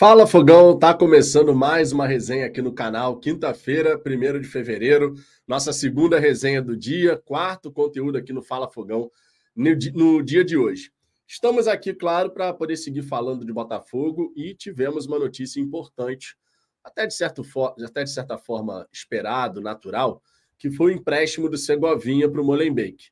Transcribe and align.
Fala 0.00 0.26
Fogão, 0.26 0.78
tá 0.78 0.94
começando 0.94 1.54
mais 1.54 1.92
uma 1.92 2.06
resenha 2.06 2.46
aqui 2.46 2.62
no 2.62 2.72
canal, 2.72 3.20
quinta-feira, 3.20 4.02
1 4.02 4.40
de 4.40 4.48
fevereiro, 4.48 5.12
nossa 5.46 5.74
segunda 5.74 6.18
resenha 6.18 6.62
do 6.62 6.74
dia, 6.74 7.18
quarto 7.18 7.70
conteúdo 7.70 8.16
aqui 8.16 8.32
no 8.32 8.40
Fala 8.40 8.66
Fogão 8.66 9.10
no 9.54 10.22
dia 10.22 10.42
de 10.42 10.56
hoje. 10.56 10.90
Estamos 11.28 11.68
aqui, 11.68 11.92
claro, 11.92 12.30
para 12.30 12.50
poder 12.54 12.78
seguir 12.78 13.02
falando 13.02 13.44
de 13.44 13.52
Botafogo 13.52 14.32
e 14.34 14.54
tivemos 14.54 15.04
uma 15.04 15.18
notícia 15.18 15.60
importante, 15.60 16.34
até 16.82 17.06
de, 17.06 17.12
certo 17.12 17.42
até 17.84 18.02
de 18.02 18.10
certa 18.10 18.38
forma 18.38 18.88
esperado, 18.90 19.60
natural, 19.60 20.22
que 20.56 20.70
foi 20.70 20.94
o 20.94 20.96
empréstimo 20.96 21.46
do 21.46 21.58
Segovinha 21.58 22.26
para 22.26 22.40
o 22.40 22.44
Molenbeek. 22.44 23.10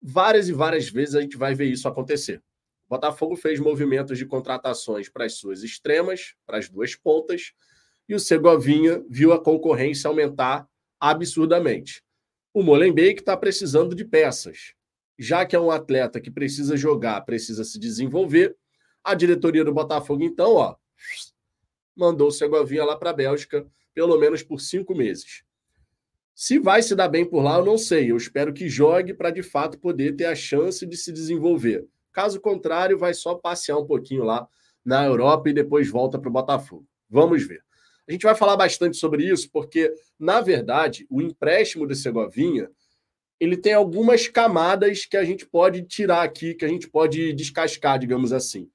Várias 0.00 0.48
e 0.48 0.54
várias 0.54 0.88
vezes 0.88 1.14
a 1.14 1.20
gente 1.20 1.36
vai 1.36 1.54
ver 1.54 1.66
isso 1.66 1.86
acontecer. 1.86 2.42
Botafogo 2.88 3.36
fez 3.36 3.60
movimentos 3.60 4.16
de 4.16 4.24
contratações 4.24 5.08
para 5.08 5.26
as 5.26 5.34
suas 5.34 5.62
extremas, 5.62 6.34
para 6.46 6.58
as 6.58 6.68
duas 6.68 6.94
pontas, 6.94 7.52
e 8.08 8.14
o 8.14 8.20
Segovinha 8.20 9.04
viu 9.08 9.32
a 9.32 9.42
concorrência 9.42 10.08
aumentar 10.08 10.66
absurdamente. 10.98 12.02
O 12.52 12.62
Molenbeek 12.62 13.20
está 13.20 13.36
precisando 13.36 13.94
de 13.94 14.04
peças. 14.04 14.74
Já 15.18 15.44
que 15.44 15.54
é 15.54 15.60
um 15.60 15.70
atleta 15.70 16.20
que 16.20 16.30
precisa 16.30 16.76
jogar, 16.76 17.20
precisa 17.22 17.64
se 17.64 17.78
desenvolver, 17.78 18.56
a 19.04 19.14
diretoria 19.14 19.64
do 19.64 19.74
Botafogo, 19.74 20.22
então, 20.22 20.54
ó, 20.54 20.76
mandou 21.94 22.28
o 22.28 22.32
Segovinha 22.32 22.84
lá 22.84 22.96
para 22.96 23.10
a 23.10 23.14
Bélgica, 23.14 23.66
pelo 23.92 24.16
menos 24.18 24.42
por 24.42 24.60
cinco 24.60 24.94
meses. 24.94 25.42
Se 26.34 26.58
vai 26.58 26.82
se 26.82 26.94
dar 26.94 27.08
bem 27.08 27.24
por 27.24 27.42
lá, 27.42 27.58
eu 27.58 27.64
não 27.64 27.76
sei. 27.76 28.12
Eu 28.12 28.16
espero 28.16 28.52
que 28.52 28.68
jogue 28.68 29.12
para 29.12 29.30
de 29.30 29.42
fato 29.42 29.76
poder 29.78 30.14
ter 30.14 30.26
a 30.26 30.36
chance 30.36 30.86
de 30.86 30.96
se 30.96 31.12
desenvolver. 31.12 31.84
Caso 32.18 32.40
contrário, 32.40 32.98
vai 32.98 33.14
só 33.14 33.36
passear 33.36 33.78
um 33.78 33.86
pouquinho 33.86 34.24
lá 34.24 34.48
na 34.84 35.06
Europa 35.06 35.50
e 35.50 35.52
depois 35.52 35.88
volta 35.88 36.18
para 36.18 36.28
o 36.28 36.32
Botafogo. 36.32 36.84
Vamos 37.08 37.46
ver. 37.46 37.62
A 38.08 38.10
gente 38.10 38.24
vai 38.24 38.34
falar 38.34 38.56
bastante 38.56 38.96
sobre 38.96 39.22
isso, 39.24 39.48
porque, 39.52 39.94
na 40.18 40.40
verdade, 40.40 41.06
o 41.08 41.22
empréstimo 41.22 41.86
do 41.86 41.94
Segovinha 41.94 42.68
ele 43.38 43.56
tem 43.56 43.72
algumas 43.72 44.26
camadas 44.26 45.06
que 45.06 45.16
a 45.16 45.22
gente 45.22 45.46
pode 45.46 45.82
tirar 45.82 46.24
aqui, 46.24 46.54
que 46.54 46.64
a 46.64 46.68
gente 46.68 46.90
pode 46.90 47.32
descascar, 47.34 48.00
digamos 48.00 48.32
assim. 48.32 48.68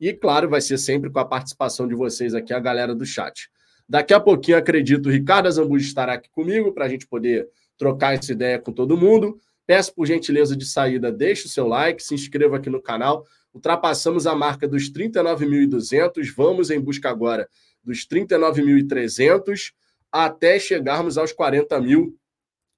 E, 0.00 0.14
claro, 0.14 0.48
vai 0.48 0.62
ser 0.62 0.78
sempre 0.78 1.10
com 1.10 1.18
a 1.18 1.24
participação 1.26 1.86
de 1.86 1.94
vocês 1.94 2.34
aqui, 2.34 2.54
a 2.54 2.58
galera 2.58 2.94
do 2.94 3.04
chat. 3.04 3.50
Daqui 3.86 4.14
a 4.14 4.20
pouquinho, 4.20 4.56
acredito, 4.56 5.10
o 5.10 5.12
Ricardo 5.12 5.48
Azambuja 5.48 5.86
estará 5.86 6.14
aqui 6.14 6.30
comigo 6.30 6.72
para 6.72 6.86
a 6.86 6.88
gente 6.88 7.06
poder 7.06 7.46
trocar 7.76 8.14
essa 8.14 8.32
ideia 8.32 8.58
com 8.58 8.72
todo 8.72 8.96
mundo. 8.96 9.38
Peço 9.66 9.94
por 9.94 10.06
gentileza 10.06 10.56
de 10.56 10.64
saída, 10.64 11.10
deixe 11.10 11.46
o 11.46 11.48
seu 11.48 11.66
like, 11.66 12.02
se 12.02 12.14
inscreva 12.14 12.56
aqui 12.56 12.70
no 12.70 12.80
canal. 12.80 13.26
Ultrapassamos 13.52 14.26
a 14.26 14.34
marca 14.34 14.68
dos 14.68 14.90
39.200, 14.92 16.32
vamos 16.36 16.70
em 16.70 16.80
busca 16.80 17.10
agora 17.10 17.48
dos 17.82 18.06
39.300 18.06 19.72
até 20.12 20.58
chegarmos 20.58 21.18
aos 21.18 21.32
40 21.32 21.80
mil. 21.80 22.16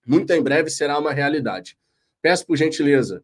Muito 0.07 0.33
em 0.33 0.43
breve 0.43 0.71
será 0.71 0.99
uma 0.99 1.13
realidade. 1.13 1.77
Peço 2.23 2.47
por 2.47 2.57
gentileza, 2.57 3.23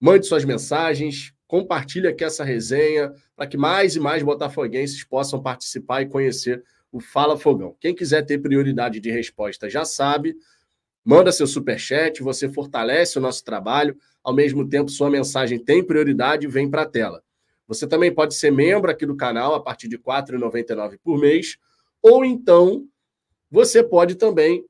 mande 0.00 0.26
suas 0.26 0.44
mensagens, 0.44 1.32
compartilhe 1.46 2.06
aqui 2.06 2.24
essa 2.24 2.44
resenha 2.44 3.12
para 3.34 3.46
que 3.46 3.56
mais 3.56 3.96
e 3.96 4.00
mais 4.00 4.22
botafoguenses 4.22 5.02
possam 5.04 5.42
participar 5.42 6.02
e 6.02 6.08
conhecer 6.08 6.62
o 6.92 7.00
Fala 7.00 7.38
Fogão. 7.38 7.76
Quem 7.80 7.94
quiser 7.94 8.22
ter 8.22 8.38
prioridade 8.38 9.00
de 9.00 9.10
resposta 9.10 9.68
já 9.68 9.84
sabe, 9.84 10.36
Manda 11.06 11.30
seu 11.30 11.46
super 11.46 11.78
chat, 11.78 12.20
você 12.20 12.48
fortalece 12.48 13.16
o 13.16 13.20
nosso 13.20 13.44
trabalho, 13.44 13.96
ao 14.24 14.34
mesmo 14.34 14.68
tempo 14.68 14.90
sua 14.90 15.08
mensagem 15.08 15.56
tem 15.56 15.80
prioridade 15.80 16.44
e 16.44 16.50
vem 16.50 16.68
para 16.68 16.82
a 16.82 16.86
tela. 16.86 17.22
Você 17.68 17.86
também 17.86 18.12
pode 18.12 18.34
ser 18.34 18.50
membro 18.50 18.90
aqui 18.90 19.06
do 19.06 19.14
canal 19.14 19.54
a 19.54 19.62
partir 19.62 19.86
de 19.86 19.94
R$ 19.94 20.02
4,99 20.02 20.98
por 21.04 21.16
mês, 21.16 21.58
ou 22.02 22.24
então 22.24 22.88
você 23.48 23.84
pode 23.84 24.16
também 24.16 24.64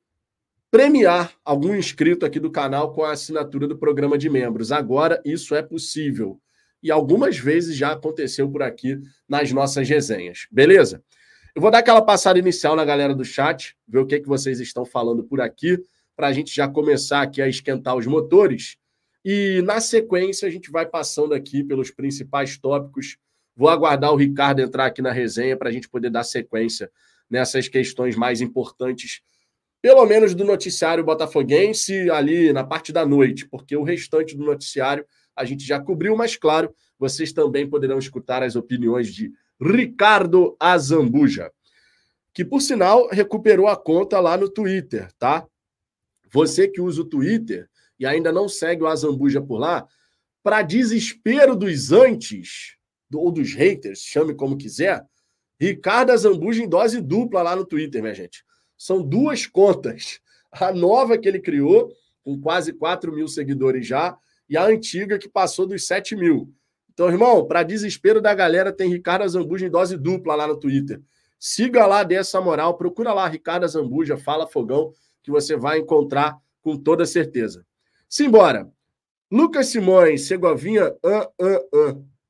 premiar 0.70 1.32
algum 1.42 1.74
inscrito 1.74 2.26
aqui 2.26 2.38
do 2.38 2.50
canal 2.50 2.92
com 2.92 3.02
a 3.02 3.12
assinatura 3.12 3.66
do 3.66 3.78
programa 3.78 4.18
de 4.18 4.28
membros. 4.28 4.70
Agora 4.70 5.22
isso 5.24 5.54
é 5.54 5.62
possível. 5.62 6.38
E 6.82 6.90
algumas 6.90 7.38
vezes 7.38 7.74
já 7.74 7.92
aconteceu 7.92 8.50
por 8.50 8.62
aqui 8.62 9.00
nas 9.26 9.52
nossas 9.52 9.88
resenhas. 9.88 10.46
Beleza? 10.50 11.02
Eu 11.54 11.62
vou 11.62 11.70
dar 11.70 11.78
aquela 11.78 12.02
passada 12.02 12.38
inicial 12.38 12.76
na 12.76 12.84
galera 12.84 13.14
do 13.14 13.24
chat, 13.24 13.74
ver 13.88 14.00
o 14.00 14.06
que, 14.06 14.20
que 14.20 14.28
vocês 14.28 14.60
estão 14.60 14.84
falando 14.84 15.24
por 15.24 15.40
aqui 15.40 15.82
para 16.16 16.28
a 16.28 16.32
gente 16.32 16.54
já 16.54 16.66
começar 16.66 17.20
aqui 17.20 17.42
a 17.42 17.48
esquentar 17.48 17.94
os 17.94 18.06
motores. 18.06 18.76
E 19.24 19.60
na 19.62 19.80
sequência 19.80 20.48
a 20.48 20.50
gente 20.50 20.70
vai 20.70 20.86
passando 20.86 21.34
aqui 21.34 21.62
pelos 21.62 21.90
principais 21.90 22.56
tópicos. 22.56 23.18
Vou 23.54 23.68
aguardar 23.68 24.12
o 24.12 24.16
Ricardo 24.16 24.60
entrar 24.60 24.86
aqui 24.86 25.02
na 25.02 25.12
resenha 25.12 25.56
para 25.56 25.68
a 25.68 25.72
gente 25.72 25.88
poder 25.88 26.10
dar 26.10 26.24
sequência 26.24 26.90
nessas 27.28 27.68
questões 27.68 28.16
mais 28.16 28.40
importantes, 28.40 29.20
pelo 29.82 30.04
menos 30.06 30.34
do 30.34 30.44
noticiário 30.44 31.04
botafoguense 31.04 32.10
ali 32.10 32.52
na 32.52 32.64
parte 32.64 32.92
da 32.92 33.04
noite, 33.04 33.46
porque 33.48 33.76
o 33.76 33.82
restante 33.82 34.36
do 34.36 34.44
noticiário 34.44 35.04
a 35.34 35.44
gente 35.44 35.66
já 35.66 35.80
cobriu, 35.80 36.16
mas 36.16 36.36
claro, 36.36 36.74
vocês 36.98 37.32
também 37.32 37.68
poderão 37.68 37.98
escutar 37.98 38.42
as 38.42 38.56
opiniões 38.56 39.12
de 39.12 39.32
Ricardo 39.60 40.56
Azambuja, 40.58 41.50
que 42.32 42.44
por 42.44 42.60
sinal 42.60 43.08
recuperou 43.08 43.66
a 43.66 43.76
conta 43.76 44.20
lá 44.20 44.36
no 44.36 44.48
Twitter, 44.48 45.10
tá? 45.18 45.46
Você 46.36 46.68
que 46.68 46.82
usa 46.82 47.00
o 47.00 47.04
Twitter 47.06 47.66
e 47.98 48.04
ainda 48.04 48.30
não 48.30 48.46
segue 48.46 48.82
o 48.82 48.86
Azambuja 48.86 49.40
por 49.40 49.56
lá, 49.56 49.86
para 50.42 50.60
desespero 50.60 51.56
dos 51.56 51.92
antes, 51.92 52.76
ou 53.10 53.32
dos 53.32 53.54
haters, 53.54 54.00
chame 54.00 54.34
como 54.34 54.58
quiser, 54.58 55.02
Ricardo 55.58 56.12
Azambuja 56.12 56.62
em 56.62 56.68
dose 56.68 57.00
dupla 57.00 57.40
lá 57.40 57.56
no 57.56 57.64
Twitter, 57.64 58.02
minha 58.02 58.12
gente. 58.12 58.44
São 58.76 59.02
duas 59.02 59.46
contas. 59.46 60.20
A 60.52 60.74
nova 60.74 61.16
que 61.16 61.26
ele 61.26 61.40
criou, 61.40 61.90
com 62.22 62.38
quase 62.38 62.70
4 62.74 63.10
mil 63.14 63.28
seguidores 63.28 63.86
já, 63.86 64.14
e 64.46 64.58
a 64.58 64.66
antiga 64.66 65.18
que 65.18 65.30
passou 65.30 65.66
dos 65.66 65.86
7 65.86 66.14
mil. 66.14 66.52
Então, 66.92 67.08
irmão, 67.08 67.46
para 67.46 67.62
desespero 67.62 68.20
da 68.20 68.34
galera, 68.34 68.70
tem 68.70 68.90
Ricardo 68.90 69.22
Azambuja 69.22 69.66
em 69.66 69.70
dose 69.70 69.96
dupla 69.96 70.34
lá 70.34 70.46
no 70.46 70.60
Twitter. 70.60 71.00
Siga 71.38 71.86
lá, 71.86 72.02
dê 72.02 72.16
essa 72.16 72.42
moral, 72.42 72.76
procura 72.76 73.14
lá 73.14 73.26
Ricardo 73.26 73.64
Azambuja, 73.64 74.18
Fala 74.18 74.46
Fogão, 74.46 74.92
que 75.26 75.30
você 75.32 75.56
vai 75.56 75.80
encontrar 75.80 76.38
com 76.62 76.76
toda 76.76 77.04
certeza. 77.04 77.66
Simbora! 78.08 78.70
Lucas 79.28 79.66
Simões, 79.66 80.28
Segovinha. 80.28 80.94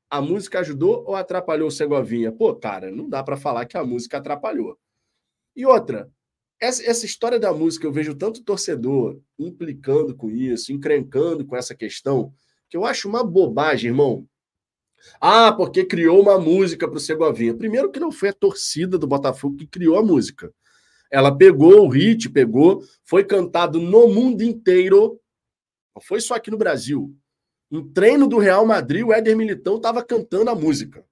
A 0.09 0.19
música 0.19 0.61
ajudou 0.61 1.03
ou 1.05 1.13
atrapalhou 1.13 1.67
o 1.67 1.71
Segovinha? 1.71 2.31
Pô, 2.31 2.55
cara, 2.55 2.89
não 2.89 3.07
dá 3.07 3.21
para 3.23 3.37
falar 3.37 3.67
que 3.67 3.77
a 3.77 3.85
música 3.85 4.17
atrapalhou. 4.17 4.75
E 5.55 5.63
outra, 5.63 6.09
essa, 6.59 6.83
essa 6.89 7.05
história 7.05 7.39
da 7.39 7.53
música, 7.53 7.85
eu 7.85 7.91
vejo 7.91 8.15
tanto 8.15 8.43
torcedor 8.43 9.21
implicando 9.37 10.15
com 10.15 10.31
isso, 10.31 10.73
encrencando 10.73 11.45
com 11.45 11.55
essa 11.55 11.75
questão, 11.75 12.33
que 12.67 12.75
eu 12.75 12.83
acho 12.83 13.07
uma 13.07 13.23
bobagem, 13.23 13.91
irmão. 13.91 14.27
Ah, 15.21 15.51
porque 15.51 15.85
criou 15.85 16.19
uma 16.19 16.39
música 16.39 16.87
para 16.87 16.97
o 16.97 16.99
Segovinha. 16.99 17.53
Primeiro 17.53 17.91
que 17.91 17.99
não 17.99 18.11
foi 18.11 18.29
a 18.29 18.33
torcida 18.33 18.97
do 18.97 19.05
Botafogo 19.05 19.55
que 19.55 19.67
criou 19.67 19.99
a 19.99 20.03
música. 20.03 20.51
Ela 21.11 21.35
pegou 21.35 21.85
o 21.85 21.89
hit, 21.89 22.29
pegou, 22.29 22.83
foi 23.03 23.23
cantado 23.23 23.79
no 23.79 24.07
mundo 24.07 24.41
inteiro. 24.41 25.19
Não 25.95 26.01
foi 26.01 26.19
só 26.21 26.35
aqui 26.35 26.51
no 26.51 26.57
Brasil. 26.57 27.15
Em 27.71 27.83
treino 27.91 28.27
do 28.27 28.37
Real 28.37 28.65
Madrid, 28.65 29.05
o 29.05 29.13
Éder 29.13 29.35
Militão 29.35 29.77
estava 29.77 30.03
cantando 30.03 30.49
a 30.49 30.55
música. 30.55 31.05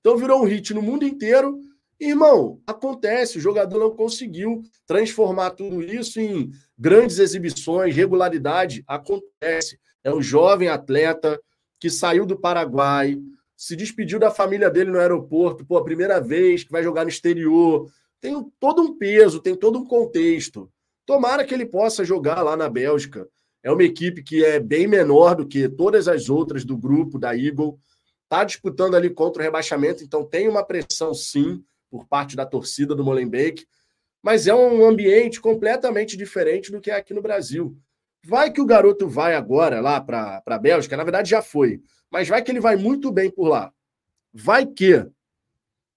Então 0.00 0.16
virou 0.16 0.42
um 0.42 0.44
hit 0.44 0.74
no 0.74 0.82
mundo 0.82 1.04
inteiro. 1.04 1.58
irmão, 1.98 2.60
acontece, 2.66 3.38
o 3.38 3.40
jogador 3.40 3.78
não 3.78 3.90
conseguiu 3.90 4.62
transformar 4.86 5.50
tudo 5.50 5.82
isso 5.82 6.20
em 6.20 6.50
grandes 6.76 7.18
exibições, 7.18 7.94
regularidade. 7.94 8.84
Acontece. 8.86 9.78
É 10.02 10.12
um 10.12 10.20
jovem 10.20 10.68
atleta 10.68 11.40
que 11.80 11.88
saiu 11.88 12.26
do 12.26 12.38
Paraguai, 12.38 13.18
se 13.56 13.76
despediu 13.76 14.18
da 14.18 14.30
família 14.30 14.68
dele 14.68 14.90
no 14.90 14.98
aeroporto, 14.98 15.64
pô, 15.64 15.76
a 15.76 15.84
primeira 15.84 16.20
vez 16.20 16.64
que 16.64 16.72
vai 16.72 16.82
jogar 16.82 17.04
no 17.04 17.08
exterior, 17.08 17.90
tem 18.24 18.42
todo 18.58 18.80
um 18.80 18.96
peso, 18.96 19.38
tem 19.38 19.54
todo 19.54 19.78
um 19.78 19.84
contexto. 19.84 20.72
Tomara 21.04 21.44
que 21.44 21.52
ele 21.52 21.66
possa 21.66 22.06
jogar 22.06 22.40
lá 22.40 22.56
na 22.56 22.70
Bélgica. 22.70 23.28
É 23.62 23.70
uma 23.70 23.84
equipe 23.84 24.22
que 24.22 24.42
é 24.42 24.58
bem 24.58 24.86
menor 24.86 25.34
do 25.34 25.46
que 25.46 25.68
todas 25.68 26.08
as 26.08 26.30
outras 26.30 26.64
do 26.64 26.74
grupo 26.74 27.18
da 27.18 27.36
Eagle. 27.36 27.78
Está 28.22 28.42
disputando 28.42 28.94
ali 28.94 29.10
contra 29.10 29.42
o 29.42 29.44
rebaixamento, 29.44 30.02
então 30.02 30.24
tem 30.24 30.48
uma 30.48 30.64
pressão 30.64 31.12
sim 31.12 31.62
por 31.90 32.06
parte 32.06 32.34
da 32.34 32.46
torcida 32.46 32.94
do 32.94 33.04
Molenbeek, 33.04 33.66
mas 34.22 34.46
é 34.46 34.54
um 34.54 34.88
ambiente 34.88 35.38
completamente 35.38 36.16
diferente 36.16 36.72
do 36.72 36.80
que 36.80 36.90
é 36.90 36.94
aqui 36.94 37.12
no 37.12 37.20
Brasil. 37.20 37.76
Vai 38.24 38.50
que 38.50 38.60
o 38.60 38.66
garoto 38.66 39.06
vai 39.06 39.34
agora 39.34 39.82
lá 39.82 40.00
para 40.00 40.42
a 40.46 40.58
Bélgica, 40.58 40.96
na 40.96 41.04
verdade 41.04 41.28
já 41.28 41.42
foi, 41.42 41.82
mas 42.10 42.26
vai 42.26 42.42
que 42.42 42.50
ele 42.50 42.60
vai 42.60 42.74
muito 42.74 43.12
bem 43.12 43.30
por 43.30 43.48
lá. 43.48 43.70
Vai 44.32 44.64
que 44.64 45.06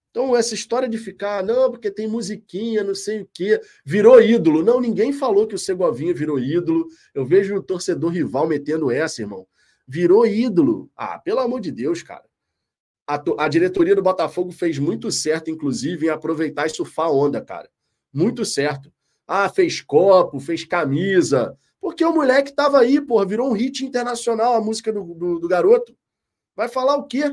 então, 0.09 0.36
essa 0.36 0.56
história 0.56 0.89
de 0.89 0.98
ficar, 0.98 1.44
não, 1.44 1.69
porque 1.69 1.92
tem 1.92 2.07
musiquinha, 2.07 2.83
não 2.83 2.95
sei 2.95 3.21
o 3.21 3.30
quê, 3.31 3.62
virou 3.86 4.19
ídolo. 4.19 4.63
Não, 4.63 4.81
ninguém 4.81 5.13
falou 5.13 5.45
que 5.45 5.54
o 5.54 5.59
Segovinha 5.59 6.13
virou 6.13 6.39
ídolo. 6.39 6.88
Eu 7.13 7.24
vejo 7.24 7.56
o 7.56 7.62
torcedor 7.62 8.12
rival 8.12 8.48
metendo 8.48 8.89
essa, 8.89 9.21
irmão. 9.21 9.45
Virou 9.88 10.25
ídolo. 10.25 10.89
Ah, 10.95 11.19
pelo 11.19 11.39
amor 11.39 11.62
de 11.62 11.71
Deus, 11.71 12.01
cara. 12.01 12.25
a, 13.07 13.24
a 13.38 13.48
diretoria 13.48 13.95
do 13.95 14.01
Botafogo 14.01 14.51
fez 14.51 14.80
muito 14.80 15.12
certo, 15.12 15.51
inclusive, 15.51 16.07
em 16.07 16.09
aproveitar 16.09 16.65
e 16.65 16.69
surfar 16.71 17.12
onda, 17.12 17.39
cara. 17.39 17.69
Muito 18.12 18.44
certo. 18.44 18.92
Ah, 19.27 19.48
fez 19.50 19.81
copo, 19.81 20.39
fez 20.39 20.63
camisa. 20.63 21.56
Porque 21.80 22.04
o 22.04 22.13
moleque 22.13 22.56
tava 22.56 22.80
aí, 22.80 23.00
porra, 23.00 23.25
virou 23.25 23.50
um 23.50 23.54
hit 23.54 23.86
internacional 23.86 24.56
a 24.56 24.62
música 24.62 24.92
do, 24.92 25.04
do, 25.13 25.39
do 25.39 25.48
garoto. 25.48 25.95
Vai 26.56 26.68
falar 26.68 26.95
o 26.95 27.06
quê? 27.06 27.31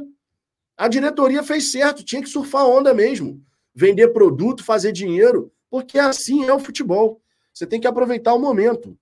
A 0.77 0.89
diretoria 0.89 1.43
fez 1.43 1.71
certo, 1.71 2.05
tinha 2.05 2.23
que 2.23 2.29
surfar 2.29 2.67
onda 2.67 2.93
mesmo. 2.93 3.43
Vender 3.75 4.09
produto, 4.09 4.65
fazer 4.65 4.93
dinheiro, 4.93 5.53
porque 5.71 5.99
assim 5.99 6.45
é 6.47 6.53
o 6.53 6.59
futebol. 6.59 7.21
Você 7.53 7.67
tem 7.67 7.81
que 7.81 7.87
aproveitar 7.87 8.35
o 8.35 8.39
momento. 8.39 8.99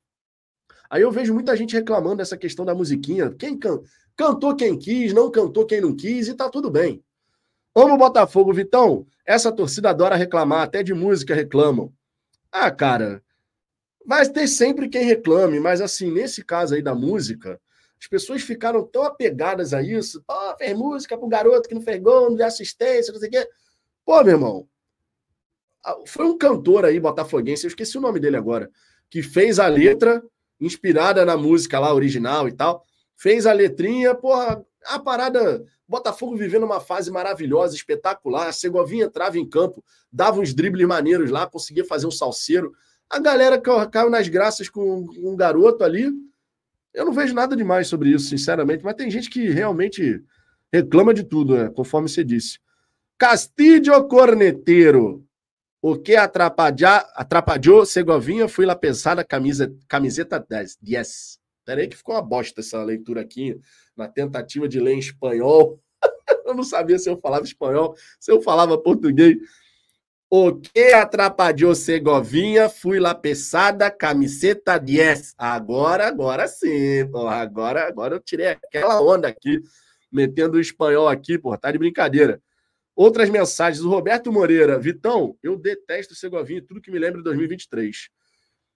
Aí 0.91 1.01
eu 1.01 1.11
vejo 1.11 1.33
muita 1.33 1.57
gente 1.57 1.75
reclamando 1.75 2.17
dessa 2.17 2.37
questão 2.37 2.65
da 2.65 2.75
musiquinha. 2.75 3.31
Quem 3.31 3.59
can... 3.59 3.81
cantou 4.15 4.55
quem 4.55 4.79
quis, 4.79 5.13
não 5.15 5.31
cantou 5.31 5.65
quem 5.65 5.81
não 5.81 5.97
quis, 5.97 6.29
e 6.29 6.35
tá 6.35 6.51
tudo 6.51 6.71
bem. 6.71 7.03
Amo 7.75 7.95
o 7.95 7.99
Botafogo, 7.99 8.53
Vitão. 8.53 9.07
Essa 9.25 9.51
torcida 9.51 9.89
adora 9.89 10.17
reclamar, 10.17 10.63
até 10.63 10.83
de 10.83 10.93
música 10.93 11.35
reclamam. 11.35 11.91
Ah, 12.51 12.71
cara, 12.71 13.23
vai 14.05 14.29
ter 14.29 14.47
sempre 14.47 14.91
quem 14.91 15.05
reclame, 15.05 15.59
mas 15.59 15.81
assim, 15.81 16.11
nesse 16.11 16.45
caso 16.45 16.75
aí 16.75 16.83
da 16.83 16.95
música, 16.95 17.59
as 18.03 18.09
pessoas 18.09 18.43
ficaram 18.43 18.85
tão 18.85 19.05
apegadas 19.05 19.73
a 19.73 19.81
isso. 19.81 20.25
Pô, 20.27 20.35
fez 20.59 20.77
música 20.77 21.17
pro 21.17 21.29
garoto 21.29 21.69
que 21.69 21.75
não 21.75 21.83
fez 21.83 22.03
gol, 22.03 22.31
não 22.31 22.37
deu 22.37 22.47
assistência, 22.47 23.13
não 23.13 23.21
sei 23.21 23.29
o 23.29 23.33
quê. 23.33 23.49
Pô, 24.05 24.25
meu 24.25 24.35
irmão, 24.35 24.69
foi 26.05 26.27
um 26.27 26.37
cantor 26.37 26.85
aí, 26.85 26.99
botafoguense, 26.99 27.65
eu 27.65 27.69
esqueci 27.69 27.97
o 27.97 28.01
nome 28.01 28.19
dele 28.19 28.37
agora, 28.37 28.69
que 29.09 29.23
fez 29.23 29.61
a 29.61 29.69
letra 29.69 30.21
inspirada 30.61 31.25
na 31.25 31.37
música 31.37 31.79
lá 31.79 31.95
original 31.95 32.49
e 32.49 32.53
tal. 32.53 32.85
Fez 33.17 33.47
a 33.47 33.53
letrinha, 33.53 34.17
porra, 34.17 34.65
a 34.85 34.99
parada. 34.99 35.65
Botafogo 35.87 36.37
vivendo 36.37 36.65
uma 36.65 36.81
fase 36.81 37.09
maravilhosa, 37.09 37.77
espetacular. 37.77 38.49
A 38.49 38.53
Segovinha 38.53 39.05
entrava 39.05 39.39
em 39.39 39.49
campo, 39.49 39.85
dava 40.11 40.41
uns 40.41 40.53
dribles 40.53 40.89
maneiros 40.89 41.31
lá, 41.31 41.47
conseguia 41.47 41.85
fazer 41.85 42.09
um 42.09 42.11
salseiro. 42.11 42.73
A 43.09 43.21
galera 43.21 43.61
caiu 43.61 44.11
nas 44.11 44.27
graças 44.27 44.69
com 44.69 45.07
um 45.19 45.37
garoto 45.37 45.85
ali. 45.85 46.11
Eu 46.95 47.07
não 47.07 47.13
vejo 47.13 47.35
nada 47.35 47.57
demais 47.57 47.87
sobre 47.87 48.11
isso, 48.11 48.29
sinceramente, 48.29 48.85
mas 48.85 48.95
tem 48.95 49.11
gente 49.11 49.31
que 49.31 49.49
realmente 49.49 50.23
reclama 50.73 51.15
de 51.15 51.25
tudo, 51.25 51.57
né? 51.57 51.71
conforme 51.71 52.09
você 52.09 52.23
disse. 52.23 52.59
Castilho 53.19 54.07
Corneteiro. 54.09 55.25
O 55.81 55.97
que 55.97 56.15
atrapalhou 56.15 57.85
Segovinha 57.85 58.47
foi 58.47 58.65
lá 58.65 58.77
pensar 58.77 59.17
na 59.17 59.25
camisa, 59.25 59.75
camiseta 59.89 60.39
10. 60.39 60.79
Yes. 60.87 61.41
Peraí 61.65 61.89
que 61.89 61.97
ficou 61.97 62.15
uma 62.15 62.23
bosta 62.23 62.61
essa 62.61 62.83
leitura 62.85 63.21
aqui, 63.21 63.59
na 63.97 64.07
tentativa 64.07 64.69
de 64.69 64.79
ler 64.79 64.95
em 64.95 64.99
espanhol. 64.99 65.81
eu 66.47 66.55
não 66.55 66.63
sabia 66.63 66.99
se 66.99 67.09
eu 67.09 67.19
falava 67.19 67.45
espanhol, 67.45 67.97
se 68.21 68.31
eu 68.31 68.41
falava 68.41 68.79
português. 68.79 69.37
O 70.35 70.51
que 70.51 70.95
atrapalhou 70.95 71.75
Segovinha? 71.75 72.67
Fui 72.67 72.99
lá 72.99 73.15
pesada, 73.15 73.91
camiseta 73.91 74.79
10. 74.79 75.35
Agora, 75.37 76.07
agora 76.07 76.49
sim. 76.49 77.07
Porra, 77.11 77.35
agora, 77.35 77.87
agora 77.87 78.15
eu 78.15 78.19
tirei 78.19 78.47
aquela 78.47 78.99
onda 79.03 79.29
aqui, 79.29 79.61
metendo 80.11 80.57
o 80.57 80.61
espanhol 80.61 81.07
aqui, 81.07 81.39
porra, 81.39 81.59
tá 81.59 81.71
de 81.71 81.77
brincadeira. 81.77 82.41
Outras 82.97 83.29
mensagens. 83.29 83.85
O 83.85 83.91
Roberto 83.91 84.33
Moreira. 84.33 84.79
Vitão, 84.79 85.37
eu 85.43 85.55
detesto 85.55 86.15
Segovinha 86.15 86.61
e 86.61 86.63
tudo 86.63 86.81
que 86.81 86.91
me 86.91 86.99
lembra 86.99 87.19
de 87.19 87.25
2023. 87.25 88.09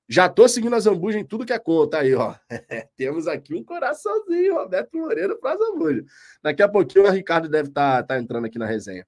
Já 0.06 0.29
tô 0.29 0.47
seguindo 0.49 0.76
a 0.76 0.79
Zambuja 0.81 1.19
em 1.19 1.25
tudo 1.25 1.47
que 1.47 1.55
é 1.55 1.58
conta 1.58 2.00
aí, 2.00 2.14
ó. 2.14 2.35
Temos 2.99 3.26
aqui 3.26 3.55
um 3.55 3.64
coraçãozinho, 3.64 4.56
Roberto 4.56 4.99
Moreira 4.99 5.35
para 5.38 5.55
a 5.55 5.56
Zambuja. 5.56 6.05
Daqui 6.43 6.62
a 6.62 6.69
pouquinho 6.69 7.06
o 7.06 7.11
Ricardo 7.11 7.49
deve 7.49 7.70
estar 7.70 8.03
tá, 8.03 8.14
tá 8.14 8.20
entrando 8.20 8.44
aqui 8.44 8.58
na 8.58 8.67
resenha. 8.67 9.06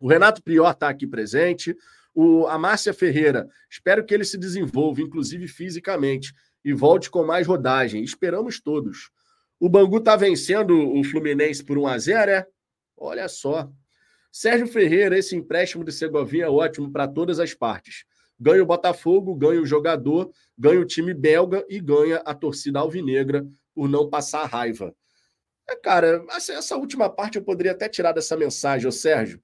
O 0.00 0.08
Renato 0.08 0.42
Prior 0.42 0.70
está 0.70 0.88
aqui 0.88 1.06
presente. 1.06 1.76
O, 2.14 2.46
a 2.46 2.58
Márcia 2.58 2.92
Ferreira, 2.92 3.48
espero 3.70 4.04
que 4.04 4.12
ele 4.12 4.24
se 4.24 4.36
desenvolva, 4.36 5.00
inclusive 5.00 5.46
fisicamente, 5.46 6.32
e 6.64 6.72
volte 6.72 7.10
com 7.10 7.24
mais 7.24 7.46
rodagem. 7.46 8.02
Esperamos 8.02 8.60
todos. 8.60 9.10
O 9.60 9.68
Bangu 9.68 9.98
está 9.98 10.16
vencendo 10.16 10.76
o 10.76 11.02
Fluminense 11.04 11.64
por 11.64 11.78
1 11.78 11.86
a 11.86 11.98
0 11.98 12.30
é? 12.30 12.46
Olha 12.96 13.28
só. 13.28 13.70
Sérgio 14.30 14.68
Ferreira, 14.68 15.18
esse 15.18 15.34
empréstimo 15.34 15.84
de 15.84 15.92
Segovinha 15.92 16.44
é 16.44 16.48
ótimo 16.48 16.92
para 16.92 17.08
todas 17.08 17.40
as 17.40 17.54
partes. 17.54 18.04
Ganha 18.38 18.62
o 18.62 18.66
Botafogo, 18.66 19.34
ganha 19.34 19.60
o 19.60 19.66
jogador, 19.66 20.30
ganha 20.56 20.80
o 20.80 20.84
time 20.84 21.12
belga 21.12 21.64
e 21.68 21.80
ganha 21.80 22.18
a 22.18 22.34
torcida 22.34 22.78
alvinegra 22.78 23.44
por 23.74 23.88
não 23.88 24.08
passar 24.08 24.44
raiva. 24.46 24.94
É, 25.68 25.74
cara, 25.74 26.24
essa 26.30 26.76
última 26.76 27.10
parte 27.10 27.36
eu 27.36 27.42
poderia 27.42 27.72
até 27.72 27.88
tirar 27.88 28.12
dessa 28.12 28.36
mensagem, 28.36 28.86
ô 28.86 28.92
Sérgio. 28.92 29.42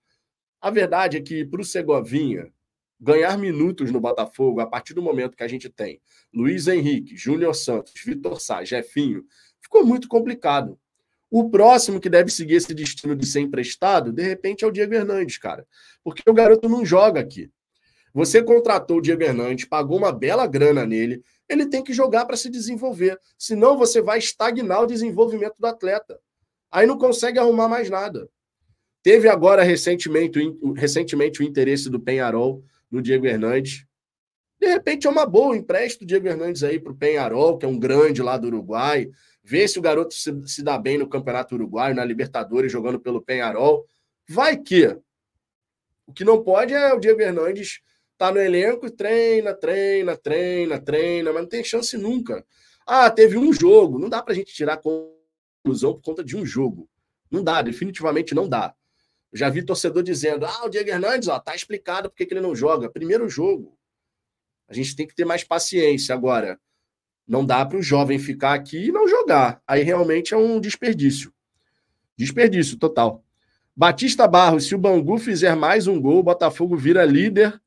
A 0.64 0.70
verdade 0.70 1.18
é 1.18 1.20
que 1.20 1.44
para 1.44 1.60
o 1.60 1.64
Segovinha 1.64 2.50
ganhar 2.98 3.36
minutos 3.36 3.90
no 3.90 4.00
Botafogo, 4.00 4.60
a 4.60 4.66
partir 4.66 4.94
do 4.94 5.02
momento 5.02 5.36
que 5.36 5.42
a 5.42 5.46
gente 5.46 5.68
tem 5.68 6.00
Luiz 6.32 6.66
Henrique, 6.66 7.14
Júnior 7.14 7.54
Santos, 7.54 7.92
Vitor 8.02 8.40
Sá, 8.40 8.64
Jefinho, 8.64 9.26
ficou 9.60 9.84
muito 9.84 10.08
complicado. 10.08 10.80
O 11.30 11.50
próximo 11.50 12.00
que 12.00 12.08
deve 12.08 12.30
seguir 12.30 12.54
esse 12.54 12.72
destino 12.72 13.14
de 13.14 13.26
ser 13.26 13.40
emprestado, 13.40 14.10
de 14.10 14.22
repente, 14.22 14.64
é 14.64 14.66
o 14.66 14.70
Diego 14.70 14.94
Hernandes, 14.94 15.36
cara. 15.36 15.66
Porque 16.02 16.22
o 16.26 16.32
garoto 16.32 16.66
não 16.66 16.82
joga 16.82 17.20
aqui. 17.20 17.50
Você 18.14 18.42
contratou 18.42 18.96
o 18.96 19.02
Diego 19.02 19.22
Hernandes, 19.22 19.66
pagou 19.66 19.98
uma 19.98 20.12
bela 20.12 20.46
grana 20.46 20.86
nele, 20.86 21.22
ele 21.46 21.66
tem 21.66 21.84
que 21.84 21.92
jogar 21.92 22.24
para 22.24 22.38
se 22.38 22.48
desenvolver. 22.48 23.20
Senão 23.38 23.76
você 23.76 24.00
vai 24.00 24.18
estagnar 24.18 24.84
o 24.84 24.86
desenvolvimento 24.86 25.56
do 25.58 25.66
atleta. 25.66 26.18
Aí 26.70 26.86
não 26.86 26.96
consegue 26.96 27.38
arrumar 27.38 27.68
mais 27.68 27.90
nada. 27.90 28.30
Teve 29.04 29.28
agora 29.28 29.62
recentemente, 29.62 30.40
recentemente 30.74 31.42
o 31.42 31.44
interesse 31.44 31.90
do 31.90 32.00
Penharol 32.00 32.64
no 32.90 33.02
Diego 33.02 33.26
Hernandes. 33.26 33.84
De 34.58 34.66
repente 34.66 35.06
é 35.06 35.10
uma 35.10 35.26
boa, 35.26 35.54
empresta 35.54 36.02
o 36.02 36.06
Diego 36.06 36.26
Hernandes 36.26 36.62
aí 36.62 36.80
para 36.80 36.90
o 36.90 36.96
Penharol, 36.96 37.58
que 37.58 37.66
é 37.66 37.68
um 37.68 37.78
grande 37.78 38.22
lá 38.22 38.38
do 38.38 38.46
Uruguai. 38.46 39.10
Vê 39.42 39.68
se 39.68 39.78
o 39.78 39.82
garoto 39.82 40.14
se, 40.14 40.32
se 40.46 40.62
dá 40.62 40.78
bem 40.78 40.96
no 40.96 41.06
Campeonato 41.06 41.54
Uruguaio, 41.54 41.94
na 41.94 42.02
Libertadores, 42.02 42.72
jogando 42.72 42.98
pelo 42.98 43.20
Penharol. 43.20 43.86
Vai 44.26 44.56
que. 44.56 44.98
O 46.06 46.12
que 46.14 46.24
não 46.24 46.42
pode 46.42 46.72
é 46.72 46.94
o 46.94 46.98
Diego 46.98 47.20
Hernandes 47.20 47.82
tá 48.16 48.32
no 48.32 48.40
elenco 48.40 48.86
e 48.86 48.90
treina, 48.90 49.52
treina, 49.52 50.16
treina, 50.16 50.80
treina, 50.80 51.30
mas 51.30 51.42
não 51.42 51.48
tem 51.48 51.62
chance 51.62 51.94
nunca. 51.98 52.42
Ah, 52.86 53.10
teve 53.10 53.36
um 53.36 53.52
jogo. 53.52 53.98
Não 53.98 54.08
dá 54.08 54.22
pra 54.22 54.32
gente 54.32 54.54
tirar 54.54 54.78
conclusão 54.78 55.92
por 55.92 56.00
conta 56.00 56.24
de 56.24 56.38
um 56.38 56.46
jogo. 56.46 56.88
Não 57.30 57.44
dá, 57.44 57.60
definitivamente 57.60 58.34
não 58.34 58.48
dá. 58.48 58.74
Já 59.34 59.50
vi 59.50 59.64
torcedor 59.64 60.04
dizendo: 60.04 60.46
ah, 60.46 60.64
o 60.64 60.68
Diego 60.68 60.88
Hernandes, 60.88 61.28
ó, 61.28 61.38
tá 61.40 61.54
explicado 61.56 62.08
porque 62.08 62.24
que 62.24 62.32
ele 62.32 62.40
não 62.40 62.54
joga. 62.54 62.88
Primeiro 62.88 63.28
jogo. 63.28 63.76
A 64.68 64.72
gente 64.72 64.94
tem 64.94 65.06
que 65.06 65.14
ter 65.14 65.24
mais 65.24 65.42
paciência. 65.42 66.14
Agora, 66.14 66.58
não 67.26 67.44
dá 67.44 67.66
para 67.66 67.76
o 67.76 67.82
jovem 67.82 68.18
ficar 68.18 68.54
aqui 68.54 68.86
e 68.86 68.92
não 68.92 69.08
jogar. 69.08 69.60
Aí 69.66 69.82
realmente 69.82 70.32
é 70.32 70.36
um 70.36 70.60
desperdício. 70.60 71.34
Desperdício 72.16 72.78
total. 72.78 73.24
Batista 73.76 74.28
Barros, 74.28 74.66
se 74.66 74.74
o 74.74 74.78
Bangu 74.78 75.18
fizer 75.18 75.56
mais 75.56 75.88
um 75.88 76.00
gol, 76.00 76.20
o 76.20 76.22
Botafogo 76.22 76.76
vira 76.76 77.04
líder 77.04 77.60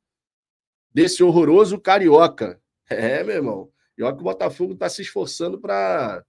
desse 0.93 1.21
horroroso 1.21 1.79
carioca. 1.79 2.59
É, 2.89 3.21
meu 3.21 3.35
irmão. 3.35 3.69
E 3.97 4.03
olha 4.03 4.15
que 4.15 4.21
o 4.21 4.23
Botafogo 4.23 4.71
está 4.71 4.87
se 4.87 5.01
esforçando 5.01 5.59
para 5.59 6.23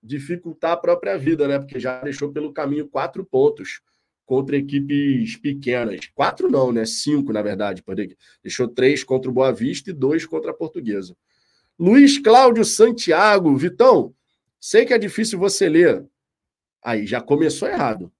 dificultar 0.00 0.70
a 0.70 0.76
própria 0.76 1.18
vida, 1.18 1.48
né? 1.48 1.58
Porque 1.58 1.80
já 1.80 2.00
deixou 2.00 2.32
pelo 2.32 2.52
caminho 2.52 2.86
quatro 2.86 3.24
pontos 3.24 3.80
contra 4.26 4.56
equipes 4.56 5.36
pequenas. 5.36 6.06
Quatro 6.14 6.50
não, 6.50 6.72
né? 6.72 6.84
Cinco, 6.84 7.32
na 7.32 7.40
verdade. 7.40 7.82
Deixou 8.42 8.68
três 8.68 9.04
contra 9.04 9.30
o 9.30 9.32
Boa 9.32 9.52
Vista 9.52 9.90
e 9.90 9.94
dois 9.94 10.26
contra 10.26 10.50
a 10.50 10.54
Portuguesa. 10.54 11.16
Luiz 11.78 12.18
Cláudio 12.18 12.64
Santiago. 12.64 13.56
Vitão, 13.56 14.12
sei 14.60 14.84
que 14.84 14.92
é 14.92 14.98
difícil 14.98 15.38
você 15.38 15.68
ler. 15.68 16.04
Aí, 16.82 17.06
já 17.06 17.20
começou 17.20 17.68
errado. 17.68 18.12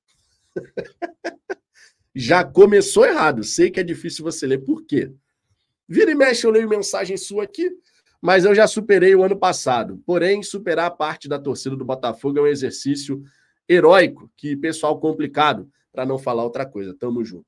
já 2.15 2.45
começou 2.45 3.05
errado. 3.05 3.43
Sei 3.43 3.71
que 3.71 3.81
é 3.81 3.83
difícil 3.83 4.25
você 4.25 4.47
ler. 4.47 4.59
Por 4.59 4.87
quê? 4.87 5.13
Vira 5.89 6.11
e 6.11 6.15
mexe, 6.15 6.47
eu 6.47 6.51
leio 6.51 6.69
mensagem 6.69 7.17
sua 7.17 7.45
aqui, 7.45 7.71
mas 8.21 8.45
eu 8.45 8.55
já 8.55 8.67
superei 8.67 9.15
o 9.15 9.23
ano 9.23 9.37
passado. 9.37 10.03
Porém, 10.05 10.43
superar 10.43 10.87
a 10.87 10.91
parte 10.91 11.29
da 11.29 11.39
torcida 11.39 11.77
do 11.77 11.85
Botafogo 11.85 12.39
é 12.39 12.43
um 12.43 12.47
exercício 12.47 13.23
heróico, 13.69 14.31
que 14.37 14.57
pessoal 14.57 14.99
complicado, 14.99 15.69
para 15.97 16.05
não 16.05 16.19
falar 16.19 16.45
outra 16.45 16.67
coisa. 16.67 16.95
Tamo 16.95 17.25
junto. 17.25 17.47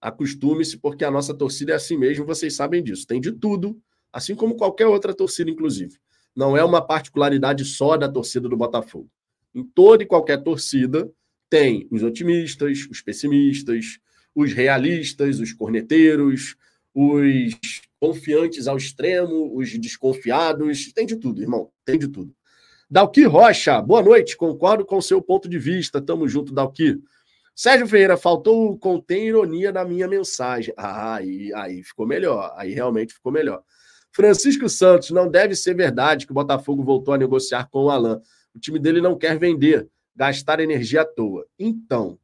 Acostume-se, 0.00 0.78
porque 0.78 1.04
a 1.04 1.10
nossa 1.10 1.34
torcida 1.34 1.72
é 1.72 1.74
assim 1.74 1.98
mesmo, 1.98 2.24
vocês 2.24 2.54
sabem 2.54 2.82
disso. 2.82 3.04
Tem 3.04 3.20
de 3.20 3.32
tudo, 3.32 3.76
assim 4.12 4.36
como 4.36 4.54
qualquer 4.54 4.86
outra 4.86 5.12
torcida, 5.12 5.50
inclusive. 5.50 5.98
Não 6.34 6.56
é 6.56 6.62
uma 6.64 6.80
particularidade 6.80 7.64
só 7.64 7.96
da 7.96 8.08
torcida 8.08 8.48
do 8.48 8.56
Botafogo. 8.56 9.10
Em 9.52 9.64
toda 9.64 10.04
e 10.04 10.06
qualquer 10.06 10.40
torcida, 10.42 11.10
tem 11.50 11.88
os 11.90 12.04
otimistas, 12.04 12.86
os 12.88 13.02
pessimistas, 13.02 13.98
os 14.32 14.52
realistas, 14.52 15.40
os 15.40 15.52
corneteiros, 15.52 16.54
os 16.94 17.82
confiantes 17.98 18.68
ao 18.68 18.76
extremo, 18.76 19.52
os 19.54 19.76
desconfiados, 19.78 20.92
tem 20.92 21.04
de 21.04 21.16
tudo, 21.16 21.42
irmão, 21.42 21.72
tem 21.84 21.98
de 21.98 22.06
tudo. 22.06 22.32
Dalqui 22.92 23.24
Rocha, 23.24 23.80
boa 23.80 24.02
noite, 24.02 24.36
concordo 24.36 24.84
com 24.84 24.96
o 24.96 25.02
seu 25.02 25.22
ponto 25.22 25.48
de 25.48 25.60
vista. 25.60 26.02
Tamo 26.02 26.26
junto, 26.26 26.52
Dalqui. 26.52 27.00
Sérgio 27.54 27.86
Ferreira, 27.86 28.16
faltou 28.16 28.76
contém 28.78 29.28
ironia 29.28 29.70
na 29.70 29.84
minha 29.84 30.08
mensagem. 30.08 30.74
Ah, 30.76 31.14
aí, 31.14 31.52
aí 31.54 31.84
ficou 31.84 32.04
melhor. 32.04 32.52
Aí 32.56 32.72
realmente 32.74 33.14
ficou 33.14 33.30
melhor. 33.30 33.62
Francisco 34.10 34.68
Santos, 34.68 35.12
não 35.12 35.30
deve 35.30 35.54
ser 35.54 35.72
verdade 35.72 36.26
que 36.26 36.32
o 36.32 36.34
Botafogo 36.34 36.82
voltou 36.82 37.14
a 37.14 37.18
negociar 37.18 37.68
com 37.70 37.84
o 37.84 37.90
Alain. 37.90 38.20
O 38.52 38.58
time 38.58 38.80
dele 38.80 39.00
não 39.00 39.16
quer 39.16 39.38
vender, 39.38 39.88
gastar 40.16 40.58
energia 40.58 41.02
à 41.02 41.04
toa. 41.04 41.46
Então, 41.56 42.18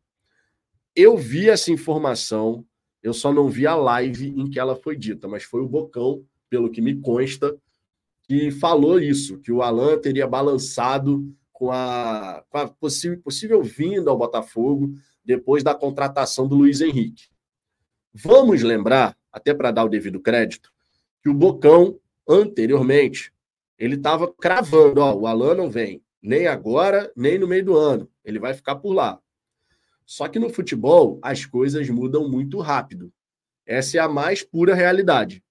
eu 0.97 1.17
vi 1.17 1.49
essa 1.49 1.71
informação, 1.71 2.67
eu 3.01 3.15
só 3.15 3.33
não 3.33 3.49
vi 3.49 3.69
a 3.69 3.77
live 3.77 4.35
em 4.37 4.51
que 4.51 4.59
ela 4.59 4.75
foi 4.75 4.97
dita, 4.97 5.29
mas 5.29 5.45
foi 5.45 5.61
o 5.61 5.69
Bocão, 5.69 6.25
pelo 6.51 6.69
que 6.69 6.81
me 6.81 7.01
consta, 7.01 7.57
que 8.27 8.51
falou 8.51 9.01
isso, 9.01 9.39
que 9.39 9.53
o 9.53 9.63
Alain 9.63 9.99
teria 10.01 10.27
balançado 10.27 11.33
com 11.53 11.71
a, 11.71 12.45
com 12.49 12.59
a 12.59 12.69
possível, 12.69 13.21
possível 13.21 13.63
vinda 13.63 14.11
ao 14.11 14.19
Botafogo 14.19 14.93
depois 15.25 15.63
da 15.63 15.75
contratação 15.75 16.47
do 16.47 16.57
Luiz 16.57 16.81
Henrique. 16.81 17.29
Vamos 18.13 18.63
lembrar, 18.63 19.17
até 19.33 19.55
para 19.55 19.71
dar 19.71 19.85
o 19.85 19.89
devido 19.89 20.21
crédito, 20.21 20.73
que 21.23 21.29
o 21.29 21.35
Bocão, 21.35 21.99
anteriormente, 22.29 23.33
ele 23.79 23.95
estava 23.95 24.33
cravando, 24.33 25.01
ó, 25.01 25.15
o 25.15 25.27
Alan 25.27 25.55
não 25.55 25.71
vem 25.71 26.03
nem 26.27 26.49
agora, 26.49 27.13
nem 27.17 27.39
no 27.39 27.47
meio 27.47 27.65
do 27.65 27.77
ano. 27.77 28.11
Ele 28.25 28.41
vai 28.41 28.53
ficar 28.53 28.77
por 28.77 28.93
lá. 28.93 29.21
Só 30.05 30.27
que 30.27 30.41
no 30.41 30.51
futebol, 30.51 31.21
as 31.23 31.47
coisas 31.47 31.89
mudam 31.89 32.29
muito 32.29 32.59
rápido. 32.59 33.13
Essa 33.65 33.99
é 33.99 34.01
a 34.01 34.09
mais 34.09 34.43
pura 34.43 34.75
realidade. 34.75 35.43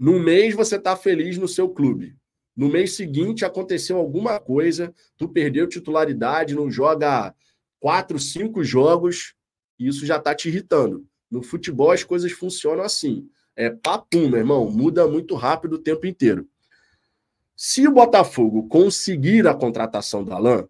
No 0.00 0.18
mês 0.18 0.54
você 0.54 0.76
está 0.76 0.96
feliz 0.96 1.38
no 1.38 1.46
seu 1.46 1.68
clube. 1.68 2.16
No 2.56 2.68
mês 2.68 2.94
seguinte 2.94 3.44
aconteceu 3.44 3.98
alguma 3.98 4.40
coisa, 4.40 4.92
tu 5.16 5.28
perdeu 5.28 5.68
titularidade, 5.68 6.54
não 6.54 6.70
joga 6.70 7.34
quatro, 7.78 8.18
cinco 8.18 8.64
jogos, 8.64 9.34
e 9.78 9.86
isso 9.86 10.04
já 10.04 10.16
está 10.16 10.34
te 10.34 10.48
irritando. 10.48 11.06
No 11.30 11.42
futebol 11.42 11.92
as 11.92 12.02
coisas 12.02 12.32
funcionam 12.32 12.82
assim 12.82 13.28
é 13.60 13.68
papum, 13.68 14.28
meu 14.28 14.38
irmão, 14.38 14.70
muda 14.70 15.06
muito 15.06 15.34
rápido 15.34 15.74
o 15.74 15.78
tempo 15.78 16.06
inteiro. 16.06 16.48
Se 17.54 17.86
o 17.86 17.92
Botafogo 17.92 18.66
conseguir 18.68 19.46
a 19.46 19.52
contratação 19.52 20.24
do 20.24 20.32
Alain, 20.32 20.66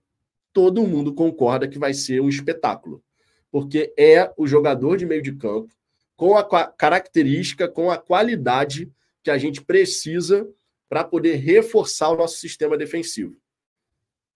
todo 0.53 0.87
mundo 0.87 1.15
concorda 1.15 1.69
que 1.69 1.79
vai 1.79 1.95
ser 1.95 2.21
um 2.21 2.29
espetáculo, 2.29 3.01
porque 3.49 3.95
é 3.97 4.33
o 4.37 4.45
jogador 4.45 4.97
de 4.97 5.07
meio 5.07 5.23
de 5.23 5.33
campo 5.33 5.73
com 6.17 6.37
a 6.37 6.43
característica, 6.67 7.69
com 7.69 7.93
a 7.93 7.97
qualidade 7.97 8.91
que 9.23 9.31
a 9.31 9.39
gente 9.39 9.63
precisa 9.63 10.49
para 10.89 11.05
poder 11.05 11.37
reforçar 11.37 12.11
o 12.11 12.17
nosso 12.17 12.37
sistema 12.37 12.77
defensivo. 12.77 13.37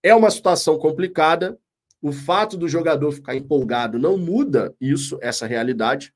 É 0.02 0.14
uma 0.14 0.30
situação 0.30 0.78
complicada. 0.78 1.58
O 2.00 2.12
fato 2.12 2.56
do 2.56 2.68
jogador 2.68 3.12
ficar 3.12 3.34
empolgado 3.34 3.98
não 3.98 4.18
muda 4.18 4.74
isso, 4.80 5.18
essa 5.22 5.46
realidade 5.46 6.12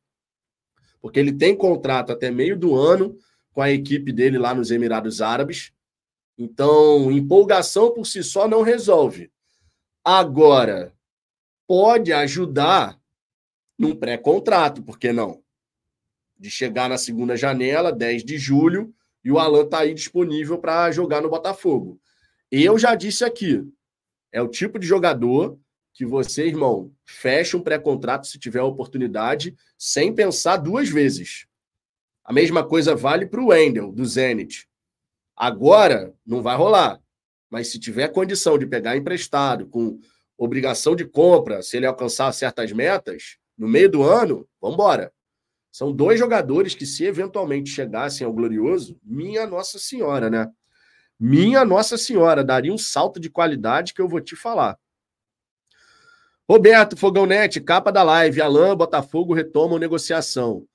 porque 1.01 1.19
ele 1.19 1.33
tem 1.33 1.57
contrato 1.57 2.13
até 2.13 2.31
meio 2.31 2.59
do 2.59 2.75
ano 2.75 3.17
com 3.53 3.63
a 3.63 3.71
equipe 3.71 4.13
dele 4.13 4.39
lá 4.39 4.55
nos 4.55 4.71
Emirados 4.71 5.21
Árabes. 5.21 5.73
Então, 6.37 7.11
empolgação 7.11 7.93
por 7.93 8.07
si 8.07 8.23
só 8.23 8.47
não 8.47 8.63
resolve. 8.63 9.31
Agora, 10.05 10.93
pode 11.67 12.13
ajudar 12.13 12.99
num 13.79 13.95
pré-contrato, 13.95 14.83
por 14.83 14.99
que 14.99 15.13
não? 15.13 15.43
De 16.39 16.51
chegar 16.51 16.89
na 16.89 16.97
segunda 16.97 17.37
janela, 17.37 17.93
10 17.93 18.25
de 18.25 18.39
julho, 18.39 18.95
e 19.25 19.31
o 19.33 19.39
Alan 19.39 19.65
está 19.65 19.81
aí 19.81 19.93
disponível 19.93 20.59
para 20.59 20.91
jogar 20.91 21.21
no 21.21 21.29
Botafogo. 21.29 22.01
Eu 22.51 22.79
já 22.79 22.95
disse 22.95 23.25
aqui, 23.25 23.63
é 24.33 24.41
o 24.41 24.49
tipo 24.49 24.79
de 24.79 24.87
jogador 24.87 25.59
que 25.93 26.07
você, 26.07 26.47
irmão, 26.47 26.93
feche 27.05 27.57
um 27.57 27.61
pré-contrato 27.61 28.27
se 28.27 28.39
tiver 28.39 28.61
a 28.61 28.65
oportunidade, 28.65 29.57
sem 29.77 30.15
pensar 30.15 30.57
duas 30.57 30.89
vezes. 30.89 31.47
A 32.25 32.33
mesma 32.33 32.65
coisa 32.65 32.95
vale 32.95 33.27
para 33.27 33.41
o 33.41 33.49
Wendel, 33.49 33.91
do 33.91 34.05
Zenit. 34.05 34.69
Agora, 35.37 36.15
não 36.25 36.41
vai 36.41 36.57
rolar. 36.57 37.01
Mas 37.51 37.69
se 37.69 37.79
tiver 37.79 38.09
condição 38.09 38.59
de 38.59 38.67
pegar 38.67 38.97
emprestado, 38.97 39.67
com 39.67 39.99
obrigação 40.37 40.95
de 40.95 41.05
compra, 41.05 41.63
se 41.63 41.77
ele 41.77 41.87
alcançar 41.87 42.31
certas 42.33 42.71
metas, 42.71 43.39
no 43.57 43.67
meio 43.67 43.91
do 43.91 44.03
ano, 44.03 44.49
vamos 44.61 44.75
embora. 44.75 45.13
São 45.79 45.93
dois 45.93 46.19
jogadores 46.19 46.75
que, 46.75 46.85
se 46.85 47.05
eventualmente 47.05 47.71
chegassem 47.71 48.27
ao 48.27 48.33
glorioso, 48.33 48.99
minha 49.05 49.47
Nossa 49.47 49.79
Senhora, 49.79 50.29
né? 50.29 50.51
Minha 51.21 51.65
Nossa 51.65 51.97
Senhora, 51.97 52.43
daria 52.43 52.75
um 52.75 52.77
salto 52.77 53.21
de 53.21 53.31
qualidade 53.31 53.95
que 53.95 54.01
eu 54.01 54.09
vou 54.09 54.21
te 54.21 54.35
falar. 54.35 54.77
Roberto 56.51 56.97
Fogão 56.97 57.27
Net, 57.27 57.61
capa 57.61 57.93
da 57.93 58.03
live. 58.03 58.41
Alain, 58.43 58.75
Botafogo 58.75 59.33
retomam 59.33 59.79
negociação. 59.79 60.67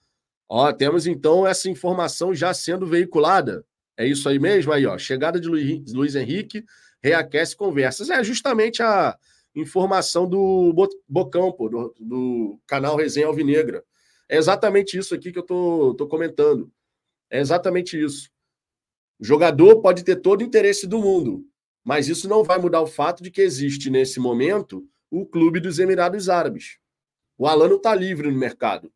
Ó, 0.48 0.72
temos 0.72 1.06
então 1.06 1.46
essa 1.46 1.70
informação 1.70 2.34
já 2.34 2.54
sendo 2.54 2.88
veiculada. 2.88 3.66
É 3.98 4.08
isso 4.08 4.30
aí 4.30 4.40
mesmo? 4.40 4.72
Aí, 4.72 4.86
ó. 4.86 4.98
Chegada 4.98 5.38
de 5.38 5.50
Luiz, 5.50 5.92
Luiz 5.92 6.16
Henrique 6.16 6.64
reaquece 7.02 7.58
conversas. 7.58 8.10
É 8.10 8.24
justamente 8.24 8.82
a 8.82 9.18
informação 9.54 10.30
do 10.30 10.74
Bocão, 11.06 11.52
pô, 11.52 11.68
do, 11.68 11.94
do 12.00 12.58
canal 12.66 12.96
Resenha 12.96 13.28
Alvinegra. 13.28 13.84
É 14.30 14.38
exatamente 14.38 14.98
isso 14.98 15.14
aqui 15.14 15.32
que 15.32 15.40
eu 15.40 15.44
tô, 15.44 15.94
tô 15.96 16.08
comentando. 16.08 16.72
É 17.30 17.40
exatamente 17.40 18.02
isso. 18.02 18.30
O 19.20 19.26
jogador 19.26 19.82
pode 19.82 20.04
ter 20.04 20.18
todo 20.18 20.42
o 20.42 20.44
interesse 20.44 20.88
do 20.88 21.00
mundo, 21.00 21.46
mas 21.84 22.08
isso 22.08 22.28
não 22.28 22.44
vai 22.44 22.58
mudar 22.58 22.82
o 22.82 22.88
fato 22.88 23.22
de 23.22 23.32
que 23.32 23.42
existe, 23.42 23.90
nesse 23.90 24.20
momento, 24.20 24.88
o 25.10 25.26
clube 25.26 25.60
dos 25.60 25.80
Emirados 25.80 26.30
Árabes. 26.30 26.78
O 27.38 27.48
Alan 27.48 27.68
não 27.68 27.78
está 27.78 27.94
livre 27.94 28.32
no 28.32 28.38
mercado. 28.38 28.92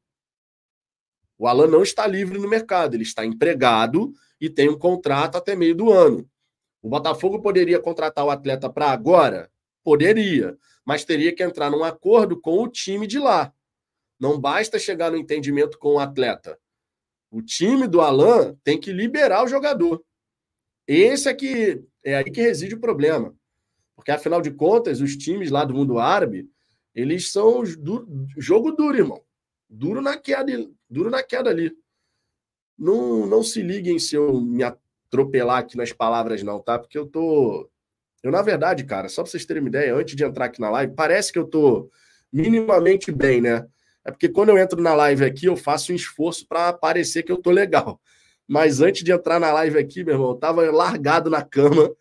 O 1.37 1.47
Alan 1.47 1.67
não 1.67 1.83
está 1.83 2.07
livre 2.07 2.39
no 2.39 2.47
mercado, 2.47 2.95
ele 2.95 3.03
está 3.03 3.25
empregado 3.25 4.11
e 4.39 4.49
tem 4.49 4.69
um 4.69 4.77
contrato 4.77 5.37
até 5.37 5.55
meio 5.55 5.75
do 5.75 5.91
ano. 5.91 6.29
O 6.81 6.89
Botafogo 6.89 7.41
poderia 7.41 7.79
contratar 7.79 8.25
o 8.25 8.29
atleta 8.29 8.69
para 8.69 8.91
agora? 8.91 9.51
Poderia, 9.83 10.57
mas 10.85 11.05
teria 11.05 11.33
que 11.33 11.43
entrar 11.43 11.69
num 11.69 11.83
acordo 11.83 12.39
com 12.39 12.63
o 12.63 12.67
time 12.67 13.05
de 13.05 13.19
lá. 13.19 13.53
Não 14.19 14.39
basta 14.39 14.79
chegar 14.79 15.11
no 15.11 15.17
entendimento 15.17 15.77
com 15.77 15.93
o 15.93 15.99
atleta. 15.99 16.57
O 17.29 17.41
time 17.41 17.87
do 17.87 18.01
Alan 18.01 18.55
tem 18.63 18.79
que 18.79 18.91
liberar 18.91 19.43
o 19.43 19.47
jogador. 19.47 20.03
Esse 20.87 21.29
é 21.29 21.33
que 21.33 21.83
é 22.03 22.15
aí 22.15 22.31
que 22.31 22.41
reside 22.41 22.75
o 22.75 22.79
problema. 22.79 23.35
Porque, 23.95 24.11
afinal 24.11 24.41
de 24.41 24.51
contas, 24.51 25.01
os 25.01 25.17
times 25.17 25.51
lá 25.51 25.65
do 25.65 25.73
mundo 25.73 25.99
árabe, 25.99 26.49
eles 26.95 27.31
são 27.31 27.63
du 27.63 28.07
jogo 28.37 28.71
duro, 28.71 28.97
irmão. 28.97 29.21
Duro 29.69 30.01
na 30.01 30.17
queda, 30.17 30.69
duro 30.89 31.09
na 31.09 31.21
queda 31.21 31.49
ali. 31.49 31.75
Não, 32.77 33.25
não 33.25 33.43
se 33.43 33.61
liguem 33.61 33.99
se 33.99 34.15
eu 34.15 34.39
me 34.39 34.63
atropelar 34.63 35.59
aqui 35.59 35.75
nas 35.75 35.91
palavras, 35.91 36.43
não, 36.43 36.59
tá? 36.59 36.79
Porque 36.79 36.97
eu 36.97 37.05
tô. 37.05 37.69
Eu, 38.23 38.31
na 38.31 38.41
verdade, 38.41 38.85
cara, 38.85 39.09
só 39.09 39.23
pra 39.23 39.31
vocês 39.31 39.45
terem 39.45 39.61
uma 39.61 39.69
ideia, 39.69 39.95
antes 39.95 40.15
de 40.15 40.23
entrar 40.23 40.45
aqui 40.45 40.61
na 40.61 40.69
live, 40.69 40.93
parece 40.95 41.33
que 41.33 41.39
eu 41.39 41.45
tô 41.45 41.89
minimamente 42.31 43.11
bem, 43.11 43.41
né? 43.41 43.67
É 44.07 44.11
porque 44.11 44.29
quando 44.29 44.49
eu 44.49 44.57
entro 44.57 44.81
na 44.81 44.93
live 44.93 45.25
aqui, 45.25 45.47
eu 45.47 45.57
faço 45.57 45.91
um 45.91 45.95
esforço 45.95 46.47
para 46.47 46.71
parecer 46.71 47.23
que 47.23 47.31
eu 47.31 47.35
tô 47.35 47.51
legal. 47.51 47.99
Mas 48.47 48.79
antes 48.79 49.03
de 49.03 49.11
entrar 49.11 49.37
na 49.37 49.51
live 49.51 49.77
aqui, 49.77 50.01
meu 50.01 50.15
irmão, 50.15 50.29
eu 50.29 50.35
tava 50.35 50.71
largado 50.71 51.29
na 51.29 51.41
cama 51.43 51.93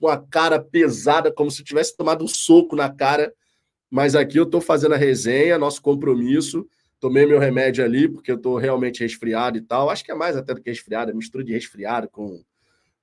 com 0.00 0.06
a 0.06 0.16
cara 0.16 0.60
pesada, 0.60 1.32
como 1.32 1.50
se 1.50 1.64
tivesse 1.64 1.96
tomado 1.96 2.24
um 2.24 2.28
soco 2.28 2.76
na 2.76 2.88
cara. 2.88 3.34
Mas 3.90 4.14
aqui 4.14 4.38
eu 4.38 4.44
estou 4.44 4.60
fazendo 4.60 4.94
a 4.94 4.96
resenha, 4.96 5.58
nosso 5.58 5.82
compromisso. 5.82 6.64
Tomei 7.00 7.26
meu 7.26 7.40
remédio 7.40 7.84
ali, 7.84 8.08
porque 8.08 8.30
eu 8.30 8.36
estou 8.36 8.56
realmente 8.56 9.00
resfriado 9.00 9.58
e 9.58 9.60
tal. 9.60 9.90
Acho 9.90 10.04
que 10.04 10.12
é 10.12 10.14
mais 10.14 10.36
até 10.36 10.54
do 10.54 10.62
que 10.62 10.70
resfriado, 10.70 11.10
é 11.10 11.14
mistura 11.14 11.42
de 11.42 11.52
resfriado 11.52 12.08
com, 12.08 12.44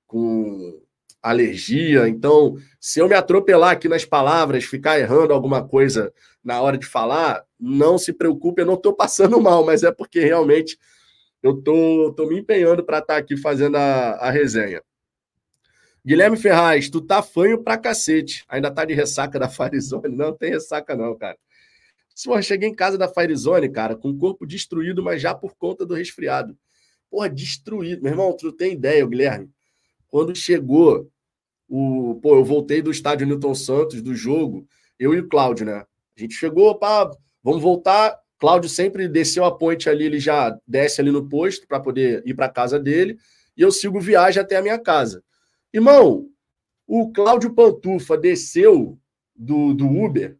com 0.06 0.80
alergia. 1.22 2.08
Então, 2.08 2.56
se 2.80 2.98
eu 2.98 3.08
me 3.08 3.14
atropelar 3.14 3.72
aqui 3.72 3.88
nas 3.88 4.06
palavras, 4.06 4.64
ficar 4.64 4.98
errando 4.98 5.34
alguma 5.34 5.68
coisa 5.68 6.10
na 6.42 6.62
hora 6.62 6.78
de 6.78 6.86
falar, 6.86 7.45
não 7.58 7.98
se 7.98 8.12
preocupe, 8.12 8.62
eu 8.62 8.66
não 8.66 8.74
estou 8.74 8.94
passando 8.94 9.40
mal, 9.40 9.64
mas 9.64 9.82
é 9.82 9.92
porque 9.92 10.20
realmente 10.20 10.78
eu 11.42 11.56
tô, 11.62 12.12
tô 12.16 12.26
me 12.26 12.38
empenhando 12.38 12.84
para 12.84 12.98
estar 12.98 13.14
tá 13.14 13.20
aqui 13.20 13.36
fazendo 13.36 13.76
a, 13.76 14.12
a 14.12 14.30
resenha. 14.30 14.82
Guilherme 16.04 16.36
Ferraz, 16.36 16.88
tu 16.88 17.00
tá 17.00 17.20
fanho 17.20 17.62
pra 17.62 17.76
cacete. 17.76 18.44
Ainda 18.48 18.70
tá 18.70 18.84
de 18.84 18.94
ressaca 18.94 19.40
da 19.40 19.48
Firezone? 19.48 20.14
Não, 20.14 20.32
tem 20.32 20.50
ressaca 20.50 20.94
não, 20.94 21.16
cara. 21.16 21.36
Porra, 22.24 22.40
cheguei 22.40 22.68
em 22.68 22.74
casa 22.74 22.96
da 22.96 23.08
Firezone, 23.08 23.68
cara, 23.68 23.96
com 23.96 24.10
o 24.10 24.16
corpo 24.16 24.46
destruído, 24.46 25.02
mas 25.02 25.20
já 25.20 25.34
por 25.34 25.56
conta 25.56 25.84
do 25.84 25.94
resfriado. 25.94 26.56
Porra, 27.10 27.28
destruído. 27.28 28.02
Meu 28.02 28.12
irmão, 28.12 28.32
tu 28.36 28.46
não 28.46 28.56
tem 28.56 28.72
ideia, 28.72 29.04
Guilherme. 29.04 29.50
Quando 30.08 30.34
chegou 30.34 31.10
o... 31.68 32.18
Pô, 32.22 32.36
eu 32.36 32.44
voltei 32.44 32.80
do 32.80 32.90
estádio 32.90 33.26
Newton 33.26 33.54
Santos, 33.54 34.00
do 34.00 34.14
jogo, 34.14 34.66
eu 34.98 35.12
e 35.12 35.18
o 35.18 35.28
Cláudio, 35.28 35.66
né? 35.66 35.84
A 36.16 36.20
gente 36.20 36.34
chegou, 36.34 36.78
pá, 36.78 37.10
vamos 37.46 37.62
voltar. 37.62 38.18
Cláudio 38.38 38.68
sempre 38.68 39.06
desceu 39.08 39.44
a 39.44 39.56
ponte 39.56 39.88
ali, 39.88 40.04
ele 40.04 40.18
já 40.18 40.58
desce 40.66 41.00
ali 41.00 41.12
no 41.12 41.28
posto 41.28 41.64
para 41.68 41.78
poder 41.78 42.20
ir 42.26 42.34
para 42.34 42.48
casa 42.48 42.78
dele, 42.78 43.18
e 43.56 43.62
eu 43.62 43.70
sigo 43.70 44.00
viagem 44.00 44.42
até 44.42 44.56
a 44.56 44.62
minha 44.62 44.78
casa. 44.80 45.22
Irmão, 45.72 46.28
O 46.88 47.12
Cláudio 47.12 47.54
Pantufa 47.54 48.16
desceu 48.18 48.98
do, 49.34 49.72
do 49.74 49.86
Uber. 49.86 50.36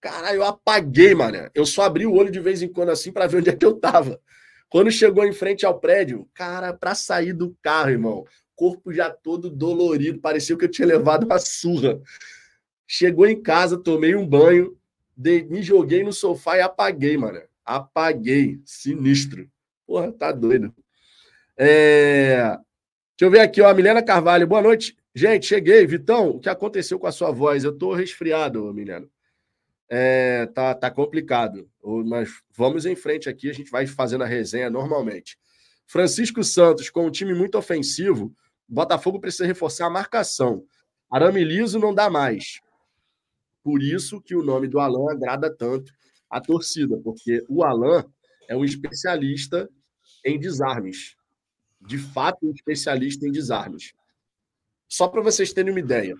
Caralho, 0.00 0.36
eu 0.36 0.44
apaguei, 0.44 1.14
mano. 1.14 1.48
Eu 1.54 1.64
só 1.64 1.82
abri 1.82 2.06
o 2.06 2.14
olho 2.14 2.30
de 2.30 2.40
vez 2.40 2.60
em 2.60 2.68
quando 2.68 2.90
assim 2.90 3.12
para 3.12 3.26
ver 3.26 3.38
onde 3.38 3.50
é 3.50 3.56
que 3.56 3.64
eu 3.64 3.74
tava. 3.74 4.20
Quando 4.68 4.90
chegou 4.90 5.24
em 5.24 5.32
frente 5.32 5.64
ao 5.64 5.78
prédio, 5.78 6.28
cara, 6.34 6.72
para 6.72 6.94
sair 6.94 7.32
do 7.32 7.56
carro, 7.62 7.90
irmão, 7.90 8.24
corpo 8.54 8.92
já 8.92 9.10
todo 9.10 9.50
dolorido, 9.50 10.20
parecia 10.20 10.56
que 10.56 10.64
eu 10.64 10.70
tinha 10.70 10.86
levado 10.86 11.24
uma 11.24 11.38
surra. 11.38 12.00
Chegou 12.86 13.26
em 13.26 13.40
casa, 13.40 13.76
tomei 13.76 14.14
um 14.14 14.26
banho, 14.26 14.76
de, 15.16 15.44
me 15.44 15.62
joguei 15.62 16.04
no 16.04 16.12
sofá 16.12 16.58
e 16.58 16.60
apaguei, 16.60 17.16
mano. 17.16 17.40
Apaguei. 17.64 18.60
Sinistro. 18.64 19.48
Porra, 19.86 20.12
tá 20.12 20.30
doido. 20.30 20.74
É... 21.56 22.56
Deixa 23.18 23.22
eu 23.22 23.30
ver 23.30 23.40
aqui, 23.40 23.62
ó. 23.62 23.72
Milena 23.72 24.02
Carvalho, 24.02 24.46
boa 24.46 24.60
noite. 24.60 24.96
Gente, 25.14 25.46
cheguei. 25.46 25.86
Vitão, 25.86 26.30
o 26.30 26.40
que 26.40 26.48
aconteceu 26.48 26.98
com 26.98 27.06
a 27.06 27.12
sua 27.12 27.30
voz? 27.30 27.64
Eu 27.64 27.76
tô 27.76 27.94
resfriado, 27.94 28.72
Milena. 28.74 29.08
É, 29.88 30.46
tá, 30.46 30.74
tá 30.74 30.90
complicado. 30.90 31.68
Mas 32.04 32.28
vamos 32.54 32.84
em 32.84 32.96
frente 32.96 33.28
aqui, 33.28 33.48
a 33.48 33.54
gente 33.54 33.70
vai 33.70 33.86
fazendo 33.86 34.24
a 34.24 34.26
resenha 34.26 34.68
normalmente. 34.68 35.38
Francisco 35.86 36.42
Santos, 36.42 36.90
com 36.90 37.06
um 37.06 37.10
time 37.10 37.32
muito 37.32 37.56
ofensivo, 37.56 38.34
Botafogo 38.68 39.20
precisa 39.20 39.46
reforçar 39.46 39.86
a 39.86 39.90
marcação. 39.90 40.64
Arame 41.10 41.44
liso 41.44 41.78
não 41.78 41.94
dá 41.94 42.10
mais. 42.10 42.60
Por 43.66 43.82
isso 43.82 44.20
que 44.20 44.36
o 44.36 44.44
nome 44.44 44.68
do 44.68 44.78
Alan 44.78 45.10
agrada 45.10 45.52
tanto 45.52 45.92
a 46.30 46.40
torcida, 46.40 46.96
porque 47.02 47.44
o 47.48 47.64
Alan 47.64 48.04
é 48.48 48.56
um 48.56 48.64
especialista 48.64 49.68
em 50.24 50.38
desarmes. 50.38 51.16
De 51.80 51.98
fato, 51.98 52.46
um 52.46 52.52
especialista 52.52 53.26
em 53.26 53.32
desarmes. 53.32 53.92
Só 54.88 55.08
para 55.08 55.20
vocês 55.20 55.52
terem 55.52 55.72
uma 55.72 55.80
ideia, 55.80 56.16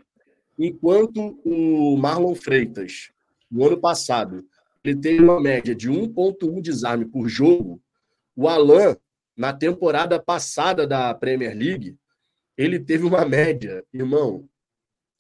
enquanto 0.58 1.40
o 1.44 1.96
Marlon 1.96 2.34
Freitas, 2.34 3.12
no 3.48 3.64
ano 3.64 3.80
passado, 3.80 4.44
ele 4.82 4.96
teve 4.96 5.22
uma 5.22 5.40
média 5.40 5.72
de 5.72 5.88
1,1 5.88 6.60
desarme 6.60 7.04
por 7.04 7.28
jogo, 7.28 7.80
o 8.34 8.48
Alan, 8.48 8.96
na 9.36 9.52
temporada 9.52 10.20
passada 10.20 10.84
da 10.84 11.14
Premier 11.14 11.56
League, 11.56 11.96
ele 12.58 12.80
teve 12.80 13.04
uma 13.04 13.24
média, 13.24 13.84
irmão, 13.92 14.48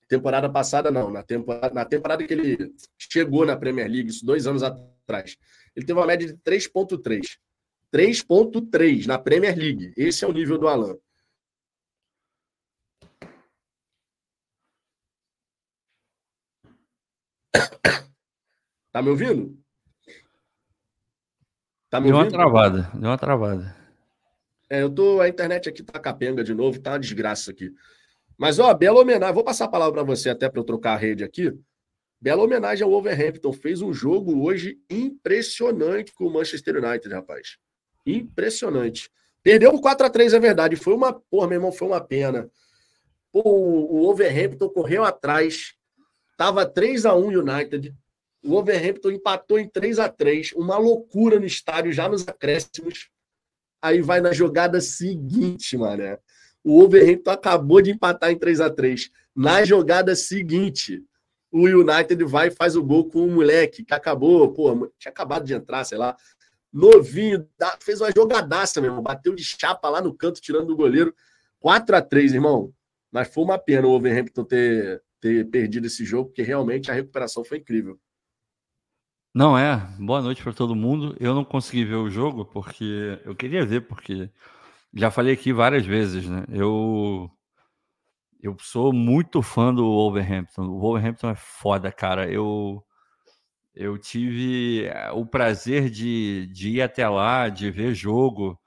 Temporada 0.08 0.48
passada, 0.48 0.90
não. 0.90 1.10
Na 1.10 1.22
temporada, 1.22 1.74
na 1.74 1.84
temporada 1.84 2.24
que 2.26 2.32
ele 2.32 2.74
chegou 2.98 3.44
na 3.44 3.56
Premier 3.56 3.90
League, 3.90 4.10
isso 4.10 4.24
dois 4.24 4.46
anos 4.46 4.62
atrás, 4.62 5.36
ele 5.74 5.84
teve 5.84 5.98
uma 5.98 6.06
média 6.06 6.26
de 6.26 6.34
3,3. 6.38 7.38
3,3 7.92 9.06
na 9.06 9.18
Premier 9.18 9.56
League. 9.56 9.92
Esse 9.96 10.24
é 10.24 10.28
o 10.28 10.32
nível 10.32 10.58
do 10.58 10.68
Alan. 10.68 10.96
Tá 18.92 19.02
me 19.02 19.10
ouvindo? 19.10 19.54
Tá 21.90 22.00
me 22.00 22.06
deu 22.06 22.16
ouvindo? 22.16 22.32
uma 22.32 22.38
travada, 22.38 22.90
deu 22.94 23.10
uma 23.10 23.18
travada. 23.18 23.76
É, 24.70 24.82
eu 24.82 24.90
tô. 24.90 25.20
A 25.20 25.28
internet 25.28 25.68
aqui 25.68 25.82
tá 25.82 25.98
capenga 26.00 26.42
de 26.42 26.54
novo, 26.54 26.80
tá 26.80 26.92
uma 26.92 26.98
desgraça 26.98 27.50
aqui. 27.50 27.74
Mas, 28.38 28.58
ó, 28.58 28.72
bela 28.74 29.00
homenagem. 29.00 29.34
Vou 29.34 29.44
passar 29.44 29.64
a 29.64 29.68
palavra 29.68 29.94
para 29.94 30.02
você 30.02 30.30
até 30.30 30.48
para 30.48 30.60
eu 30.60 30.64
trocar 30.64 30.94
a 30.94 30.96
rede 30.96 31.24
aqui. 31.24 31.52
Bela 32.20 32.42
homenagem 32.42 32.84
ao 32.84 32.90
Wolverhampton. 32.90 33.52
Fez 33.52 33.80
um 33.80 33.92
jogo 33.92 34.44
hoje 34.44 34.78
impressionante 34.90 36.12
com 36.12 36.26
o 36.26 36.32
Manchester 36.32 36.76
United, 36.76 37.14
rapaz. 37.14 37.56
Impressionante. 38.04 39.10
Perdeu 39.42 39.70
por 39.70 39.80
4 39.80 40.06
a 40.06 40.10
3 40.10 40.34
é 40.34 40.40
verdade. 40.40 40.76
Foi 40.76 40.94
uma, 40.94 41.12
porra, 41.12 41.46
meu 41.48 41.56
irmão, 41.56 41.72
foi 41.72 41.88
uma 41.88 42.00
pena. 42.00 42.50
Pô, 43.32 43.42
o 43.44 44.00
Wolverhampton 44.02 44.68
correu 44.68 45.04
atrás. 45.04 45.74
Tava 46.36 46.66
3 46.66 47.06
a 47.06 47.14
1 47.14 47.26
United. 47.28 47.94
O 48.42 48.50
Wolverhampton 48.50 49.10
empatou 49.10 49.58
em 49.58 49.68
3 49.68 49.98
a 49.98 50.08
3 50.08 50.52
Uma 50.52 50.78
loucura 50.78 51.38
no 51.38 51.46
estádio, 51.46 51.92
já 51.92 52.08
nos 52.08 52.26
acréscimos. 52.26 53.08
Aí 53.80 54.00
vai 54.00 54.20
na 54.20 54.32
jogada 54.32 54.80
seguinte, 54.80 55.76
mano. 55.76 56.18
O 56.66 56.80
Wolverhampton 56.80 57.30
acabou 57.30 57.80
de 57.80 57.92
empatar 57.92 58.28
em 58.32 58.36
3 58.36 58.60
a 58.60 58.68
3 58.68 59.08
Na 59.36 59.64
jogada 59.64 60.16
seguinte, 60.16 61.00
o 61.48 61.60
United 61.60 62.24
vai 62.24 62.48
e 62.48 62.50
faz 62.50 62.74
o 62.74 62.82
gol 62.82 63.08
com 63.08 63.24
o 63.24 63.30
moleque 63.30 63.84
que 63.84 63.94
acabou, 63.94 64.52
pô, 64.52 64.92
tinha 64.98 65.12
acabado 65.12 65.44
de 65.44 65.54
entrar, 65.54 65.84
sei 65.84 65.96
lá, 65.96 66.16
novinho, 66.72 67.48
fez 67.78 68.00
uma 68.00 68.10
jogadaça 68.10 68.80
mesmo, 68.80 69.00
bateu 69.00 69.32
de 69.32 69.44
chapa 69.44 69.88
lá 69.88 70.00
no 70.00 70.12
canto, 70.12 70.40
tirando 70.40 70.66
do 70.66 70.76
goleiro. 70.76 71.14
4 71.60 71.94
a 71.94 72.02
3 72.02 72.34
irmão. 72.34 72.72
Mas 73.12 73.32
foi 73.32 73.44
uma 73.44 73.58
pena 73.58 73.86
o 73.86 73.90
Wolverhampton 73.90 74.42
ter, 74.42 75.00
ter 75.20 75.48
perdido 75.48 75.86
esse 75.86 76.04
jogo, 76.04 76.30
porque 76.30 76.42
realmente 76.42 76.90
a 76.90 76.94
recuperação 76.94 77.44
foi 77.44 77.58
incrível. 77.58 77.96
Não 79.32 79.56
é. 79.56 79.76
Boa 80.00 80.20
noite 80.20 80.42
para 80.42 80.52
todo 80.52 80.74
mundo. 80.74 81.16
Eu 81.20 81.32
não 81.32 81.44
consegui 81.44 81.84
ver 81.84 81.94
o 81.94 82.10
jogo 82.10 82.44
porque 82.44 83.20
eu 83.24 83.36
queria 83.36 83.64
ver, 83.64 83.82
porque 83.82 84.28
já 84.96 85.10
falei 85.10 85.34
aqui 85.34 85.52
várias 85.52 85.84
vezes, 85.86 86.28
né? 86.28 86.44
Eu 86.50 87.30
eu 88.42 88.56
sou 88.60 88.92
muito 88.92 89.42
fã 89.42 89.74
do 89.74 89.84
Wolverhampton. 89.84 90.62
O 90.62 90.78
Wolverhampton 90.80 91.30
é 91.30 91.34
foda, 91.36 91.92
cara. 91.92 92.30
Eu 92.30 92.82
eu 93.74 93.98
tive 93.98 94.86
eh, 94.86 95.12
o 95.12 95.26
prazer 95.26 95.90
de, 95.90 96.46
de 96.48 96.70
ir 96.70 96.82
até 96.82 97.08
lá, 97.08 97.48
de 97.48 97.70
ver 97.70 97.94
jogo 97.94 98.58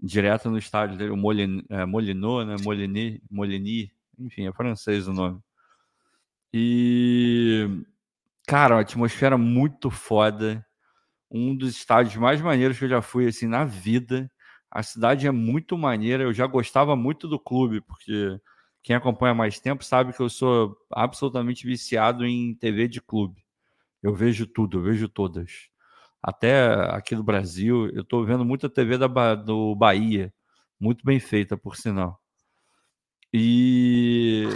direto 0.00 0.50
no 0.50 0.58
estádio 0.58 0.96
dele, 0.98 1.10
o 1.10 1.16
Molin, 1.16 1.64
é, 1.70 1.86
né? 1.86 2.56
Molini, 2.64 3.22
Molini, 3.30 3.92
enfim, 4.18 4.46
é 4.48 4.52
francês 4.52 5.08
o 5.08 5.12
nome. 5.12 5.40
E 6.52 7.68
cara, 8.46 8.80
atmosfera 8.80 9.38
muito 9.38 9.90
foda. 9.90 10.64
Um 11.30 11.56
dos 11.56 11.76
estádios 11.76 12.16
mais 12.16 12.40
maneiros 12.40 12.78
que 12.78 12.84
eu 12.84 12.88
já 12.88 13.02
fui 13.02 13.28
assim 13.28 13.46
na 13.46 13.64
vida. 13.64 14.30
A 14.70 14.82
cidade 14.82 15.26
é 15.26 15.30
muito 15.30 15.78
maneira. 15.78 16.24
Eu 16.24 16.32
já 16.32 16.46
gostava 16.46 16.94
muito 16.96 17.26
do 17.28 17.38
clube, 17.38 17.80
porque 17.80 18.40
quem 18.82 18.96
acompanha 18.96 19.34
mais 19.34 19.60
tempo 19.60 19.84
sabe 19.84 20.12
que 20.12 20.20
eu 20.20 20.28
sou 20.28 20.76
absolutamente 20.90 21.66
viciado 21.66 22.26
em 22.26 22.54
TV 22.54 22.88
de 22.88 23.00
clube. 23.00 23.44
Eu 24.02 24.14
vejo 24.14 24.46
tudo, 24.46 24.78
eu 24.78 24.82
vejo 24.82 25.08
todas. 25.08 25.68
Até 26.22 26.66
aqui 26.90 27.14
no 27.14 27.22
Brasil, 27.22 27.88
eu 27.90 28.02
estou 28.02 28.24
vendo 28.24 28.44
muita 28.44 28.68
TV 28.68 28.98
da, 28.98 29.34
do 29.34 29.74
Bahia, 29.74 30.32
muito 30.80 31.04
bem 31.04 31.20
feita, 31.20 31.56
por 31.56 31.76
sinal. 31.76 32.20
E 33.32 34.48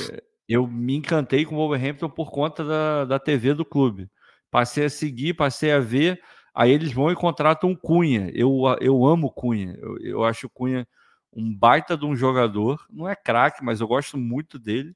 eu 0.49 0.67
me 0.67 0.97
encantei 0.97 1.45
com 1.45 1.55
o 1.55 1.59
Wolverhampton 1.59 2.09
por 2.09 2.31
conta 2.31 2.65
da, 2.65 3.05
da 3.05 3.19
TV 3.19 3.55
do 3.55 3.65
clube. 3.65 4.11
Passei 4.51 4.85
a 4.87 4.91
seguir, 4.91 5.35
passei 5.35 5.73
a 5.73 5.81
ver. 5.81 6.21
Aí 6.55 6.71
eles 6.71 6.93
vão 6.93 7.11
e 7.11 7.15
contratam 7.15 7.75
Cunha. 7.75 8.31
Eu, 8.35 8.63
eu 8.81 9.07
amo 9.07 9.31
Cunha. 9.31 9.77
Eu, 9.81 9.99
eu 9.99 10.25
acho 10.25 10.49
Cunha 10.51 10.87
um 11.33 11.55
baita 11.55 11.97
de 11.97 12.05
um 12.05 12.15
jogador. 12.15 12.85
Não 12.91 13.09
é 13.09 13.17
craque, 13.17 13.65
mas 13.65 13.81
eu 13.81 13.89
gosto 13.89 14.19
muito 14.19 14.59
dele. 14.59 14.95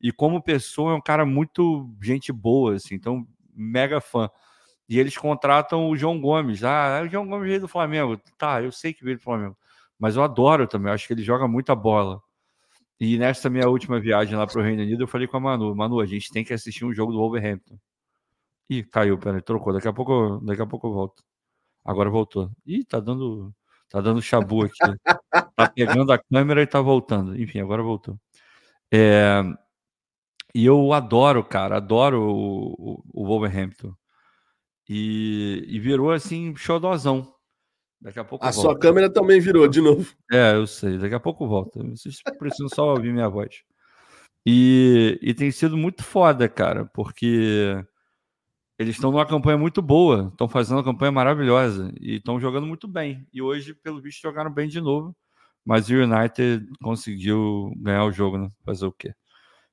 E 0.00 0.12
como 0.12 0.42
pessoa, 0.42 0.92
é 0.92 0.94
um 0.94 1.00
cara 1.00 1.24
muito 1.24 1.90
gente 2.00 2.32
boa, 2.32 2.74
assim. 2.74 2.94
Então, 2.94 3.26
mega 3.54 4.00
fã. 4.00 4.30
E 4.88 4.98
eles 4.98 5.16
contratam 5.16 5.88
o 5.88 5.96
João 5.96 6.20
Gomes. 6.20 6.62
Ah, 6.64 7.02
o 7.04 7.08
João 7.08 7.26
Gomes 7.26 7.48
veio 7.48 7.60
do 7.60 7.68
Flamengo. 7.68 8.18
Tá, 8.38 8.62
eu 8.62 8.72
sei 8.72 8.92
que 8.92 9.04
veio 9.04 9.16
do 9.16 9.22
Flamengo. 9.22 9.56
Mas 9.98 10.16
eu 10.16 10.22
adoro 10.22 10.66
também. 10.66 10.92
Acho 10.92 11.06
que 11.06 11.12
ele 11.14 11.22
joga 11.22 11.48
muita 11.48 11.74
bola. 11.74 12.22
E 13.00 13.16
nessa 13.18 13.48
minha 13.48 13.68
última 13.68 14.00
viagem 14.00 14.36
lá 14.36 14.46
para 14.46 14.60
o 14.60 14.62
Reino 14.62 14.82
Unido, 14.82 15.04
eu 15.04 15.08
falei 15.08 15.26
com 15.26 15.36
a 15.36 15.40
Manu: 15.40 15.74
Manu, 15.74 16.00
a 16.00 16.06
gente 16.06 16.30
tem 16.30 16.44
que 16.44 16.52
assistir 16.52 16.84
um 16.84 16.92
jogo 16.92 17.12
do 17.12 17.18
Wolverhampton. 17.18 17.78
Ih, 18.68 18.84
caiu, 18.84 19.18
peraí, 19.18 19.42
trocou. 19.42 19.72
Daqui 19.72 19.88
a 19.88 19.92
pouco, 19.92 20.40
daqui 20.44 20.62
a 20.62 20.66
pouco 20.66 20.88
eu 20.88 20.92
volto. 20.92 21.24
Agora 21.84 22.10
voltou. 22.10 22.50
Ih, 22.66 22.84
tá 22.84 23.00
dando, 23.00 23.54
tá 23.88 24.00
dando 24.00 24.20
chabu 24.22 24.64
aqui. 24.64 24.74
tá 25.56 25.68
pegando 25.74 26.12
a 26.12 26.18
câmera 26.18 26.62
e 26.62 26.66
tá 26.66 26.80
voltando. 26.80 27.40
Enfim, 27.40 27.60
agora 27.60 27.82
voltou. 27.82 28.18
É, 28.92 29.42
e 30.54 30.64
eu 30.64 30.92
adoro, 30.92 31.44
cara, 31.44 31.76
adoro 31.76 32.22
o, 32.22 32.74
o, 32.78 33.02
o 33.14 33.26
Wolverhampton. 33.26 33.94
E, 34.88 35.64
e, 35.68 35.78
virou 35.78 36.10
assim, 36.10 36.54
xodozão. 36.56 37.34
Daqui 38.00 38.18
a 38.18 38.24
pouco 38.24 38.44
A 38.44 38.50
volta. 38.50 38.60
sua 38.60 38.78
câmera 38.78 39.12
também 39.12 39.40
virou 39.40 39.68
de 39.68 39.80
novo. 39.80 40.10
É, 40.32 40.54
eu 40.54 40.66
sei. 40.66 40.98
Daqui 40.98 41.14
a 41.14 41.20
pouco 41.20 41.46
volta. 41.46 41.82
Vocês 41.82 42.22
precisam 42.38 42.68
só 42.68 42.94
ouvir 42.94 43.12
minha 43.12 43.28
voz. 43.28 43.62
E, 44.46 45.18
e 45.20 45.34
tem 45.34 45.50
sido 45.50 45.76
muito 45.76 46.02
foda, 46.02 46.48
cara, 46.48 46.86
porque 46.86 47.84
eles 48.78 48.94
estão 48.94 49.10
numa 49.10 49.26
campanha 49.26 49.58
muito 49.58 49.82
boa, 49.82 50.28
estão 50.30 50.48
fazendo 50.48 50.76
uma 50.76 50.84
campanha 50.84 51.10
maravilhosa 51.10 51.92
e 52.00 52.16
estão 52.16 52.38
jogando 52.38 52.66
muito 52.66 52.86
bem. 52.86 53.26
E 53.32 53.42
hoje, 53.42 53.74
pelo 53.74 54.00
visto, 54.00 54.22
jogaram 54.22 54.52
bem 54.52 54.68
de 54.68 54.80
novo. 54.80 55.16
Mas 55.64 55.90
o 55.90 55.94
United 55.94 56.64
conseguiu 56.80 57.72
ganhar 57.76 58.04
o 58.04 58.12
jogo, 58.12 58.38
né? 58.38 58.48
Fazer 58.64 58.86
o 58.86 58.92
quê? 58.92 59.12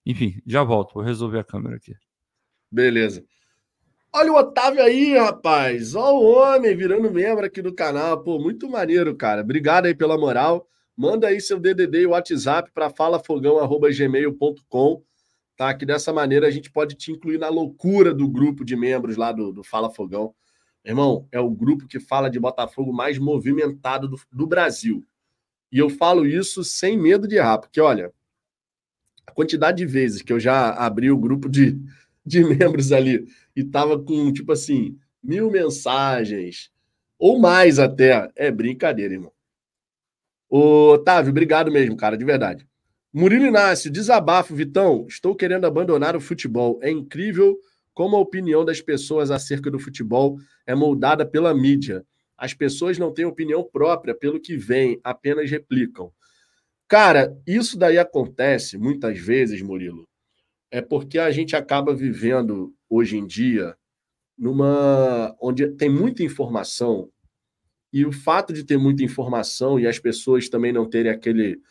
Enfim, 0.05 0.41
já 0.45 0.63
volto. 0.63 0.95
Vou 0.95 1.03
resolver 1.03 1.39
a 1.39 1.43
câmera 1.43 1.75
aqui. 1.75 1.93
Beleza. 2.71 3.23
Olha 4.11 4.31
o 4.31 4.37
Otávio 4.37 4.81
aí, 4.81 5.15
rapaz. 5.17 5.93
Olha 5.93 6.13
o 6.13 6.23
homem 6.23 6.75
virando 6.75 7.11
membro 7.11 7.45
aqui 7.45 7.61
do 7.61 7.73
canal. 7.73 8.23
Pô, 8.23 8.39
muito 8.39 8.67
maneiro, 8.69 9.15
cara. 9.15 9.41
Obrigado 9.41 9.85
aí 9.85 9.93
pela 9.93 10.17
moral. 10.17 10.67
Manda 10.97 11.27
aí 11.27 11.39
seu 11.39 11.59
DDD 11.59 12.01
e 12.01 12.07
WhatsApp 12.07 12.71
para 12.73 12.89
falafogão.gmail.com 12.89 15.03
tá? 15.55 15.73
Que 15.73 15.85
dessa 15.85 16.11
maneira 16.11 16.47
a 16.47 16.51
gente 16.51 16.71
pode 16.71 16.95
te 16.95 17.11
incluir 17.11 17.37
na 17.37 17.49
loucura 17.49 18.13
do 18.13 18.27
grupo 18.27 18.63
de 18.63 18.75
membros 18.75 19.17
lá 19.17 19.31
do, 19.31 19.51
do 19.51 19.63
Fala 19.63 19.89
Fogão. 19.89 20.33
Irmão, 20.83 21.27
é 21.31 21.39
o 21.39 21.49
grupo 21.49 21.87
que 21.87 21.99
fala 21.99 22.29
de 22.29 22.39
Botafogo 22.39 22.93
mais 22.93 23.17
movimentado 23.17 24.07
do, 24.07 24.19
do 24.31 24.45
Brasil. 24.45 25.05
E 25.71 25.79
eu 25.79 25.89
falo 25.89 26.25
isso 26.25 26.63
sem 26.63 26.97
medo 26.97 27.27
de 27.27 27.35
errar, 27.35 27.57
porque 27.57 27.81
olha, 27.81 28.13
a 29.25 29.31
quantidade 29.31 29.77
de 29.79 29.85
vezes 29.85 30.21
que 30.21 30.31
eu 30.31 30.39
já 30.39 30.71
abri 30.71 31.09
o 31.09 31.17
grupo 31.17 31.49
de, 31.49 31.79
de 32.25 32.43
membros 32.43 32.91
ali 32.91 33.27
e 33.55 33.63
tava 33.63 33.97
com, 33.97 34.31
tipo 34.31 34.51
assim, 34.51 34.97
mil 35.23 35.49
mensagens, 35.49 36.71
ou 37.17 37.39
mais 37.39 37.79
até, 37.79 38.29
é 38.35 38.51
brincadeira, 38.51 39.15
irmão. 39.15 39.31
Ô, 40.49 40.93
Otávio, 40.93 41.31
obrigado 41.31 41.71
mesmo, 41.71 41.97
cara, 41.97 42.15
de 42.17 42.23
verdade. 42.23 42.67
Murilo 43.17 43.45
Inácio, 43.45 43.89
desabafo, 43.89 44.53
Vitão. 44.53 45.05
Estou 45.07 45.33
querendo 45.33 45.63
abandonar 45.63 46.17
o 46.17 46.19
futebol. 46.19 46.77
É 46.83 46.91
incrível 46.91 47.57
como 47.93 48.17
a 48.17 48.19
opinião 48.19 48.65
das 48.65 48.81
pessoas 48.81 49.31
acerca 49.31 49.71
do 49.71 49.79
futebol 49.79 50.37
é 50.67 50.75
moldada 50.75 51.25
pela 51.25 51.53
mídia. 51.53 52.05
As 52.37 52.53
pessoas 52.53 52.97
não 52.99 53.13
têm 53.13 53.23
opinião 53.23 53.63
própria 53.63 54.13
pelo 54.13 54.37
que 54.37 54.57
vem, 54.57 54.99
apenas 55.01 55.49
replicam. 55.49 56.11
Cara, 56.89 57.33
isso 57.47 57.77
daí 57.77 57.97
acontece 57.97 58.77
muitas 58.77 59.17
vezes, 59.17 59.61
Murilo, 59.61 60.05
é 60.69 60.81
porque 60.81 61.17
a 61.17 61.31
gente 61.31 61.55
acaba 61.55 61.95
vivendo 61.95 62.75
hoje 62.89 63.15
em 63.15 63.25
dia 63.25 63.77
numa 64.37 65.33
onde 65.39 65.69
tem 65.69 65.87
muita 65.87 66.21
informação 66.21 67.09
e 67.93 68.05
o 68.05 68.11
fato 68.11 68.51
de 68.51 68.65
ter 68.65 68.77
muita 68.77 69.05
informação 69.05 69.79
e 69.79 69.87
as 69.87 69.99
pessoas 69.99 70.49
também 70.49 70.73
não 70.73 70.85
terem 70.85 71.13
aquele 71.13 71.61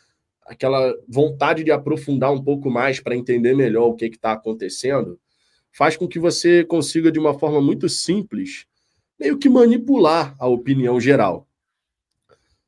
aquela 0.45 0.95
vontade 1.07 1.63
de 1.63 1.71
aprofundar 1.71 2.31
um 2.31 2.41
pouco 2.41 2.69
mais 2.69 2.99
para 2.99 3.15
entender 3.15 3.55
melhor 3.55 3.87
o 3.87 3.95
que 3.95 4.05
está 4.05 4.33
acontecendo, 4.33 5.19
faz 5.71 5.97
com 5.97 6.07
que 6.07 6.19
você 6.19 6.63
consiga, 6.63 7.11
de 7.11 7.19
uma 7.19 7.37
forma 7.37 7.59
muito 7.59 7.89
simples, 7.89 8.67
meio 9.19 9.37
que 9.37 9.49
manipular 9.49 10.35
a 10.39 10.47
opinião 10.47 10.99
geral. 10.99 11.47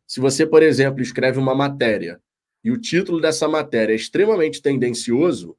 Se 0.07 0.19
você, 0.19 0.45
por 0.45 0.63
exemplo, 0.63 1.01
escreve 1.01 1.37
uma 1.37 1.53
matéria 1.53 2.19
e 2.63 2.71
o 2.71 2.77
título 2.77 3.21
dessa 3.21 3.47
matéria 3.47 3.93
é 3.93 3.95
extremamente 3.95 4.61
tendencioso, 4.61 5.55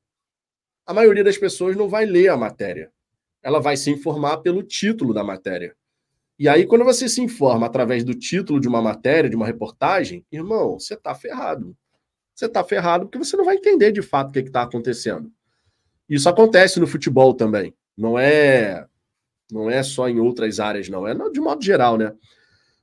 a 0.84 0.92
maioria 0.92 1.22
das 1.22 1.38
pessoas 1.38 1.76
não 1.76 1.88
vai 1.88 2.04
ler 2.04 2.28
a 2.28 2.36
matéria. 2.36 2.90
Ela 3.42 3.60
vai 3.60 3.76
se 3.76 3.90
informar 3.90 4.38
pelo 4.38 4.62
título 4.62 5.14
da 5.14 5.22
matéria. 5.22 5.76
E 6.38 6.48
aí, 6.48 6.66
quando 6.66 6.84
você 6.84 7.08
se 7.08 7.20
informa 7.20 7.66
através 7.66 8.02
do 8.04 8.14
título 8.14 8.58
de 8.58 8.68
uma 8.68 8.80
matéria, 8.80 9.28
de 9.28 9.36
uma 9.36 9.46
reportagem, 9.46 10.24
irmão, 10.32 10.78
você 10.78 10.94
está 10.94 11.14
ferrado 11.14 11.76
você 12.38 12.46
está 12.46 12.62
ferrado 12.62 13.06
porque 13.06 13.18
você 13.18 13.36
não 13.36 13.44
vai 13.44 13.56
entender 13.56 13.90
de 13.90 14.00
fato 14.00 14.30
o 14.30 14.32
que 14.32 14.38
está 14.38 14.62
acontecendo. 14.62 15.28
Isso 16.08 16.28
acontece 16.28 16.78
no 16.78 16.86
futebol 16.86 17.34
também. 17.34 17.74
Não 17.96 18.16
é 18.16 18.86
não 19.50 19.68
é 19.68 19.82
só 19.82 20.08
em 20.08 20.20
outras 20.20 20.60
áreas, 20.60 20.88
não. 20.88 21.04
É 21.04 21.14
de 21.30 21.40
modo 21.40 21.64
geral, 21.64 21.98
né? 21.98 22.14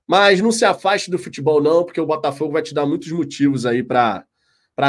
Mas 0.05 0.41
não 0.41 0.51
se 0.51 0.65
afaste 0.65 1.09
do 1.09 1.17
futebol, 1.17 1.63
não, 1.63 1.85
porque 1.85 2.01
o 2.01 2.05
Botafogo 2.05 2.51
vai 2.51 2.63
te 2.63 2.73
dar 2.73 2.85
muitos 2.85 3.09
motivos 3.11 3.65
aí 3.65 3.81
para 3.81 4.25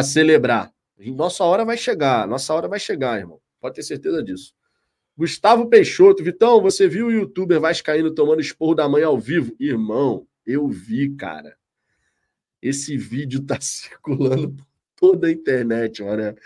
celebrar. 0.02 0.72
Nossa 0.98 1.44
hora 1.44 1.64
vai 1.64 1.76
chegar, 1.76 2.26
nossa 2.26 2.52
hora 2.52 2.66
vai 2.66 2.80
chegar, 2.80 3.20
irmão. 3.20 3.40
Pode 3.60 3.76
ter 3.76 3.84
certeza 3.84 4.20
disso. 4.20 4.52
Gustavo 5.16 5.68
Peixoto, 5.68 6.24
Vitão, 6.24 6.60
você 6.60 6.88
viu 6.88 7.06
o 7.06 7.12
youtuber 7.12 7.60
Vascaíno 7.60 8.12
tomando 8.12 8.40
esporro 8.40 8.74
da 8.74 8.88
mãe 8.88 9.04
ao 9.04 9.16
vivo? 9.16 9.54
Irmão, 9.60 10.26
eu 10.44 10.66
vi, 10.66 11.10
cara. 11.10 11.56
Esse 12.60 12.96
vídeo 12.96 13.44
tá 13.44 13.58
circulando 13.62 14.52
por 14.52 14.66
toda 14.96 15.28
a 15.28 15.32
internet, 15.32 16.02
mano. 16.02 16.36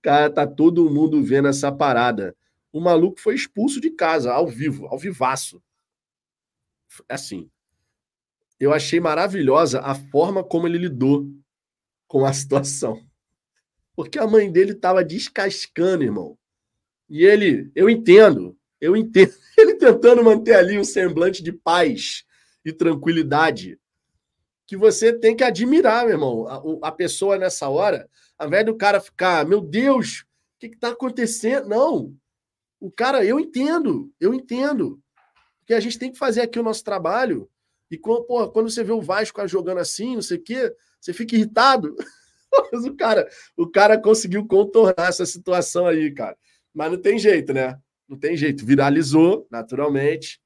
Cara, 0.00 0.30
tá 0.30 0.46
todo 0.46 0.90
mundo 0.90 1.22
vendo 1.22 1.48
essa 1.48 1.70
parada. 1.70 2.36
O 2.72 2.80
maluco 2.80 3.20
foi 3.20 3.34
expulso 3.34 3.80
de 3.80 3.90
casa, 3.90 4.32
ao 4.32 4.48
vivo, 4.48 4.86
ao 4.86 4.98
vivaço. 4.98 5.62
Assim, 7.08 7.50
eu 8.58 8.72
achei 8.72 9.00
maravilhosa 9.00 9.80
a 9.80 9.94
forma 9.94 10.42
como 10.42 10.66
ele 10.66 10.78
lidou 10.78 11.30
com 12.06 12.24
a 12.24 12.32
situação. 12.34 13.04
Porque 13.94 14.18
a 14.18 14.26
mãe 14.26 14.50
dele 14.50 14.74
tava 14.74 15.04
descascando, 15.04 16.02
irmão. 16.02 16.38
E 17.08 17.24
ele, 17.24 17.70
eu 17.74 17.90
entendo, 17.90 18.56
eu 18.80 18.96
entendo. 18.96 19.32
Ele 19.56 19.74
tentando 19.74 20.24
manter 20.24 20.54
ali 20.54 20.78
um 20.78 20.82
semblante 20.82 21.42
de 21.42 21.52
paz 21.52 22.24
e 22.64 22.72
tranquilidade 22.72 23.78
que 24.72 24.76
você 24.78 25.12
tem 25.12 25.36
que 25.36 25.44
admirar, 25.44 26.06
meu 26.06 26.14
irmão. 26.14 26.48
A, 26.48 26.88
a 26.88 26.90
pessoa 26.90 27.36
nessa 27.36 27.68
hora, 27.68 28.08
ao 28.38 28.46
invés 28.46 28.64
do 28.64 28.74
cara 28.74 29.02
ficar, 29.02 29.46
meu 29.46 29.60
Deus, 29.60 30.20
o 30.20 30.60
que 30.60 30.68
está 30.68 30.88
acontecendo? 30.88 31.68
Não. 31.68 32.16
O 32.80 32.90
cara, 32.90 33.22
eu 33.22 33.38
entendo, 33.38 34.10
eu 34.18 34.32
entendo. 34.32 34.98
Porque 35.58 35.74
a 35.74 35.80
gente 35.80 35.98
tem 35.98 36.10
que 36.10 36.16
fazer 36.16 36.40
aqui 36.40 36.58
o 36.58 36.62
nosso 36.62 36.82
trabalho. 36.82 37.50
E 37.90 37.98
quando, 37.98 38.24
porra, 38.24 38.48
quando 38.48 38.70
você 38.70 38.82
vê 38.82 38.92
o 38.92 39.02
Vasco 39.02 39.46
jogando 39.46 39.76
assim, 39.76 40.14
não 40.14 40.22
sei 40.22 40.38
o 40.38 40.42
quê, 40.42 40.74
você 40.98 41.12
fica 41.12 41.36
irritado. 41.36 41.94
Mas 42.72 42.86
o 42.86 42.96
cara, 42.96 43.28
o 43.54 43.68
cara 43.68 44.00
conseguiu 44.00 44.46
contornar 44.46 45.10
essa 45.10 45.26
situação 45.26 45.86
aí, 45.86 46.10
cara. 46.10 46.34
Mas 46.72 46.90
não 46.90 46.98
tem 46.98 47.18
jeito, 47.18 47.52
né? 47.52 47.78
Não 48.08 48.18
tem 48.18 48.38
jeito. 48.38 48.64
Viralizou, 48.64 49.46
naturalmente. 49.50 50.40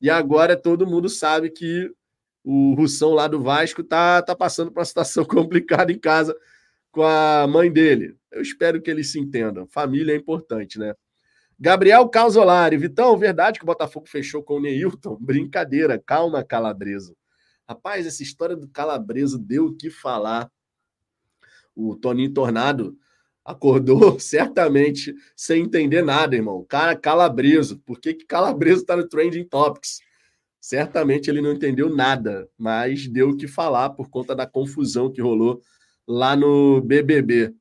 E 0.00 0.10
agora 0.10 0.56
todo 0.56 0.88
mundo 0.88 1.08
sabe 1.08 1.50
que 1.50 1.88
o 2.44 2.74
Russão 2.74 3.10
lá 3.10 3.28
do 3.28 3.42
Vasco 3.42 3.82
tá, 3.82 4.22
tá 4.22 4.34
passando 4.34 4.70
por 4.70 4.80
uma 4.80 4.84
situação 4.84 5.24
complicada 5.26 5.92
em 5.92 5.98
casa 5.98 6.36
com 6.90 7.02
a 7.02 7.46
mãe 7.46 7.70
dele. 7.70 8.16
Eu 8.30 8.42
espero 8.42 8.80
que 8.80 8.90
eles 8.90 9.12
se 9.12 9.18
entendam. 9.18 9.66
Família 9.66 10.12
é 10.12 10.16
importante, 10.16 10.78
né? 10.78 10.94
Gabriel 11.58 12.08
Calzolari, 12.08 12.76
Vitão, 12.78 13.18
verdade 13.18 13.58
que 13.58 13.64
o 13.64 13.66
Botafogo 13.66 14.08
fechou 14.08 14.42
com 14.42 14.54
o 14.54 14.60
Neilton? 14.60 15.16
Brincadeira, 15.20 15.98
calma, 15.98 16.42
Calabreso. 16.42 17.14
Rapaz, 17.68 18.06
essa 18.06 18.22
história 18.22 18.56
do 18.56 18.66
Calabreso 18.68 19.38
deu 19.38 19.66
o 19.66 19.76
que 19.76 19.90
falar. 19.90 20.50
O 21.76 21.94
Toninho 21.94 22.32
Tornado 22.32 22.96
acordou 23.44 24.18
certamente 24.18 25.14
sem 25.36 25.64
entender 25.64 26.02
nada, 26.02 26.34
irmão. 26.34 26.64
Cara, 26.68 26.96
Calabreso. 26.96 27.78
Por 27.80 28.00
que, 28.00 28.14
que 28.14 28.24
Calabreso 28.24 28.84
tá 28.84 28.96
no 28.96 29.06
Trending 29.06 29.44
Topics? 29.44 30.00
Certamente 30.60 31.30
ele 31.30 31.40
não 31.40 31.52
entendeu 31.52 31.88
nada, 31.88 32.48
mas 32.58 33.08
deu 33.08 33.30
o 33.30 33.36
que 33.36 33.48
falar 33.48 33.90
por 33.90 34.10
conta 34.10 34.36
da 34.36 34.46
confusão 34.46 35.10
que 35.10 35.22
rolou 35.22 35.62
lá 36.06 36.36
no 36.36 36.82
BBB. 36.82 37.54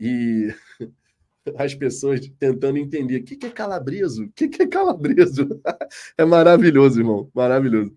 E 0.00 0.48
as 1.56 1.74
pessoas 1.74 2.20
tentando 2.38 2.78
entender 2.78 3.18
o 3.18 3.24
que 3.24 3.46
é 3.46 3.50
calabreso? 3.50 4.24
O 4.24 4.32
que 4.32 4.62
é 4.62 4.66
calabreso? 4.66 5.48
É 6.16 6.24
maravilhoso, 6.24 7.00
irmão, 7.00 7.30
maravilhoso. 7.34 7.96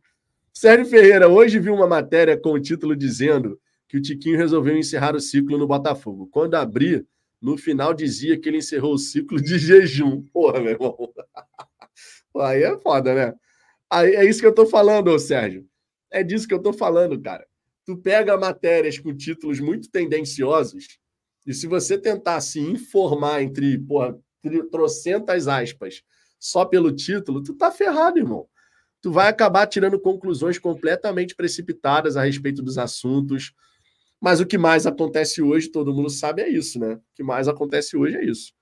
Sérgio 0.54 0.86
Ferreira, 0.86 1.28
hoje 1.28 1.60
vi 1.60 1.70
uma 1.70 1.88
matéria 1.88 2.38
com 2.38 2.52
o 2.52 2.60
título 2.60 2.96
dizendo 2.96 3.60
que 3.88 3.98
o 3.98 4.02
Tiquinho 4.02 4.38
resolveu 4.38 4.78
encerrar 4.78 5.16
o 5.16 5.20
ciclo 5.20 5.58
no 5.58 5.68
Botafogo. 5.68 6.28
Quando 6.28 6.56
abri, 6.56 7.06
no 7.42 7.58
final 7.58 7.94
dizia 7.94 8.40
que 8.40 8.48
ele 8.48 8.58
encerrou 8.58 8.94
o 8.94 8.98
ciclo 8.98 9.42
de 9.42 9.58
jejum. 9.58 10.22
Porra, 10.34 10.60
meu 10.60 10.72
irmão. 10.72 10.96
Aí 12.38 12.64
é 12.64 12.78
foda, 12.78 13.14
né? 13.14 13.34
É 13.92 14.26
isso 14.26 14.40
que 14.40 14.46
eu 14.46 14.56
tô 14.56 14.66
falando, 14.66 15.18
Sérgio. 15.20 15.68
É 16.10 16.24
disso 16.24 16.48
que 16.48 16.54
eu 16.54 16.62
tô 16.62 16.72
falando, 16.72 17.20
cara. 17.22 17.46
Tu 17.86 17.98
pega 17.98 18.38
matérias 18.38 18.98
com 18.98 19.16
títulos 19.16 19.60
muito 19.60 19.90
tendenciosos 19.90 21.00
e 21.46 21.54
se 21.54 21.68
você 21.68 21.98
tentar 21.98 22.40
se 22.42 22.60
informar 22.60 23.42
entre, 23.42 23.78
porra, 23.80 24.18
trocentas 24.72 25.48
aspas 25.48 26.04
só 26.40 26.66
pelo 26.66 26.92
título, 26.92 27.44
tu 27.44 27.54
tá 27.54 27.72
ferrado, 27.72 28.20
irmão. 28.20 28.48
Tu 29.02 29.12
vai 29.12 29.28
acabar 29.28 29.66
tirando 29.68 30.00
conclusões 30.00 30.60
completamente 30.60 31.36
precipitadas 31.36 32.16
a 32.16 32.24
respeito 32.24 32.62
dos 32.62 32.78
assuntos. 32.78 33.54
Mas 34.20 34.40
o 34.40 34.46
que 34.46 34.58
mais 34.58 34.86
acontece 34.86 35.42
hoje, 35.42 35.70
todo 35.70 35.94
mundo 35.94 36.10
sabe, 36.10 36.44
é 36.44 36.50
isso, 36.50 36.80
né? 36.80 36.94
O 36.94 37.02
que 37.16 37.24
mais 37.24 37.48
acontece 37.48 37.98
hoje 37.98 38.16
é 38.18 38.24
isso. 38.24 38.54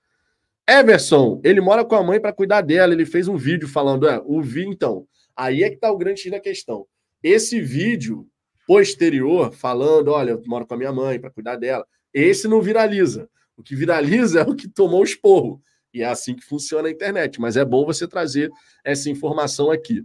Everson, 0.68 1.40
ele 1.44 1.60
mora 1.60 1.84
com 1.84 1.94
a 1.94 2.02
mãe 2.02 2.20
para 2.20 2.32
cuidar 2.32 2.62
dela. 2.62 2.94
Ele 2.94 3.04
fez 3.04 3.28
um 3.28 3.36
vídeo 3.36 3.68
falando: 3.68 4.08
é, 4.08 4.22
o 4.24 4.40
vi 4.40 4.64
então. 4.64 5.06
Aí 5.40 5.64
é 5.64 5.70
que 5.70 5.76
está 5.76 5.90
o 5.90 5.96
grande 5.96 6.20
X 6.20 6.30
da 6.30 6.38
questão. 6.38 6.86
Esse 7.22 7.62
vídeo 7.62 8.28
posterior, 8.66 9.50
falando: 9.54 10.08
olha, 10.08 10.32
eu 10.32 10.42
moro 10.44 10.66
com 10.66 10.74
a 10.74 10.76
minha 10.76 10.92
mãe 10.92 11.18
para 11.18 11.30
cuidar 11.30 11.56
dela, 11.56 11.86
esse 12.12 12.46
não 12.46 12.60
viraliza. 12.60 13.26
O 13.56 13.62
que 13.62 13.74
viraliza 13.74 14.40
é 14.40 14.42
o 14.42 14.54
que 14.54 14.68
tomou 14.68 15.00
o 15.00 15.04
esporro. 15.04 15.62
E 15.94 16.02
é 16.02 16.04
assim 16.04 16.34
que 16.34 16.44
funciona 16.44 16.88
a 16.88 16.90
internet. 16.90 17.40
Mas 17.40 17.56
é 17.56 17.64
bom 17.64 17.86
você 17.86 18.06
trazer 18.06 18.50
essa 18.84 19.08
informação 19.08 19.70
aqui. 19.70 20.04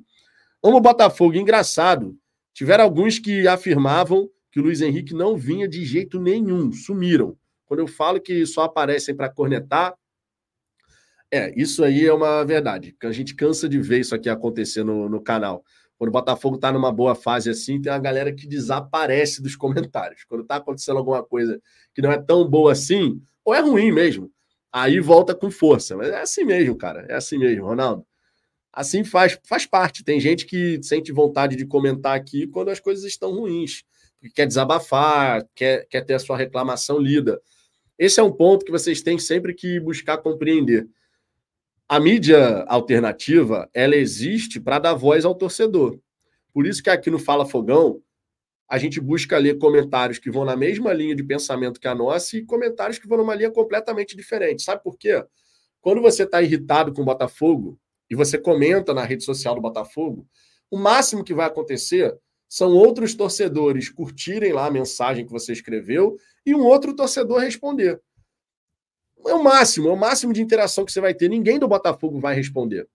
Como 0.62 0.80
Botafogo, 0.80 1.36
engraçado, 1.36 2.18
tiveram 2.54 2.86
alguns 2.86 3.20
que 3.20 3.46
afirmavam 3.46 4.30
que 4.50 4.62
o 4.62 4.64
Luiz 4.64 4.80
Henrique 4.80 5.14
não 5.14 5.36
vinha 5.36 5.68
de 5.68 5.84
jeito 5.84 6.18
nenhum, 6.18 6.72
sumiram. 6.72 7.38
Quando 7.66 7.82
eu 7.82 7.88
falo 7.88 8.22
que 8.22 8.46
só 8.46 8.64
aparecem 8.64 9.14
para 9.14 9.30
cornetar, 9.30 9.94
é, 11.36 11.54
isso 11.56 11.84
aí 11.84 12.06
é 12.06 12.14
uma 12.14 12.44
verdade. 12.44 12.96
A 13.04 13.12
gente 13.12 13.36
cansa 13.36 13.68
de 13.68 13.80
ver 13.80 14.00
isso 14.00 14.16
aqui 14.16 14.30
acontecer 14.30 14.84
no, 14.84 15.10
no 15.10 15.22
canal. 15.22 15.64
Quando 15.98 16.10
o 16.10 16.12
Botafogo 16.12 16.56
está 16.56 16.72
numa 16.72 16.92
boa 16.92 17.16
fase 17.16 17.50
assim, 17.50 17.82
tem 17.82 17.92
uma 17.92 18.00
galera 18.00 18.34
que 18.34 18.48
desaparece 18.48 19.42
dos 19.42 19.56
comentários. 19.56 20.24
Quando 20.26 20.42
está 20.42 20.58
acontecendo 20.58 20.98
alguma 20.98 21.24
coisa 21.24 21.62
que 21.94 22.02
não 22.02 22.12
é 22.12 22.22
tão 22.22 22.48
boa 22.48 22.72
assim, 22.72 23.22
ou 23.44 23.54
é 23.54 23.60
ruim 23.60 23.92
mesmo, 23.92 24.30
aí 24.72 25.00
volta 25.00 25.34
com 25.34 25.50
força. 25.50 25.96
Mas 25.96 26.10
é 26.10 26.22
assim 26.22 26.44
mesmo, 26.44 26.76
cara. 26.76 27.06
É 27.08 27.16
assim 27.16 27.38
mesmo, 27.38 27.66
Ronaldo. 27.66 28.06
Assim 28.74 29.06
faz, 29.06 29.40
faz 29.48 29.66
parte. 29.66 30.04
Tem 30.04 30.20
gente 30.20 30.46
que 30.46 30.82
sente 30.84 31.14
vontade 31.14 31.56
de 31.56 31.66
comentar 31.66 32.16
aqui 32.16 32.46
quando 32.48 32.70
as 32.70 32.80
coisas 32.80 33.06
estão 33.06 33.32
ruins, 33.32 33.84
quer 34.34 34.46
desabafar, 34.46 35.48
quer, 35.56 35.88
quer 35.88 36.02
ter 36.02 36.16
a 36.16 36.20
sua 36.20 36.36
reclamação 36.36 37.00
lida. 37.00 37.42
Esse 37.98 38.20
é 38.20 38.24
um 38.24 38.32
ponto 38.32 38.66
que 38.66 38.72
vocês 38.72 39.02
têm 39.02 39.18
sempre 39.18 39.54
que 39.54 39.80
buscar 39.80 40.18
compreender. 40.18 40.86
A 41.88 42.00
mídia 42.00 42.64
alternativa, 42.68 43.70
ela 43.72 43.96
existe 43.96 44.60
para 44.60 44.80
dar 44.80 44.96
voz 44.96 45.24
ao 45.24 45.36
torcedor. 45.36 46.00
Por 46.52 46.66
isso 46.66 46.82
que 46.82 46.90
aqui 46.90 47.12
no 47.12 47.20
Fala 47.20 47.46
Fogão, 47.46 48.02
a 48.68 48.80
gente 48.80 49.00
busca 49.00 49.38
ler 49.38 49.60
comentários 49.60 50.18
que 50.18 50.32
vão 50.32 50.44
na 50.44 50.56
mesma 50.56 50.92
linha 50.92 51.16
de 51.16 51.24
pensamento 51.24 51.80
que 51.80 51.88
a 51.88 51.94
nossa 51.94 52.38
e 52.38 52.44
comentários 52.44 52.98
que 52.98 53.08
vão 53.08 53.20
numa 53.20 53.36
linha 53.36 53.52
completamente 53.52 54.18
diferente. 54.18 54.64
Sabe 54.64 54.82
por 54.82 54.98
quê? 54.98 55.24
Quando 55.80 56.02
você 56.02 56.24
está 56.24 56.42
irritado 56.42 56.92
com 56.92 57.04
o 57.04 57.06
Botafogo 57.06 57.80
e 58.10 58.16
você 58.16 58.40
comenta 58.40 58.92
na 58.92 59.04
rede 59.04 59.24
social 59.24 59.54
do 59.54 59.62
Botafogo, 59.62 60.28
o 60.72 60.80
máximo 60.80 61.24
que 61.24 61.36
vai 61.36 61.46
acontecer 61.46 62.18
são 62.50 62.72
outros 62.72 63.14
torcedores 63.14 63.90
curtirem 63.90 64.54
lá 64.54 64.66
a 64.66 64.72
mensagem 64.72 65.24
que 65.24 65.32
você 65.32 65.54
escreveu 65.54 66.18
e 66.44 66.56
um 66.56 66.64
outro 66.64 66.96
torcedor 66.96 67.42
responder. 67.42 68.02
É 69.28 69.34
o 69.34 69.44
máximo, 69.44 69.90
é 69.90 69.92
o 69.92 69.98
máximo 69.98 70.34
de 70.34 70.42
interação 70.42 70.86
que 70.86 70.92
você 70.92 71.02
vai 71.02 71.14
ter. 71.14 71.30
Ninguém 71.30 71.60
do 71.60 71.68
Botafogo 71.68 72.20
vai 72.20 72.36
responder. 72.36 72.88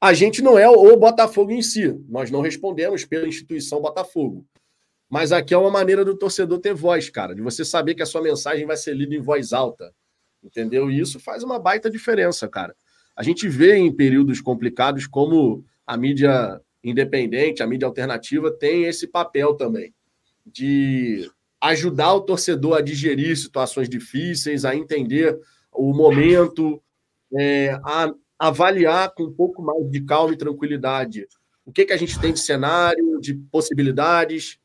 A 0.00 0.12
gente 0.12 0.42
não 0.42 0.58
é 0.58 0.68
o 0.68 0.96
Botafogo 0.96 1.50
em 1.50 1.62
si. 1.62 1.92
Nós 2.08 2.30
não 2.30 2.40
respondemos 2.40 3.04
pela 3.04 3.26
instituição 3.26 3.80
Botafogo. 3.80 4.46
Mas 5.08 5.32
aqui 5.32 5.54
é 5.54 5.58
uma 5.58 5.70
maneira 5.70 6.04
do 6.04 6.16
torcedor 6.16 6.58
ter 6.58 6.74
voz, 6.74 7.08
cara, 7.08 7.34
de 7.34 7.40
você 7.40 7.64
saber 7.64 7.94
que 7.94 8.02
a 8.02 8.06
sua 8.06 8.20
mensagem 8.20 8.66
vai 8.66 8.76
ser 8.76 8.94
lida 8.94 9.14
em 9.14 9.20
voz 9.20 9.52
alta. 9.52 9.94
Entendeu? 10.42 10.90
E 10.90 11.00
isso 11.00 11.18
faz 11.18 11.42
uma 11.42 11.58
baita 11.58 11.88
diferença, 11.88 12.48
cara. 12.48 12.74
A 13.16 13.22
gente 13.22 13.48
vê 13.48 13.76
em 13.76 13.94
períodos 13.94 14.40
complicados 14.40 15.06
como 15.06 15.64
a 15.86 15.96
mídia 15.96 16.60
independente, 16.82 17.62
a 17.62 17.66
mídia 17.66 17.86
alternativa 17.86 18.50
tem 18.50 18.84
esse 18.84 19.06
papel 19.06 19.54
também 19.54 19.94
de 20.44 21.30
ajudar 21.70 22.12
o 22.12 22.20
torcedor 22.20 22.76
a 22.76 22.80
digerir 22.80 23.36
situações 23.36 23.88
difíceis, 23.88 24.64
a 24.64 24.76
entender 24.76 25.38
o 25.72 25.92
momento, 25.94 26.82
é, 27.34 27.70
a 27.82 28.12
avaliar 28.38 29.12
com 29.14 29.24
um 29.24 29.32
pouco 29.32 29.62
mais 29.62 29.90
de 29.90 30.00
calma 30.02 30.34
e 30.34 30.38
tranquilidade 30.38 31.26
o 31.64 31.72
que, 31.72 31.86
que 31.86 31.92
a 31.94 31.96
gente 31.96 32.20
tem 32.20 32.32
de 32.32 32.40
cenário, 32.40 33.18
de 33.18 33.32
possibilidades. 33.34 34.58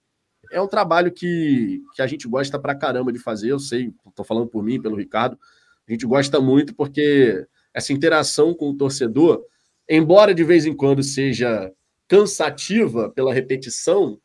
É 0.51 0.61
um 0.61 0.67
trabalho 0.67 1.11
que, 1.11 1.81
que 1.95 2.01
a 2.01 2.07
gente 2.07 2.27
gosta 2.27 2.59
pra 2.59 2.75
caramba 2.75 3.13
de 3.13 3.19
fazer, 3.19 3.51
eu 3.51 3.59
sei, 3.59 3.93
estou 4.07 4.25
falando 4.25 4.47
por 4.47 4.61
mim, 4.61 4.81
pelo 4.81 4.97
Ricardo, 4.97 5.39
a 5.87 5.91
gente 5.91 6.05
gosta 6.05 6.41
muito 6.41 6.75
porque 6.75 7.45
essa 7.73 7.93
interação 7.93 8.53
com 8.53 8.71
o 8.71 8.77
torcedor, 8.77 9.41
embora 9.87 10.33
de 10.33 10.43
vez 10.43 10.65
em 10.65 10.75
quando 10.75 11.01
seja 11.01 11.71
cansativa 12.07 13.09
pela 13.09 13.33
repetição, 13.33 14.19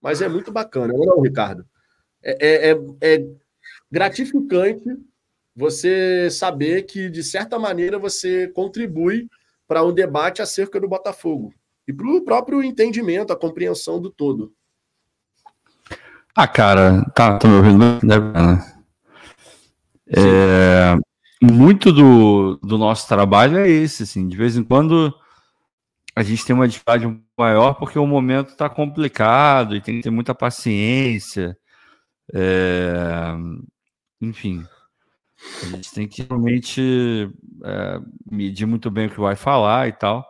mas 0.00 0.20
é 0.20 0.28
muito 0.28 0.50
bacana, 0.50 0.92
não 0.92 1.20
é, 1.24 1.28
Ricardo? 1.28 1.64
É, 2.22 2.70
é, 2.70 2.70
é, 2.70 3.14
é 3.14 3.24
gratificante 3.90 4.84
você 5.54 6.30
saber 6.30 6.82
que, 6.82 7.10
de 7.10 7.22
certa 7.22 7.58
maneira, 7.58 7.98
você 7.98 8.48
contribui 8.48 9.28
para 9.66 9.84
um 9.84 9.92
debate 9.92 10.40
acerca 10.40 10.80
do 10.80 10.88
Botafogo 10.88 11.52
e 11.86 11.92
para 11.92 12.06
o 12.06 12.22
próprio 12.22 12.62
entendimento, 12.62 13.32
a 13.32 13.36
compreensão 13.36 14.00
do 14.00 14.10
todo. 14.10 14.52
Ah, 16.34 16.46
cara, 16.46 17.04
tá, 17.14 17.38
tô 17.38 17.48
me 17.48 17.56
ouvindo? 17.56 17.78
Né? 18.06 18.78
É, 20.06 20.96
muito 21.42 21.92
do, 21.92 22.56
do 22.62 22.78
nosso 22.78 23.08
trabalho 23.08 23.58
é 23.58 23.68
esse, 23.68 24.04
assim, 24.04 24.28
de 24.28 24.36
vez 24.36 24.56
em 24.56 24.62
quando 24.62 25.12
a 26.14 26.22
gente 26.22 26.44
tem 26.44 26.54
uma 26.54 26.68
dificuldade 26.68 27.20
maior 27.36 27.74
porque 27.74 27.98
o 27.98 28.06
momento 28.06 28.50
está 28.50 28.68
complicado 28.68 29.74
e 29.74 29.80
tem 29.80 29.96
que 29.96 30.02
ter 30.02 30.10
muita 30.10 30.34
paciência. 30.34 31.56
É, 32.34 33.34
enfim, 34.20 34.64
a 35.62 35.66
gente 35.66 35.92
tem 35.92 36.08
que 36.08 36.22
realmente 36.22 37.30
é, 37.64 38.00
medir 38.30 38.66
muito 38.66 38.90
bem 38.90 39.06
o 39.06 39.10
que 39.10 39.20
vai 39.20 39.36
falar 39.36 39.88
e 39.88 39.92
tal. 39.92 40.26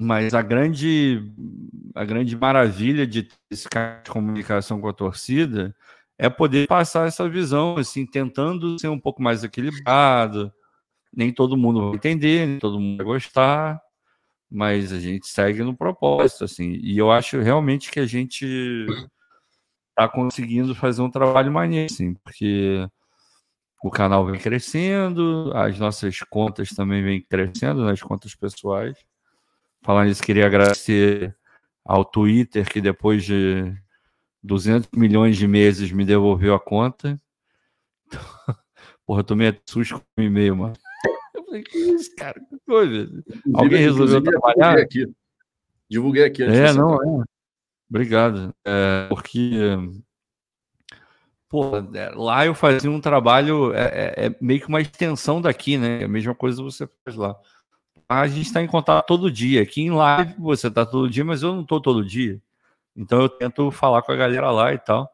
Mas 0.00 0.32
a 0.32 0.42
grande, 0.42 1.32
a 1.94 2.04
grande 2.04 2.36
maravilha 2.36 3.04
de 3.06 3.28
esse 3.50 3.68
cara 3.68 4.00
de 4.04 4.10
comunicação 4.10 4.80
com 4.80 4.88
a 4.88 4.92
torcida 4.92 5.74
é 6.16 6.28
poder 6.28 6.68
passar 6.68 7.08
essa 7.08 7.28
visão, 7.28 7.76
assim, 7.76 8.06
tentando 8.06 8.78
ser 8.78 8.88
um 8.88 8.98
pouco 8.98 9.20
mais 9.22 9.42
equilibrado. 9.42 10.52
Nem 11.12 11.32
todo 11.32 11.56
mundo 11.56 11.88
vai 11.88 11.96
entender, 11.96 12.46
nem 12.46 12.58
todo 12.58 12.78
mundo 12.78 12.98
vai 12.98 13.06
gostar, 13.06 13.80
mas 14.50 14.92
a 14.92 15.00
gente 15.00 15.26
segue 15.26 15.62
no 15.62 15.76
propósito, 15.76 16.44
assim. 16.44 16.78
E 16.82 16.96
eu 16.96 17.10
acho 17.10 17.40
realmente 17.40 17.90
que 17.90 17.98
a 17.98 18.06
gente 18.06 18.86
está 19.98 20.08
conseguindo 20.08 20.76
fazer 20.76 21.02
um 21.02 21.10
trabalho 21.10 21.50
maneiro, 21.50 21.92
assim, 21.92 22.14
porque 22.14 22.88
o 23.82 23.90
canal 23.90 24.24
vem 24.24 24.38
crescendo, 24.38 25.50
as 25.54 25.76
nossas 25.76 26.20
contas 26.20 26.70
também 26.70 27.02
vêm 27.02 27.20
crescendo, 27.20 27.84
nas 27.84 28.00
né, 28.00 28.06
contas 28.06 28.32
pessoais. 28.36 28.96
Falando 29.82 30.10
isso, 30.10 30.22
queria 30.22 30.46
agradecer 30.46 31.36
ao 31.84 32.04
Twitter, 32.04 32.68
que 32.68 32.80
depois 32.80 33.24
de 33.24 33.74
200 34.40 34.88
milhões 34.94 35.36
de 35.36 35.48
meses 35.48 35.90
me 35.90 36.04
devolveu 36.04 36.54
a 36.54 36.60
conta. 36.60 37.16
Porra, 39.04 39.20
eu 39.20 39.24
tomei 39.24 39.60
susto 39.66 39.98
com 39.98 40.22
o 40.22 40.24
e-mail, 40.24 40.56
mano. 40.56 40.74
Eu 41.34 41.44
falei, 41.44 41.62
que 41.62 41.78
isso, 41.78 42.14
cara? 42.16 42.38
Que 42.40 42.58
coisa? 42.66 43.08
Alguém 43.54 43.80
resolveu 43.80 44.22
trabalhar? 44.22 44.74
Divulguei 44.74 45.04
aqui. 45.04 45.14
Divulguei 45.88 46.24
aqui. 46.24 46.42
é, 46.42 46.72
não, 46.72 47.22
é. 47.22 47.24
Obrigado. 47.88 48.54
É, 48.64 49.06
porque 49.08 49.52
Pô, 51.48 51.78
é, 51.94 52.10
lá 52.14 52.44
eu 52.44 52.54
fazia 52.54 52.90
um 52.90 53.00
trabalho, 53.00 53.72
é, 53.74 53.84
é, 53.84 54.26
é, 54.26 54.36
meio 54.38 54.60
que 54.60 54.68
uma 54.68 54.82
extensão 54.82 55.40
daqui, 55.40 55.78
né? 55.78 56.02
É 56.02 56.04
a 56.04 56.08
mesma 56.08 56.34
coisa 56.34 56.62
você 56.62 56.86
faz 57.04 57.16
lá. 57.16 57.34
A 58.06 58.26
gente 58.26 58.46
está 58.46 58.62
em 58.62 58.66
contato 58.66 59.06
todo 59.06 59.30
dia. 59.30 59.62
Aqui 59.62 59.82
em 59.82 59.90
live 59.90 60.34
você 60.38 60.68
está 60.68 60.84
todo 60.84 61.08
dia, 61.08 61.24
mas 61.24 61.42
eu 61.42 61.54
não 61.54 61.62
estou 61.62 61.80
todo 61.80 62.04
dia. 62.04 62.40
Então 62.94 63.22
eu 63.22 63.28
tento 63.28 63.70
falar 63.70 64.02
com 64.02 64.12
a 64.12 64.16
galera 64.16 64.50
lá 64.50 64.74
e 64.74 64.78
tal. 64.78 65.10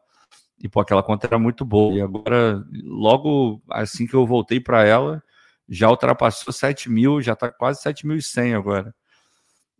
E 0.61 0.67
pô, 0.67 0.81
aquela 0.81 1.03
conta 1.03 1.27
era 1.27 1.39
muito 1.39 1.63
boa. 1.63 1.93
E 1.95 2.01
agora, 2.01 2.65
logo 2.83 3.61
assim 3.69 4.05
que 4.05 4.13
eu 4.13 4.25
voltei 4.25 4.59
para 4.59 4.83
ela, 4.83 5.23
já 5.69 5.89
ultrapassou 5.89 6.53
7 6.53 6.89
mil, 6.89 7.21
já 7.21 7.33
está 7.33 7.49
quase 7.51 7.81
7.100 7.81 8.57
agora. 8.57 8.93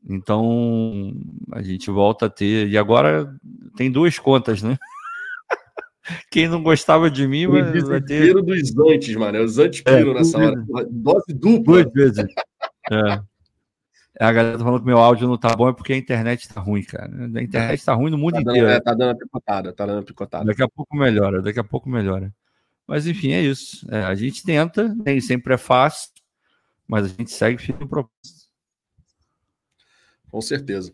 Então 0.08 1.13
a 1.52 1.62
gente 1.62 1.89
volta 1.89 2.28
a 2.28 2.30
ter. 2.30 2.68
E 2.68 2.78
agora 2.78 3.34
tem 3.76 3.91
duas 3.91 4.20
contas, 4.20 4.62
né? 4.62 4.78
Quem 6.30 6.48
não 6.48 6.62
gostava 6.62 7.10
de 7.10 7.28
mim 7.28 7.48
vai, 7.48 7.63
vai 7.82 8.02
ter. 8.02 8.34
dos 8.34 8.78
antes, 8.78 9.15
mano. 9.15 9.44
Os 9.44 9.58
antes 9.58 9.82
piram 9.82 10.12
é, 10.12 10.13
nessa 10.13 10.38
hora. 10.38 10.65
Dose 10.91 11.34
dupla. 11.34 11.84
Duas 11.84 11.94
vezes. 11.94 12.26
É. 12.91 13.22
A 14.20 14.32
galera 14.32 14.58
tá 14.58 14.63
falando 14.63 14.80
que 14.80 14.86
meu 14.86 14.98
áudio 14.98 15.28
não 15.28 15.38
tá 15.38 15.54
bom 15.56 15.68
é 15.68 15.74
porque 15.74 15.91
a 15.91 15.98
internet 15.98 16.48
tá 16.48 16.62
ruim, 16.62 16.84
cara. 16.84 17.12
A 17.36 17.41
internet 17.41 17.84
tá 17.84 17.94
ruim 17.94 18.10
no 18.10 18.18
mundo 18.18 18.34
tá 18.36 18.39
dando, 18.39 18.50
inteiro. 18.52 18.70
É, 18.70 18.80
tá 18.80 18.94
dando 18.94 19.18
picotada, 19.18 19.74
tá 19.74 19.86
dando 19.86 20.06
picotada. 20.06 20.46
Daqui 20.46 20.63
a 20.63 20.70
pouco 20.70 20.96
melhora, 20.96 21.41
daqui 21.41 21.60
a 21.60 21.63
pouco 21.63 21.89
melhora. 21.89 22.34
Mas 22.88 23.08
enfim, 23.08 23.34
é 23.34 23.41
isso. 23.41 23.86
É, 23.91 24.04
a 24.04 24.15
gente 24.15 24.44
tenta, 24.44 24.96
nem 25.06 25.20
sempre 25.20 25.56
é 25.56 25.58
fácil, 25.58 26.12
mas 26.88 27.06
a 27.06 27.08
gente 27.10 27.32
segue 27.32 27.58
firme 27.58 27.82
no 27.82 27.89
propósito. 27.89 28.45
Com 30.36 30.41
certeza. 30.41 30.93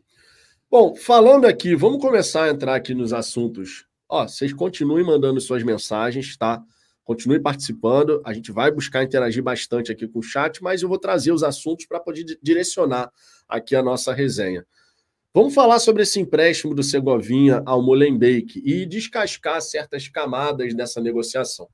Bom, 0.69 0.95
falando 0.95 1.45
aqui, 1.45 1.75
vamos 1.75 1.99
começar 1.99 2.43
a 2.43 2.49
entrar 2.51 2.75
aqui 2.75 2.93
nos 2.93 3.11
assuntos 3.11 3.87
Ó, 4.07 4.27
vocês 4.27 4.53
continuem 4.53 5.03
mandando 5.03 5.41
suas 5.41 5.63
mensagens, 5.63 6.37
tá? 6.37 6.61
Continue 7.03 7.39
participando. 7.39 8.21
A 8.23 8.33
gente 8.33 8.51
vai 8.51 8.69
buscar 8.69 9.03
interagir 9.03 9.41
bastante 9.41 9.91
aqui 9.91 10.07
com 10.07 10.19
o 10.19 10.21
chat, 10.21 10.61
mas 10.61 10.83
eu 10.83 10.89
vou 10.89 10.99
trazer 10.99 11.31
os 11.31 11.43
assuntos 11.43 11.85
para 11.85 11.97
poder 11.99 12.25
direcionar 12.43 13.09
aqui 13.47 13.73
a 13.73 13.81
nossa 13.81 14.13
resenha. 14.13 14.63
Vamos 15.33 15.55
falar 15.55 15.79
sobre 15.79 16.03
esse 16.03 16.19
empréstimo 16.19 16.75
do 16.75 16.83
Segovinha 16.83 17.63
ao 17.65 17.81
Molenbeek 17.81 18.61
e 18.63 18.85
descascar 18.85 19.61
certas 19.61 20.07
camadas 20.09 20.75
dessa 20.75 21.01
negociação. 21.01 21.67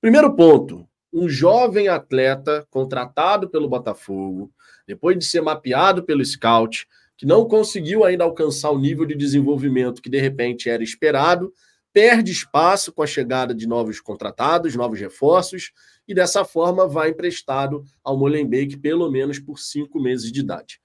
Primeiro 0.00 0.34
ponto: 0.34 0.86
um 1.12 1.28
jovem 1.28 1.86
atleta 1.86 2.66
contratado 2.70 3.48
pelo 3.48 3.68
Botafogo, 3.68 4.52
depois 4.86 5.18
de 5.18 5.24
ser 5.24 5.40
mapeado 5.40 6.02
pelo 6.02 6.24
scout, 6.24 6.86
que 7.16 7.26
não 7.26 7.46
conseguiu 7.46 8.04
ainda 8.04 8.24
alcançar 8.24 8.70
o 8.70 8.78
nível 8.78 9.06
de 9.06 9.14
desenvolvimento 9.14 10.02
que 10.02 10.10
de 10.10 10.20
repente 10.20 10.68
era 10.68 10.82
esperado, 10.82 11.52
perde 11.92 12.32
espaço 12.32 12.92
com 12.92 13.02
a 13.02 13.06
chegada 13.06 13.54
de 13.54 13.66
novos 13.66 14.00
contratados, 14.00 14.74
novos 14.74 14.98
reforços, 14.98 15.72
e 16.08 16.14
dessa 16.14 16.44
forma 16.44 16.88
vai 16.88 17.10
emprestado 17.10 17.84
ao 18.02 18.16
Molenbeek 18.16 18.78
pelo 18.78 19.10
menos 19.10 19.38
por 19.38 19.58
cinco 19.58 20.00
meses 20.00 20.32
de 20.32 20.40
idade. 20.40 20.80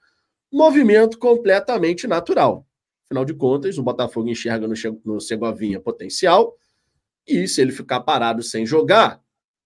Movimento 0.52 1.18
completamente 1.18 2.06
natural. 2.06 2.66
Afinal 3.06 3.24
de 3.24 3.34
contas, 3.34 3.78
o 3.78 3.82
Botafogo 3.82 4.28
enxerga 4.28 4.68
no, 4.68 4.74
no 5.04 5.20
Segovinha 5.20 5.80
potencial, 5.80 6.54
e 7.26 7.46
se 7.48 7.60
ele 7.60 7.72
ficar 7.72 8.00
parado 8.00 8.42
sem 8.42 8.64
jogar, 8.64 9.20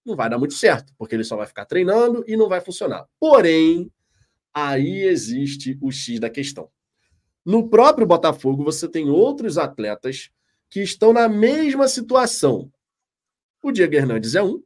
não 0.05 0.17
vai 0.17 0.29
dar 0.29 0.39
muito 0.39 0.55
certo, 0.55 0.93
porque 0.99 1.15
ele 1.15 1.25
só 1.25 1.37
vai 1.37 1.47
ficar 1.47 1.65
treinando 1.65 2.25
e 2.27 2.37
não 2.37 2.49
vai 2.49 2.61
funcionar. 2.61 3.07
Porém, 3.21 3.91
aí 4.55 5.03
existe 5.03 5.79
o 5.81 5.91
X 5.91 6.21
da 6.21 6.31
questão. 6.31 6.71
No 7.45 7.69
próprio 7.69 8.07
Botafogo, 8.07 8.63
você 8.65 8.89
tem 8.89 9.11
outros 9.11 9.59
atletas 9.59 10.31
que 10.71 10.81
estão 10.81 11.13
na 11.13 11.29
mesma 11.29 11.89
situação. 11.89 12.71
O 13.63 13.73
Diego 13.73 13.95
Hernandes 13.95 14.35
é 14.35 14.43
um, 14.43 14.63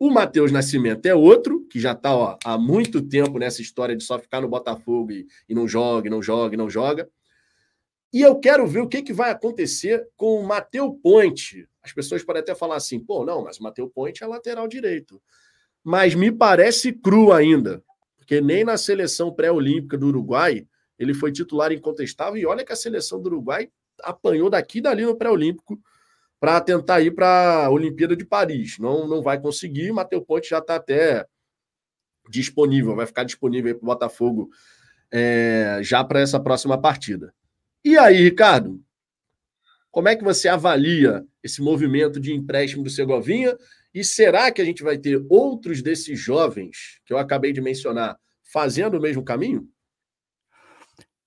o 0.00 0.10
Matheus 0.10 0.50
Nascimento 0.50 1.04
é 1.04 1.14
outro, 1.14 1.66
que 1.66 1.78
já 1.78 1.92
está 1.92 2.38
há 2.42 2.56
muito 2.56 3.02
tempo 3.02 3.38
nessa 3.38 3.60
história 3.60 3.94
de 3.94 4.02
só 4.02 4.18
ficar 4.18 4.40
no 4.40 4.48
Botafogo 4.48 5.12
e, 5.12 5.26
e 5.46 5.54
não 5.54 5.68
joga, 5.68 6.08
não 6.08 6.22
joga, 6.22 6.56
não 6.56 6.70
joga. 6.70 7.06
E 8.10 8.22
eu 8.22 8.40
quero 8.40 8.66
ver 8.66 8.80
o 8.80 8.88
que, 8.88 9.02
que 9.02 9.12
vai 9.12 9.30
acontecer 9.30 10.08
com 10.16 10.40
o 10.40 10.46
Mateu 10.46 10.90
Ponte. 10.94 11.68
As 11.82 11.92
pessoas 11.92 12.24
podem 12.24 12.40
até 12.40 12.54
falar 12.54 12.76
assim, 12.76 12.98
pô, 12.98 13.26
não, 13.26 13.44
mas 13.44 13.58
o 13.58 13.62
Mateu 13.62 13.90
Ponte 13.90 14.24
é 14.24 14.26
lateral 14.26 14.66
direito. 14.66 15.20
Mas 15.84 16.14
me 16.14 16.32
parece 16.32 16.94
cru 16.94 17.30
ainda, 17.30 17.84
porque 18.30 18.40
nem 18.40 18.62
na 18.62 18.76
seleção 18.76 19.34
pré-olímpica 19.34 19.98
do 19.98 20.06
Uruguai 20.06 20.64
ele 20.96 21.12
foi 21.12 21.32
titular 21.32 21.72
incontestável. 21.72 22.36
E 22.36 22.46
olha 22.46 22.64
que 22.64 22.72
a 22.72 22.76
seleção 22.76 23.20
do 23.20 23.26
Uruguai 23.26 23.68
apanhou 24.04 24.48
daqui 24.48 24.78
e 24.78 24.80
dali 24.80 25.04
no 25.04 25.16
pré-olímpico 25.16 25.80
para 26.38 26.60
tentar 26.60 27.00
ir 27.00 27.10
para 27.10 27.64
a 27.64 27.70
Olimpíada 27.70 28.14
de 28.14 28.24
Paris. 28.24 28.78
Não, 28.78 29.08
não 29.08 29.20
vai 29.20 29.40
conseguir. 29.40 29.90
Mateu 29.90 30.22
Ponte 30.22 30.48
já 30.48 30.58
está 30.58 30.76
até 30.76 31.26
disponível, 32.28 32.94
vai 32.94 33.04
ficar 33.04 33.24
disponível 33.24 33.74
para 33.74 33.82
o 33.82 33.86
Botafogo 33.86 34.50
é, 35.10 35.80
já 35.82 36.04
para 36.04 36.20
essa 36.20 36.38
próxima 36.38 36.80
partida. 36.80 37.34
E 37.84 37.98
aí, 37.98 38.22
Ricardo, 38.22 38.80
como 39.90 40.08
é 40.08 40.16
que 40.16 40.24
você 40.24 40.48
avalia 40.48 41.24
esse 41.42 41.60
movimento 41.60 42.20
de 42.20 42.32
empréstimo 42.32 42.84
do 42.84 42.90
Segovinha? 42.90 43.56
E 43.92 44.04
será 44.04 44.50
que 44.52 44.62
a 44.62 44.64
gente 44.64 44.82
vai 44.82 44.96
ter 44.96 45.24
outros 45.28 45.82
desses 45.82 46.18
jovens 46.18 47.00
que 47.04 47.12
eu 47.12 47.18
acabei 47.18 47.52
de 47.52 47.60
mencionar 47.60 48.16
fazendo 48.52 48.96
o 48.96 49.00
mesmo 49.00 49.24
caminho? 49.24 49.68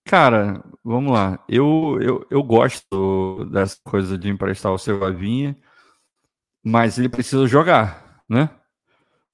Cara, 0.06 0.63
vamos 0.84 1.12
lá. 1.12 1.43
Eu, 1.47 1.97
eu, 2.02 2.28
eu 2.30 2.43
gosto 2.43 3.45
dessa 3.45 3.78
coisa 3.84 4.17
de 4.17 4.30
emprestar 4.30 4.71
o 4.71 4.78
Segovinha, 4.78 5.58
mas 6.63 6.97
ele 6.97 7.10
precisa 7.10 7.45
jogar, 7.47 8.23
né? 8.30 8.49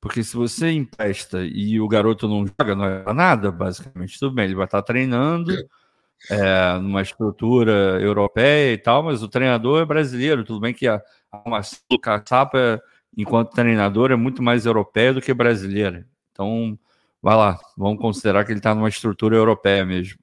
Porque 0.02 0.24
se 0.24 0.36
você 0.36 0.72
empresta 0.72 1.44
e 1.44 1.80
o 1.80 1.88
garoto 1.88 2.28
não 2.28 2.46
joga, 2.46 2.76
não 2.76 2.86
é 2.86 3.14
nada, 3.14 3.52
basicamente. 3.52 4.18
Tudo 4.18 4.34
bem, 4.34 4.46
ele 4.46 4.56
vai 4.56 4.66
estar 4.66 4.82
treinando 4.82 5.52
é, 5.52 5.64
numa 6.82 7.02
estrutura 7.02 8.00
europeia 8.02 8.74
e 8.74 8.78
tal, 8.78 9.04
mas 9.04 9.24
o 9.24 9.28
treinador 9.28 9.82
é 9.82 9.86
brasileiro. 9.86 10.44
Tudo 10.44 10.60
bem 10.60 10.74
que 10.74 10.88
a, 10.88 11.02
a 11.32 11.50
Marcelo 11.50 12.00
Caçapa, 12.02 12.82
enquanto 13.18 13.52
treinador, 13.52 14.12
é 14.12 14.16
muito 14.16 14.44
mais 14.44 14.66
europeia 14.66 15.14
do 15.14 15.22
que 15.22 15.34
brasileira. 15.34 16.06
Então, 16.32 16.78
vai 17.22 17.36
lá, 17.36 17.60
vamos 17.78 18.00
considerar 18.00 18.46
que 18.46 18.52
ele 18.52 18.60
está 18.60 18.74
numa 18.74 18.90
estrutura 18.90 19.36
europeia 19.36 19.86
mesmo. 19.86 20.20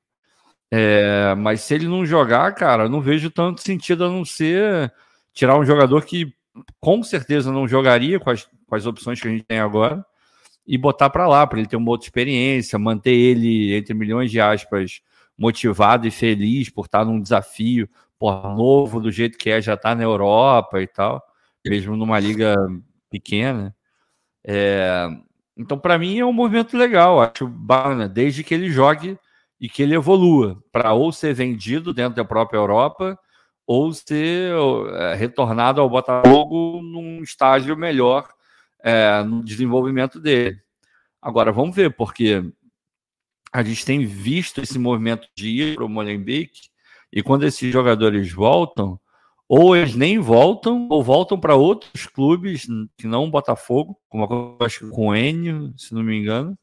É, 0.71 1.35
mas 1.37 1.61
se 1.61 1.75
ele 1.75 1.87
não 1.87 2.05
jogar, 2.05 2.53
cara, 2.55 2.89
não 2.89 3.01
vejo 3.01 3.31
tanto 3.31 3.63
sentido 3.63 4.05
a 4.05 4.09
não 4.09 4.25
ser 4.25 4.93
tirar 5.33 5.59
um 5.59 5.65
jogador 5.65 6.05
que 6.05 6.35
com 6.81 7.03
certeza 7.03 7.53
não 7.53 7.69
jogaria 7.69 8.19
com 8.19 8.31
as, 8.31 8.49
com 8.67 8.75
as 8.75 8.87
opções 8.87 9.21
que 9.21 9.29
a 9.29 9.31
gente 9.31 9.45
tem 9.45 9.61
agora 9.61 10.05
e 10.67 10.77
botar 10.77 11.11
para 11.11 11.29
lá, 11.29 11.47
para 11.47 11.59
ele 11.59 11.69
ter 11.69 11.77
uma 11.77 11.91
outra 11.91 12.07
experiência, 12.07 12.79
manter 12.79 13.13
ele, 13.13 13.75
entre 13.75 13.95
milhões 13.95 14.31
de 14.31 14.41
aspas, 14.41 15.01
motivado 15.37 16.07
e 16.07 16.11
feliz 16.11 16.71
por 16.71 16.87
estar 16.87 17.05
num 17.05 17.21
desafio 17.21 17.89
por 18.19 18.55
novo 18.55 19.01
do 19.01 19.11
jeito 19.11 19.37
que 19.37 19.51
é, 19.51 19.61
já 19.61 19.75
está 19.75 19.95
na 19.95 20.03
Europa 20.03 20.81
e 20.81 20.87
tal, 20.87 21.23
mesmo 21.65 21.97
numa 21.97 22.19
liga 22.19 22.57
pequena. 23.11 23.75
É, 24.45 25.07
então, 25.57 25.79
para 25.79 25.99
mim, 25.99 26.19
é 26.19 26.25
um 26.25 26.33
movimento 26.33 26.77
legal, 26.77 27.21
acho 27.21 27.47
bacana, 27.47 28.09
desde 28.09 28.45
que 28.45 28.55
ele 28.55 28.71
jogue 28.71 29.19
e 29.61 29.69
que 29.69 29.83
ele 29.83 29.95
evolua 29.95 30.63
para 30.71 30.93
ou 30.93 31.11
ser 31.13 31.35
vendido 31.35 31.93
dentro 31.93 32.17
da 32.17 32.25
própria 32.25 32.59
Europa 32.59 33.19
ou 33.67 33.93
ser 33.93 34.53
é, 34.95 35.15
retornado 35.15 35.81
ao 35.81 35.91
Botafogo 35.91 36.81
num 36.83 37.23
estágio 37.23 37.77
melhor 37.77 38.29
é, 38.81 39.23
no 39.25 39.43
desenvolvimento 39.43 40.21
dele. 40.21 40.61
Agora, 41.21 41.51
vamos 41.51 41.75
ver, 41.75 41.95
porque 41.97 42.45
a 43.61 43.63
gente 43.63 43.85
tem 43.85 44.05
visto 44.05 44.61
esse 44.61 44.79
movimento 44.79 45.29
de 45.35 45.49
ir 45.49 45.75
para 45.77 45.85
o 45.85 45.89
Molenbeek, 45.89 46.53
e 47.13 47.23
quando 47.23 47.45
esses 47.45 47.73
jogadores 47.73 48.31
voltam, 48.31 49.01
ou 49.49 49.75
eles 49.77 49.95
nem 49.95 50.19
voltam, 50.19 50.89
ou 50.91 51.03
voltam 51.03 51.39
para 51.39 51.55
outros 51.55 52.07
clubes 52.07 52.67
que 52.99 53.07
não 53.07 53.25
o 53.25 53.31
Botafogo, 53.31 53.97
como 54.09 54.57
acho 54.61 54.81
que 54.81 54.91
com 54.91 55.09
o 55.09 55.17
Enio, 55.17 55.73
se 55.77 55.95
não 55.95 56.03
me 56.03 56.19
engano, 56.19 56.59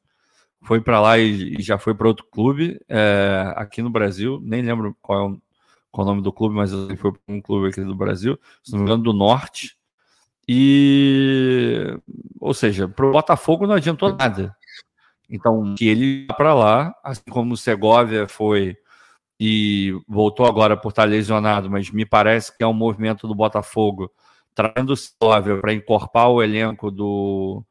foi 0.62 0.82
para 0.82 1.00
lá 1.00 1.18
e, 1.18 1.56
e, 1.58 1.62
já 1.62 1.78
foi 1.78 1.96
para 1.96 2.08
outro 2.08 2.26
clube 2.32 2.80
é, 2.88 3.54
aqui 3.56 3.82
no 3.82 3.90
Brasil, 3.90 4.40
nem 4.44 4.62
lembro 4.62 4.96
qual 5.02 5.20
é 5.20 5.32
o, 5.32 5.42
qual 5.92 6.08
é 6.08 6.10
o 6.10 6.14
nome 6.14 6.24
do 6.24 6.32
clube, 6.32 6.56
mas 6.56 6.72
ele 6.72 6.96
foi 6.96 7.12
para 7.12 7.22
um 7.28 7.42
clube 7.42 7.70
aqui 7.70 7.82
do 7.82 7.96
Brasil, 7.96 8.38
se 8.64 8.72
não 8.72 8.80
me 8.80 8.86
engano, 8.86 9.04
do 9.04 9.14
Norte. 9.14 9.76
E, 10.48 11.98
ou 12.40 12.54
seja, 12.54 12.88
para 12.88 13.06
o 13.06 13.12
Botafogo 13.12 13.66
não 13.66 13.76
adiantou 13.76 14.14
nada. 14.16 14.56
Então, 15.30 15.76
que 15.76 15.88
ele 15.88 16.26
vá 16.28 16.36
para 16.36 16.54
lá, 16.54 16.96
assim 17.04 17.24
como 17.30 17.54
o 17.54 17.58
Segovia 17.58 18.28
foi 18.28 18.78
e 19.40 19.92
voltou 20.08 20.46
agora 20.46 20.78
por 20.78 20.90
estar 20.90 21.06
lesionado, 21.06 21.70
mas 21.70 21.90
me 21.90 22.06
parece 22.06 22.56
que 22.56 22.64
é 22.64 22.68
um 22.68 22.74
movimento 22.74 23.28
do 23.28 23.36
Botafogo 23.36 24.12
trazendo 24.54 24.94
o 24.94 24.96
Segovia 24.96 25.60
para 25.60 25.74
encorpar 25.74 26.30
o 26.30 26.42
elenco 26.42 26.92
do, 26.92 27.66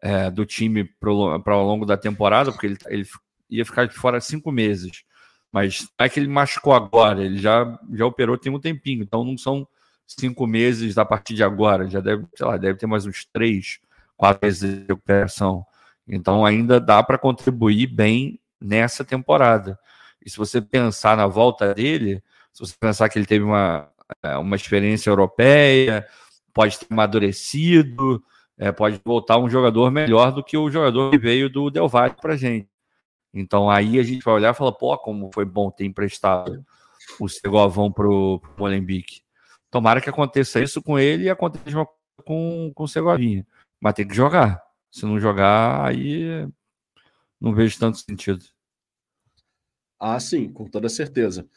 é, 0.00 0.30
do 0.30 0.46
time 0.46 0.84
para 0.84 1.10
o 1.10 1.66
longo 1.66 1.84
da 1.84 1.96
temporada, 1.96 2.52
porque 2.52 2.66
ele, 2.66 2.78
ele 2.86 3.06
ia 3.50 3.64
ficar 3.64 3.86
de 3.86 3.94
fora 3.94 4.20
cinco 4.20 4.52
meses. 4.52 5.02
Mas 5.50 5.88
não 5.98 6.06
é 6.06 6.08
que 6.08 6.20
ele 6.20 6.28
machucou 6.28 6.72
agora, 6.74 7.24
ele 7.24 7.38
já, 7.38 7.78
já 7.92 8.06
operou 8.06 8.36
tem 8.36 8.52
um 8.52 8.60
tempinho, 8.60 9.02
então 9.02 9.24
não 9.24 9.36
são 9.36 9.66
cinco 10.06 10.46
meses 10.46 10.98
a 10.98 11.04
partir 11.04 11.34
de 11.34 11.42
agora, 11.42 11.88
já 11.88 12.00
deve, 12.00 12.26
sei 12.34 12.46
lá, 12.46 12.56
deve 12.56 12.78
ter 12.78 12.86
mais 12.86 13.06
uns 13.06 13.26
três, 13.32 13.80
quatro 14.16 14.40
meses 14.46 14.60
de 14.60 14.86
recuperação. 14.86 15.64
Então 16.08 16.44
ainda 16.44 16.80
dá 16.80 17.02
para 17.02 17.18
contribuir 17.18 17.86
bem 17.86 18.40
nessa 18.60 19.04
temporada. 19.04 19.78
E 20.24 20.30
se 20.30 20.36
você 20.36 20.60
pensar 20.60 21.16
na 21.16 21.26
volta 21.26 21.74
dele, 21.74 22.22
se 22.52 22.60
você 22.60 22.74
pensar 22.78 23.08
que 23.08 23.18
ele 23.18 23.26
teve 23.26 23.44
uma, 23.44 23.88
é, 24.22 24.36
uma 24.36 24.56
experiência 24.56 25.10
europeia, 25.10 26.06
pode 26.52 26.78
ter 26.78 26.86
amadurecido, 26.90 28.22
é, 28.56 28.72
pode 28.72 29.00
voltar 29.04 29.38
um 29.38 29.48
jogador 29.48 29.90
melhor 29.90 30.32
do 30.32 30.42
que 30.42 30.56
o 30.56 30.70
jogador 30.70 31.10
que 31.10 31.18
veio 31.18 31.48
do 31.48 31.70
Del 31.70 31.88
Valle 31.88 32.16
para 32.20 32.36
gente. 32.36 32.68
Então 33.32 33.70
aí 33.70 33.98
a 33.98 34.02
gente 34.02 34.24
vai 34.24 34.34
olhar 34.34 34.52
e 34.52 34.56
falar, 34.56 34.72
pô, 34.72 34.96
como 34.98 35.30
foi 35.32 35.44
bom 35.44 35.70
ter 35.70 35.84
emprestado 35.84 36.64
o 37.20 37.28
Segovão 37.28 37.92
para 37.92 38.08
o 38.08 38.40
Molenbeek. 38.58 39.20
Tomara 39.70 40.00
que 40.00 40.10
aconteça 40.10 40.60
isso 40.60 40.82
com 40.82 40.98
ele 40.98 41.24
e 41.24 41.30
aconteça 41.30 41.86
com, 42.24 42.72
com 42.74 42.84
o 42.84 42.88
Segovinha. 42.88 43.46
Mas 43.80 43.94
tem 43.94 44.08
que 44.08 44.14
jogar. 44.14 44.60
Se 44.90 45.04
não 45.04 45.20
jogar, 45.20 45.86
aí 45.86 46.48
não 47.40 47.54
vejo 47.54 47.78
tanto 47.78 47.98
sentido. 47.98 48.44
Ah, 49.98 50.18
sim, 50.20 50.50
com 50.52 50.68
toda 50.68 50.88
certeza. 50.88 51.48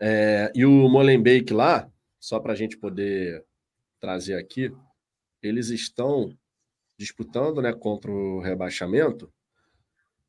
É, 0.00 0.50
e 0.54 0.64
o 0.64 0.88
Molenbeek 0.88 1.52
lá, 1.52 1.90
só 2.18 2.40
para 2.40 2.52
a 2.52 2.56
gente 2.56 2.76
poder 2.76 3.44
trazer 4.00 4.34
aqui, 4.34 4.72
eles 5.42 5.68
estão 5.68 6.34
disputando 6.98 7.60
né, 7.60 7.72
contra 7.72 8.10
o 8.10 8.40
rebaixamento. 8.40 9.32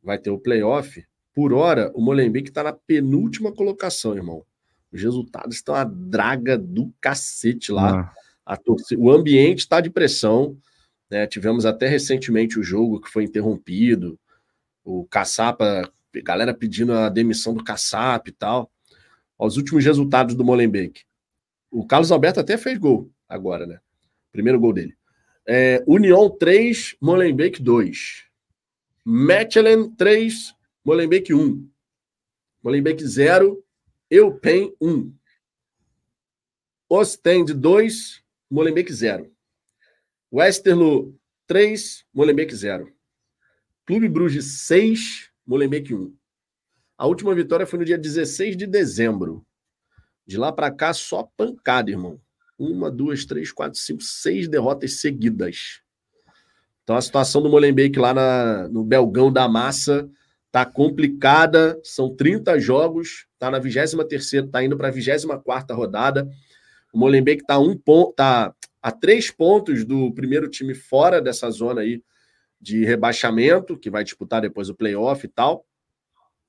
Vai 0.03 0.17
ter 0.17 0.29
o 0.29 0.39
playoff. 0.39 1.05
Por 1.33 1.53
hora, 1.53 1.91
o 1.95 2.01
Molenbeek 2.01 2.49
está 2.49 2.63
na 2.63 2.73
penúltima 2.73 3.53
colocação, 3.53 4.15
irmão. 4.15 4.45
Os 4.91 5.01
resultados 5.01 5.55
estão 5.55 5.73
a 5.73 5.85
draga 5.85 6.57
do 6.57 6.93
cacete 6.99 7.71
lá. 7.71 8.13
Ah. 8.45 8.57
Torcida, 8.57 9.01
o 9.01 9.09
ambiente 9.09 9.59
está 9.59 9.79
de 9.79 9.89
pressão. 9.89 10.57
Né? 11.11 11.27
Tivemos 11.27 11.65
até 11.65 11.87
recentemente 11.87 12.57
o 12.57 12.63
jogo 12.63 13.01
que 13.01 13.09
foi 13.09 13.25
interrompido, 13.25 14.17
o 14.83 15.05
Caçapa, 15.05 15.91
galera 16.23 16.53
pedindo 16.53 16.93
a 16.93 17.09
demissão 17.09 17.53
do 17.53 17.63
Caçapa 17.63 18.29
e 18.29 18.31
tal. 18.31 18.71
Os 19.37 19.57
últimos 19.57 19.83
resultados 19.83 20.33
do 20.33 20.45
Molenbeek. 20.45 21.03
O 21.69 21.85
Carlos 21.85 22.11
Alberto 22.11 22.39
até 22.39 22.57
fez 22.57 22.77
gol 22.77 23.11
agora, 23.27 23.65
né? 23.65 23.79
Primeiro 24.31 24.59
gol 24.59 24.71
dele. 24.71 24.95
É, 25.45 25.83
União 25.85 26.29
3, 26.29 26.95
Molenbeek 27.01 27.61
2. 27.61 28.25
Mechelen 29.05 29.89
3, 29.95 30.55
Molenbeek 30.85 31.33
1. 31.33 31.67
Molenbeek 32.63 33.03
0, 33.03 33.63
Eupen 34.09 34.73
1. 34.79 35.11
Ostend 36.87 37.53
2, 37.53 38.23
Molenbeek 38.49 38.93
0. 38.93 39.31
Westerlo 40.33 41.13
3, 41.45 42.05
Molenbeek 42.13 42.55
0. 42.55 42.89
Clube 43.85 44.07
Bruges 44.07 44.61
6, 44.61 45.29
Molenbeek 45.45 45.93
1. 45.93 46.15
A 46.97 47.05
última 47.05 47.35
vitória 47.35 47.65
foi 47.65 47.79
no 47.79 47.83
dia 47.83 47.97
16 47.97 48.55
de 48.55 48.65
dezembro. 48.65 49.45
De 50.25 50.37
lá 50.37 50.49
para 50.49 50.71
cá, 50.71 50.93
só 50.93 51.29
pancada, 51.35 51.91
irmão. 51.91 52.17
Uma, 52.57 52.89
duas, 52.89 53.25
três, 53.25 53.51
quatro, 53.51 53.77
cinco, 53.77 54.01
seis 54.01 54.47
derrotas 54.47 55.01
seguidas. 55.01 55.81
Então 56.83 56.95
a 56.95 57.01
situação 57.01 57.41
do 57.41 57.49
Molenbeek 57.49 57.99
lá 57.99 58.13
na, 58.13 58.69
no 58.69 58.85
Belgão 58.85 59.33
da 59.33 59.49
Massa 59.49 60.09
tá 60.49 60.65
complicada. 60.65 61.77
São 61.83 62.15
30 62.15 62.57
jogos, 62.57 63.27
tá 63.37 63.51
na 63.51 63.59
23 63.59 64.49
tá 64.49 64.63
indo 64.63 64.77
para 64.77 64.87
a 64.87 64.91
24 64.91 65.75
rodada. 65.75 66.29
O 66.93 66.99
Molenbeek 66.99 67.43
tá 67.45 67.59
um 67.59 67.75
ponto, 67.75 68.13
tá 68.13 68.55
a 68.81 68.91
três 68.91 69.29
pontos 69.29 69.85
do 69.85 70.11
primeiro 70.13 70.49
time 70.49 70.73
fora 70.73 71.21
dessa 71.21 71.49
zona 71.51 71.81
aí 71.81 72.03
de 72.59 72.83
rebaixamento, 72.85 73.77
que 73.77 73.89
vai 73.89 74.03
disputar 74.03 74.41
depois 74.41 74.69
o 74.69 74.75
playoff 74.75 75.25
e 75.25 75.29
tal. 75.29 75.65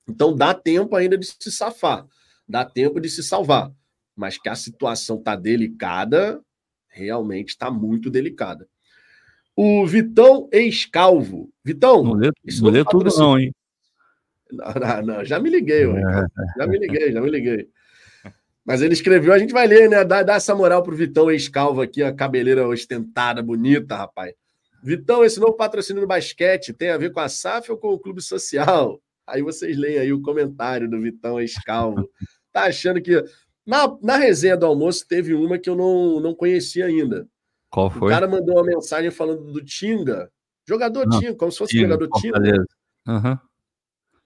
Então 0.07 0.35
dá 0.35 0.53
tempo 0.53 0.95
ainda 0.95 1.17
de 1.17 1.25
se 1.25 1.51
safar, 1.51 2.05
dá 2.47 2.65
tempo 2.65 2.99
de 2.99 3.09
se 3.09 3.23
salvar. 3.23 3.71
Mas 4.15 4.37
que 4.37 4.47
a 4.47 4.55
situação 4.55 5.21
tá 5.21 5.35
delicada, 5.35 6.41
realmente 6.87 7.49
está 7.49 7.71
muito 7.71 8.09
delicada. 8.09 8.67
O 9.55 9.85
Vitão 9.85 10.49
ex-calvo. 10.51 11.51
Vitão. 11.63 12.03
Não 12.03 12.13
lê, 12.13 12.31
não 12.61 12.69
lê 12.69 12.83
tudo, 12.83 13.09
não, 13.17 13.39
hein? 13.39 13.53
Não, 14.51 14.73
não, 14.73 15.01
não, 15.01 15.25
já 15.25 15.39
me 15.39 15.49
liguei, 15.49 15.83
é. 15.83 15.85
já 16.57 16.67
me 16.67 16.77
liguei, 16.77 17.11
já 17.11 17.21
me 17.21 17.29
liguei. 17.29 17.69
Mas 18.65 18.81
ele 18.81 18.93
escreveu, 18.93 19.33
a 19.33 19.39
gente 19.39 19.53
vai 19.53 19.67
ler, 19.67 19.89
né? 19.89 20.05
Dá, 20.05 20.23
dá 20.23 20.35
essa 20.35 20.55
moral 20.55 20.81
pro 20.83 20.95
Vitão 20.95 21.29
ex-calvo 21.29 21.81
aqui, 21.81 22.01
a 22.01 22.13
cabeleira 22.13 22.67
ostentada, 22.67 23.41
bonita, 23.41 23.95
rapaz. 23.95 24.33
Vitão, 24.81 25.23
esse 25.23 25.39
novo 25.39 25.53
patrocínio 25.53 26.01
do 26.01 26.07
basquete 26.07 26.73
tem 26.73 26.89
a 26.89 26.97
ver 26.97 27.11
com 27.11 27.19
a 27.19 27.29
SAF 27.29 27.71
ou 27.71 27.77
com 27.77 27.89
o 27.89 27.99
clube 27.99 28.21
social? 28.21 29.01
Aí 29.25 29.41
vocês 29.41 29.77
leem 29.77 29.97
aí 29.97 30.13
o 30.13 30.21
comentário 30.21 30.89
do 30.89 31.01
Vitão 31.01 31.39
ex-calvo. 31.39 32.09
Tá 32.51 32.63
achando 32.63 33.01
que. 33.01 33.23
Na, 33.65 33.97
na 34.01 34.17
resenha 34.17 34.57
do 34.57 34.65
almoço 34.65 35.07
teve 35.07 35.33
uma 35.33 35.57
que 35.57 35.69
eu 35.69 35.75
não, 35.75 36.19
não 36.19 36.35
conhecia 36.35 36.85
ainda. 36.85 37.27
Qual 37.69 37.89
foi? 37.89 38.09
O 38.09 38.11
cara 38.11 38.27
mandou 38.27 38.55
uma 38.55 38.63
mensagem 38.63 39.09
falando 39.09 39.51
do 39.51 39.63
Tinga. 39.63 40.29
Jogador 40.67 41.07
não, 41.07 41.19
Tinga, 41.19 41.35
como 41.35 41.51
se 41.51 41.57
fosse 41.57 41.71
Tinga, 41.71 41.93
jogador 41.93 42.09
Tinga. 42.19 42.65
Uhum. 43.07 43.37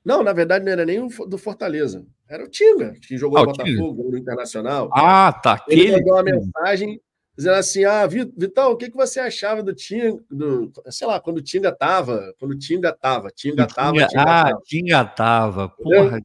Não, 0.03 0.23
na 0.23 0.33
verdade 0.33 0.65
não 0.65 0.71
era 0.71 0.85
nem 0.85 1.07
do 1.07 1.37
Fortaleza. 1.37 2.05
Era 2.29 2.43
o 2.43 2.47
Tinga, 2.47 2.93
que 3.07 3.17
jogou 3.17 3.37
ah, 3.37 3.41
no 3.41 3.47
Botafogo, 3.47 4.11
no 4.11 4.17
Internacional. 4.17 4.89
Ah, 4.93 5.31
tá. 5.31 5.53
Aquele... 5.53 5.81
Ele 5.81 5.91
mandou 5.93 6.13
uma 6.13 6.23
mensagem 6.23 7.01
dizendo 7.37 7.55
assim: 7.55 7.85
Ah, 7.85 8.05
Vitão, 8.05 8.71
o 8.71 8.75
que, 8.75 8.89
que 8.89 8.97
você 8.97 9.19
achava 9.19 9.63
do 9.63 9.73
Tinga? 9.73 10.19
Do, 10.29 10.71
sei 10.89 11.07
lá, 11.07 11.19
quando 11.19 11.37
o 11.37 11.41
Tinga 11.41 11.71
tava. 11.71 12.33
Quando 12.39 12.51
o 12.51 12.57
Tinga 12.57 12.91
tava. 12.91 13.29
Tinga 13.29 13.65
tava. 13.67 13.93
Tinga, 13.93 14.07
Tinga 14.07 14.21
ah, 14.21 14.43
tava. 14.43 14.61
Tinga 14.65 15.05
tava. 15.05 15.69
Porra. 15.69 16.21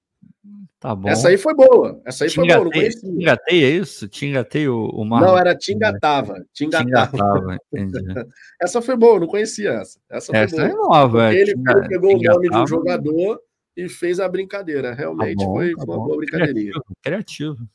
Tá 0.80 0.96
bom. 0.96 1.08
Essa 1.08 1.28
aí 1.28 1.38
foi 1.38 1.54
boa. 1.54 2.02
Essa 2.04 2.24
aí 2.24 2.30
foi 2.30 2.44
boa. 2.44 2.64
Não 2.64 2.70
Tingatei, 2.70 3.62
é 3.62 3.70
isso? 3.70 4.08
Tingatei 4.08 4.68
o, 4.68 4.90
o. 4.92 5.04
Não, 5.04 5.38
era 5.38 5.54
Tingatava. 5.56 6.44
Tingatava. 6.52 7.12
Tingatava 7.12 7.58
essa 8.60 8.82
foi 8.82 8.96
boa, 8.96 9.20
não 9.20 9.28
conhecia 9.28 9.74
essa. 9.74 10.00
Essa, 10.10 10.36
essa 10.36 10.56
foi 10.56 10.68
boa. 10.70 10.72
é 10.72 10.88
nova. 10.88 11.32
Ele, 11.32 11.54
Tinga, 11.54 11.86
pegou 11.88 12.16
o 12.16 12.20
nome 12.20 12.48
de 12.48 12.56
um 12.56 12.66
jogador 12.66 13.40
e 13.76 13.88
fez 13.88 14.20
a 14.20 14.28
brincadeira. 14.28 14.94
Realmente 14.94 15.38
tá 15.38 15.44
bom, 15.44 15.54
foi 15.54 15.74
tá 15.74 15.84
uma 15.84 15.96
bom. 15.96 16.04
boa 16.04 16.16
brincadeirinha. 16.18 16.72
Criativo. 16.72 16.96
criativo. 17.02 17.68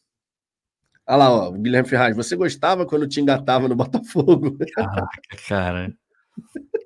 Olha 1.07 1.17
lá, 1.17 1.31
ó, 1.31 1.49
o 1.49 1.53
Guilherme 1.53 1.87
Ferraz. 1.87 2.15
Você 2.15 2.35
gostava 2.35 2.85
quando 2.85 3.03
o 3.03 3.07
Tingatava 3.07 3.67
no 3.67 3.75
Botafogo? 3.75 4.57
Caraca, 4.75 5.37
cara. 5.47 5.97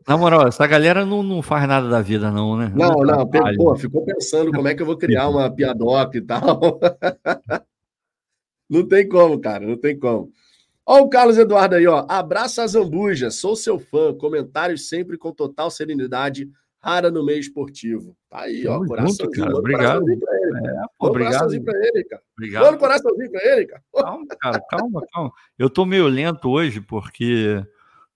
Na 0.08 0.16
moral, 0.16 0.48
essa 0.48 0.66
galera 0.68 1.06
não, 1.06 1.24
não 1.24 1.42
faz 1.42 1.68
nada 1.68 1.90
da 1.90 2.02
vida, 2.02 2.32
não, 2.32 2.56
né? 2.56 2.72
Não, 2.76 2.90
não, 3.04 3.26
não 3.26 3.56
pô, 3.58 3.76
ficou 3.76 4.06
pensando 4.06 4.52
como 4.52 4.68
é 4.68 4.76
que 4.76 4.82
eu 4.82 4.86
vou 4.86 4.98
criar 4.98 5.28
uma 5.28 5.50
piadoca 5.50 6.18
e 6.18 6.22
tal. 6.22 6.80
não 8.70 8.88
tem 8.88 9.08
como, 9.10 9.40
cara, 9.40 9.66
não 9.66 9.76
tem 9.76 9.98
como. 9.98 10.32
Ó, 10.86 11.02
o 11.02 11.10
Carlos 11.10 11.38
Eduardo 11.38 11.76
aí, 11.76 11.88
ó. 11.88 12.06
Abraça 12.08 12.64
a 12.64 12.68
Zambuja, 12.68 13.32
sou 13.32 13.56
seu 13.56 13.80
fã. 13.80 14.14
Comentários 14.14 14.88
sempre 14.88 15.18
com 15.18 15.32
total 15.32 15.70
serenidade, 15.70 16.50
rara 16.82 17.12
no 17.12 17.24
meio 17.24 17.40
esportivo. 17.40 18.16
Tá 18.30 18.42
aí, 18.42 18.66
ó. 18.68 18.84
Coraçãozinho, 18.84 19.26
junto, 19.26 19.40
cara. 19.40 19.56
Obrigado. 19.56 20.04
Pra 20.04 20.14
ele. 20.14 20.68
É, 20.68 20.82
pô, 20.98 21.08
obrigado. 21.08 21.32
coraçãozinho 21.32 21.64
pra 21.64 21.88
ele, 21.88 22.04
cara. 22.06 22.24
Obrigado. 22.38 22.66
Manda 22.66 22.78
coraçãozinho 22.78 23.32
pra 23.32 23.46
ele, 23.46 23.66
cara. 23.68 23.84
Calma, 23.94 24.26
cara, 24.40 24.62
calma, 24.70 25.02
calma. 25.14 25.32
Eu 25.58 25.70
tô 25.70 25.86
meio 25.86 26.08
lento 26.08 26.50
hoje 26.50 26.82
porque 26.82 27.64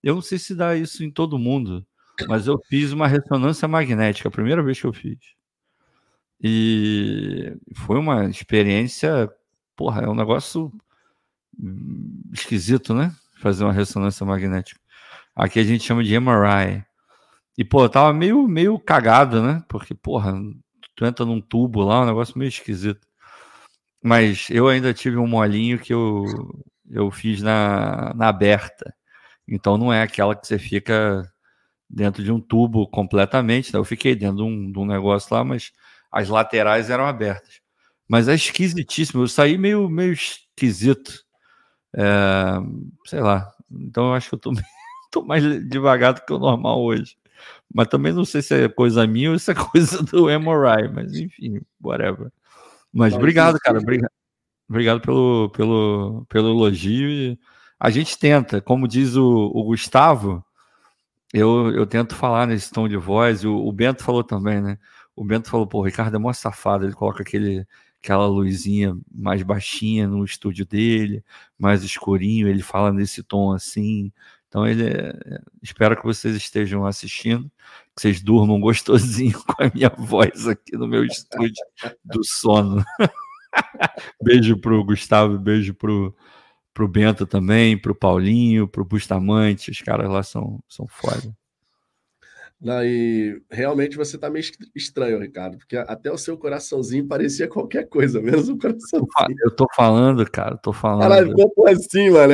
eu 0.03 0.16
não 0.16 0.22
sei 0.22 0.38
se 0.38 0.55
dá 0.55 0.76
isso 0.76 1.03
em 1.03 1.11
todo 1.11 1.38
mundo, 1.38 1.86
mas 2.28 2.47
eu 2.47 2.59
fiz 2.68 2.91
uma 2.91 3.07
ressonância 3.07 3.68
magnética, 3.68 4.30
a 4.30 4.32
primeira 4.32 4.63
vez 4.63 4.80
que 4.80 4.88
eu 4.88 4.93
fiz. 4.93 5.18
E 6.41 7.55
foi 7.76 7.97
uma 7.97 8.26
experiência, 8.26 9.32
porra, 9.76 10.01
é 10.03 10.09
um 10.09 10.16
negócio 10.16 10.72
esquisito, 12.34 12.93
né? 12.93 13.13
Fazer 13.41 13.63
uma 13.63 13.74
ressonância 13.74 14.26
magnética. 14.26 14.80
Aqui 15.36 15.59
a 15.59 15.63
gente 15.63 15.84
chama 15.84 16.03
de 16.03 16.18
MRI. 16.20 16.86
E, 17.58 17.64
pô, 17.64 17.88
tava 17.88 18.14
meio, 18.14 18.47
meio 18.47 18.78
cagado, 18.80 19.41
né? 19.41 19.64
Porque, 19.70 19.93
porra, 19.93 20.34
tu 20.95 21.06
entra 21.06 21.26
num 21.26 21.41
tubo 21.41 21.84
lá, 21.84 22.01
um 22.01 22.06
negócio 22.06 22.38
meio 22.38 22.49
esquisito. 22.49 23.08
Mas 24.03 24.49
eu 24.49 24.68
ainda 24.68 24.93
tive 24.93 25.18
um 25.18 25.28
molinho 25.28 25.80
que 25.80 25.93
eu, 25.93 26.26
eu 26.89 27.10
fiz 27.12 27.41
na, 27.41 28.14
na 28.16 28.28
aberta. 28.30 28.93
Então 29.47 29.78
não 29.78 29.91
é 29.91 30.01
aquela 30.03 30.36
que 30.36 30.45
você 30.47 30.60
fica 30.60 31.24
dentro 31.89 32.24
de 32.24 32.32
um 32.32 32.39
tubo 32.39 32.88
completamente. 32.88 33.74
Né? 33.74 33.80
Eu 33.80 33.86
fiquei 33.86 34.16
dentro 34.16 34.38
de 34.38 34.43
um, 34.43 34.72
de 34.72 34.80
um 34.80 34.86
negócio 34.86 35.34
lá, 35.34 35.43
mas 35.43 35.72
as 36.12 36.30
laterais 36.30 36.89
eram 36.89 37.06
abertas. 37.06 37.62
Mas 38.08 38.28
é 38.28 38.36
esquisitíssimo. 38.36 39.24
Eu 39.24 39.28
saí 39.28 39.58
meio, 39.58 39.89
meio 39.89 40.14
esquisito. 40.14 41.24
É, 41.95 42.03
sei 43.06 43.22
lá. 43.22 43.51
Então 43.72 44.08
eu 44.08 44.14
acho 44.14 44.30
que 44.30 44.36
eu 44.36 44.39
tô, 44.39 44.51
tô 45.12 45.24
mais 45.24 45.43
devagar 45.68 46.14
do 46.14 46.22
que 46.22 46.34
o 46.34 46.39
normal 46.39 46.82
hoje. 46.84 47.18
Mas 47.74 47.88
também 47.88 48.14
não 48.14 48.26
sei 48.26 48.42
se 48.42 48.66
é 48.66 48.70
coisa 48.70 49.06
minha 49.08 49.32
ou 49.32 49.40
se 49.40 49.52
é 49.52 49.56
coisa 49.72 50.02
do 50.04 50.26
MRI, 50.28 50.90
mas 50.94 51.14
enfim, 51.14 51.62
whatever. 51.82 52.32
Mas 52.92 53.14
obrigado, 53.14 53.60
cara. 53.60 53.80
Obrigado, 53.80 54.12
obrigado 54.70 55.02
pelo, 55.02 55.50
pelo, 55.50 56.26
pelo 56.30 56.50
elogio. 56.50 57.38
A 57.80 57.90
gente 57.90 58.18
tenta, 58.18 58.62
como 58.62 58.88
diz 58.88 59.16
o, 59.16 59.52
o 59.54 59.64
Gustavo, 59.66 60.44
eu, 61.34 61.72
eu 61.72 61.86
tento 61.86 62.16
falar 62.16 62.48
nesse 62.48 62.72
tom 62.72 62.88
de 62.88 62.96
voz, 62.96 63.44
o, 63.44 63.54
o, 63.54 63.72
Bento 63.72 64.04
falou 64.04 64.24
também, 64.24 64.62
né? 64.62 64.78
O 65.16 65.24
Bento 65.26 65.50
falou, 65.50 65.68
pô, 65.68 65.80
o 65.80 65.84
Ricardo 65.84 66.16
é 66.16 66.20
mó 66.20 66.32
safado, 66.32 66.86
ele 66.86 66.94
coloca 66.94 67.24
aquele, 67.24 67.68
aquela 68.02 68.26
luzinha 68.28 68.98
mais 69.14 69.44
baixinha 69.44 70.08
no 70.08 70.24
estúdio 70.24 70.66
dele, 70.66 71.24
mais 71.58 71.84
escurinho, 71.84 72.48
ele 72.48 72.62
fala 72.62 72.94
nesse 72.94 73.22
tom 73.22 73.52
assim. 73.52 74.12
Então 74.56 74.66
ele 74.66 74.88
é... 74.88 75.14
espero 75.62 75.97
que 75.97 76.06
vocês 76.06 76.34
estejam 76.34 76.86
assistindo, 76.86 77.51
que 77.93 78.01
vocês 78.01 78.22
durmam 78.22 78.58
gostosinho 78.58 79.38
com 79.43 79.62
a 79.62 79.70
minha 79.74 79.89
voz 79.89 80.47
aqui 80.47 80.78
no 80.78 80.88
meu 80.88 81.03
estúdio 81.03 81.62
do 82.01 82.24
sono. 82.24 82.82
beijo 84.24 84.58
pro 84.58 84.82
Gustavo, 84.86 85.38
beijo 85.38 85.74
pro 85.74 86.16
pro 86.74 86.88
Bento 86.88 87.26
também, 87.26 87.78
pro 87.78 87.95
Paulinho, 87.95 88.68
pro 88.68 88.84
Bustamante, 88.84 89.72
os 89.72 89.82
caras 89.82 90.10
lá 90.10 90.24
são, 90.24 90.62
são 90.70 90.86
foda. 90.88 91.34
Não, 92.60 92.84
e 92.84 93.41
realmente 93.49 93.95
você 93.95 94.18
tá 94.18 94.30
meio 94.30 94.43
estranho, 94.74 95.20
Ricardo, 95.20 95.58
porque 95.58 95.78
até 95.78 96.12
o 96.12 96.18
seu 96.18 96.38
coraçãozinho 96.38 97.08
parecia 97.08 97.47
qualquer 97.47 97.88
coisa, 97.88 98.22
menos 98.22 98.49
o 98.49 98.58
coraçãozinho. 98.58 99.38
Eu 99.43 99.51
tô 99.51 99.66
falando, 99.74 100.30
cara, 100.30 100.58
tô 100.58 100.74
falando. 100.74 101.01
Caralho, 101.01 101.34
ficou 101.34 101.68
assim, 101.68 102.10
mano. 102.10 102.34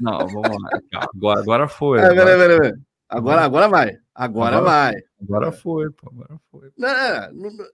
Não, 0.00 0.18
vamos 0.18 0.62
lá. 0.62 0.80
Agora, 1.14 1.40
agora 1.40 1.68
foi. 1.68 1.98
É, 2.00 2.04
agora, 2.06 2.36
pera, 2.36 2.78
agora, 3.08 3.40
agora 3.42 3.68
vai. 3.68 3.98
Agora, 4.14 4.56
agora 4.56 4.60
vai. 4.60 4.94
Agora 5.22 5.52
foi, 5.52 5.90
pô, 5.90 6.10
agora 6.10 6.40
foi. 6.50 6.70
Não, 6.76 6.88
não, 7.32 7.56
não, 7.56 7.66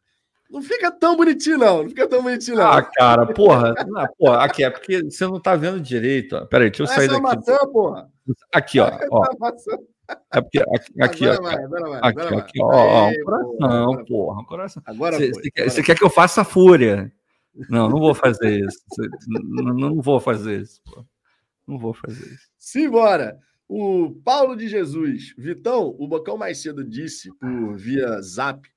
não 0.51 0.63
fica 0.63 0.91
tão 0.91 1.17
bonitinho, 1.17 1.59
não. 1.59 1.83
Não 1.83 1.89
fica 1.89 2.07
tão 2.07 2.23
bonitinho, 2.23 2.59
não. 2.59 2.71
Ah, 2.71 2.83
cara, 2.83 3.27
porra. 3.27 3.75
Não, 3.87 4.07
porra 4.19 4.45
aqui 4.45 4.63
é 4.63 4.71
porque 4.71 5.03
você 5.05 5.25
não 5.25 5.41
tá 5.41 5.57
vendo 5.57 5.81
direito. 5.81 6.37
Ó. 6.37 6.47
Peraí, 6.47 6.69
deixa 6.71 6.83
eu 6.83 6.87
sair 6.87 7.07
Essa 7.07 7.21
daqui. 7.21 7.37
Maçã, 7.37 7.59
porra. 7.73 8.11
Aqui, 8.53 8.81
ó. 8.81 8.91
ó. 9.11 9.25
É 10.31 10.41
porque 10.41 10.59
aqui, 10.59 11.03
aqui 11.03 11.29
ó. 11.29 11.41
Vai, 11.41 11.67
vai, 11.69 12.01
aqui, 12.03 12.35
aqui, 12.35 12.63
ó, 12.63 12.67
ó. 12.67 13.09
Um 13.09 13.25
coração, 13.25 14.05
porra. 14.05 14.41
Um 14.41 14.45
coração. 14.45 14.83
Agora 14.85 15.17
você, 15.17 15.33
foi, 15.33 15.51
quer, 15.51 15.71
você 15.71 15.83
quer 15.83 15.97
que 15.97 16.05
eu 16.05 16.11
faça 16.11 16.43
a 16.43 16.45
fúria? 16.45 17.11
Não, 17.69 17.89
não 17.89 17.99
vou 17.99 18.15
fazer 18.15 18.61
isso. 18.61 18.79
não, 19.29 19.75
não 19.75 20.03
vou 20.03 20.21
fazer 20.21 20.61
isso. 20.61 20.81
Porra. 20.85 21.07
Não 21.67 21.79
vou 21.79 21.95
fazer 21.95 22.25
isso. 22.25 22.49
Simbora! 22.59 23.39
O 23.69 24.21
Paulo 24.23 24.55
de 24.55 24.69
Jesus. 24.69 25.35
Vitão, 25.39 25.97
o 25.99 26.07
Bocão 26.07 26.37
mais 26.37 26.61
cedo 26.61 26.85
disse 26.85 27.31
por 27.39 27.77
via 27.77 28.21
zap 28.21 28.69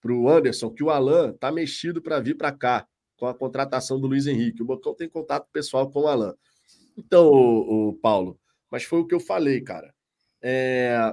para 0.00 0.12
o 0.12 0.28
Anderson 0.28 0.70
que 0.70 0.82
o 0.82 0.90
Alan 0.90 1.34
tá 1.34 1.52
mexido 1.52 2.00
para 2.00 2.18
vir 2.18 2.36
para 2.36 2.50
cá 2.50 2.86
com 3.16 3.26
a 3.26 3.34
contratação 3.34 4.00
do 4.00 4.06
Luiz 4.06 4.26
Henrique. 4.26 4.62
O 4.62 4.66
Bocão 4.66 4.94
tem 4.94 5.08
contato 5.08 5.48
pessoal 5.52 5.90
com 5.90 6.00
o 6.00 6.08
Alan. 6.08 6.34
Então, 6.96 7.26
o, 7.26 7.88
o 7.88 7.92
Paulo, 7.94 8.38
mas 8.70 8.84
foi 8.84 9.00
o 9.00 9.06
que 9.06 9.14
eu 9.14 9.20
falei, 9.20 9.60
cara. 9.60 9.94
É, 10.40 11.12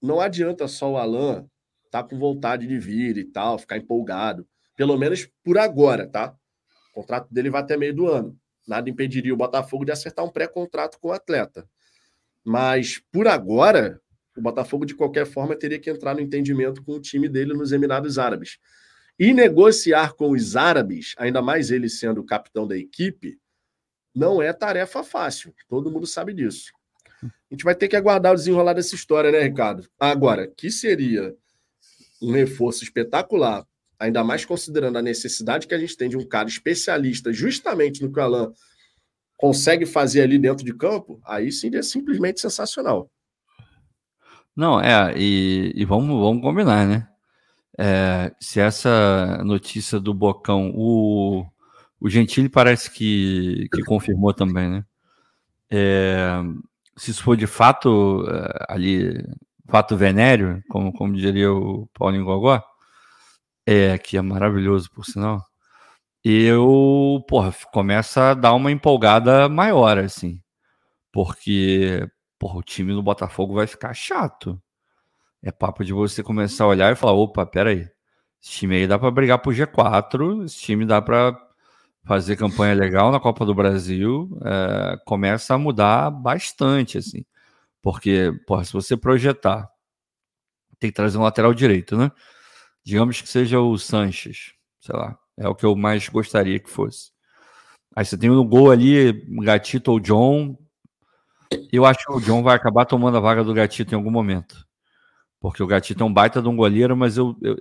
não 0.00 0.20
adianta 0.20 0.66
só 0.68 0.92
o 0.92 0.96
Alan 0.96 1.46
tá 1.90 2.02
com 2.04 2.18
vontade 2.18 2.66
de 2.66 2.78
vir 2.78 3.18
e 3.18 3.24
tal, 3.24 3.58
ficar 3.58 3.76
empolgado. 3.76 4.46
Pelo 4.76 4.96
menos 4.96 5.28
por 5.44 5.58
agora, 5.58 6.08
tá? 6.08 6.34
O 6.92 7.00
contrato 7.00 7.28
dele 7.32 7.50
vai 7.50 7.60
até 7.60 7.76
meio 7.76 7.94
do 7.94 8.06
ano. 8.06 8.38
Nada 8.66 8.88
impediria 8.88 9.34
o 9.34 9.36
Botafogo 9.36 9.84
de 9.84 9.92
acertar 9.92 10.24
um 10.24 10.30
pré-contrato 10.30 10.98
com 11.00 11.08
o 11.08 11.12
atleta. 11.12 11.68
Mas 12.44 13.02
por 13.12 13.26
agora, 13.28 14.00
O 14.36 14.42
Botafogo, 14.42 14.86
de 14.86 14.94
qualquer 14.94 15.26
forma, 15.26 15.56
teria 15.56 15.78
que 15.78 15.90
entrar 15.90 16.14
no 16.14 16.20
entendimento 16.20 16.82
com 16.82 16.92
o 16.92 17.00
time 17.00 17.28
dele 17.28 17.52
nos 17.52 17.72
Emirados 17.72 18.18
Árabes. 18.18 18.58
E 19.18 19.34
negociar 19.34 20.14
com 20.14 20.30
os 20.30 20.56
árabes, 20.56 21.14
ainda 21.18 21.42
mais 21.42 21.70
ele 21.70 21.88
sendo 21.88 22.20
o 22.20 22.26
capitão 22.26 22.66
da 22.66 22.76
equipe, 22.76 23.38
não 24.14 24.40
é 24.40 24.52
tarefa 24.52 25.02
fácil. 25.04 25.54
Todo 25.68 25.90
mundo 25.90 26.06
sabe 26.06 26.32
disso. 26.32 26.72
A 27.22 27.28
gente 27.50 27.64
vai 27.64 27.74
ter 27.74 27.86
que 27.86 27.96
aguardar 27.96 28.32
o 28.32 28.36
desenrolar 28.36 28.72
dessa 28.72 28.94
história, 28.94 29.30
né, 29.30 29.40
Ricardo? 29.40 29.86
Agora, 29.98 30.46
que 30.46 30.70
seria 30.70 31.36
um 32.22 32.32
reforço 32.32 32.82
espetacular, 32.82 33.66
ainda 34.00 34.24
mais 34.24 34.46
considerando 34.46 34.96
a 34.96 35.02
necessidade 35.02 35.66
que 35.66 35.74
a 35.74 35.78
gente 35.78 35.96
tem 35.96 36.08
de 36.08 36.16
um 36.16 36.26
cara 36.26 36.48
especialista 36.48 37.30
justamente 37.32 38.02
no 38.02 38.10
que 38.10 38.18
o 38.18 38.22
Alan 38.22 38.52
consegue 39.36 39.84
fazer 39.84 40.22
ali 40.22 40.38
dentro 40.38 40.64
de 40.64 40.74
campo, 40.74 41.20
aí 41.24 41.52
sim 41.52 41.70
é 41.74 41.82
simplesmente 41.82 42.40
sensacional. 42.40 43.10
Não, 44.56 44.80
é, 44.80 45.14
e, 45.16 45.72
e 45.74 45.84
vamos, 45.84 46.18
vamos 46.18 46.42
combinar, 46.42 46.86
né? 46.86 47.08
É, 47.78 48.32
se 48.40 48.60
essa 48.60 49.42
notícia 49.44 50.00
do 50.00 50.12
Bocão, 50.12 50.72
o, 50.74 51.46
o 52.00 52.10
Gentili 52.10 52.48
parece 52.48 52.90
que, 52.90 53.68
que 53.72 53.82
confirmou 53.84 54.34
também, 54.34 54.68
né? 54.68 54.84
É, 55.70 56.42
se 56.96 57.10
isso 57.10 57.22
for 57.22 57.36
de 57.36 57.46
fato 57.46 58.26
é, 58.28 58.66
ali, 58.68 59.24
fato 59.68 59.96
venéreo, 59.96 60.62
como, 60.68 60.92
como 60.92 61.16
diria 61.16 61.52
o 61.52 61.88
Paulinho 61.94 62.24
Gogó, 62.24 62.62
é, 63.70 63.96
que 63.96 64.16
é 64.16 64.22
maravilhoso, 64.22 64.90
por 64.90 65.04
sinal, 65.04 65.46
eu, 66.24 67.24
porra, 67.28 67.54
começa 67.72 68.32
a 68.32 68.34
dar 68.34 68.54
uma 68.54 68.72
empolgada 68.72 69.48
maior, 69.48 69.98
assim, 69.98 70.42
porque, 71.12 72.08
porra, 72.38 72.58
o 72.58 72.62
time 72.62 72.92
do 72.92 73.02
Botafogo 73.02 73.54
vai 73.54 73.66
ficar 73.68 73.94
chato. 73.94 74.60
É 75.42 75.52
papo 75.52 75.84
de 75.84 75.92
você 75.92 76.22
começar 76.22 76.64
a 76.64 76.68
olhar 76.68 76.92
e 76.92 76.96
falar: 76.96 77.14
opa, 77.14 77.46
peraí, 77.46 77.88
esse 78.42 78.52
time 78.52 78.76
aí 78.76 78.86
dá 78.88 78.98
para 78.98 79.10
brigar 79.10 79.38
pro 79.40 79.52
G4, 79.52 80.44
esse 80.44 80.60
time 80.60 80.86
dá 80.86 81.02
para 81.02 81.38
fazer 82.04 82.36
campanha 82.36 82.74
legal 82.74 83.12
na 83.12 83.20
Copa 83.20 83.46
do 83.46 83.54
Brasil. 83.54 84.30
É, 84.44 84.98
começa 85.06 85.54
a 85.54 85.58
mudar 85.58 86.10
bastante, 86.10 86.98
assim, 86.98 87.24
porque, 87.82 88.32
porra, 88.46 88.64
se 88.64 88.72
você 88.72 88.96
projetar, 88.96 89.70
tem 90.80 90.90
que 90.90 90.96
trazer 90.96 91.18
um 91.18 91.22
lateral 91.22 91.54
direito, 91.54 91.96
né? 91.96 92.10
Digamos 92.84 93.20
que 93.20 93.28
seja 93.28 93.60
o 93.60 93.76
Sanches, 93.78 94.52
sei 94.80 94.96
lá, 94.96 95.18
é 95.36 95.48
o 95.48 95.54
que 95.54 95.64
eu 95.64 95.76
mais 95.76 96.08
gostaria 96.08 96.58
que 96.58 96.70
fosse. 96.70 97.10
Aí 97.94 98.04
você 98.04 98.16
tem 98.16 98.30
no 98.30 98.44
gol 98.44 98.70
ali, 98.70 99.12
Gatito 99.42 99.90
ou 99.92 100.00
John. 100.00 100.56
Eu 101.72 101.84
acho 101.84 102.04
que 102.06 102.12
o 102.12 102.20
John 102.20 102.42
vai 102.42 102.54
acabar 102.54 102.84
tomando 102.84 103.16
a 103.16 103.20
vaga 103.20 103.42
do 103.42 103.52
Gatito 103.52 103.92
em 103.92 103.96
algum 103.96 104.10
momento. 104.10 104.66
Porque 105.40 105.62
o 105.62 105.66
Gatito 105.66 106.02
é 106.02 106.06
um 106.06 106.12
baita 106.12 106.42
de 106.42 106.48
um 106.48 106.54
goleiro, 106.54 106.96
mas 106.96 107.16
eu, 107.16 107.36
eu, 107.40 107.56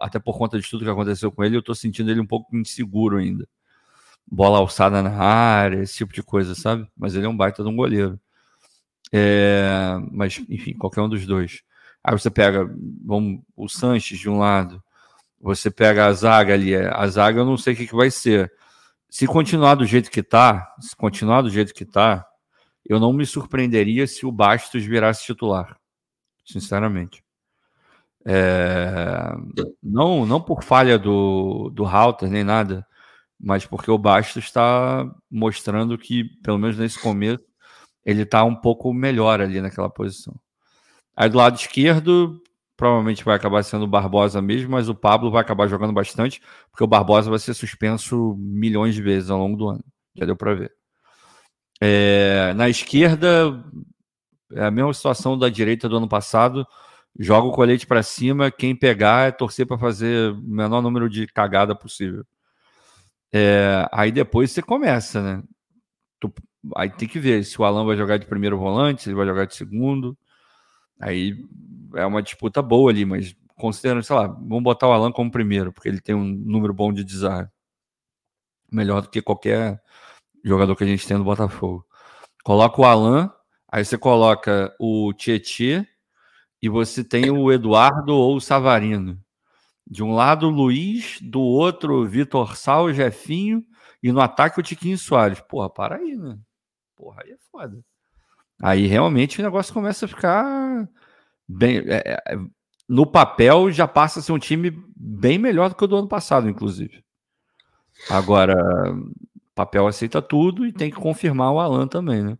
até 0.00 0.18
por 0.18 0.36
conta 0.36 0.58
de 0.60 0.68
tudo 0.68 0.84
que 0.84 0.90
aconteceu 0.90 1.30
com 1.30 1.44
ele, 1.44 1.56
eu 1.56 1.62
tô 1.62 1.74
sentindo 1.74 2.10
ele 2.10 2.20
um 2.20 2.26
pouco 2.26 2.54
inseguro 2.56 3.18
ainda. 3.18 3.48
Bola 4.26 4.58
alçada 4.58 5.02
na 5.02 5.10
área, 5.10 5.82
esse 5.82 5.96
tipo 5.96 6.12
de 6.12 6.22
coisa, 6.22 6.54
sabe? 6.54 6.86
Mas 6.96 7.14
ele 7.14 7.26
é 7.26 7.28
um 7.28 7.36
baita 7.36 7.62
de 7.62 7.68
um 7.68 7.76
goleiro. 7.76 8.20
É, 9.12 9.98
mas, 10.10 10.38
enfim, 10.48 10.74
qualquer 10.74 11.00
um 11.02 11.08
dos 11.08 11.24
dois. 11.26 11.62
Aí 12.04 12.12
você 12.12 12.30
pega 12.30 12.68
vamos, 13.04 13.40
o 13.56 13.68
Sanches 13.68 14.18
de 14.18 14.28
um 14.28 14.38
lado, 14.38 14.82
você 15.40 15.70
pega 15.70 16.06
a 16.06 16.12
zaga 16.12 16.54
ali. 16.54 16.74
A 16.74 17.06
zaga 17.08 17.40
eu 17.40 17.46
não 17.46 17.56
sei 17.56 17.74
o 17.74 17.76
que, 17.76 17.86
que 17.86 17.96
vai 17.96 18.10
ser. 18.10 18.52
Se 19.10 19.26
continuar 19.26 19.74
do 19.76 19.86
jeito 19.86 20.10
que 20.10 20.22
tá, 20.22 20.74
se 20.80 20.96
continuar 20.96 21.42
do 21.42 21.50
jeito 21.50 21.74
que 21.74 21.84
tá, 21.84 22.26
eu 22.84 22.98
não 22.98 23.12
me 23.12 23.26
surpreenderia 23.26 24.06
se 24.06 24.26
o 24.26 24.32
Bastos 24.32 24.84
virasse 24.84 25.24
titular 25.24 25.76
sinceramente. 26.44 27.24
É, 28.24 29.32
não, 29.82 30.24
não 30.24 30.40
por 30.40 30.62
falha 30.62 30.98
do, 30.98 31.70
do 31.70 31.84
Halter 31.84 32.30
nem 32.30 32.44
nada, 32.44 32.86
mas 33.38 33.66
porque 33.66 33.90
o 33.90 33.98
Bastos 33.98 34.44
está 34.44 35.10
mostrando 35.30 35.98
que, 35.98 36.24
pelo 36.42 36.58
menos 36.58 36.78
nesse 36.78 37.00
começo, 37.00 37.42
ele 38.04 38.22
está 38.22 38.44
um 38.44 38.54
pouco 38.54 38.92
melhor 38.92 39.40
ali 39.40 39.60
naquela 39.60 39.90
posição. 39.90 40.34
Aí 41.16 41.28
do 41.28 41.38
lado 41.38 41.56
esquerdo, 41.56 42.42
provavelmente 42.76 43.24
vai 43.24 43.36
acabar 43.36 43.62
sendo 43.62 43.84
o 43.84 43.88
Barbosa 43.88 44.42
mesmo, 44.42 44.70
mas 44.70 44.88
o 44.88 44.94
Pablo 44.94 45.30
vai 45.30 45.42
acabar 45.42 45.68
jogando 45.68 45.92
bastante, 45.92 46.40
porque 46.70 46.84
o 46.84 46.86
Barbosa 46.86 47.30
vai 47.30 47.38
ser 47.38 47.54
suspenso 47.54 48.34
milhões 48.38 48.94
de 48.94 49.02
vezes 49.02 49.30
ao 49.30 49.38
longo 49.38 49.56
do 49.56 49.68
ano. 49.68 49.84
Já 50.14 50.26
deu 50.26 50.36
para 50.36 50.54
ver. 50.54 50.72
É, 51.80 52.52
na 52.54 52.68
esquerda, 52.68 53.62
é 54.52 54.64
a 54.64 54.70
mesma 54.70 54.92
situação 54.94 55.38
da 55.38 55.48
direita 55.48 55.88
do 55.88 55.96
ano 55.96 56.08
passado. 56.08 56.66
Joga 57.18 57.48
o 57.48 57.52
colete 57.52 57.86
para 57.86 58.02
cima, 58.02 58.50
quem 58.50 58.74
pegar 58.74 59.28
é 59.28 59.32
torcer 59.32 59.66
para 59.66 59.78
fazer 59.78 60.32
o 60.32 60.36
menor 60.42 60.80
número 60.80 61.08
de 61.10 61.26
cagada 61.26 61.74
possível. 61.74 62.24
É, 63.32 63.88
aí 63.92 64.12
depois 64.12 64.50
você 64.50 64.62
começa, 64.62 65.22
né? 65.22 65.42
Tu, 66.20 66.32
aí 66.76 66.90
tem 66.90 67.08
que 67.08 67.18
ver 67.18 67.44
se 67.44 67.60
o 67.60 67.64
Alan 67.64 67.84
vai 67.84 67.96
jogar 67.96 68.18
de 68.18 68.26
primeiro 68.26 68.58
volante, 68.58 69.02
se 69.02 69.08
ele 69.08 69.16
vai 69.16 69.26
jogar 69.26 69.46
de 69.46 69.54
segundo. 69.54 70.16
Aí 71.00 71.44
é 71.94 72.06
uma 72.06 72.22
disputa 72.22 72.62
boa 72.62 72.90
ali, 72.90 73.04
mas 73.04 73.36
considerando, 73.56 74.02
sei 74.02 74.16
lá, 74.16 74.26
vamos 74.26 74.62
botar 74.62 74.88
o 74.88 74.92
Alan 74.92 75.12
como 75.12 75.30
primeiro, 75.30 75.72
porque 75.72 75.88
ele 75.88 76.00
tem 76.00 76.14
um 76.14 76.24
número 76.24 76.72
bom 76.72 76.92
de 76.92 77.04
desarme. 77.04 77.50
Melhor 78.70 79.02
do 79.02 79.10
que 79.10 79.20
qualquer 79.20 79.82
jogador 80.44 80.74
que 80.76 80.84
a 80.84 80.86
gente 80.86 81.06
tem 81.06 81.16
no 81.16 81.24
Botafogo. 81.24 81.86
Coloca 82.44 82.80
o 82.80 82.84
Alan 82.84 83.30
Aí 83.72 83.86
você 83.86 83.96
coloca 83.96 84.76
o 84.78 85.14
Tietê 85.14 85.88
e 86.60 86.68
você 86.68 87.02
tem 87.02 87.30
o 87.30 87.50
Eduardo 87.50 88.14
ou 88.14 88.36
o 88.36 88.40
Savarino. 88.40 89.18
De 89.86 90.02
um 90.02 90.12
lado, 90.14 90.50
Luiz, 90.50 91.18
do 91.22 91.40
outro, 91.40 92.06
Vitor 92.06 92.54
Sal, 92.54 92.92
Jefinho, 92.92 93.64
e 94.02 94.12
no 94.12 94.20
ataque 94.20 94.60
o 94.60 94.62
Tiquinho 94.62 94.98
Soares. 94.98 95.40
Porra, 95.40 95.70
para 95.70 95.96
aí, 95.96 96.18
né? 96.18 96.38
Porra, 96.94 97.22
aí 97.24 97.32
é 97.32 97.38
foda. 97.50 97.82
Aí 98.62 98.86
realmente 98.86 99.40
o 99.40 99.42
negócio 99.42 99.74
começa 99.74 100.04
a 100.04 100.08
ficar 100.08 100.88
bem. 101.48 101.78
É, 101.88 102.22
é, 102.28 102.38
no 102.88 103.04
papel 103.04 103.72
já 103.72 103.88
passa 103.88 104.20
a 104.20 104.22
ser 104.22 104.30
um 104.30 104.38
time 104.38 104.72
bem 104.96 105.36
melhor 105.36 105.68
do 105.68 105.74
que 105.74 105.82
o 105.82 105.88
do 105.88 105.96
ano 105.96 106.06
passado, 106.06 106.48
inclusive. 106.48 107.02
Agora, 108.08 108.54
papel 109.52 109.88
aceita 109.88 110.22
tudo 110.22 110.64
e 110.64 110.72
tem 110.72 110.90
que 110.90 110.96
confirmar 110.96 111.52
o 111.52 111.58
Alan 111.58 111.88
também, 111.88 112.22
né? 112.22 112.38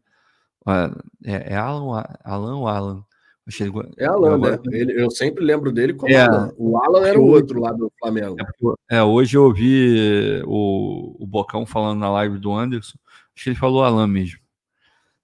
É, 1.25 1.55
é 1.55 1.57
Alan, 1.57 2.05
Alan 2.23 2.57
ou 2.57 2.69
Alan? 2.69 3.05
Achei... 3.47 3.69
É 3.99 4.07
Alan, 4.07 4.39
né? 4.39 4.59
Ele, 4.71 5.03
eu 5.03 5.11
sempre 5.11 5.45
lembro 5.45 5.73
dele 5.73 5.95
como 5.95 6.13
é, 6.13 6.21
Alan. 6.21 6.53
O 6.57 6.79
Alan 6.79 7.05
era 7.05 7.19
o 7.19 7.27
outro 7.27 7.61
lá 7.61 7.73
do 7.73 7.93
Flamengo. 7.99 8.37
É, 8.89 8.99
é, 8.99 9.03
hoje 9.03 9.37
eu 9.37 9.45
ouvi 9.45 10.41
o, 10.47 11.17
o 11.19 11.27
Bocão 11.27 11.67
falando 11.67 11.99
na 11.99 12.11
live 12.13 12.39
do 12.39 12.53
Anderson. 12.53 12.97
Acho 13.35 13.45
que 13.45 13.51
ele 13.51 13.57
falou 13.57 13.83
Alan 13.83 14.07
mesmo. 14.07 14.42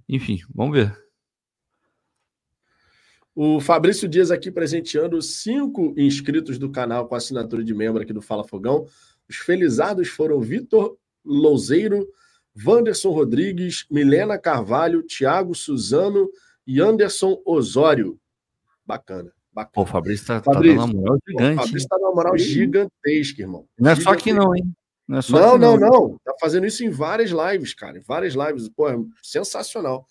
Enfim, 0.08 0.40
vamos 0.54 0.76
ver. 0.76 1.08
O 3.34 3.60
Fabrício 3.60 4.08
Dias 4.08 4.30
aqui 4.30 4.50
presenteando 4.50 5.22
cinco 5.22 5.94
inscritos 5.96 6.58
do 6.58 6.70
canal 6.70 7.06
com 7.06 7.14
assinatura 7.14 7.62
de 7.62 7.72
membro 7.72 8.02
aqui 8.02 8.12
do 8.12 8.20
Fala 8.20 8.42
Fogão. 8.42 8.86
Os 9.28 9.36
felizados 9.36 10.08
foram 10.08 10.40
Vitor 10.40 10.96
Louzeiro, 11.24 12.08
Wanderson 12.66 13.10
Rodrigues, 13.10 13.86
Milena 13.90 14.38
Carvalho, 14.38 15.04
Thiago 15.04 15.54
Suzano 15.54 16.28
e 16.66 16.80
Anderson 16.80 17.40
Osório. 17.44 18.18
Bacana. 18.84 19.30
Bacana. 19.52 19.72
Pô, 19.72 19.82
o 19.82 19.86
Fabrício 19.86 20.26
tá, 20.26 20.42
Fabrício, 20.42 20.76
tá 20.76 20.86
dando 20.86 20.94
uma 20.94 21.00
moral 21.00 21.18
gigante. 21.26 21.54
O 21.54 21.62
Fabrício 21.62 21.88
tá 21.88 21.96
dando 21.96 22.06
uma 22.06 22.14
moral 22.14 22.38
gigantesca, 22.38 23.42
irmão. 23.42 23.68
Não 23.78 23.90
é 23.90 23.96
só 23.96 24.10
aqui 24.10 24.32
não, 24.32 24.56
hein? 24.56 24.72
Não, 25.08 25.18
é 25.18 25.22
não, 25.30 25.58
não, 25.58 25.76
não, 25.76 25.90
não. 25.90 26.20
Tá 26.22 26.34
fazendo 26.38 26.66
isso 26.66 26.84
em 26.84 26.90
várias 26.90 27.30
lives, 27.30 27.72
cara. 27.72 27.98
Em 27.98 28.02
várias 28.02 28.34
lives. 28.34 28.68
Pô, 28.68 28.88
é 28.88 28.96
sensacional. 29.22 30.06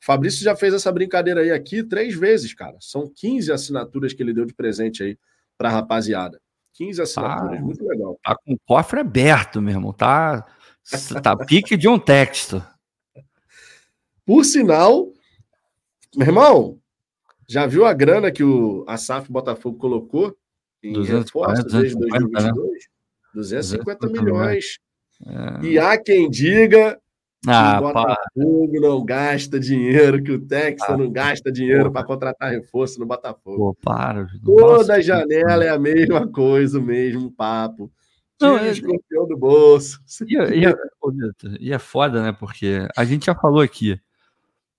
O 0.00 0.04
Fabrício 0.04 0.44
já 0.44 0.54
fez 0.54 0.72
essa 0.72 0.92
brincadeira 0.92 1.40
aí 1.40 1.50
aqui 1.50 1.82
três 1.82 2.14
vezes, 2.14 2.54
cara. 2.54 2.76
São 2.80 3.10
15 3.12 3.50
assinaturas 3.50 4.12
que 4.12 4.22
ele 4.22 4.32
deu 4.32 4.44
de 4.44 4.54
presente 4.54 5.02
aí 5.02 5.18
pra 5.58 5.68
rapaziada. 5.68 6.40
15 6.74 7.02
assinaturas, 7.02 7.58
ah, 7.58 7.62
muito 7.62 7.84
legal. 7.84 8.18
Tá 8.22 8.36
com 8.36 8.52
o 8.52 8.58
cofre 8.66 9.00
aberto, 9.00 9.60
meu 9.60 9.74
irmão. 9.74 9.92
Tá 9.92 10.46
Tá 11.22 11.36
pique 11.36 11.76
de 11.76 11.88
um 11.88 11.98
texto. 11.98 12.64
Por 14.24 14.44
sinal, 14.44 15.12
meu 16.14 16.26
irmão, 16.28 16.78
já 17.48 17.66
viu 17.66 17.84
a 17.84 17.92
grana 17.92 18.30
que 18.30 18.44
o 18.44 18.84
Asaf 18.86 19.30
Botafogo 19.30 19.78
colocou 19.78 20.36
em 20.82 20.92
240, 20.92 21.64
desde 21.64 21.98
2022? 21.98 22.54
Né? 22.54 22.78
250 23.36 24.08
milhões. 24.08 24.78
É. 25.24 25.66
E 25.66 25.78
há 25.78 25.96
quem 25.96 26.28
diga 26.28 26.98
ah, 27.46 27.78
que 27.78 27.84
o 27.84 27.86
Botafogo 27.86 28.72
para. 28.72 28.80
não 28.80 29.04
gasta 29.04 29.60
dinheiro, 29.60 30.22
que 30.22 30.32
o 30.32 30.40
Texas 30.40 30.90
ah, 30.90 30.96
não 30.96 31.10
gasta 31.10 31.52
dinheiro 31.52 31.92
para 31.92 32.04
contratar 32.04 32.50
reforço 32.50 32.98
no 32.98 33.06
Botafogo. 33.06 33.56
Pô, 33.56 33.76
para. 33.82 34.26
Toda 34.44 35.00
janela 35.00 35.64
é 35.64 35.68
a 35.68 35.78
mesma 35.78 36.26
coisa, 36.26 36.78
o 36.78 36.82
mesmo 36.82 37.30
papo. 37.30 37.90
Não, 38.40 38.58
é... 38.58 38.70
escorpião 38.70 39.26
do 39.26 39.36
bolso. 39.36 40.00
E, 40.28 40.36
é, 40.36 40.56
e, 40.56 40.66
é, 40.66 40.74
e 41.60 41.72
é 41.72 41.78
foda, 41.78 42.22
né? 42.22 42.32
Porque 42.32 42.86
a 42.96 43.04
gente 43.04 43.26
já 43.26 43.34
falou 43.34 43.60
aqui. 43.60 43.98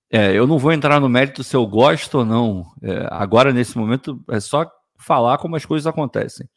É, 0.09 0.33
eu 0.33 0.47
não 0.47 0.57
vou 0.57 0.71
entrar 0.71 0.99
no 0.99 1.09
mérito 1.09 1.43
se 1.43 1.55
eu 1.55 1.65
gosto 1.65 2.19
ou 2.19 2.25
não. 2.25 2.65
É, 2.81 3.07
agora, 3.09 3.51
nesse 3.51 3.77
momento, 3.77 4.23
é 4.29 4.39
só 4.39 4.69
falar 4.97 5.37
como 5.37 5.55
as 5.55 5.65
coisas 5.65 5.85
acontecem. 5.85 6.47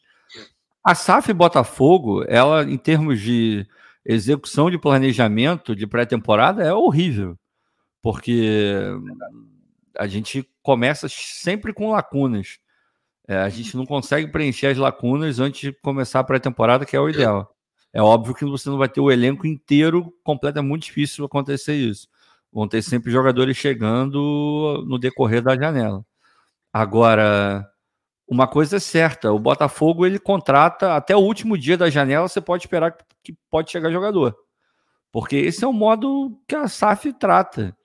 A 0.82 0.94
SAF 0.94 1.32
Botafogo, 1.32 2.24
ela, 2.26 2.64
em 2.64 2.78
termos 2.78 3.20
de 3.20 3.66
execução 4.04 4.70
de 4.70 4.78
planejamento 4.78 5.76
de 5.76 5.86
pré-temporada, 5.86 6.62
é 6.62 6.72
horrível. 6.72 7.38
Porque 8.02 8.82
a 9.98 10.06
gente 10.06 10.48
começa 10.62 11.06
sempre 11.08 11.72
com 11.72 11.90
lacunas. 11.90 12.58
É, 13.28 13.36
a 13.36 13.48
gente 13.48 13.76
não 13.76 13.86
consegue 13.86 14.32
preencher 14.32 14.68
as 14.68 14.78
lacunas 14.78 15.38
antes 15.38 15.60
de 15.60 15.72
começar 15.72 16.20
a 16.20 16.24
pré-temporada, 16.24 16.86
que 16.86 16.96
é 16.96 17.00
o 17.00 17.08
ideal. 17.08 17.54
É 17.92 18.00
óbvio 18.00 18.34
que 18.34 18.44
você 18.44 18.68
não 18.68 18.78
vai 18.78 18.88
ter 18.88 19.00
o 19.00 19.10
elenco 19.10 19.46
inteiro 19.46 20.12
completo, 20.24 20.58
é 20.58 20.62
muito 20.62 20.84
difícil 20.84 21.24
acontecer 21.24 21.74
isso. 21.74 22.08
Vão 22.52 22.66
ter 22.66 22.82
sempre 22.82 23.12
jogadores 23.12 23.56
chegando 23.56 24.84
no 24.86 24.98
decorrer 24.98 25.42
da 25.42 25.56
janela. 25.56 26.04
Agora, 26.72 27.69
uma 28.30 28.46
coisa 28.46 28.76
é 28.76 28.80
certa, 28.80 29.32
o 29.32 29.38
Botafogo 29.38 30.06
ele 30.06 30.18
contrata 30.18 30.94
até 30.94 31.16
o 31.16 31.20
último 31.20 31.58
dia 31.58 31.76
da 31.76 31.90
janela, 31.90 32.28
você 32.28 32.40
pode 32.40 32.64
esperar 32.64 32.96
que 33.22 33.34
pode 33.50 33.70
chegar 33.70 33.90
jogador. 33.90 34.34
Porque 35.12 35.36
esse 35.36 35.64
é 35.64 35.68
o 35.68 35.72
modo 35.72 36.38
que 36.46 36.54
a 36.54 36.68
SAF 36.68 37.12
trata. 37.12 37.76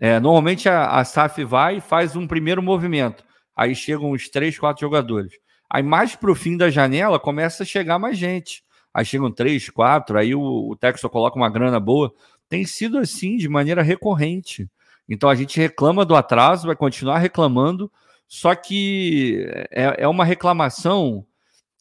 É, 0.00 0.18
normalmente 0.18 0.68
a, 0.68 0.98
a 0.98 1.04
SAF 1.04 1.44
vai 1.44 1.76
e 1.76 1.80
faz 1.80 2.16
um 2.16 2.26
primeiro 2.26 2.62
movimento. 2.62 3.24
Aí 3.56 3.74
chegam 3.74 4.10
uns 4.10 4.28
três, 4.28 4.58
quatro 4.58 4.80
jogadores. 4.80 5.32
Aí 5.70 5.82
mais 5.82 6.16
para 6.16 6.30
o 6.30 6.34
fim 6.34 6.56
da 6.56 6.68
janela 6.68 7.20
começa 7.20 7.62
a 7.62 7.66
chegar 7.66 7.98
mais 7.98 8.18
gente. 8.18 8.62
Aí 8.92 9.04
chegam 9.04 9.30
três, 9.30 9.70
quatro, 9.70 10.18
aí 10.18 10.34
o, 10.34 10.42
o 10.42 10.76
Texas 10.76 11.10
coloca 11.10 11.36
uma 11.36 11.48
grana 11.48 11.80
boa 11.80 12.12
tem 12.52 12.66
sido 12.66 12.98
assim 12.98 13.38
de 13.38 13.48
maneira 13.48 13.80
recorrente. 13.80 14.68
Então 15.08 15.30
a 15.30 15.34
gente 15.34 15.58
reclama 15.58 16.04
do 16.04 16.14
atraso, 16.14 16.66
vai 16.66 16.76
continuar 16.76 17.16
reclamando, 17.16 17.90
só 18.34 18.54
que 18.54 19.46
é, 19.70 20.04
é 20.04 20.08
uma 20.08 20.24
reclamação 20.24 21.22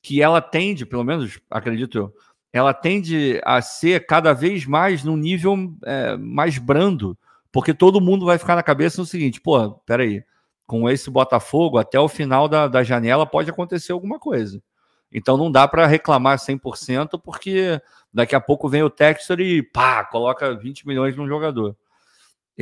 que 0.04 0.22
ela 0.22 0.42
tende, 0.42 0.86
pelo 0.86 1.02
menos 1.02 1.40
acredito 1.50 1.98
eu, 1.98 2.14
ela 2.52 2.74
tende 2.74 3.40
a 3.46 3.62
ser 3.62 4.06
cada 4.06 4.34
vez 4.34 4.66
mais 4.66 5.02
num 5.02 5.16
nível 5.16 5.74
é, 5.86 6.18
mais 6.18 6.58
brando, 6.58 7.18
porque 7.54 7.74
todo 7.74 8.02
mundo 8.02 8.26
vai 8.26 8.38
ficar 8.38 8.58
na 8.58 8.64
cabeça 8.64 9.00
no 9.00 9.08
seguinte: 9.08 9.40
pô, 9.40 9.72
peraí, 9.86 10.26
com 10.68 10.90
esse 10.90 11.10
Botafogo, 11.10 11.78
até 11.78 11.98
o 11.98 12.10
final 12.10 12.50
da, 12.50 12.68
da 12.68 12.84
janela 12.84 13.26
pode 13.26 13.50
acontecer 13.50 13.94
alguma 13.94 14.20
coisa. 14.20 14.62
Então 15.10 15.38
não 15.38 15.50
dá 15.50 15.66
para 15.70 15.88
reclamar 15.88 16.38
100%, 16.38 17.18
porque 17.24 17.82
daqui 18.14 18.36
a 18.36 18.42
pouco 18.42 18.68
vem 18.68 18.84
o 18.84 18.90
Textor 18.90 19.40
e 19.40 19.64
pá, 19.64 20.04
coloca 20.04 20.54
20 20.54 20.86
milhões 20.86 21.16
num 21.16 21.30
jogador. 21.30 21.78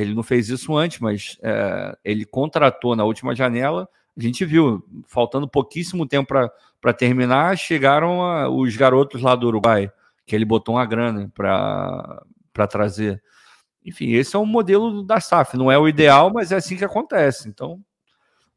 Ele 0.00 0.14
não 0.14 0.22
fez 0.22 0.48
isso 0.48 0.76
antes, 0.76 0.98
mas 0.98 1.38
é, 1.42 1.96
ele 2.04 2.24
contratou 2.24 2.94
na 2.96 3.04
última 3.04 3.34
janela. 3.34 3.88
A 4.16 4.20
gente 4.20 4.44
viu, 4.44 4.84
faltando 5.06 5.48
pouquíssimo 5.48 6.06
tempo 6.06 6.34
para 6.80 6.92
terminar, 6.92 7.56
chegaram 7.56 8.22
a, 8.22 8.48
os 8.48 8.76
garotos 8.76 9.22
lá 9.22 9.34
do 9.34 9.46
Uruguai, 9.46 9.90
que 10.26 10.34
ele 10.34 10.44
botou 10.44 10.76
uma 10.76 10.86
grana 10.86 11.30
para 11.34 12.66
trazer. 12.68 13.22
Enfim, 13.84 14.12
esse 14.12 14.36
é 14.36 14.38
o 14.38 14.44
modelo 14.44 15.02
da 15.02 15.20
SAF. 15.20 15.56
Não 15.56 15.70
é 15.70 15.78
o 15.78 15.88
ideal, 15.88 16.30
mas 16.32 16.52
é 16.52 16.56
assim 16.56 16.76
que 16.76 16.84
acontece. 16.84 17.48
Então, 17.48 17.80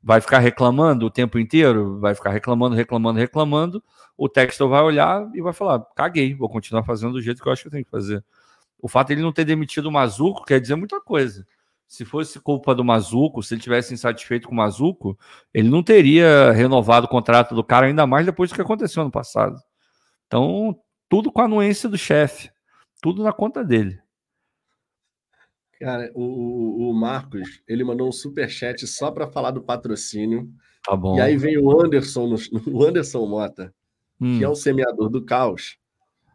vai 0.03 0.19
ficar 0.19 0.39
reclamando 0.39 1.05
o 1.05 1.09
tempo 1.09 1.39
inteiro, 1.39 1.99
vai 1.99 2.13
ficar 2.13 2.31
reclamando, 2.31 2.75
reclamando, 2.75 3.19
reclamando. 3.19 3.83
O 4.17 4.27
texto 4.27 4.67
vai 4.67 4.81
olhar 4.81 5.29
e 5.33 5.41
vai 5.41 5.53
falar: 5.53 5.79
caguei, 5.95 6.35
vou 6.35 6.49
continuar 6.49 6.83
fazendo 6.83 7.13
do 7.13 7.21
jeito 7.21 7.41
que 7.41 7.47
eu 7.47 7.53
acho 7.53 7.61
que 7.61 7.67
eu 7.69 7.71
tenho 7.71 7.85
que 7.85 7.91
fazer. 7.91 8.23
O 8.83 8.89
fato 8.89 9.07
de 9.07 9.13
ele 9.13 9.21
não 9.21 9.31
ter 9.31 9.45
demitido 9.45 9.85
o 9.85 9.91
Mazuco 9.91 10.43
quer 10.43 10.59
dizer 10.59 10.75
muita 10.75 10.99
coisa. 10.99 11.47
Se 11.87 12.03
fosse 12.03 12.37
culpa 12.37 12.75
do 12.75 12.83
Mazuco, 12.83 13.41
se 13.41 13.53
ele 13.53 13.61
tivesse 13.61 13.93
insatisfeito 13.93 14.45
com 14.45 14.53
o 14.53 14.57
Mazuco, 14.57 15.17
ele 15.53 15.69
não 15.69 15.81
teria 15.81 16.51
renovado 16.51 17.05
o 17.05 17.09
contrato 17.09 17.55
do 17.55 17.63
cara, 17.63 17.85
ainda 17.85 18.05
mais 18.05 18.25
depois 18.25 18.49
do 18.49 18.55
que 18.55 18.61
aconteceu 18.61 19.01
no 19.01 19.09
passado. 19.09 19.55
Então, 20.27 20.77
tudo 21.07 21.31
com 21.31 21.39
a 21.39 21.45
anuência 21.45 21.87
do 21.87 21.97
chefe, 21.97 22.51
tudo 23.01 23.23
na 23.23 23.31
conta 23.31 23.63
dele. 23.63 24.01
Cara, 25.79 26.11
o, 26.13 26.89
o 26.89 26.93
Marcos, 26.93 27.61
ele 27.65 27.85
mandou 27.85 28.09
um 28.09 28.11
super 28.11 28.49
chat 28.49 28.85
só 28.85 29.11
para 29.11 29.31
falar 29.31 29.51
do 29.51 29.63
patrocínio. 29.63 30.51
Tá 30.85 30.93
bom. 30.93 31.15
E 31.15 31.21
aí 31.21 31.37
vem 31.37 31.57
o 31.57 31.71
Anderson, 31.81 32.35
o 32.67 32.83
Anderson 32.83 33.25
Mota, 33.27 33.73
hum. 34.19 34.39
que 34.39 34.43
é 34.43 34.49
o 34.49 34.55
semeador 34.55 35.09
do 35.09 35.23
caos. 35.23 35.77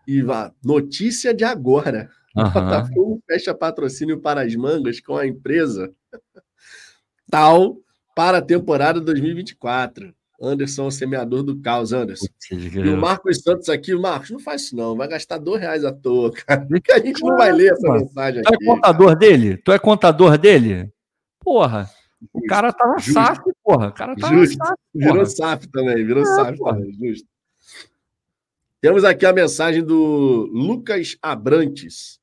E 0.07 0.22
vá, 0.22 0.51
notícia 0.64 1.34
de 1.34 1.44
agora. 1.44 2.11
Uhum. 2.39 2.47
O 2.47 2.51
Botafogo 2.51 3.22
fecha 3.26 3.55
patrocínio 3.55 4.20
para 4.20 4.43
as 4.43 4.55
mangas 4.55 5.01
com 5.01 5.16
a 5.16 5.26
empresa 5.26 5.93
tal 7.30 7.76
para 8.14 8.39
a 8.39 8.43
temporada 8.43 9.01
2024. 9.01 10.14
Anderson, 10.41 10.86
o 10.86 10.91
semeador 10.91 11.43
do 11.43 11.61
caos, 11.61 11.93
Anderson. 11.93 12.28
E 12.53 12.89
o 12.89 12.97
Marcos 12.97 13.41
Santos 13.43 13.68
aqui, 13.68 13.93
Marcos, 13.97 14.30
não 14.30 14.39
faz 14.39 14.62
isso 14.62 14.76
não, 14.76 14.97
vai 14.97 15.09
gastar 15.09 15.36
dois 15.36 15.61
reais 15.61 15.84
à 15.84 15.93
toa, 15.93 16.32
cara. 16.32 16.64
Porque 16.64 16.93
a 16.95 16.99
gente 17.01 17.20
não 17.24 17.36
vai 17.36 17.51
ler 17.51 17.72
essa 17.72 17.93
mensagem 17.93 18.41
aqui. 18.41 18.57
Tu 18.57 18.62
é 18.62 18.66
contador 18.66 19.16
dele? 19.16 19.57
Tu 19.57 19.72
é 19.72 19.78
contador 19.80 20.39
dele? 20.39 20.93
Porra, 21.41 21.91
o 22.32 22.41
cara 22.47 22.72
tá 22.72 22.86
na 22.86 23.01
SAF, 23.01 23.41
porra. 23.64 23.89
O 23.89 23.93
cara 23.93 24.14
tá 24.14 24.28
justo. 24.28 24.59
na 24.59 24.66
SAF, 24.66 24.76
porra. 24.93 25.12
Virou 25.12 25.26
SAF 25.26 25.68
também, 25.68 26.07
virou 26.07 26.22
é, 26.22 26.26
SAF 26.26 26.59
porra. 26.59 26.76
também, 26.76 26.93
justo. 26.93 27.26
Temos 28.80 29.05
aqui 29.05 29.26
a 29.26 29.32
mensagem 29.32 29.82
do 29.82 30.49
Lucas 30.53 31.16
Abrantes. 31.20 32.20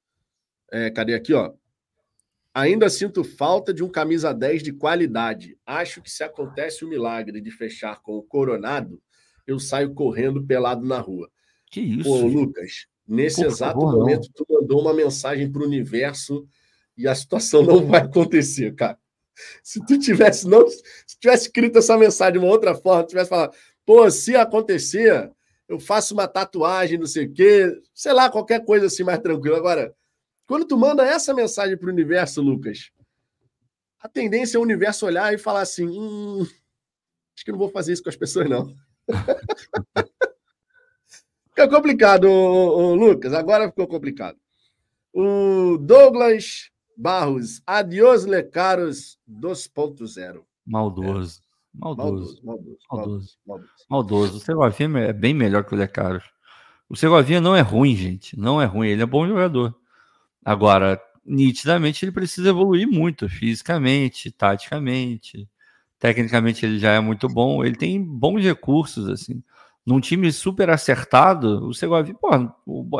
É, 0.75 0.91
cadê 0.91 1.13
aqui, 1.13 1.33
ó? 1.33 1.53
Ainda 2.53 2.89
sinto 2.89 3.23
falta 3.23 3.73
de 3.73 3.81
um 3.81 3.87
camisa 3.87 4.33
10 4.33 4.61
de 4.61 4.73
qualidade. 4.73 5.57
Acho 5.65 6.01
que 6.01 6.11
se 6.11 6.21
acontece 6.21 6.83
o 6.83 6.89
milagre 6.89 7.39
de 7.39 7.49
fechar 7.49 8.01
com 8.01 8.17
o 8.17 8.21
Coronado, 8.23 9.01
eu 9.47 9.57
saio 9.57 9.93
correndo 9.93 10.45
pelado 10.45 10.85
na 10.85 10.99
rua. 10.99 11.31
Que 11.71 11.79
isso? 11.79 12.03
Pô, 12.03 12.17
Lucas, 12.27 12.87
nesse 13.07 13.37
Por 13.37 13.45
exato 13.45 13.79
favor, 13.79 13.99
momento, 13.99 14.27
não. 14.27 14.33
tu 14.33 14.45
mandou 14.49 14.81
uma 14.81 14.93
mensagem 14.93 15.49
para 15.49 15.61
o 15.61 15.65
universo 15.65 16.45
e 16.97 17.07
a 17.07 17.15
situação 17.15 17.63
não 17.63 17.85
vai 17.85 18.01
acontecer, 18.01 18.75
cara. 18.75 18.99
Se 19.63 19.79
tu 19.85 19.97
tivesse 19.97 20.45
não, 20.45 20.67
se 20.67 21.17
tivesse 21.17 21.43
escrito 21.45 21.77
essa 21.77 21.97
mensagem 21.97 22.33
de 22.33 22.39
uma 22.39 22.51
outra 22.51 22.75
forma, 22.75 23.05
tivesse 23.05 23.29
falado, 23.29 23.55
pô, 23.85 24.11
se 24.11 24.35
acontecer, 24.35 25.31
eu 25.69 25.79
faço 25.79 26.13
uma 26.13 26.27
tatuagem, 26.27 26.99
não 26.99 27.07
sei 27.07 27.27
o 27.27 27.33
quê, 27.33 27.81
sei 27.93 28.11
lá, 28.11 28.29
qualquer 28.29 28.65
coisa 28.65 28.87
assim 28.87 29.03
mais 29.03 29.19
tranquila. 29.19 29.55
Agora, 29.55 29.95
quando 30.45 30.65
tu 30.65 30.77
manda 30.77 31.05
essa 31.05 31.33
mensagem 31.33 31.77
para 31.77 31.87
o 31.87 31.91
universo, 31.91 32.41
Lucas, 32.41 32.91
a 33.99 34.07
tendência 34.07 34.57
é 34.57 34.59
o 34.59 34.63
universo 34.63 35.05
olhar 35.05 35.33
e 35.33 35.37
falar 35.37 35.61
assim: 35.61 35.87
hum, 35.87 36.41
acho 37.35 37.43
que 37.43 37.51
não 37.51 37.59
vou 37.59 37.69
fazer 37.69 37.93
isso 37.93 38.03
com 38.03 38.09
as 38.09 38.15
pessoas, 38.15 38.49
não. 38.49 38.73
Fica 41.49 41.69
complicado, 41.69 42.25
ô, 42.25 42.91
ô, 42.91 42.95
Lucas. 42.95 43.33
Agora 43.33 43.69
ficou 43.69 43.87
complicado. 43.87 44.37
O 45.13 45.77
Douglas 45.77 46.69
Barros, 46.97 47.61
adiós, 47.65 48.25
lecaros 48.25 49.17
2.0. 49.29 50.41
Maldoso. 50.65 51.39
É. 51.39 51.45
Maldoso. 51.79 52.41
Maldoso. 52.43 52.43
Maldoso. 52.43 52.81
Maldoso. 52.91 53.37
Maldoso. 53.45 53.71
Maldoso. 53.89 54.37
O 54.37 54.39
Segovinha 54.39 54.99
é 54.99 55.13
bem 55.13 55.33
melhor 55.33 55.63
que 55.63 55.73
o 55.73 55.77
Lecaros. 55.77 56.23
O 56.89 56.95
Segovinha 56.95 57.39
não 57.39 57.55
é 57.55 57.61
ruim, 57.61 57.95
gente. 57.95 58.37
Não 58.37 58.61
é 58.61 58.65
ruim. 58.65 58.89
Ele 58.89 59.03
é 59.03 59.05
bom 59.05 59.25
jogador. 59.27 59.73
Agora, 60.45 61.01
nitidamente, 61.25 62.05
ele 62.05 62.11
precisa 62.11 62.49
evoluir 62.49 62.87
muito 62.87 63.27
fisicamente, 63.27 64.31
taticamente. 64.31 65.49
Tecnicamente, 65.99 66.65
ele 66.65 66.77
já 66.77 66.91
é 66.91 66.99
muito 66.99 67.27
bom. 67.27 67.65
Ele 67.65 67.75
tem 67.75 68.01
bons 68.03 68.43
recursos, 68.43 69.09
assim. 69.09 69.41
Num 69.85 69.99
time 69.99 70.31
super 70.31 70.69
acertado, 70.69 71.67
o 71.67 71.73
Segovinha, 71.73 72.15
pô, 72.15 72.29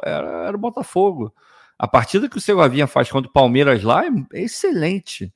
era, 0.03 0.47
era 0.47 0.57
o 0.57 0.59
Botafogo. 0.59 1.33
A 1.77 1.87
partida 1.87 2.29
que 2.29 2.37
o 2.37 2.41
Segovinha 2.41 2.87
faz 2.87 3.11
contra 3.11 3.29
o 3.29 3.33
Palmeiras 3.33 3.83
lá 3.83 4.05
é 4.05 4.41
excelente. 4.41 5.31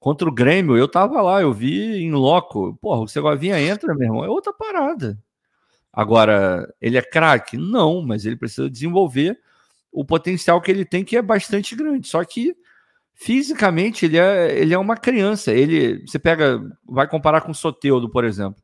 Contra 0.00 0.28
o 0.28 0.32
Grêmio, 0.32 0.76
eu 0.76 0.88
tava 0.88 1.22
lá, 1.22 1.42
eu 1.42 1.52
vi 1.52 2.02
em 2.02 2.10
loco. 2.12 2.74
Porra, 2.80 3.02
o 3.02 3.08
Segovinha 3.08 3.60
entra, 3.60 3.94
meu 3.94 4.08
irmão, 4.08 4.24
é 4.24 4.28
outra 4.28 4.52
parada. 4.52 5.18
Agora, 5.92 6.72
ele 6.80 6.96
é 6.96 7.02
craque? 7.02 7.56
Não, 7.56 8.02
mas 8.02 8.26
ele 8.26 8.36
precisa 8.36 8.68
desenvolver 8.70 9.38
o 9.92 10.04
potencial 10.04 10.60
que 10.60 10.70
ele 10.70 10.84
tem, 10.84 11.04
que 11.04 11.16
é 11.16 11.22
bastante 11.22 11.76
grande. 11.76 12.08
Só 12.08 12.24
que 12.24 12.56
fisicamente 13.14 14.06
ele 14.06 14.18
é, 14.18 14.58
ele 14.58 14.72
é 14.74 14.78
uma 14.78 14.96
criança. 14.96 15.52
Ele, 15.52 16.04
você 16.06 16.18
pega, 16.18 16.60
vai 16.84 17.06
comparar 17.06 17.42
com 17.42 17.52
o 17.52 17.54
Soteudo, 17.54 18.08
por 18.08 18.24
exemplo. 18.24 18.62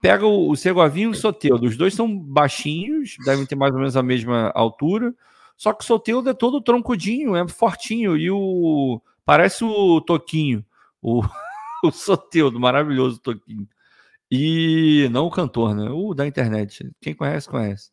Pega 0.00 0.26
o, 0.26 0.50
o 0.50 0.56
Segovinho 0.56 1.10
e 1.10 1.12
o 1.12 1.14
Soteudo. 1.14 1.66
Os 1.66 1.76
dois 1.76 1.94
são 1.94 2.16
baixinhos, 2.16 3.16
devem 3.24 3.44
ter 3.44 3.56
mais 3.56 3.72
ou 3.72 3.78
menos 3.78 3.96
a 3.96 4.02
mesma 4.02 4.50
altura. 4.54 5.14
Só 5.56 5.74
que 5.74 5.84
o 5.84 5.86
Soteudo 5.86 6.30
é 6.30 6.34
todo 6.34 6.62
troncudinho, 6.62 7.36
é 7.36 7.46
fortinho. 7.48 8.16
E 8.16 8.30
o. 8.30 9.00
Parece 9.26 9.64
o 9.64 10.00
Toquinho. 10.00 10.64
O, 11.02 11.22
o 11.84 11.90
Soteudo, 11.90 12.58
maravilhoso 12.58 13.20
Toquinho. 13.20 13.68
E 14.30 15.08
não 15.10 15.26
o 15.26 15.30
cantor, 15.30 15.74
né? 15.74 15.90
O 15.90 16.14
da 16.14 16.26
internet. 16.26 16.88
Quem 17.00 17.14
conhece, 17.14 17.48
conhece. 17.48 17.90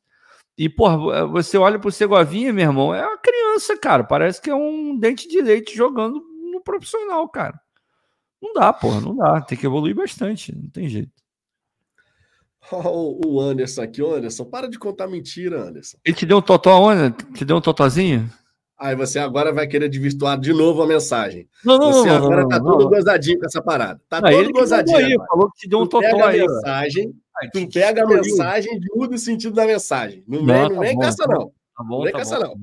E, 0.57 0.67
porra, 0.67 1.27
você 1.27 1.57
olha 1.57 1.77
pro 1.77 1.91
Segovinha, 1.91 2.51
meu 2.51 2.65
irmão, 2.65 2.93
é 2.93 3.05
uma 3.05 3.17
criança, 3.17 3.77
cara. 3.77 4.03
Parece 4.03 4.41
que 4.41 4.49
é 4.49 4.55
um 4.55 4.97
dente 4.97 5.27
de 5.27 5.39
leite 5.39 5.75
jogando 5.75 6.19
no 6.51 6.59
profissional, 6.61 7.27
cara. 7.29 7.59
Não 8.41 8.53
dá, 8.53 8.73
porra, 8.73 8.99
não 8.99 9.15
dá. 9.15 9.39
Tem 9.41 9.57
que 9.57 9.65
evoluir 9.65 9.95
bastante, 9.95 10.55
não 10.55 10.69
tem 10.69 10.89
jeito. 10.89 11.11
Oh, 12.69 13.21
o 13.25 13.39
Anderson 13.39 13.81
aqui, 13.81 14.03
Anderson, 14.03 14.43
para 14.43 14.67
de 14.67 14.77
contar 14.77 15.07
mentira, 15.07 15.69
Anderson. 15.69 15.97
Ele 16.03 16.13
te 16.13 16.25
deu 16.25 16.39
um 16.39 16.41
totó, 16.41 16.77
onde? 16.81 17.15
Te 17.33 17.45
deu 17.45 17.55
um 17.55 17.61
totozinho? 17.61 18.29
Aí 18.77 18.95
você 18.95 19.17
agora 19.19 19.51
vai 19.53 19.65
querer 19.65 19.87
desvirtuar 19.89 20.39
de 20.39 20.51
novo 20.53 20.83
a 20.83 20.87
mensagem. 20.87 21.47
Não, 21.65 21.79
não, 21.79 21.93
você 21.93 22.09
não, 22.09 22.15
agora 22.17 22.41
não, 22.41 22.49
tá 22.49 22.59
não, 22.59 22.65
todo 22.65 22.89
gozadinho 22.89 23.39
com 23.39 23.45
essa 23.45 23.61
parada. 23.61 23.99
Tá 24.07 24.19
não, 24.19 24.29
todo 24.29 24.51
gozadinho. 24.51 24.97
Aí, 24.97 25.17
falou 25.27 25.49
que 25.49 25.61
te 25.61 25.69
deu 25.69 25.79
um 25.79 25.87
totó 25.87 26.25
aí. 26.25 26.41
A 26.41 26.45
mensagem, 26.45 27.13
tu 27.51 27.69
pega 27.69 28.03
a 28.03 28.07
mensagem 28.07 28.73
e 28.75 28.97
muda 28.97 29.15
o 29.15 29.19
sentido 29.19 29.53
da 29.53 29.65
mensagem. 29.65 30.23
Não, 30.27 30.41
não, 30.41 30.45
vem, 30.45 30.69
não 30.69 30.75
tá 30.75 30.93
bom, 30.93 31.03
essa, 31.03 31.23
tá 31.23 31.33
não. 31.33 31.45
Tá 31.47 31.83
bom, 31.83 31.97
não 31.97 32.01
vem 32.03 32.11
tá 32.11 32.17
com 32.17 32.21
essa, 32.21 32.39
não. 32.39 32.55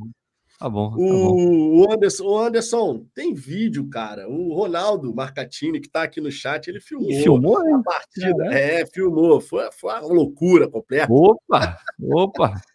Tá 0.58 0.68
bom. 0.68 0.90
Tá 0.90 0.96
o, 0.96 1.80
o, 1.80 1.92
Anderson, 1.92 2.24
o 2.24 2.38
Anderson, 2.38 3.06
tem 3.14 3.34
vídeo, 3.34 3.88
cara. 3.88 4.28
O 4.28 4.54
Ronaldo 4.54 5.14
Marcatini, 5.14 5.80
que 5.80 5.88
tá 5.88 6.04
aqui 6.04 6.20
no 6.20 6.30
chat, 6.30 6.68
ele 6.68 6.80
filmou. 6.80 7.10
E 7.10 7.22
filmou, 7.22 7.58
a 7.58 7.82
partida. 7.82 8.46
É, 8.54 8.80
é 8.82 8.86
filmou. 8.86 9.40
Foi, 9.40 9.70
foi 9.72 9.92
uma 9.92 10.00
loucura 10.00 10.68
completa. 10.68 11.12
Opa! 11.12 11.78
Opa! 12.00 12.60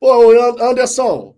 Pô, 0.00 0.30
Anderson, 0.62 1.34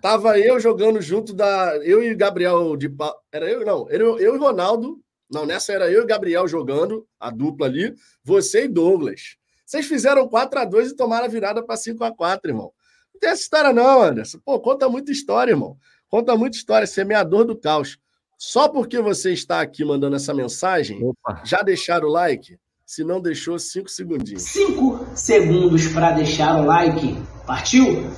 tava 0.00 0.38
eu 0.38 0.58
jogando 0.58 1.00
junto 1.00 1.32
da. 1.32 1.76
Eu 1.78 2.02
e 2.02 2.14
Gabriel 2.14 2.76
de. 2.76 2.90
Era 3.32 3.50
eu? 3.50 3.64
Não, 3.64 3.88
eu, 3.90 4.18
eu 4.18 4.34
e 4.34 4.38
Ronaldo. 4.38 5.00
Não, 5.30 5.44
nessa 5.44 5.74
era 5.74 5.90
eu 5.90 6.04
e 6.04 6.06
Gabriel 6.06 6.48
jogando, 6.48 7.06
a 7.20 7.30
dupla 7.30 7.66
ali. 7.66 7.94
Você 8.28 8.64
e 8.64 8.68
Douglas. 8.68 9.36
Vocês 9.64 9.86
fizeram 9.86 10.28
4 10.28 10.60
a 10.60 10.64
2 10.66 10.90
e 10.90 10.96
tomaram 10.96 11.24
a 11.24 11.28
virada 11.28 11.62
para 11.62 11.76
5 11.76 12.04
a 12.04 12.14
4 12.14 12.50
irmão. 12.50 12.70
Não 13.14 13.20
tem 13.20 13.30
essa 13.30 13.40
história, 13.40 13.72
não, 13.72 14.02
Anderson. 14.02 14.38
Pô, 14.44 14.60
conta 14.60 14.86
muita 14.86 15.10
história, 15.10 15.52
irmão. 15.52 15.78
Conta 16.10 16.36
muita 16.36 16.56
história, 16.58 16.86
semeador 16.86 17.46
do 17.46 17.56
caos. 17.58 17.98
Só 18.36 18.68
porque 18.68 19.00
você 19.00 19.32
está 19.32 19.62
aqui 19.62 19.82
mandando 19.82 20.14
essa 20.14 20.34
mensagem, 20.34 21.02
Opa. 21.02 21.42
já 21.42 21.62
deixaram 21.62 22.06
o 22.06 22.12
like? 22.12 22.58
Se 22.84 23.02
não 23.02 23.20
deixou, 23.20 23.58
cinco 23.58 23.88
segundinhos. 23.88 24.42
Cinco 24.42 25.06
segundos 25.14 25.88
para 25.88 26.12
deixar 26.12 26.60
o 26.60 26.66
like. 26.66 27.16
Partiu? 27.46 28.10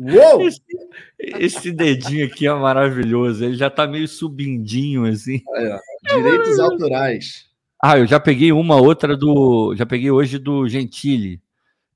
Uou! 0.00 0.46
Esse, 0.46 0.62
esse, 1.18 1.72
dedinho 1.72 2.26
aqui 2.26 2.46
é 2.46 2.54
maravilhoso. 2.54 3.44
Ele 3.44 3.56
já 3.56 3.68
tá 3.68 3.86
meio 3.86 4.06
subindinho, 4.06 5.04
assim. 5.06 5.42
É, 5.56 5.78
direitos 6.14 6.58
autorais. 6.60 7.46
Ah, 7.82 7.98
eu 7.98 8.06
já 8.06 8.20
peguei 8.20 8.52
uma 8.52 8.76
outra 8.76 9.16
do. 9.16 9.74
Já 9.76 9.84
peguei 9.84 10.10
hoje 10.10 10.38
do 10.38 10.68
Gentili. 10.68 11.40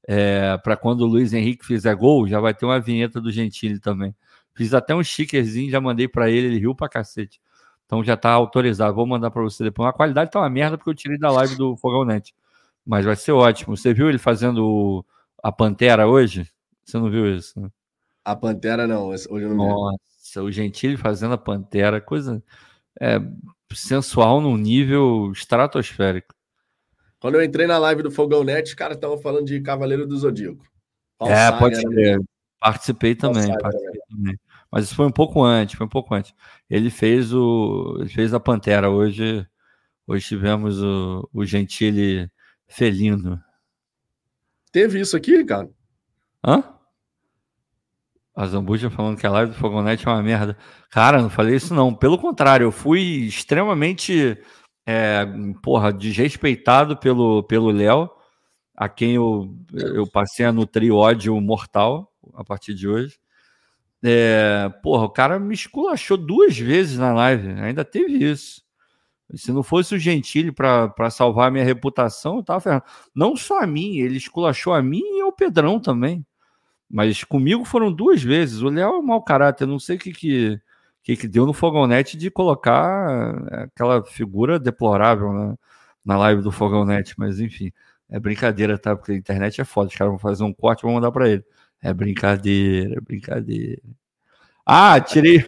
É, 0.07 0.59
para 0.59 0.77
quando 0.77 1.03
o 1.03 1.07
Luiz 1.07 1.33
Henrique 1.33 1.65
fizer 1.65 1.95
gol, 1.95 2.27
já 2.27 2.41
vai 2.41 2.53
ter 2.53 2.67
uma 2.67 2.81
vinheta 2.81 3.21
do 3.21 3.31
Gentili 3.31 3.79
também. 3.79 4.15
Fiz 4.55 4.75
até 4.75 4.95
um 4.95 5.03
stickerzinho, 5.03 5.71
já 5.71 5.81
mandei 5.81 6.09
para 6.09 6.29
ele, 6.29 6.49
ele 6.49 6.59
riu 6.59 6.75
pra 6.75 6.89
cacete. 6.89 7.41
Então 7.87 8.03
já 8.03 8.17
tá 8.17 8.31
autorizado. 8.31 8.95
Vou 8.95 9.07
mandar 9.07 9.31
para 9.31 9.43
você 9.43 9.63
depois. 9.63 9.89
A 9.89 9.93
qualidade 9.93 10.31
tá 10.31 10.41
uma 10.41 10.51
merda 10.51 10.77
porque 10.77 10.91
eu 10.91 10.95
tirei 10.95 11.19
da 11.19 11.31
live 11.31 11.57
do 11.57 11.77
Fogão 11.77 12.05
Net. 12.05 12.35
Mas 12.85 13.05
vai 13.05 13.15
ser 13.17 13.33
ótimo. 13.33 13.77
Você 13.77 13.95
viu 13.95 14.09
ele 14.09 14.19
fazendo 14.19 15.05
a 15.43 15.53
Pantera 15.53 16.07
hoje? 16.09 16.51
Você 16.85 16.99
não 16.99 17.11
viu 17.11 17.35
isso? 17.35 17.61
Né? 17.61 17.69
A 18.25 18.37
Pantera 18.37 18.87
não, 18.87 19.09
hoje 19.09 19.47
não 19.47 19.57
Nossa, 19.57 20.43
o 20.43 20.51
Gentili 20.51 20.97
fazendo 20.97 21.35
a 21.35 21.39
Pantera, 21.39 22.01
coisa 22.01 22.43
é, 23.01 23.19
sensual 23.73 24.41
num 24.41 24.57
nível 24.57 25.31
estratosférico. 25.33 26.35
Quando 27.21 27.37
eu 27.37 27.43
entrei 27.43 27.67
na 27.67 27.79
live 27.79 28.03
do 28.03 28.11
Fogão 28.11 28.43
Net, 28.43 28.69
os 28.69 28.75
caras 28.75 28.97
estavam 28.97 29.19
falando 29.19 29.47
de 29.47 29.61
Cavaleiro 29.61 30.07
do 30.07 30.17
Zodíaco. 30.17 30.65
é, 31.23 31.53
pode 31.53 31.77
ser. 31.77 32.21
Participei 32.59 33.15
também, 33.15 33.57
participei 33.59 34.01
também. 34.09 34.39
Mas 34.71 34.85
isso 34.85 34.95
foi 34.95 35.07
um 35.07 35.13
pouco 35.13 35.43
antes, 35.43 35.77
foi 35.77 35.87
um 35.87 35.91
pouco 35.91 36.15
antes. 36.15 36.35
Ele 36.71 36.91
fez 36.91 37.33
o, 37.33 37.97
ele 38.01 38.09
fez 38.09 38.33
a 38.33 38.41
Pantera 38.41 38.89
hoje. 38.89 39.47
Hoje 40.07 40.27
tivemos 40.27 40.83
o, 40.83 41.29
o 41.33 41.45
Gentili 41.45 42.31
felino. 42.67 43.41
Teve 44.73 45.01
isso 45.01 45.17
aqui, 45.17 45.45
cara? 45.45 45.69
Hã? 46.45 46.65
A 48.35 48.47
Zambuja 48.47 48.89
falando 48.91 49.19
que 49.19 49.27
a 49.27 49.31
live 49.31 49.53
do 49.53 49.59
Fogonete 49.59 50.09
é 50.09 50.11
uma 50.11 50.23
merda. 50.23 50.57
Cara, 50.91 51.21
não 51.21 51.29
falei 51.29 51.57
isso 51.57 51.75
não. 51.75 51.95
Pelo 51.95 52.19
contrário, 52.19 52.65
eu 52.65 52.73
fui 52.73 53.01
extremamente 53.27 54.39
é, 54.87 55.27
porra, 55.63 55.93
desrespeitado 55.93 56.97
pelo 56.97 57.43
pelo 57.43 57.71
Léo, 57.71 58.11
a 58.75 58.89
quem 58.89 59.17
eu, 59.17 59.55
eu 59.73 60.11
passei 60.11 60.47
a 60.47 60.53
nutrir 60.53 60.95
ódio 60.95 61.39
mortal 61.41 62.11
a 62.35 62.43
partir 62.45 62.75
de 62.75 62.89
hoje. 62.89 63.19
É, 64.03 64.69
porra, 64.83 65.05
o 65.05 65.11
cara 65.11 65.39
me 65.39 65.55
esculachou 65.55 66.17
duas 66.17 66.59
vezes 66.59 66.99
na 66.99 67.13
live. 67.13 67.49
Ainda 67.61 67.85
teve 67.85 68.15
isso. 68.25 68.63
Se 69.35 69.53
não 69.53 69.63
fosse 69.63 69.95
o 69.95 69.99
Gentili 69.99 70.53
para 70.53 71.11
salvar 71.11 71.49
a 71.49 71.51
minha 71.51 71.65
reputação, 71.65 72.37
eu 72.37 72.43
tava 72.43 72.61
ferrando. 72.61 72.85
Não 73.15 73.37
só 73.37 73.61
a 73.63 73.67
mim, 73.67 73.99
ele 73.99 74.17
esculachou 74.17 74.75
a 74.75 74.83
mim 74.83 75.03
e 75.19 75.21
ao 75.21 75.33
Pedrão 75.33 75.81
também. 75.81 76.25
Mas 76.93 77.25
comigo 77.25 77.65
foram 77.65 77.91
duas 77.91 78.23
vezes. 78.23 78.61
O 78.61 78.69
Léo 78.69 78.91
é 78.91 78.99
um 78.99 79.03
mau 79.03 79.23
caráter. 79.23 79.67
Não 79.67 79.79
sei 79.79 79.97
o 79.97 79.99
que, 79.99 80.13
que, 80.13 80.61
que, 81.03 81.17
que 81.17 81.27
deu 81.27 81.47
no 81.47 81.55
Fogonete 81.55 82.19
de 82.19 82.31
colocar 82.31 83.49
é, 83.51 83.63
aquela 83.63 84.05
figura 84.05 84.59
deplorável 84.59 85.33
né, 85.33 85.57
na 86.05 86.19
live 86.19 86.43
do 86.43 86.53
Fogonete. 86.53 87.15
Mas 87.17 87.41
enfim, 87.41 87.73
é 88.11 88.21
brincadeira, 88.21 88.77
tá? 88.79 88.95
Porque 88.95 89.13
a 89.13 89.17
internet 89.17 89.59
é 89.59 89.65
foda. 89.65 89.89
Os 89.89 89.97
caras 89.97 90.13
vão 90.13 90.19
fazer 90.19 90.45
um 90.45 90.53
corte 90.53 90.81
e 90.81 90.83
vão 90.83 90.93
mandar 90.93 91.11
para 91.11 91.31
ele. 91.31 91.45
É 91.81 91.95
brincadeira, 91.95 92.99
é 92.99 93.01
brincadeira. 93.01 93.81
Ah, 94.67 95.01
tirei. 95.01 95.47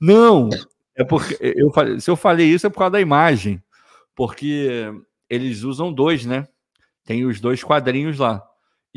Não! 0.00 0.48
É 0.96 1.04
porque 1.04 1.36
eu 1.40 1.70
falei, 1.70 2.00
se 2.00 2.10
eu 2.10 2.16
falei 2.16 2.46
isso 2.46 2.66
é 2.66 2.70
por 2.70 2.78
causa 2.78 2.92
da 2.92 3.00
imagem. 3.00 3.62
Porque 4.16 4.90
eles 5.28 5.62
usam 5.64 5.92
dois, 5.92 6.24
né? 6.24 6.48
Tem 7.04 7.26
os 7.26 7.40
dois 7.40 7.62
quadrinhos 7.62 8.18
lá. 8.18 8.47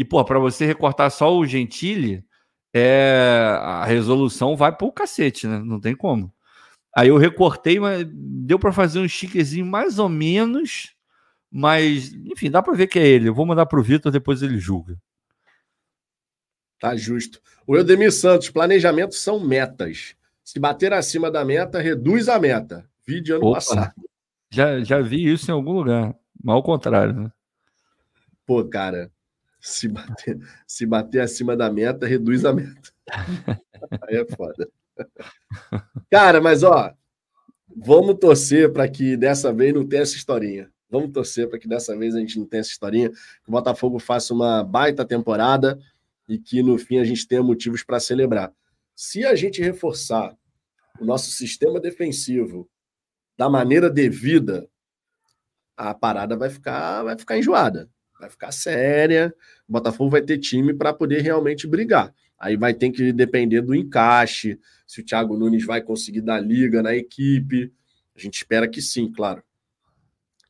E, 0.02 0.04
pô, 0.04 0.26
para 0.26 0.40
você 0.40 0.66
recortar 0.66 1.12
só 1.12 1.32
o 1.32 1.46
Gentile, 1.46 2.26
é, 2.74 3.56
a 3.60 3.86
resolução 3.86 4.58
vai 4.58 4.76
pro 4.76 4.92
cacete, 4.92 5.46
né? 5.46 5.60
Não 5.60 5.80
tem 5.80 5.96
como. 5.96 6.34
Aí 6.98 7.10
eu 7.10 7.18
recortei, 7.18 7.80
mas 7.80 8.04
deu 8.12 8.58
para 8.58 8.74
fazer 8.74 8.98
um 8.98 9.08
chiquezinho 9.08 9.64
mais 9.64 10.00
ou 10.00 10.10
menos, 10.10 10.96
mas, 11.52 12.12
enfim, 12.16 12.50
dá 12.50 12.64
para 12.64 12.74
ver 12.74 12.88
que 12.88 12.98
é 12.98 13.06
ele. 13.06 13.30
Eu 13.30 13.36
vou 13.36 13.46
mandar 13.46 13.68
pro 13.68 13.84
Vitor, 13.84 14.12
depois 14.12 14.42
ele 14.42 14.58
julga. 14.58 14.98
Tá 16.80 16.96
justo. 16.96 17.40
O 17.68 17.78
Eudemir 17.78 18.12
Santos, 18.12 18.50
planejamentos 18.50 19.20
são 19.20 19.40
metas. 19.40 20.16
Se 20.44 20.60
bater 20.60 20.94
acima 20.94 21.30
da 21.30 21.46
meta, 21.46 21.80
reduz 21.80 22.28
a 22.28 22.40
meta. 22.40 22.90
Vídeo 23.06 23.36
ano 23.36 23.46
Opa, 23.46 23.58
passado. 23.58 23.94
Já, 24.50 24.84
já 24.84 25.00
vi 25.00 25.32
isso 25.32 25.52
em 25.52 25.54
algum 25.54 25.74
lugar. 25.74 26.16
Mas 26.44 26.56
ao 26.56 26.64
contrário, 26.64 27.14
né? 27.14 27.32
Pô, 28.48 28.66
cara, 28.66 29.12
se 29.62 29.88
bater, 29.88 30.40
se 30.66 30.86
bater 30.86 31.22
acima 31.22 31.56
da 31.56 31.72
meta, 31.72 32.08
reduz 32.08 32.44
a 32.44 32.52
meta. 32.52 32.92
Aí 34.08 34.18
é 34.18 34.26
foda. 34.26 34.68
Cara, 36.10 36.42
mas 36.42 36.64
ó, 36.64 36.94
vamos 37.76 38.18
torcer 38.20 38.74
para 38.74 38.90
que 38.90 39.16
dessa 39.16 39.54
vez 39.54 39.74
não 39.74 39.88
tenha 39.88 40.02
essa 40.02 40.16
historinha. 40.16 40.72
Vamos 40.90 41.12
torcer 41.12 41.48
para 41.48 41.60
que 41.60 41.68
dessa 41.68 41.96
vez 41.96 42.16
a 42.16 42.20
gente 42.20 42.38
não 42.38 42.46
tenha 42.46 42.62
essa 42.62 42.72
historinha, 42.72 43.10
que 43.10 43.48
o 43.48 43.52
Botafogo 43.52 44.00
faça 44.00 44.34
uma 44.34 44.64
baita 44.64 45.06
temporada 45.06 45.80
e 46.28 46.38
que 46.38 46.62
no 46.64 46.78
fim 46.78 46.98
a 46.98 47.04
gente 47.04 47.28
tenha 47.28 47.44
motivos 47.44 47.84
para 47.84 48.00
celebrar. 48.00 48.52
Se 48.96 49.26
a 49.26 49.36
gente 49.36 49.62
reforçar 49.62 50.36
o 51.00 51.06
nosso 51.06 51.32
sistema 51.32 51.80
defensivo 51.80 52.70
da 53.38 53.50
maneira 53.50 53.90
devida, 53.90 54.68
a 55.78 55.94
parada 55.94 56.36
vai 56.36 56.50
ficar, 56.50 57.04
vai 57.04 57.18
ficar 57.18 57.38
enjoada 57.38 57.90
vai 58.22 58.30
ficar 58.30 58.52
séria. 58.52 59.34
O 59.68 59.74
Botafogo 59.74 60.12
vai 60.12 60.22
ter 60.22 60.38
time 60.38 60.74
para 60.74 60.94
poder 60.94 61.22
realmente 61.22 61.68
brigar. 61.68 62.14
Aí 62.40 62.56
vai 62.56 62.74
ter 62.74 62.90
que 62.92 63.12
depender 63.12 63.62
do 63.62 63.76
encaixe, 63.76 64.60
se 64.88 65.02
o 65.02 65.06
Thiago 65.06 65.38
Nunes 65.38 65.66
vai 65.66 65.82
conseguir 65.82 66.22
dar 66.22 66.40
liga 66.40 66.82
na 66.82 66.96
equipe. 66.96 67.72
A 68.16 68.20
gente 68.20 68.36
espera 68.36 68.68
que 68.68 68.82
sim, 68.82 69.12
claro. 69.12 69.44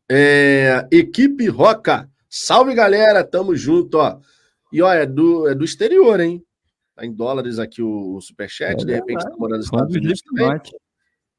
É, 0.10 0.88
equipe 0.92 1.48
Roca. 1.48 2.10
Salve, 2.30 2.74
galera. 2.74 3.24
Tamo 3.24 3.56
junto, 3.56 3.98
ó. 3.98 4.20
E 4.72 4.82
ó, 4.82 4.92
é 4.92 5.06
do, 5.06 5.50
é 5.50 5.56
do 5.56 5.66
exterior, 5.66 6.20
hein? 6.20 6.46
Tá 6.96 7.06
em 7.06 7.14
dólares 7.14 7.60
aqui 7.60 7.82
o, 7.82 8.16
o 8.16 8.22
superchat. 8.22 8.82
É 8.82 8.86
de 8.86 8.94
repente 8.94 9.24
tá 9.24 9.36
morando 9.38 9.58
nos 9.58 9.66
Estados 9.66 9.96
Unidos 9.96 10.22
também. 10.22 10.62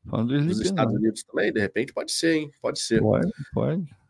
Falando 0.08 0.46
dos 0.46 0.60
Estados 0.60 0.94
Unidos 0.94 1.22
também, 1.22 1.52
de 1.52 1.60
repente 1.60 1.92
pode 1.92 2.12
ser, 2.12 2.34
hein? 2.34 2.50
Pode 2.60 2.80
ser. 2.80 3.00
Pode, 3.00 3.32
pode. 3.54 4.01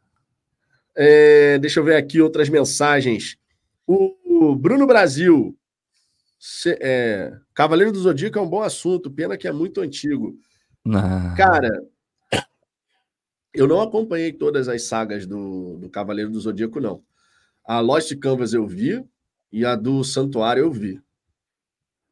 É, 0.94 1.58
deixa 1.58 1.80
eu 1.80 1.84
ver 1.84 1.96
aqui 1.96 2.20
outras 2.20 2.48
mensagens. 2.48 3.36
O, 3.86 4.54
Bruno 4.54 4.86
Brasil. 4.86 5.56
Se, 6.38 6.76
é, 6.80 7.32
Cavaleiro 7.54 7.92
do 7.92 8.00
Zodíaco 8.00 8.38
é 8.38 8.42
um 8.42 8.48
bom 8.48 8.62
assunto, 8.62 9.10
pena 9.10 9.36
que 9.36 9.46
é 9.46 9.52
muito 9.52 9.80
antigo. 9.80 10.36
Não. 10.84 11.34
Cara, 11.36 11.70
eu 13.54 13.68
não 13.68 13.80
acompanhei 13.80 14.32
todas 14.32 14.68
as 14.68 14.82
sagas 14.82 15.26
do, 15.26 15.76
do 15.78 15.88
Cavaleiro 15.88 16.30
do 16.30 16.40
Zodíaco, 16.40 16.80
não. 16.80 17.02
A 17.64 17.78
Lost 17.78 18.12
Canvas 18.18 18.52
eu 18.52 18.66
vi 18.66 19.04
e 19.52 19.64
a 19.64 19.76
do 19.76 20.02
Santuário 20.02 20.64
eu 20.64 20.72
vi. 20.72 21.00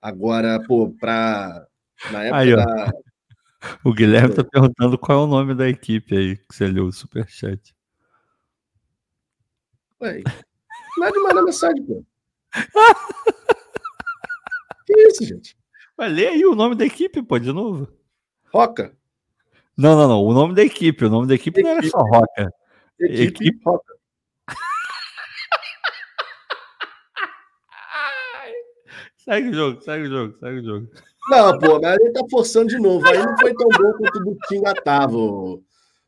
Agora, 0.01 0.62
pô, 0.66 0.91
pra. 0.91 1.66
Na 2.12 2.24
época 2.24 2.39
aí, 2.39 2.57
da. 2.57 2.93
O 3.85 3.93
Guilherme 3.93 4.35
tá 4.35 4.43
perguntando 4.43 4.97
qual 4.97 5.20
é 5.20 5.24
o 5.24 5.26
nome 5.26 5.55
da 5.55 5.68
equipe 5.68 6.16
aí 6.16 6.37
que 6.37 6.55
você 6.55 6.66
leu 6.66 6.87
o 6.87 6.93
superchat. 6.93 7.74
Ué, 10.03 10.22
nada 10.96 11.12
de 11.12 11.20
mandar 11.20 11.42
mensagem, 11.42 11.84
pô. 11.84 12.03
que 14.86 14.98
isso, 15.09 15.24
gente? 15.24 15.55
Mas 15.96 16.12
lê 16.12 16.28
aí 16.28 16.46
o 16.46 16.55
nome 16.55 16.74
da 16.74 16.86
equipe, 16.86 17.22
pô, 17.22 17.38
de 17.38 17.53
novo. 17.53 17.86
Roca. 18.53 18.96
Não, 19.76 19.96
não, 19.96 20.09
não. 20.09 20.24
O 20.24 20.32
nome 20.32 20.55
da 20.55 20.62
equipe. 20.62 21.05
O 21.05 21.11
nome 21.11 21.26
da 21.26 21.34
equipe, 21.34 21.61
equipe. 21.61 21.70
não 21.70 21.78
era 21.78 21.86
só 21.88 21.98
Roca. 21.98 22.55
Equipe, 22.98 23.24
equipe... 23.24 23.61
Roca. 23.64 23.94
segue 29.18 29.51
o 29.51 29.55
jogo, 29.55 29.82
segue 29.82 30.05
o 30.05 30.11
jogo, 30.11 30.38
segue 30.38 30.61
o 30.61 30.64
jogo. 30.64 30.88
Não, 31.28 31.59
pô, 31.59 31.78
mas 31.80 32.01
ele 32.01 32.12
tá 32.12 32.22
forçando 32.30 32.68
de 32.68 32.78
novo. 32.78 33.07
Aí 33.07 33.18
não 33.18 33.36
foi 33.38 33.53
tão 33.55 33.68
bom 33.68 33.92
quanto 33.92 34.16
o 34.16 34.24
do 34.24 34.38
Tinga 34.48 34.72
tava, 34.74 35.16
o, 35.16 35.62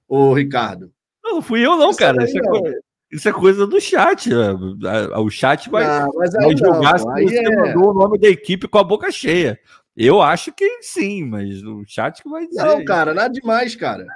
o 0.08 0.32
Ricardo. 0.32 0.90
Não, 1.22 1.34
não 1.34 1.42
fui 1.42 1.60
eu, 1.64 1.76
não, 1.76 1.90
Isso 1.90 1.98
cara. 1.98 2.24
Isso 2.24 2.38
é, 2.38 2.40
coisa, 2.40 2.80
isso 3.12 3.28
é, 3.28 3.32
coisa, 3.32 3.66
do 3.66 3.80
chat. 3.80 4.30
O 5.18 5.30
chat 5.30 5.68
vai, 5.68 5.84
não, 5.86 6.12
vai 6.12 6.28
julgar 6.56 6.98
se 6.98 7.04
você 7.04 7.38
é... 7.38 7.56
mandou 7.56 7.90
o 7.90 7.94
nome 7.94 8.18
da 8.18 8.28
equipe 8.28 8.66
com 8.66 8.78
a 8.78 8.84
boca 8.84 9.10
cheia. 9.10 9.58
Eu 9.96 10.22
acho 10.22 10.52
que 10.52 10.80
sim, 10.80 11.24
mas 11.24 11.62
o 11.62 11.84
chat 11.86 12.22
que 12.22 12.28
vai 12.28 12.46
dizer. 12.46 12.64
Não, 12.64 12.84
cara, 12.84 13.12
nada 13.12 13.32
demais, 13.32 13.76
cara. 13.76 14.06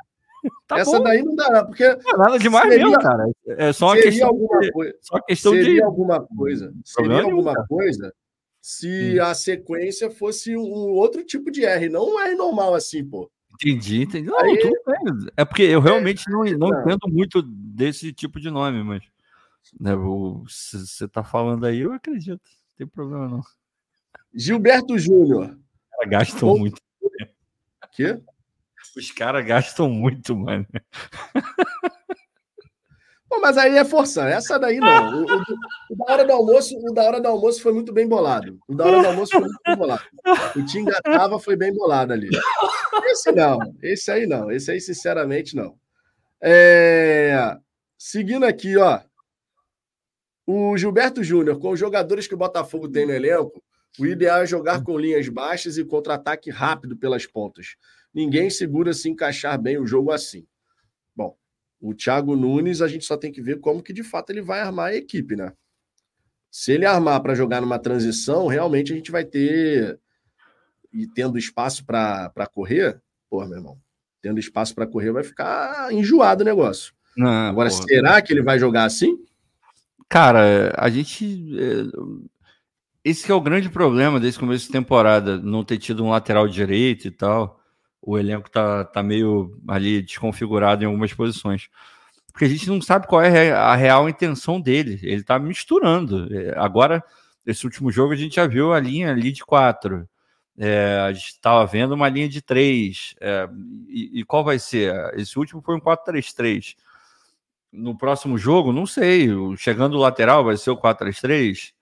Tá 0.67 0.79
Essa 0.79 0.99
bom. 0.99 1.05
daí 1.05 1.23
não 1.23 1.35
dá, 1.35 1.65
porque. 1.65 1.87
Não, 2.05 2.19
nada 2.19 2.39
demais 2.39 2.69
seria, 2.69 2.87
mesmo, 2.87 3.03
cara. 3.03 3.25
É 3.47 3.73
só 3.73 3.87
uma 3.89 3.97
questão. 3.97 4.29
Alguma 4.29 4.61
de, 4.61 4.73
coisa, 4.73 4.95
só 5.01 5.21
questão 5.21 5.53
seria 5.53 5.75
de. 5.75 5.83
alguma 5.83 6.27
coisa. 6.27 6.73
Seria 6.85 7.23
alguma 7.23 7.53
nenhum, 7.53 7.67
coisa 7.67 8.13
se 8.67 9.21
hum. 9.21 9.23
a 9.23 9.33
sequência 9.33 10.11
fosse 10.11 10.57
um 10.57 10.91
outro 10.91 11.23
tipo 11.25 11.53
de 11.53 11.65
R, 11.65 11.89
não 11.89 12.15
um 12.15 12.21
R 12.21 12.35
normal 12.35 12.75
assim, 12.75 13.05
pô. 13.05 13.31
Entendi, 13.63 14.03
entendi. 14.03 14.29
Não, 14.29 14.39
Aí, 14.39 14.59
tudo 14.59 14.77
bem. 14.87 15.29
É 15.37 15.45
porque 15.45 15.63
eu 15.63 15.81
realmente 15.81 16.25
é, 16.29 16.31
não, 16.31 16.45
não, 16.45 16.69
não 16.69 16.81
entendo 16.81 17.09
muito 17.09 17.43
desse 17.43 18.13
tipo 18.13 18.39
de 18.39 18.51
nome, 18.51 18.83
mas 18.85 19.03
né, 19.81 19.95
você 19.97 21.09
tá 21.09 21.25
falando 21.25 21.67
aí, 21.67 21.81
eu 21.81 21.93
acredito. 21.93 22.41
Não 22.41 22.77
tem 22.77 22.87
problema, 22.87 23.29
não. 23.29 23.41
Gilberto 24.35 24.99
Júnior. 24.99 25.59
Gastam 26.09 26.59
muito. 26.59 26.81
Quê? 27.93 28.21
Os 28.97 29.11
caras 29.11 29.45
gastam 29.45 29.89
muito, 29.89 30.37
mano. 30.37 30.67
Pô, 33.29 33.41
mas 33.41 33.59
aí 33.59 33.77
é 33.77 33.85
forçando. 33.85 34.29
Essa 34.29 34.59
daí 34.59 34.79
não. 34.79 35.21
O, 35.21 35.25
o, 35.25 35.43
o, 35.91 35.97
da 35.97 36.13
hora 36.13 36.25
do 36.25 36.33
almoço, 36.33 36.77
o 36.79 36.93
da 36.93 37.03
hora 37.03 37.21
do 37.21 37.29
almoço 37.29 37.61
foi 37.61 37.73
muito 37.73 37.93
bem 37.93 38.07
bolado. 38.07 38.59
O 38.69 38.75
da 38.75 38.85
hora 38.85 39.01
do 39.01 39.07
almoço 39.09 39.33
foi 39.33 39.41
muito 39.41 39.61
bem 39.67 39.77
bolado. 39.77 40.05
O 40.55 40.65
Tingatava 40.65 41.39
foi 41.41 41.57
bem 41.57 41.75
bolado 41.75 42.13
ali. 42.13 42.29
Esse 43.07 43.33
não. 43.33 43.59
Esse 43.83 44.11
aí 44.11 44.27
não. 44.27 44.51
Esse 44.51 44.71
aí, 44.71 44.81
sinceramente, 44.81 45.57
não. 45.57 45.77
É... 46.41 47.57
Seguindo 47.99 48.45
aqui, 48.45 48.77
ó. 48.77 49.01
O 50.47 50.77
Gilberto 50.79 51.25
Júnior, 51.25 51.59
com 51.59 51.71
os 51.71 51.81
jogadores 51.81 52.29
que 52.29 52.35
o 52.35 52.39
Botafogo 52.39 52.89
tem 52.89 53.05
no 53.05 53.13
elenco, 53.13 53.61
o 53.99 54.07
ideal 54.07 54.43
é 54.43 54.47
jogar 54.47 54.85
com 54.85 54.97
linhas 54.97 55.29
baixas 55.29 55.77
e 55.77 55.85
contra-ataque 55.85 56.51
rápido 56.51 56.97
pelas 56.97 57.27
pontas. 57.27 57.75
Ninguém 58.15 58.49
segura 58.49 58.93
se 58.93 59.09
encaixar 59.09 59.61
bem 59.61 59.79
o 59.79 59.87
jogo 59.87 60.13
assim. 60.13 60.47
O 61.87 61.95
Thiago 61.95 62.35
Nunes, 62.35 62.83
a 62.83 62.89
gente 62.89 63.05
só 63.05 63.17
tem 63.17 63.31
que 63.31 63.41
ver 63.41 63.61
como 63.61 63.81
que 63.81 63.93
de 63.93 64.03
fato 64.03 64.31
ele 64.31 64.43
vai 64.43 64.61
armar 64.61 64.87
a 64.87 64.97
equipe, 64.97 65.37
né? 65.37 65.53
Se 66.51 66.73
ele 66.73 66.85
armar 66.85 67.21
para 67.21 67.35
jogar 67.35 67.61
numa 67.61 67.79
transição, 67.79 68.49
realmente 68.49 68.93
a 68.93 68.97
gente 68.97 69.13
vai 69.13 69.25
ter 69.25 69.97
e 70.93 71.07
tendo 71.07 71.39
espaço 71.39 71.85
para 71.85 72.49
correr, 72.53 73.01
pô, 73.31 73.45
meu 73.47 73.59
irmão, 73.59 73.79
tendo 74.21 74.41
espaço 74.41 74.75
para 74.75 74.87
correr 74.87 75.13
vai 75.13 75.23
ficar 75.23 75.93
enjoado 75.93 76.43
o 76.43 76.45
negócio. 76.45 76.93
Agora, 77.49 77.71
porra. 77.71 77.83
será 77.85 78.21
que 78.21 78.33
ele 78.33 78.43
vai 78.43 78.59
jogar 78.59 78.85
assim? 78.85 79.25
Cara, 80.09 80.75
a 80.77 80.91
gente 80.91 81.57
é, 81.57 81.85
esse 83.05 83.31
é 83.31 83.35
o 83.35 83.41
grande 83.41 83.69
problema 83.69 84.19
desse 84.19 84.41
começo 84.41 84.67
de 84.67 84.73
temporada, 84.73 85.39
não 85.39 85.65
ter 85.65 85.79
tido 85.79 86.05
um 86.05 86.11
lateral 86.11 86.49
direito 86.49 87.07
e 87.07 87.13
tal 87.13 87.61
o 88.07 88.17
elenco 88.17 88.49
tá, 88.49 88.85
tá 88.85 89.03
meio 89.03 89.61
ali 89.67 90.01
desconfigurado 90.01 90.85
em 90.85 90.87
algumas 90.87 91.13
posições. 91.13 91.69
Porque 92.33 92.45
a 92.45 92.49
gente 92.49 92.69
não 92.69 92.81
sabe 92.81 93.09
qual 93.09 93.21
é 93.21 93.51
a 93.51 93.75
real 93.75 94.09
intenção 94.09 94.61
dele. 94.61 95.01
Ele 95.03 95.25
tá 95.25 95.41
misturando. 95.41 96.33
É, 96.33 96.55
agora, 96.57 97.03
esse 97.45 97.65
último 97.65 97.91
jogo, 97.91 98.13
a 98.13 98.17
gente 98.17 98.37
já 98.37 98.47
viu 98.47 98.73
a 98.73 98.79
linha 98.79 99.11
ali 99.11 99.33
de 99.33 99.45
quatro. 99.45 100.09
É, 100.57 101.01
a 101.01 101.13
gente 101.13 101.31
estava 101.31 101.67
vendo 101.67 101.97
uma 101.97 102.09
linha 102.09 102.29
de 102.29 102.41
três. 102.41 103.17
É, 103.21 103.49
e, 103.89 104.21
e, 104.21 104.25
qual 104.25 104.45
vai 104.45 104.61
ser? 104.61 104.95
Esse 105.15 105.37
último 105.37 105.61
foi 105.61 105.75
um 105.75 105.81
4-3-3. 105.81 106.77
No 107.73 107.99
próximo 107.99 108.39
jogo, 108.39 108.73
não 108.73 108.87
sei. 108.87 109.29
Chegando 109.57 109.95
o 109.95 110.01
lateral, 110.01 110.45
vai 110.45 110.57
ser 110.57 110.71
o 110.71 110.77
4-3-3? 110.77 111.73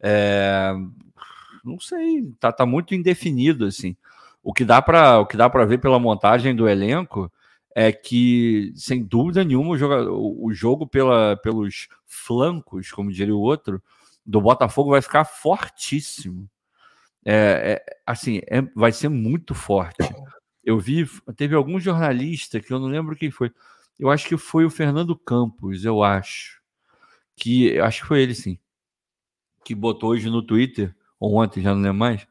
É, 0.00 0.72
não 1.64 1.78
sei. 1.78 2.32
Tá, 2.40 2.50
tá 2.50 2.66
muito 2.66 2.96
indefinido, 2.96 3.64
assim. 3.64 3.96
O 4.48 4.54
que 4.54 4.64
dá 4.64 4.80
para 4.80 5.20
o 5.20 5.26
que 5.26 5.36
dá 5.36 5.50
para 5.50 5.66
ver 5.66 5.76
pela 5.76 5.98
montagem 5.98 6.56
do 6.56 6.66
elenco 6.66 7.30
é 7.74 7.92
que, 7.92 8.72
sem 8.74 9.04
dúvida 9.04 9.44
nenhuma, 9.44 9.72
o 9.72 9.76
jogo, 9.76 10.46
o 10.46 10.54
jogo 10.54 10.86
pela, 10.86 11.36
pelos 11.36 11.86
flancos, 12.06 12.90
como 12.90 13.12
diria 13.12 13.34
o 13.34 13.40
outro, 13.40 13.82
do 14.24 14.40
Botafogo 14.40 14.92
vai 14.92 15.02
ficar 15.02 15.26
fortíssimo. 15.26 16.48
É, 17.26 17.84
é 17.86 17.96
assim, 18.06 18.40
é, 18.46 18.62
vai 18.74 18.90
ser 18.90 19.10
muito 19.10 19.54
forte. 19.54 19.98
Eu 20.64 20.78
vi, 20.80 21.06
teve 21.36 21.54
algum 21.54 21.78
jornalista 21.78 22.58
que 22.58 22.72
eu 22.72 22.78
não 22.78 22.88
lembro 22.88 23.16
quem 23.16 23.30
foi. 23.30 23.52
Eu 23.98 24.08
acho 24.08 24.26
que 24.26 24.38
foi 24.38 24.64
o 24.64 24.70
Fernando 24.70 25.14
Campos, 25.14 25.84
eu 25.84 26.02
acho. 26.02 26.62
Que 27.36 27.78
acho 27.80 28.00
que 28.00 28.08
foi 28.08 28.22
ele 28.22 28.34
sim. 28.34 28.58
Que 29.62 29.74
botou 29.74 30.08
hoje 30.08 30.30
no 30.30 30.40
Twitter, 30.40 30.96
ou 31.20 31.34
ontem, 31.36 31.60
já 31.60 31.74
não 31.74 31.82
lembro 31.82 31.98
mais, 31.98 32.26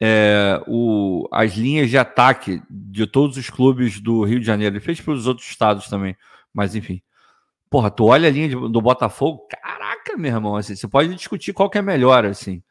é, 0.00 0.62
o, 0.66 1.28
as 1.32 1.54
linhas 1.54 1.90
de 1.90 1.98
ataque 1.98 2.62
de 2.70 3.06
todos 3.06 3.36
os 3.36 3.50
clubes 3.50 4.00
do 4.00 4.24
Rio 4.24 4.40
de 4.40 4.46
Janeiro. 4.46 4.76
Ele 4.76 4.84
fez 4.84 5.00
para 5.00 5.12
os 5.12 5.26
outros 5.26 5.48
estados 5.48 5.88
também, 5.88 6.16
mas 6.52 6.74
enfim. 6.74 7.02
Porra, 7.70 7.90
tu 7.90 8.06
olha 8.06 8.28
a 8.28 8.32
linha 8.32 8.48
de, 8.48 8.54
do 8.54 8.80
Botafogo, 8.80 9.46
caraca, 9.48 10.16
meu 10.16 10.32
irmão, 10.32 10.56
assim, 10.56 10.74
você 10.74 10.88
pode 10.88 11.14
discutir 11.14 11.52
qual 11.52 11.68
que 11.68 11.78
é 11.78 11.82
melhor, 11.82 12.24
assim. 12.24 12.62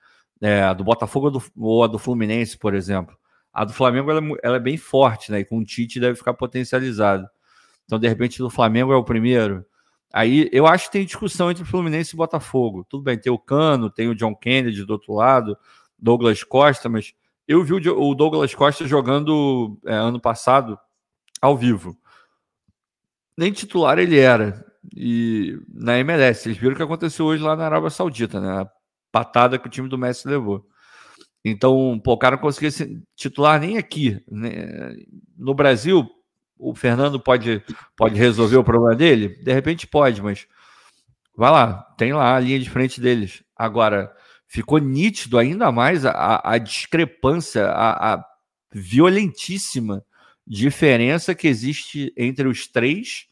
É, 0.41 0.63
a 0.63 0.73
do 0.73 0.83
Botafogo 0.83 1.27
ou, 1.27 1.31
do, 1.31 1.43
ou 1.55 1.83
a 1.83 1.87
do 1.87 1.99
Fluminense, 1.99 2.57
por 2.57 2.73
exemplo. 2.73 3.15
A 3.53 3.65
do 3.65 3.73
Flamengo 3.73 4.11
ela, 4.11 4.21
é 4.21 4.37
ela, 4.43 4.57
é 4.57 4.59
bem 4.59 4.77
forte, 4.77 5.31
né? 5.31 5.39
E 5.39 5.45
com 5.45 5.59
o 5.59 5.65
Tite 5.65 5.99
deve 5.99 6.15
ficar 6.15 6.33
potencializado. 6.33 7.27
Então, 7.85 7.97
de 7.99 8.07
repente, 8.07 8.37
do 8.39 8.49
Flamengo 8.49 8.91
é 8.93 8.95
o 8.95 9.03
primeiro. 9.03 9.65
Aí 10.13 10.49
eu 10.51 10.65
acho 10.67 10.85
que 10.85 10.91
tem 10.93 11.05
discussão 11.05 11.51
entre 11.51 11.65
Fluminense 11.65 12.15
e 12.15 12.17
Botafogo. 12.17 12.85
Tudo 12.89 13.03
bem, 13.03 13.17
tem 13.17 13.31
o 13.31 13.37
Cano, 13.37 13.89
tem 13.89 14.07
o 14.07 14.15
John 14.15 14.35
Kennedy 14.35 14.85
do 14.85 14.93
outro 14.93 15.13
lado, 15.13 15.57
Douglas 15.97 16.43
Costa, 16.43 16.87
mas 16.89 17.13
eu 17.47 17.63
vi 17.63 17.73
o 17.73 18.15
Douglas 18.15 18.53
Costa 18.53 18.87
jogando 18.87 19.79
é, 19.85 19.93
ano 19.93 20.19
passado 20.19 20.77
ao 21.41 21.57
vivo. 21.57 21.97
Nem 23.37 23.51
titular 23.51 23.97
ele 23.99 24.19
era. 24.19 24.65
E 24.95 25.59
na 25.73 25.97
MLS, 25.99 26.47
eles 26.47 26.57
viram 26.57 26.73
o 26.73 26.77
que 26.77 26.83
aconteceu 26.83 27.25
hoje 27.25 27.43
lá 27.43 27.55
na 27.55 27.65
Arábia 27.65 27.89
Saudita, 27.89 28.39
né? 28.39 28.61
A 28.61 28.69
patada 29.11 29.57
que 29.57 29.67
o 29.67 29.69
time 29.71 29.87
do 29.87 29.97
Messi 29.97 30.27
levou. 30.27 30.65
Então, 31.43 31.99
pô, 32.03 32.13
o 32.13 32.17
cara 32.17 32.35
não 32.35 32.41
conseguia 32.41 32.71
ser 32.71 33.01
titular 33.15 33.59
nem 33.59 33.77
aqui. 33.77 34.21
Né? 34.29 34.95
No 35.37 35.53
Brasil, 35.53 36.07
o 36.57 36.75
Fernando 36.75 37.19
pode, 37.19 37.63
pode 37.95 38.15
resolver 38.15 38.57
o 38.57 38.63
problema 38.63 38.95
dele? 38.95 39.29
De 39.43 39.53
repente 39.53 39.87
pode, 39.87 40.21
mas 40.21 40.47
vai 41.35 41.51
lá, 41.51 41.83
tem 41.97 42.13
lá 42.13 42.35
a 42.35 42.39
linha 42.39 42.59
de 42.59 42.69
frente 42.69 42.99
deles. 42.99 43.43
Agora, 43.55 44.11
ficou 44.47 44.79
nítido 44.79 45.37
ainda 45.37 45.71
mais 45.71 46.05
a, 46.05 46.41
a 46.43 46.57
discrepância, 46.57 47.65
a, 47.65 48.13
a, 48.13 48.25
violentíssima 48.71 50.03
diferença 50.45 51.35
que 51.35 51.47
existe 51.47 52.13
entre 52.15 52.47
os 52.47 52.67
três, 52.67 53.27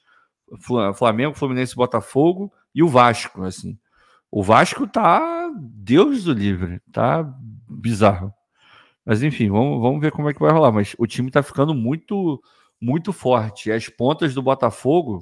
Flamengo, 0.96 1.36
Fluminense, 1.36 1.76
Botafogo 1.76 2.52
e 2.74 2.84
o 2.84 2.88
Vasco, 2.88 3.44
assim. 3.44 3.78
O 4.30 4.44
Vasco 4.44 4.86
tá 4.86 5.50
Deus 5.58 6.26
do 6.26 6.34
livre, 6.34 6.82
tá 6.92 7.24
bizarro. 7.70 8.34
Mas 9.06 9.24
enfim, 9.24 9.50
vamos, 9.50 9.82
vamos 9.82 10.02
ver 10.02 10.12
como 10.12 10.30
é 10.30 10.34
que 10.34 10.40
vai 10.40 10.52
rolar. 10.52 10.72
Mas 10.72 10.96
o 10.98 11.08
time 11.08 11.32
tá 11.32 11.42
ficando 11.42 11.74
muito, 11.74 12.42
muito 12.82 13.14
forte. 13.14 13.70
E 13.70 13.72
as 13.72 13.88
pontas 13.88 14.34
do 14.34 14.42
Botafogo 14.42 15.20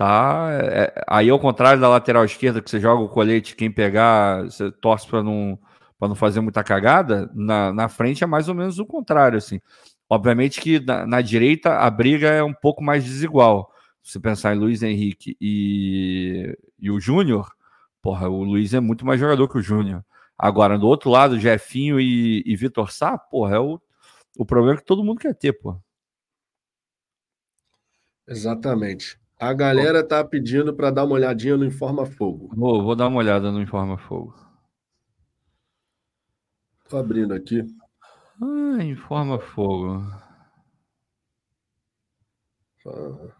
Tá. 0.00 0.48
É, 0.50 1.04
aí, 1.06 1.28
ao 1.28 1.38
contrário 1.38 1.78
da 1.78 1.86
lateral 1.86 2.24
esquerda, 2.24 2.62
que 2.62 2.70
você 2.70 2.80
joga 2.80 3.02
o 3.02 3.08
colete, 3.10 3.54
quem 3.54 3.70
pegar, 3.70 4.44
você 4.44 4.72
torce 4.72 5.06
para 5.06 5.22
não, 5.22 5.58
não 6.00 6.14
fazer 6.14 6.40
muita 6.40 6.64
cagada, 6.64 7.30
na, 7.34 7.70
na 7.70 7.86
frente 7.86 8.24
é 8.24 8.26
mais 8.26 8.48
ou 8.48 8.54
menos 8.54 8.78
o 8.78 8.86
contrário. 8.86 9.36
Assim. 9.36 9.60
Obviamente 10.08 10.58
que 10.58 10.80
na, 10.80 11.06
na 11.06 11.20
direita 11.20 11.76
a 11.80 11.90
briga 11.90 12.28
é 12.28 12.42
um 12.42 12.54
pouco 12.54 12.82
mais 12.82 13.04
desigual. 13.04 13.70
se 14.02 14.18
pensar 14.18 14.54
em 14.56 14.58
Luiz 14.58 14.82
Henrique 14.82 15.36
e, 15.38 16.56
e 16.78 16.90
o 16.90 16.98
Júnior, 16.98 17.54
porra, 18.00 18.26
o 18.26 18.42
Luiz 18.42 18.72
é 18.72 18.80
muito 18.80 19.04
mais 19.04 19.20
jogador 19.20 19.48
que 19.48 19.58
o 19.58 19.62
Júnior. 19.62 20.02
Agora, 20.38 20.78
do 20.78 20.86
outro 20.86 21.10
lado, 21.10 21.38
Jefinho 21.38 22.00
e, 22.00 22.42
e 22.46 22.56
Vitor 22.56 22.90
Sá, 22.90 23.18
porra, 23.18 23.56
é 23.56 23.58
o, 23.58 23.78
o 24.38 24.46
problema 24.46 24.78
que 24.78 24.86
todo 24.86 25.04
mundo 25.04 25.20
quer 25.20 25.34
ter, 25.34 25.52
porra. 25.52 25.78
Exatamente. 28.26 29.20
A 29.40 29.54
galera 29.54 30.06
tá 30.06 30.22
pedindo 30.22 30.74
para 30.74 30.90
dar 30.90 31.04
uma 31.04 31.14
olhadinha 31.14 31.56
no 31.56 31.64
Informa 31.64 32.04
Fogo. 32.04 32.50
Vou, 32.54 32.82
vou 32.82 32.94
dar 32.94 33.08
uma 33.08 33.16
olhada 33.16 33.50
no 33.50 33.62
Informa 33.62 33.96
Fogo. 33.96 34.34
Tô 36.86 36.98
abrindo 36.98 37.32
aqui. 37.32 37.64
Ah, 38.42 38.84
Informa 38.84 39.38
Fogo. 39.38 40.04
Ah. 42.86 43.34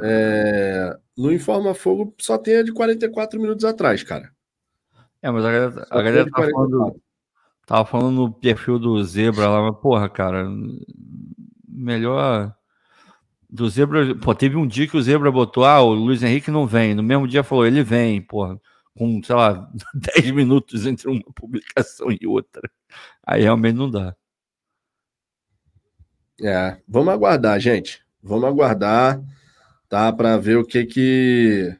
É, 0.00 0.96
no 1.18 1.32
Informa 1.32 1.74
Fogo 1.74 2.14
só 2.20 2.38
tem 2.38 2.58
a 2.58 2.62
de 2.62 2.72
44 2.72 3.40
minutos 3.40 3.64
atrás, 3.64 4.04
cara. 4.04 4.30
É, 5.20 5.28
mas 5.28 5.44
a 5.44 5.50
galera, 5.50 5.86
a 5.90 6.02
galera 6.02 6.30
tá 6.30 6.40
falando, 6.40 7.02
tava 7.66 7.84
falando 7.84 8.14
no 8.14 8.32
perfil 8.32 8.78
do 8.78 9.02
Zebra 9.02 9.48
lá, 9.48 9.60
mas 9.60 9.80
porra, 9.80 10.08
cara, 10.08 10.48
melhor 11.66 12.56
do 13.52 13.68
Zebra. 13.68 14.14
Pô, 14.16 14.34
teve 14.34 14.56
um 14.56 14.66
dia 14.66 14.88
que 14.88 14.96
o 14.96 15.02
Zebra 15.02 15.30
botou, 15.30 15.64
ah, 15.64 15.82
o 15.82 15.92
Luiz 15.92 16.22
Henrique 16.22 16.50
não 16.50 16.66
vem. 16.66 16.94
No 16.94 17.02
mesmo 17.02 17.28
dia 17.28 17.44
falou, 17.44 17.66
ele 17.66 17.82
vem, 17.82 18.22
porra, 18.22 18.58
com, 18.96 19.22
sei 19.22 19.34
lá, 19.36 19.70
10 20.16 20.30
minutos 20.30 20.86
entre 20.86 21.08
uma 21.08 21.22
publicação 21.34 22.08
e 22.10 22.26
outra. 22.26 22.68
Aí 23.24 23.42
realmente 23.42 23.76
não 23.76 23.90
dá. 23.90 24.16
É, 26.42 26.78
vamos 26.88 27.12
aguardar, 27.12 27.60
gente. 27.60 28.02
Vamos 28.22 28.44
aguardar, 28.44 29.22
tá? 29.88 30.12
Para 30.12 30.38
ver 30.38 30.56
o 30.56 30.64
que 30.64 30.86
que, 30.86 31.76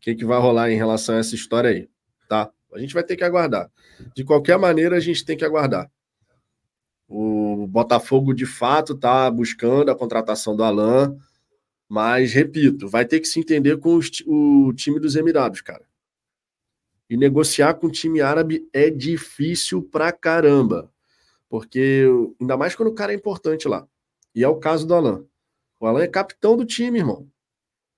que 0.00 0.14
que 0.14 0.24
vai 0.24 0.38
rolar 0.38 0.70
em 0.70 0.76
relação 0.76 1.16
a 1.16 1.18
essa 1.18 1.34
história 1.34 1.70
aí, 1.70 1.88
tá? 2.28 2.50
A 2.72 2.78
gente 2.78 2.94
vai 2.94 3.02
ter 3.02 3.16
que 3.16 3.24
aguardar. 3.24 3.70
De 4.14 4.24
qualquer 4.24 4.56
maneira, 4.56 4.96
a 4.96 5.00
gente 5.00 5.24
tem 5.24 5.36
que 5.36 5.44
aguardar. 5.44 5.90
O 7.12 7.66
Botafogo, 7.66 8.32
de 8.32 8.46
fato, 8.46 8.94
tá 8.94 9.28
buscando 9.28 9.90
a 9.90 9.96
contratação 9.96 10.54
do 10.54 10.62
Alan, 10.62 11.18
mas, 11.88 12.32
repito, 12.32 12.88
vai 12.88 13.04
ter 13.04 13.18
que 13.18 13.26
se 13.26 13.40
entender 13.40 13.78
com 13.78 13.98
o 14.28 14.72
time 14.72 15.00
dos 15.00 15.16
Emirados, 15.16 15.60
cara. 15.60 15.84
E 17.10 17.16
negociar 17.16 17.74
com 17.74 17.88
o 17.88 17.90
time 17.90 18.20
árabe 18.20 18.68
é 18.72 18.88
difícil 18.88 19.82
pra 19.82 20.12
caramba. 20.12 20.88
Porque, 21.48 22.06
ainda 22.40 22.56
mais 22.56 22.76
quando 22.76 22.90
o 22.90 22.94
cara 22.94 23.12
é 23.12 23.16
importante 23.16 23.66
lá. 23.66 23.88
E 24.32 24.44
é 24.44 24.48
o 24.48 24.60
caso 24.60 24.86
do 24.86 24.94
Alan. 24.94 25.24
O 25.80 25.86
Alan 25.86 26.02
é 26.02 26.06
capitão 26.06 26.56
do 26.56 26.64
time, 26.64 27.00
irmão. 27.00 27.28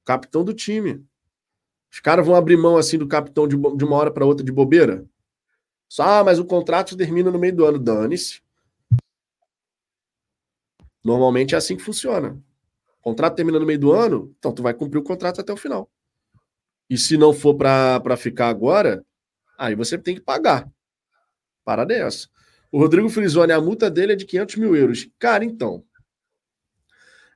Capitão 0.06 0.42
do 0.42 0.54
time. 0.54 1.04
Os 1.90 2.00
caras 2.00 2.24
vão 2.24 2.34
abrir 2.34 2.56
mão 2.56 2.78
assim 2.78 2.96
do 2.96 3.06
capitão 3.06 3.46
de, 3.46 3.58
de 3.58 3.84
uma 3.84 3.96
hora 3.96 4.10
para 4.10 4.24
outra 4.24 4.42
de 4.42 4.50
bobeira? 4.50 5.04
Só, 5.86 6.02
ah, 6.02 6.24
mas 6.24 6.38
o 6.38 6.46
contrato 6.46 6.96
termina 6.96 7.30
no 7.30 7.38
meio 7.38 7.54
do 7.54 7.66
ano. 7.66 7.78
Dane-se. 7.78 8.40
Normalmente 11.04 11.54
é 11.54 11.58
assim 11.58 11.76
que 11.76 11.82
funciona. 11.82 12.38
O 13.00 13.02
contrato 13.02 13.34
termina 13.34 13.58
no 13.58 13.66
meio 13.66 13.78
do 13.78 13.92
ano, 13.92 14.34
então 14.38 14.52
tu 14.52 14.62
vai 14.62 14.72
cumprir 14.72 14.98
o 14.98 15.02
contrato 15.02 15.40
até 15.40 15.52
o 15.52 15.56
final. 15.56 15.90
E 16.88 16.96
se 16.96 17.16
não 17.16 17.32
for 17.32 17.54
para 17.54 18.16
ficar 18.16 18.48
agora, 18.48 19.04
aí 19.58 19.74
você 19.74 19.98
tem 19.98 20.14
que 20.14 20.20
pagar. 20.20 20.70
Parada 21.64 21.92
é 21.94 22.00
essa. 22.00 22.28
O 22.70 22.78
Rodrigo 22.78 23.08
Frisoni, 23.08 23.52
a 23.52 23.60
multa 23.60 23.90
dele 23.90 24.12
é 24.12 24.16
de 24.16 24.24
500 24.24 24.56
mil 24.56 24.76
euros. 24.76 25.08
Cara, 25.18 25.44
então, 25.44 25.84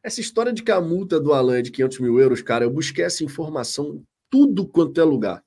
essa 0.03 0.21
história 0.21 0.53
de 0.53 0.63
que 0.63 0.71
a 0.71 0.81
multa 0.81 1.19
do 1.19 1.33
Alan 1.33 1.59
é 1.59 1.63
de 1.63 1.71
500 1.71 1.99
mil 1.99 2.21
euros, 2.21 2.41
cara, 2.41 2.65
eu 2.65 2.71
busquei 2.71 3.05
essa 3.05 3.25
informação 3.25 4.03
tudo 4.31 4.67
quanto 4.67 5.01
é 5.01 5.05
lugar. 5.05 5.45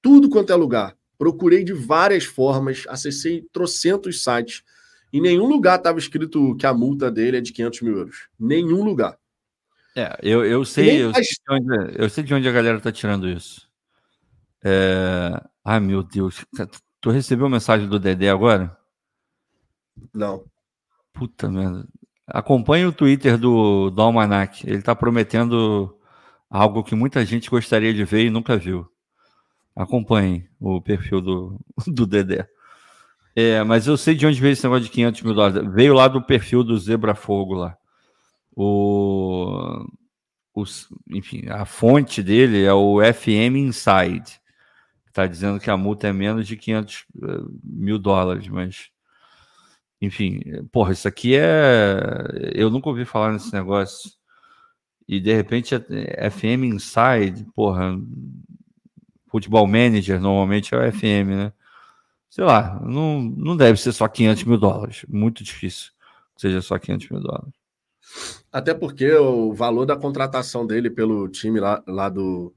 Tudo 0.00 0.30
quanto 0.30 0.52
é 0.52 0.56
lugar. 0.56 0.96
Procurei 1.18 1.62
de 1.62 1.72
várias 1.72 2.24
formas, 2.24 2.84
acessei 2.88 3.46
trocentos 3.52 4.22
sites. 4.22 4.62
Em 5.12 5.20
nenhum 5.20 5.46
lugar 5.46 5.78
estava 5.78 5.98
escrito 5.98 6.54
que 6.56 6.66
a 6.66 6.74
multa 6.74 7.10
dele 7.10 7.38
é 7.38 7.40
de 7.40 7.52
500 7.52 7.82
mil 7.82 7.98
euros. 7.98 8.28
Nenhum 8.38 8.84
lugar. 8.84 9.18
É, 9.96 10.16
eu, 10.22 10.44
eu, 10.44 10.64
sei, 10.64 11.02
eu, 11.02 11.12
sei 11.12 11.24
onde, 11.48 12.00
eu 12.00 12.08
sei 12.08 12.22
de 12.22 12.32
onde 12.32 12.48
a 12.48 12.52
galera 12.52 12.78
está 12.78 12.92
tirando 12.92 13.28
isso. 13.28 13.68
É... 14.64 15.40
Ai, 15.64 15.80
meu 15.80 16.02
Deus. 16.02 16.44
Tu 17.00 17.10
recebeu 17.10 17.46
a 17.46 17.50
mensagem 17.50 17.88
do 17.88 17.98
Dedé 17.98 18.30
agora? 18.30 18.76
Não. 20.14 20.44
Puta 21.12 21.48
merda. 21.48 21.86
Acompanhe 22.26 22.86
o 22.86 22.92
Twitter 22.92 23.36
do, 23.36 23.90
do 23.90 24.00
Almanac. 24.00 24.66
Ele 24.66 24.78
está 24.78 24.94
prometendo 24.94 25.98
algo 26.48 26.84
que 26.84 26.94
muita 26.94 27.24
gente 27.24 27.50
gostaria 27.50 27.92
de 27.92 28.04
ver 28.04 28.26
e 28.26 28.30
nunca 28.30 28.56
viu. 28.56 28.86
Acompanhe 29.74 30.48
o 30.60 30.80
perfil 30.80 31.20
do, 31.20 31.60
do 31.86 32.06
Dedé. 32.06 32.48
É, 33.34 33.62
mas 33.62 33.86
eu 33.86 33.96
sei 33.96 34.14
de 34.14 34.26
onde 34.26 34.40
veio 34.40 34.52
esse 34.52 34.64
negócio 34.64 34.84
de 34.84 34.90
500 34.90 35.22
mil 35.22 35.34
dólares. 35.34 35.72
Veio 35.72 35.94
lá 35.94 36.08
do 36.08 36.22
perfil 36.22 36.64
do 36.64 36.78
Zebra 36.78 37.14
Fogo 37.14 37.54
lá. 37.54 37.76
O, 38.54 39.86
o, 40.54 40.64
enfim, 41.10 41.48
a 41.48 41.64
fonte 41.64 42.22
dele 42.22 42.64
é 42.64 42.72
o 42.72 42.98
FM 43.00 43.56
Inside. 43.56 44.40
Está 45.06 45.26
dizendo 45.26 45.60
que 45.60 45.70
a 45.70 45.76
multa 45.76 46.08
é 46.08 46.12
menos 46.12 46.46
de 46.46 46.56
500 46.56 47.04
eh, 47.22 47.26
mil 47.64 47.98
dólares, 47.98 48.48
mas 48.48 48.90
enfim, 50.00 50.40
porra, 50.72 50.92
isso 50.92 51.06
aqui 51.06 51.36
é. 51.36 51.98
Eu 52.54 52.70
nunca 52.70 52.88
ouvi 52.88 53.04
falar 53.04 53.32
nesse 53.32 53.52
negócio. 53.52 54.10
E 55.06 55.20
de 55.20 55.34
repente 55.34 55.74
é 55.74 56.30
FM 56.30 56.64
Inside, 56.74 57.44
porra. 57.54 57.98
Futebol 59.28 59.66
Manager 59.66 60.20
normalmente 60.20 60.74
é 60.74 60.78
o 60.78 60.92
FM, 60.92 61.28
né? 61.28 61.52
Sei 62.30 62.44
lá, 62.44 62.80
não, 62.82 63.20
não 63.20 63.56
deve 63.56 63.78
ser 63.78 63.92
só 63.92 64.08
500 64.08 64.44
mil 64.44 64.56
dólares. 64.56 65.04
Muito 65.08 65.44
difícil 65.44 65.90
que 66.34 66.40
seja 66.40 66.62
só 66.62 66.78
500 66.78 67.10
mil 67.10 67.20
dólares. 67.20 67.52
Até 68.50 68.72
porque 68.72 69.12
o 69.12 69.52
valor 69.52 69.84
da 69.84 69.96
contratação 69.96 70.66
dele 70.66 70.88
pelo 70.88 71.28
time 71.28 71.60
lá, 71.60 71.82
lá 71.86 72.08
do, 72.08 72.54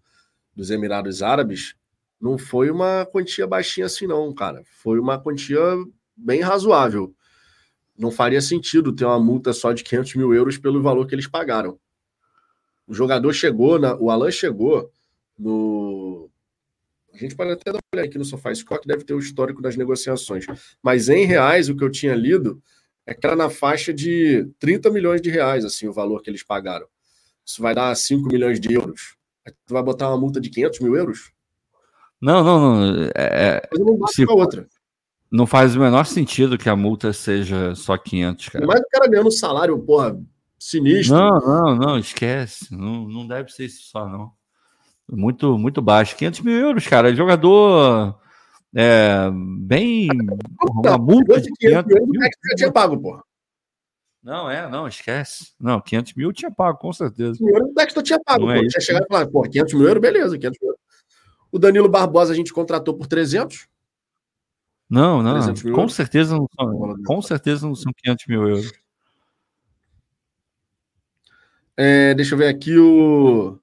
dos 0.56 0.70
Emirados 0.70 1.22
Árabes 1.22 1.76
não 2.22 2.38
foi 2.38 2.72
uma 2.72 3.06
quantia 3.06 3.46
baixinha 3.46 3.88
assim, 3.88 4.08
não, 4.08 4.34
cara. 4.34 4.64
Foi 4.66 5.00
uma 5.00 5.20
quantia 5.20 5.60
bem 6.16 6.40
razoável 6.40 7.14
não 7.98 8.12
faria 8.12 8.42
sentido 8.42 8.94
ter 8.94 9.06
uma 9.06 9.20
multa 9.20 9.54
só 9.54 9.72
de 9.72 9.84
500 9.84 10.16
mil 10.16 10.34
euros 10.34 10.58
pelo 10.58 10.82
valor 10.82 11.08
que 11.08 11.14
eles 11.16 11.28
pagaram. 11.28 11.80
O 12.88 12.94
jogador 12.94 13.32
chegou, 13.34 13.80
na, 13.80 13.96
o 13.96 14.10
Alan 14.10 14.32
chegou 14.32 14.92
no. 15.38 16.30
A 17.14 17.18
gente 17.18 17.36
pode 17.36 17.52
até 17.52 17.72
dar 17.72 17.78
uma 17.78 17.82
olhada 17.94 18.10
aqui 18.10 18.18
no 18.18 18.26
SofaScore, 18.26 18.82
que 18.82 18.88
deve 18.88 19.04
ter 19.04 19.14
o 19.14 19.20
histórico 19.20 19.62
das 19.62 19.76
negociações. 19.76 20.46
Mas 20.82 21.10
em 21.10 21.26
reais, 21.26 21.70
o 21.70 21.76
que 21.76 21.84
eu 21.84 21.92
tinha 21.92 22.16
lido 22.16 22.62
é 23.06 23.14
que 23.14 23.26
era 23.26 23.36
na 23.36 23.50
faixa 23.50 23.94
de 23.94 24.50
30 24.60 24.90
milhões 24.90 25.22
de 25.22 25.30
reais, 25.30 25.64
assim, 25.64 25.88
o 25.88 25.94
valor 25.94 26.22
que 26.22 26.30
eles 26.30 26.44
pagaram. 26.44 26.88
Isso 27.46 27.62
vai 27.62 27.76
dar 27.76 27.94
5 27.94 28.28
milhões 28.30 28.60
de 28.60 28.74
euros. 28.74 29.16
Tu 29.66 29.74
vai 29.74 29.84
botar 29.84 30.10
uma 30.10 30.18
multa 30.18 30.40
de 30.40 30.50
500 30.50 30.80
mil 30.80 30.96
euros? 30.96 31.32
Não, 32.20 32.44
não, 32.44 32.60
não. 32.60 33.04
É, 33.16 33.62
é 33.62 33.70
não 33.78 33.98
bate 33.98 34.14
se, 34.16 34.26
outra. 34.26 34.68
Não 35.30 35.46
faz 35.46 35.76
o 35.76 35.80
menor 35.80 36.06
sentido 36.06 36.58
que 36.58 36.70
a 36.70 36.76
multa 36.76 37.12
seja 37.12 37.76
só 37.76 37.98
500, 37.98 38.50
cara. 38.50 38.66
Mas 38.66 38.80
o 38.80 38.88
cara 38.90 39.10
ganhando 39.10 39.32
salário, 39.32 39.78
porra, 39.80 40.18
sinistro. 40.58 41.16
Não, 41.16 41.40
não, 41.40 41.76
não, 41.76 42.00
esquece. 42.00 42.74
Não, 42.74 43.08
não 43.08 43.28
deve 43.28 43.52
ser 43.52 43.66
isso 43.66 43.84
só, 43.84 44.08
não. 44.08 44.32
Muito, 45.10 45.58
muito 45.58 45.82
baixo. 45.82 46.16
500 46.16 46.42
mil 46.42 46.54
euros, 46.54 46.88
cara. 46.88 47.14
Jogador 47.14 48.20
é, 48.76 49.30
bem. 49.60 50.08
uma 50.62 50.98
multa 50.98 51.40
de 51.40 51.50
500 51.60 51.94
mil 51.94 52.08
que 52.08 52.50
já 52.50 52.56
tinha 52.56 52.72
pago, 52.72 53.00
porra. 53.00 53.24
Não, 54.24 54.50
é, 54.50 54.70
não, 54.70 54.88
esquece. 54.88 55.54
Não, 55.60 55.82
500 55.82 56.14
mil 56.14 56.32
tinha 56.32 56.50
pago, 56.50 56.80
com 56.80 56.94
certeza. 56.94 57.38
500 57.38 57.42
mil 57.42 57.54
euros 57.56 57.70
o 57.70 57.74
Dexter 57.74 58.04
tinha 58.04 58.20
pago, 58.24 58.46
não 58.46 58.54
pô. 58.54 58.60
É 58.60 58.68
tinha 58.68 58.82
chegado 58.82 59.04
e 59.04 59.08
falar, 59.08 59.28
pô, 59.28 59.42
500 59.42 59.74
mil 59.74 59.88
euros, 59.88 60.02
beleza, 60.02 60.38
500 60.38 60.60
mil 60.62 60.70
euros. 60.70 60.84
O 61.52 61.60
Danilo 61.60 61.90
Barbosa 61.90 62.34
a 62.34 62.36
gente 62.36 62.54
contratou 62.54 62.96
por 62.96 63.06
300. 63.06 63.68
Não, 64.90 65.22
não. 65.22 65.54
Com 65.74 65.90
certeza 65.90 66.36
não 66.36 66.48
são, 66.56 67.04
com 67.04 67.22
certeza 67.22 67.68
não 67.68 67.76
são 67.76 67.92
500 67.98 68.28
mil 68.28 68.48
euros. 68.48 68.72
É, 71.76 72.14
deixa 72.14 72.34
eu 72.34 72.38
ver 72.38 72.48
aqui 72.48 72.78
o. 72.78 73.60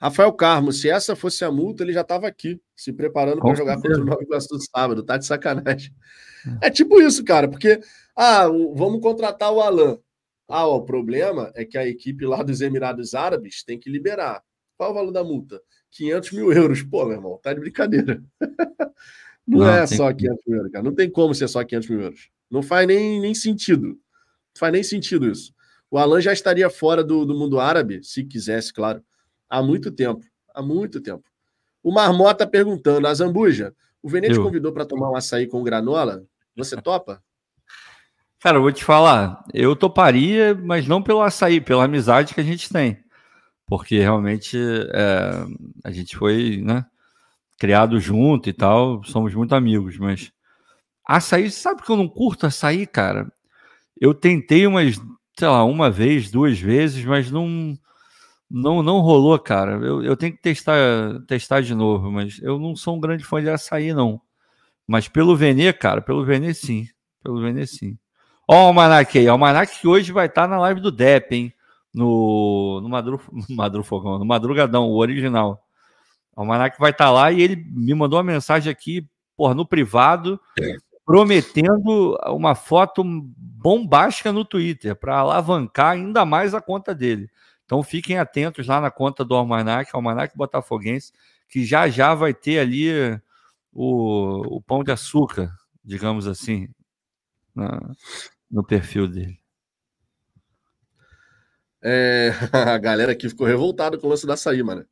Rafael 0.00 0.32
Carmo, 0.32 0.72
se 0.72 0.88
essa 0.88 1.16
fosse 1.16 1.44
a 1.44 1.50
multa, 1.50 1.82
ele 1.82 1.92
já 1.92 2.02
estava 2.02 2.26
aqui, 2.26 2.60
se 2.76 2.92
preparando 2.92 3.40
para 3.40 3.54
jogar 3.54 3.76
contra 3.76 4.00
o 4.00 4.04
Nova 4.04 4.22
Iguaçu 4.22 4.48
do 4.56 4.60
sábado, 4.60 5.02
tá 5.02 5.16
de 5.16 5.26
sacanagem. 5.26 5.92
É. 6.62 6.68
é 6.68 6.70
tipo 6.70 7.00
isso, 7.00 7.24
cara, 7.24 7.48
porque 7.48 7.80
ah, 8.16 8.46
vamos 8.46 9.00
contratar 9.00 9.52
o 9.52 9.60
Alan. 9.60 9.98
Ah, 10.48 10.66
ó, 10.66 10.76
o 10.76 10.84
problema 10.84 11.52
é 11.54 11.64
que 11.64 11.76
a 11.76 11.86
equipe 11.86 12.24
lá 12.24 12.42
dos 12.42 12.60
Emirados 12.60 13.14
Árabes 13.14 13.64
tem 13.64 13.78
que 13.78 13.90
liberar. 13.90 14.42
Qual 14.76 14.90
é 14.90 14.92
o 14.92 14.94
valor 14.94 15.10
da 15.10 15.24
multa? 15.24 15.60
500 15.90 16.32
mil 16.32 16.52
euros. 16.52 16.82
Pô, 16.82 17.04
meu 17.04 17.16
irmão, 17.16 17.38
tá 17.42 17.52
de 17.52 17.60
brincadeira. 17.60 18.22
Não, 19.50 19.60
não 19.60 19.70
é 19.70 19.86
só 19.86 20.12
500 20.12 20.44
mil 20.46 20.56
euros, 20.58 20.72
cara. 20.72 20.84
Não 20.84 20.94
tem 20.94 21.10
como 21.10 21.34
ser 21.34 21.48
só 21.48 21.64
500 21.64 21.88
mil 21.88 22.02
euros. 22.02 22.28
Não 22.50 22.62
faz 22.62 22.86
nem, 22.86 23.18
nem 23.18 23.34
sentido 23.34 23.98
faz 24.58 24.72
nem 24.72 24.82
sentido 24.82 25.30
isso. 25.30 25.54
O 25.90 25.96
Alan 25.96 26.20
já 26.20 26.32
estaria 26.32 26.68
fora 26.68 27.02
do, 27.02 27.24
do 27.24 27.34
mundo 27.34 27.58
árabe, 27.58 28.02
se 28.02 28.24
quisesse, 28.24 28.72
claro, 28.72 29.02
há 29.48 29.62
muito 29.62 29.90
tempo. 29.90 30.24
Há 30.54 30.62
muito 30.62 31.00
tempo. 31.00 31.24
O 31.82 31.92
Marmota 31.92 32.46
perguntando, 32.46 33.06
a 33.06 33.14
Zambuja, 33.14 33.74
o 34.02 34.08
Venete 34.08 34.34
te 34.34 34.40
convidou 34.40 34.72
para 34.72 34.84
tomar 34.84 35.10
um 35.10 35.16
açaí 35.16 35.46
com 35.46 35.62
granola? 35.62 36.24
Você 36.56 36.76
topa? 36.76 37.22
Cara, 38.40 38.58
eu 38.58 38.62
vou 38.62 38.70
te 38.70 38.84
falar, 38.84 39.42
eu 39.52 39.74
toparia, 39.74 40.54
mas 40.54 40.86
não 40.86 41.02
pelo 41.02 41.22
açaí, 41.22 41.60
pela 41.60 41.84
amizade 41.84 42.34
que 42.34 42.40
a 42.40 42.44
gente 42.44 42.68
tem. 42.68 43.02
Porque 43.66 43.98
realmente 43.98 44.56
é, 44.92 45.44
a 45.84 45.90
gente 45.90 46.16
foi 46.16 46.62
né, 46.64 46.86
criado 47.58 47.98
junto 47.98 48.48
e 48.48 48.52
tal, 48.52 49.02
somos 49.04 49.34
muito 49.34 49.54
amigos, 49.54 49.98
mas 49.98 50.32
açaí, 51.04 51.50
sabe 51.50 51.82
que 51.82 51.90
eu 51.90 51.96
não 51.96 52.08
curto 52.08 52.46
açaí, 52.46 52.86
cara? 52.86 53.30
Eu 54.00 54.14
tentei 54.14 54.66
umas, 54.66 54.94
sei 55.36 55.48
lá, 55.48 55.64
uma 55.64 55.90
vez, 55.90 56.30
duas 56.30 56.58
vezes, 56.58 57.04
mas 57.04 57.30
não 57.30 57.76
não, 58.50 58.82
não 58.82 59.00
rolou, 59.00 59.38
cara. 59.38 59.72
Eu, 59.72 60.02
eu 60.02 60.16
tenho 60.16 60.32
que 60.32 60.40
testar, 60.40 60.76
testar 61.26 61.60
de 61.60 61.74
novo, 61.74 62.10
mas 62.10 62.40
eu 62.42 62.58
não 62.58 62.74
sou 62.74 62.96
um 62.96 63.00
grande 63.00 63.24
fã 63.24 63.42
de 63.42 63.50
açaí, 63.50 63.92
não. 63.92 64.20
Mas 64.86 65.06
pelo 65.06 65.36
Venê, 65.36 65.72
cara, 65.72 66.00
pelo 66.00 66.24
Venê 66.24 66.54
sim. 66.54 66.86
Pelo 67.22 67.40
Venê 67.42 67.66
sim. 67.66 67.98
Ó 68.48 68.54
o 68.54 68.66
Almanac 68.68 69.18
aí. 69.18 69.28
O 69.28 69.32
Almanac 69.32 69.78
que 69.80 69.86
hoje 69.86 70.12
vai 70.12 70.26
estar 70.26 70.48
na 70.48 70.58
live 70.58 70.80
do 70.80 70.90
Dep, 70.90 71.32
hein? 71.34 71.52
No, 71.94 72.80
no, 72.82 72.88
Madru, 72.88 73.20
no 73.48 73.56
Madrufogão, 73.56 74.18
no 74.18 74.24
Madrugadão, 74.24 74.88
o 74.88 74.96
original. 74.96 75.62
O 76.34 76.40
Almanac 76.40 76.78
vai 76.80 76.90
estar 76.90 77.10
lá 77.10 77.30
e 77.30 77.42
ele 77.42 77.56
me 77.56 77.94
mandou 77.94 78.18
uma 78.18 78.24
mensagem 78.24 78.70
aqui, 78.70 79.06
porra, 79.36 79.54
no 79.54 79.66
privado, 79.66 80.40
prometendo 81.04 82.16
uma 82.28 82.54
foto 82.54 83.02
bombástica 83.04 84.32
no 84.32 84.44
Twitter 84.44 84.96
para 84.96 85.18
alavancar 85.18 85.92
ainda 85.92 86.24
mais 86.24 86.54
a 86.54 86.60
conta 86.60 86.94
dele. 86.94 87.28
Então 87.68 87.82
fiquem 87.82 88.16
atentos 88.16 88.66
lá 88.66 88.80
na 88.80 88.90
conta 88.90 89.22
do 89.22 89.34
Almanac, 89.34 89.90
Almanac 89.92 90.34
Botafoguense, 90.34 91.12
que 91.50 91.66
já 91.66 91.86
já 91.86 92.14
vai 92.14 92.32
ter 92.32 92.60
ali 92.60 92.90
o, 93.70 94.56
o 94.56 94.62
pão 94.62 94.82
de 94.82 94.90
açúcar, 94.90 95.54
digamos 95.84 96.26
assim, 96.26 96.66
na, 97.54 97.78
no 98.50 98.64
perfil 98.64 99.06
dele. 99.06 99.38
É, 101.82 102.30
a 102.72 102.78
galera 102.78 103.12
aqui 103.12 103.28
ficou 103.28 103.46
revoltada 103.46 103.98
com 103.98 104.06
o 104.06 104.10
lance 104.10 104.26
da 104.26 104.32
açaí, 104.32 104.62
mano. 104.62 104.86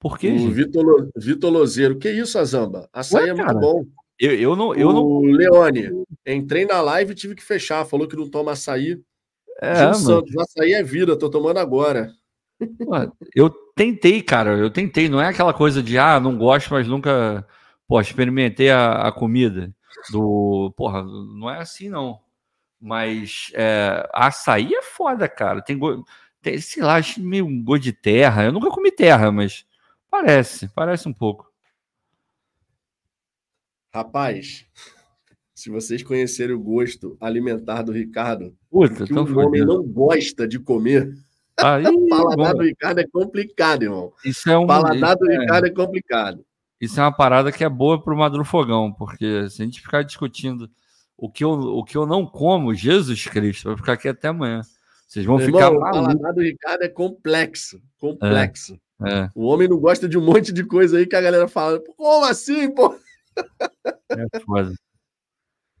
Por 0.00 0.18
quê, 0.18 0.30
o 0.30 0.50
Vitor, 0.50 1.10
Vitor 1.14 1.52
Lozeiro. 1.52 1.98
Que 1.98 2.10
isso, 2.10 2.38
Azamba? 2.38 2.88
Açaí 2.90 3.24
Ué, 3.24 3.28
é 3.28 3.34
muito 3.34 3.60
bom. 3.60 3.84
Eu, 4.18 4.34
eu 4.34 4.56
não. 4.56 4.74
Eu 4.74 4.88
o 4.88 4.92
não... 4.94 5.20
Leone, 5.30 6.06
entrei 6.26 6.64
na 6.64 6.80
live 6.80 7.12
e 7.12 7.14
tive 7.14 7.34
que 7.34 7.44
fechar. 7.44 7.84
Falou 7.84 8.08
que 8.08 8.16
não 8.16 8.30
toma 8.30 8.52
açaí. 8.52 8.98
É, 9.62 9.76
Gil 9.76 9.94
Santos, 9.94 10.36
açaí 10.36 10.72
é 10.72 10.82
vida, 10.82 11.16
tô 11.16 11.30
tomando 11.30 11.58
agora. 11.58 12.12
Eu 13.32 13.48
tentei, 13.76 14.20
cara, 14.20 14.56
eu 14.56 14.68
tentei. 14.68 15.08
Não 15.08 15.20
é 15.20 15.28
aquela 15.28 15.54
coisa 15.54 15.80
de, 15.80 15.96
ah, 15.96 16.18
não 16.18 16.36
gosto, 16.36 16.68
mas 16.72 16.88
nunca, 16.88 17.46
pô, 17.86 18.00
experimentei 18.00 18.70
a, 18.70 19.06
a 19.06 19.12
comida. 19.12 19.72
Do, 20.10 20.74
porra, 20.76 21.04
não 21.04 21.48
é 21.48 21.60
assim, 21.60 21.88
não. 21.88 22.20
Mas 22.80 23.52
é, 23.54 24.08
açaí 24.12 24.74
é 24.74 24.82
foda, 24.82 25.28
cara. 25.28 25.62
Tem, 25.62 25.78
tem 26.40 26.58
sei 26.58 26.82
lá, 26.82 26.96
acho 26.96 27.22
meio 27.22 27.46
um 27.46 27.62
gosto 27.62 27.84
de 27.84 27.92
terra. 27.92 28.42
Eu 28.42 28.50
nunca 28.52 28.68
comi 28.68 28.90
terra, 28.90 29.30
mas 29.30 29.64
parece, 30.10 30.68
parece 30.74 31.08
um 31.08 31.12
pouco. 31.12 31.48
Rapaz, 33.94 34.66
se 35.62 35.70
vocês 35.70 36.02
conhecerem 36.02 36.56
o 36.56 36.58
gosto 36.58 37.16
alimentar 37.20 37.82
do 37.82 37.92
Ricardo, 37.92 38.52
Puta, 38.68 39.04
que 39.04 39.12
o 39.12 39.38
homem 39.38 39.64
não 39.64 39.80
gosta 39.80 40.48
de 40.48 40.58
comer. 40.58 41.14
Aí, 41.56 41.86
o 41.86 42.08
paladar 42.08 42.52
bom. 42.52 42.58
do 42.58 42.64
Ricardo 42.64 42.98
é 42.98 43.06
complicado, 43.06 43.84
irmão. 43.84 44.12
Isso 44.24 44.50
é 44.50 44.58
um 44.58 44.66
paladar 44.66 45.14
do 45.14 45.30
é, 45.30 45.38
Ricardo 45.38 45.66
é 45.68 45.70
complicado. 45.70 46.44
Isso 46.80 46.98
é 46.98 47.04
uma 47.04 47.14
parada 47.14 47.52
que 47.52 47.62
é 47.62 47.68
boa 47.68 48.02
para 48.02 48.12
o 48.12 48.18
Maduro 48.18 48.44
Fogão, 48.44 48.92
porque 48.92 49.48
se 49.50 49.62
a 49.62 49.64
gente 49.64 49.80
ficar 49.80 50.02
discutindo 50.02 50.68
o 51.16 51.30
que 51.30 51.44
eu, 51.44 51.50
o 51.50 51.84
que 51.84 51.96
eu 51.96 52.06
não 52.06 52.26
como, 52.26 52.74
Jesus 52.74 53.28
Cristo, 53.28 53.68
vai 53.68 53.76
ficar 53.76 53.92
aqui 53.92 54.08
até 54.08 54.28
amanhã. 54.28 54.62
Vocês 55.06 55.24
vão 55.24 55.36
Meu 55.36 55.46
ficar 55.46 55.66
irmão, 55.66 55.78
malucos. 55.78 56.00
O 56.00 56.02
paladar 56.02 56.34
do 56.34 56.42
Ricardo 56.42 56.82
é 56.82 56.88
complexo, 56.88 57.80
complexo. 58.00 58.76
É, 59.04 59.12
é. 59.12 59.30
O 59.32 59.44
homem 59.44 59.68
não 59.68 59.78
gosta 59.78 60.08
de 60.08 60.18
um 60.18 60.24
monte 60.24 60.52
de 60.52 60.64
coisa 60.64 60.98
aí 60.98 61.06
que 61.06 61.14
a 61.14 61.20
galera 61.20 61.46
fala, 61.46 61.80
como 61.96 62.24
assim, 62.24 62.68
pô? 62.74 62.98
É 64.10 64.40
foda. 64.40 64.74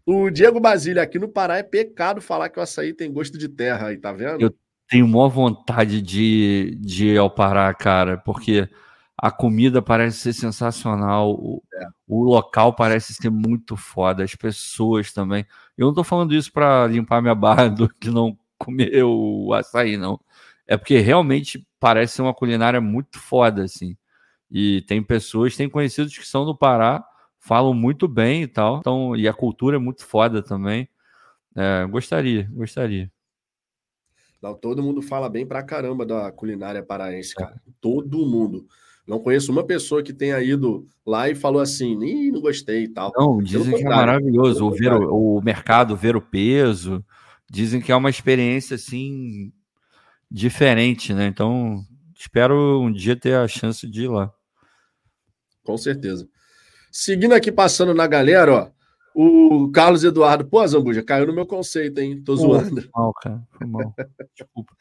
O 0.04 0.30
Diego 0.30 0.58
Basílio, 0.58 1.00
aqui 1.00 1.18
no 1.18 1.28
Pará 1.28 1.58
é 1.58 1.62
pecado 1.62 2.20
falar 2.20 2.48
que 2.48 2.58
o 2.58 2.62
açaí 2.62 2.92
tem 2.92 3.12
gosto 3.12 3.38
de 3.38 3.48
terra 3.48 3.88
aí, 3.88 3.96
tá 3.96 4.12
vendo? 4.12 4.40
Eu 4.40 4.54
tenho 4.88 5.06
maior 5.06 5.28
vontade 5.28 6.02
de, 6.02 6.76
de 6.80 7.06
ir 7.08 7.18
ao 7.18 7.30
Pará, 7.30 7.72
cara, 7.72 8.18
porque 8.18 8.68
a 9.16 9.30
comida 9.30 9.80
parece 9.80 10.18
ser 10.18 10.32
sensacional, 10.32 11.30
o, 11.30 11.62
é. 11.74 11.86
o 12.08 12.24
local 12.24 12.74
parece 12.74 13.14
ser 13.14 13.30
muito 13.30 13.76
foda, 13.76 14.24
as 14.24 14.34
pessoas 14.34 15.12
também. 15.12 15.46
Eu 15.78 15.86
não 15.86 15.94
tô 15.94 16.02
falando 16.02 16.34
isso 16.34 16.52
para 16.52 16.88
limpar 16.88 17.22
minha 17.22 17.34
barra 17.34 17.68
do 17.68 17.88
que 17.88 18.10
não 18.10 18.36
comer 18.58 19.04
o 19.04 19.52
açaí, 19.54 19.96
não. 19.96 20.20
É 20.66 20.76
porque 20.76 20.98
realmente 20.98 21.64
parece 21.78 22.14
ser 22.14 22.22
uma 22.22 22.34
culinária 22.34 22.80
muito 22.80 23.18
foda, 23.18 23.64
assim. 23.64 23.96
E 24.50 24.82
tem 24.82 25.02
pessoas, 25.02 25.56
tem 25.56 25.68
conhecidos 25.68 26.16
que 26.16 26.26
são 26.26 26.44
do 26.44 26.56
Pará 26.56 27.04
falam 27.42 27.74
muito 27.74 28.06
bem 28.06 28.44
e 28.44 28.46
tal. 28.46 28.78
Então, 28.78 29.16
e 29.16 29.28
a 29.28 29.34
cultura 29.34 29.76
é 29.76 29.78
muito 29.78 30.06
foda 30.06 30.40
também. 30.40 30.88
É, 31.54 31.84
gostaria, 31.86 32.48
gostaria. 32.52 33.10
Não, 34.40 34.54
todo 34.54 34.82
mundo 34.82 35.02
fala 35.02 35.28
bem 35.28 35.44
pra 35.44 35.62
caramba 35.62 36.06
da 36.06 36.30
culinária 36.32 36.82
paraense, 36.82 37.34
cara. 37.34 37.56
É. 37.56 37.70
Todo 37.80 38.24
mundo. 38.24 38.66
Não 39.06 39.18
conheço 39.18 39.50
uma 39.50 39.64
pessoa 39.64 40.02
que 40.02 40.12
tenha 40.12 40.40
ido 40.40 40.86
lá 41.04 41.28
e 41.28 41.34
falou 41.34 41.60
assim, 41.60 41.96
nem 41.96 42.30
não 42.30 42.40
gostei 42.40 42.84
e 42.84 42.88
tal. 42.88 43.12
Não, 43.16 43.42
dizem 43.42 43.74
que 43.74 43.84
é 43.84 43.88
maravilhoso. 43.88 44.64
O, 44.64 44.70
ver, 44.70 44.92
o, 44.92 45.38
o 45.38 45.42
mercado, 45.42 45.96
ver 45.96 46.14
o 46.14 46.22
peso. 46.22 47.04
Dizem 47.50 47.80
que 47.80 47.90
é 47.90 47.96
uma 47.96 48.08
experiência 48.08 48.76
assim 48.76 49.52
diferente, 50.30 51.12
né? 51.12 51.26
Então, 51.26 51.84
espero 52.16 52.80
um 52.80 52.92
dia 52.92 53.16
ter 53.16 53.34
a 53.34 53.48
chance 53.48 53.86
de 53.86 54.04
ir 54.04 54.08
lá. 54.08 54.32
Com 55.64 55.76
certeza. 55.76 56.28
Seguindo 56.92 57.32
aqui, 57.32 57.50
passando 57.50 57.94
na 57.94 58.06
galera, 58.06 58.52
ó. 58.52 58.70
O 59.14 59.70
Carlos 59.72 60.04
Eduardo, 60.04 60.44
pô, 60.44 60.66
Zambuja, 60.66 61.02
caiu 61.02 61.26
no 61.26 61.34
meu 61.34 61.46
conceito, 61.46 61.98
hein? 61.98 62.22
Tô 62.22 62.36
zoando. 62.36 62.82
Foi 62.82 62.90
mal, 62.94 63.12
cara. 63.14 63.42
Foi 63.50 63.66
mal. 63.66 63.94
Desculpa. 64.36 64.76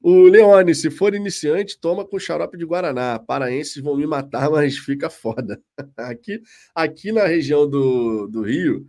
O 0.00 0.28
Leone, 0.28 0.74
se 0.74 0.90
for 0.90 1.14
iniciante, 1.14 1.78
toma 1.80 2.06
com 2.06 2.18
xarope 2.18 2.56
de 2.56 2.64
Guaraná. 2.64 3.18
Paraenses 3.18 3.82
vão 3.82 3.96
me 3.96 4.06
matar, 4.06 4.48
mas 4.50 4.78
fica 4.78 5.10
foda. 5.10 5.60
Aqui, 5.96 6.40
aqui 6.74 7.10
na 7.10 7.24
região 7.24 7.68
do, 7.68 8.28
do 8.28 8.42
Rio, 8.42 8.86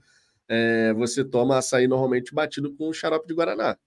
é, 0.47 0.93
você 0.93 1.23
toma 1.23 1.57
açaí 1.57 1.87
normalmente 1.87 2.33
batido 2.33 2.75
com 2.75 2.93
xarope 2.93 3.27
de 3.27 3.33
Guaraná. 3.33 3.77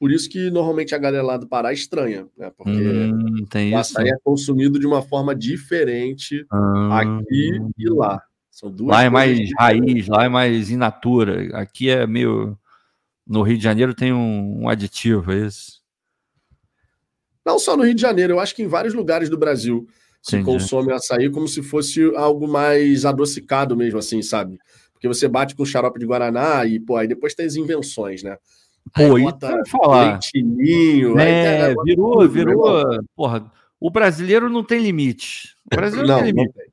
Por 0.00 0.10
isso 0.10 0.30
que 0.30 0.50
normalmente 0.50 0.94
a 0.94 0.98
galera 0.98 1.22
lá 1.22 1.36
do 1.36 1.46
Pará 1.46 1.74
estranha, 1.74 2.26
né? 2.34 2.50
Porque 2.56 2.70
hum, 2.70 3.46
o 3.70 3.76
açaí 3.76 4.06
isso. 4.06 4.14
é 4.14 4.18
consumido 4.24 4.78
de 4.78 4.86
uma 4.86 5.02
forma 5.02 5.34
diferente 5.34 6.46
hum. 6.50 6.90
aqui 6.90 7.60
e 7.76 7.90
lá. 7.90 8.22
São 8.50 8.70
duas 8.70 8.96
lá 8.96 9.02
é 9.02 9.10
mais 9.10 9.38
diferentes. 9.38 9.54
raiz, 9.58 10.08
lá 10.08 10.24
é 10.24 10.28
mais 10.30 10.70
in 10.70 10.76
natura. 10.78 11.54
Aqui 11.54 11.90
é 11.90 12.06
meio. 12.06 12.58
No 13.26 13.42
Rio 13.42 13.58
de 13.58 13.62
Janeiro 13.62 13.94
tem 13.94 14.10
um, 14.10 14.62
um 14.62 14.68
aditivo, 14.70 15.32
é 15.32 15.46
isso? 15.46 15.82
Não 17.44 17.58
só 17.58 17.76
no 17.76 17.84
Rio 17.84 17.94
de 17.94 18.00
Janeiro, 18.00 18.32
eu 18.32 18.40
acho 18.40 18.56
que 18.56 18.62
em 18.62 18.68
vários 18.68 18.94
lugares 18.94 19.28
do 19.28 19.36
Brasil 19.36 19.86
se 20.22 20.36
Entendi. 20.36 20.50
consome 20.50 20.94
açaí 20.94 21.28
como 21.28 21.46
se 21.46 21.62
fosse 21.62 22.02
algo 22.16 22.48
mais 22.48 23.04
adocicado 23.04 23.76
mesmo, 23.76 23.98
assim, 23.98 24.22
sabe? 24.22 24.58
Porque 24.94 25.06
você 25.06 25.28
bate 25.28 25.54
com 25.54 25.64
xarope 25.64 26.00
de 26.00 26.06
Guaraná 26.06 26.64
e, 26.64 26.80
pô, 26.80 26.96
aí 26.96 27.06
depois 27.06 27.34
tem 27.34 27.44
as 27.44 27.56
invenções, 27.56 28.22
né? 28.22 28.38
Pô, 28.94 29.18
isso 29.18 29.70
falar. 29.70 30.20
Leitinho, 30.34 31.18
é, 31.18 31.74
virou, 31.84 32.28
virou. 32.28 32.84
Porra, 33.14 33.50
o 33.78 33.90
brasileiro 33.90 34.48
não 34.48 34.64
tem 34.64 34.80
limite. 34.80 35.56
O 35.70 35.76
brasileiro 35.76 36.08
não, 36.08 36.16
não 36.16 36.24
tem 36.24 36.32
limite. 36.32 36.54
Não 36.56 36.70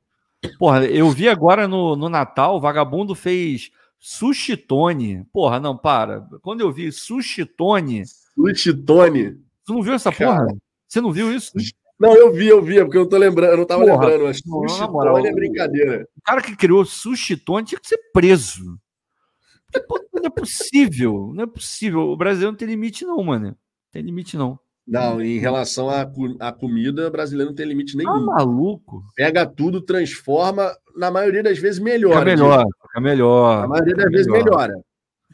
Porra, 0.58 0.84
eu 0.84 1.10
vi 1.10 1.28
agora 1.28 1.66
no, 1.66 1.96
no 1.96 2.08
Natal, 2.08 2.56
o 2.56 2.60
vagabundo 2.60 3.14
fez 3.14 3.70
sushitone. 3.98 5.24
Porra, 5.32 5.58
não, 5.58 5.76
para. 5.76 6.26
Quando 6.42 6.60
eu 6.60 6.72
vi 6.72 6.92
sushitone. 6.92 8.04
Sushitone? 8.34 9.36
Tu 9.64 9.72
não 9.72 9.82
viu 9.82 9.94
essa 9.94 10.12
Cara. 10.12 10.44
porra? 10.44 10.56
Você 10.86 11.00
não 11.00 11.12
viu 11.12 11.32
isso? 11.34 11.52
Não, 11.98 12.14
eu 12.14 12.32
vi, 12.32 12.46
eu 12.46 12.62
vi, 12.62 12.78
é 12.78 12.84
porque 12.84 12.96
eu 12.96 13.02
não 13.02 13.08
tô 13.08 13.18
lembrando, 13.18 13.50
eu 13.50 13.56
não 13.58 13.66
tava 13.66 13.84
porra, 13.84 14.06
lembrando, 14.06 14.24
mas 14.24 14.38
sushitone 14.38 15.26
é 15.26 15.32
brincadeira. 15.32 16.08
O 16.16 16.22
cara 16.22 16.40
que 16.40 16.54
criou 16.54 16.84
sushitone 16.84 17.66
tinha 17.66 17.80
que 17.80 17.88
ser 17.88 17.98
preso. 18.12 18.78
Não 20.14 20.24
é 20.24 20.30
possível, 20.30 21.32
não 21.34 21.44
é 21.44 21.46
possível. 21.46 22.00
O 22.00 22.16
brasileiro 22.16 22.52
não 22.52 22.58
tem 22.58 22.68
limite, 22.68 23.04
não, 23.04 23.22
mano. 23.22 23.46
Não 23.46 23.56
tem 23.92 24.02
limite, 24.02 24.36
não. 24.36 24.58
Não, 24.86 25.20
em 25.20 25.38
relação 25.38 25.90
à, 25.90 26.10
à 26.40 26.50
comida, 26.50 27.08
o 27.08 27.10
brasileiro 27.10 27.50
não 27.50 27.54
tem 27.54 27.66
limite 27.66 27.94
nenhum. 27.94 28.10
Tá 28.10 28.20
maluco? 28.20 29.04
Pega 29.14 29.44
tudo, 29.44 29.82
transforma, 29.82 30.74
na 30.96 31.10
maioria 31.10 31.42
das 31.42 31.58
vezes 31.58 31.78
melhora. 31.78 32.20
Fica 32.20 32.24
melhor, 32.24 32.64
fica 32.82 33.00
melhor. 33.00 33.60
Na 33.60 33.68
maioria 33.68 33.94
das 33.94 34.10
vezes 34.10 34.26
melhora. 34.26 34.74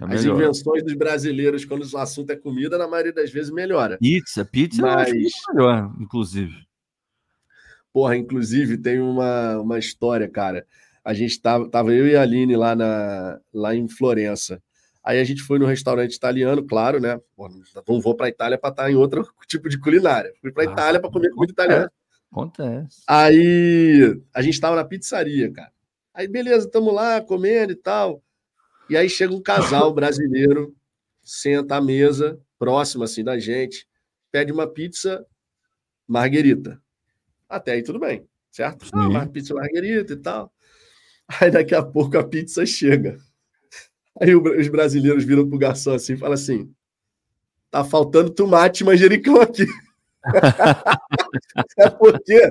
É 0.01 0.13
As 0.13 0.25
invenções 0.25 0.83
dos 0.83 0.95
brasileiros, 0.95 1.65
quando 1.65 1.85
o 1.85 1.99
assunto 1.99 2.31
é 2.31 2.37
comida, 2.37 2.77
na 2.77 2.89
maioria 2.89 3.13
das 3.13 3.31
vezes 3.31 3.53
melhora. 3.53 3.97
Pizza, 3.99 4.45
pizza 4.45 4.83
Mas... 4.83 5.09
acho 5.09 5.53
melhor, 5.55 5.95
inclusive. 6.01 6.67
Porra, 7.93 8.17
inclusive, 8.17 8.77
tem 8.77 9.01
uma, 9.01 9.61
uma 9.61 9.79
história, 9.79 10.29
cara. 10.29 10.67
A 11.05 11.13
gente 11.13 11.41
tava, 11.41 11.69
tava 11.69 11.93
eu 11.93 12.09
e 12.09 12.17
a 12.17 12.23
Aline 12.23 12.57
lá, 12.57 12.75
na, 12.75 13.39
lá 13.53 13.75
em 13.75 13.87
Florença. 13.89 14.63
Aí 15.05 15.21
a 15.21 15.25
gente 15.25 15.43
foi 15.43 15.59
no 15.59 15.67
restaurante 15.67 16.15
italiano, 16.15 16.67
claro, 16.67 16.99
né? 16.99 17.21
Pô, 17.37 17.47
não 17.87 18.01
vou 18.01 18.17
para 18.17 18.31
Itália 18.31 18.57
para 18.57 18.71
estar 18.71 18.91
em 18.91 18.95
outro 18.95 19.29
tipo 19.47 19.69
de 19.69 19.79
culinária. 19.79 20.33
Fui 20.41 20.51
para 20.51 20.63
ah, 20.63 20.73
Itália 20.73 21.01
para 21.01 21.11
comer 21.11 21.31
comida 21.31 21.53
italiana. 21.53 21.93
Acontece. 22.33 23.03
Aí 23.07 24.19
a 24.33 24.41
gente 24.41 24.55
estava 24.55 24.75
na 24.75 24.85
pizzaria, 24.85 25.53
cara. 25.53 25.71
Aí 26.15 26.27
beleza, 26.27 26.67
estamos 26.67 26.95
lá 26.95 27.21
comendo 27.21 27.73
e 27.73 27.77
tal. 27.77 28.23
E 28.89 28.97
aí 28.97 29.11
chega 29.11 29.35
um 29.35 29.43
casal 29.43 29.93
brasileiro, 29.95 30.75
senta 31.23 31.77
à 31.77 31.81
mesa, 31.83 32.41
próximo 32.59 33.05
assim 33.05 33.23
da 33.23 33.39
gente, 33.39 33.87
pede 34.33 34.53
uma 34.53 34.67
pizza 34.67 35.27
marguerita. 36.07 36.81
Até 37.47 37.73
aí 37.73 37.83
tudo 37.83 37.99
bem, 37.99 38.27
certo? 38.51 38.87
Ah, 38.93 39.07
uma 39.07 39.27
pizza 39.27 39.53
marguerita 39.53 40.15
e 40.15 40.17
tal. 40.17 40.54
Aí 41.41 41.51
daqui 41.51 41.75
a 41.75 41.83
pouco 41.83 42.19
a 42.19 42.25
pizza 42.25 42.65
chega. 42.67 43.19
Aí 44.21 44.35
os 44.35 44.69
brasileiros 44.69 45.25
viram 45.25 45.49
pro 45.49 45.59
garçom 45.59 45.95
assim 45.95 46.15
e 46.15 46.19
falam 46.19 46.35
assim: 46.35 46.73
tá 47.71 47.85
faltando 47.85 48.31
tomate 48.31 48.83
e 48.83 48.87
manjericão 48.87 49.41
aqui. 49.41 49.67
é 51.79 51.91
porque 51.91 52.51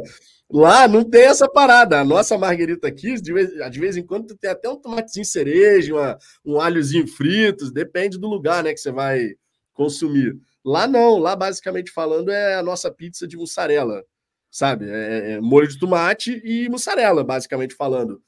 Lá 0.53 0.87
não 0.87 1.03
tem 1.03 1.23
essa 1.23 1.49
parada. 1.49 1.99
A 1.99 2.05
nossa 2.05 2.37
marguerita 2.37 2.87
aqui, 2.87 3.19
de 3.19 3.33
vez, 3.33 3.49
de 3.71 3.79
vez 3.79 3.97
em 3.97 4.05
quando, 4.05 4.37
tem 4.37 4.51
até 4.51 4.69
um 4.69 4.75
tomatezinho 4.75 5.25
cereja, 5.25 5.95
uma, 5.95 6.17
um 6.45 6.61
alhozinho 6.61 7.07
frito, 7.07 7.71
depende 7.71 8.19
do 8.19 8.27
lugar 8.27 8.63
né, 8.63 8.71
que 8.71 8.79
você 8.79 8.91
vai 8.91 9.31
consumir. 9.73 10.37
Lá 10.63 10.85
não, 10.85 11.17
lá 11.17 11.35
basicamente 11.35 11.89
falando 11.89 12.31
é 12.31 12.53
a 12.53 12.61
nossa 12.61 12.91
pizza 12.91 13.27
de 13.27 13.35
mussarela, 13.35 14.03
sabe? 14.51 14.85
É, 14.87 15.31
é 15.31 15.41
molho 15.41 15.67
de 15.67 15.79
tomate 15.79 16.39
e 16.45 16.69
mussarela, 16.69 17.23
basicamente 17.23 17.73
falando. 17.73 18.21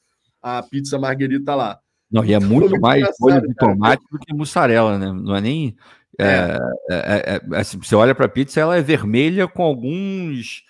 A 0.48 0.62
pizza 0.62 0.96
marguerita 0.96 1.56
lá. 1.56 1.80
Não, 2.08 2.24
e 2.24 2.32
é 2.32 2.38
muito 2.38 2.80
mais 2.80 3.04
molho 3.18 3.40
de 3.40 3.52
tomate 3.56 4.04
do 4.12 4.16
que 4.16 4.32
mussarela, 4.32 4.96
né? 4.96 5.12
Não 5.12 5.34
é 5.34 5.40
nem. 5.40 5.76
É, 6.16 6.56
é, 6.88 6.96
é, 7.34 7.40
é 7.52 7.58
assim, 7.58 7.78
você 7.78 7.96
olha 7.96 8.14
para 8.14 8.26
a 8.26 8.28
pizza, 8.28 8.60
ela 8.60 8.76
é 8.76 8.80
vermelha 8.80 9.48
com 9.48 9.64
alguns 9.64 10.62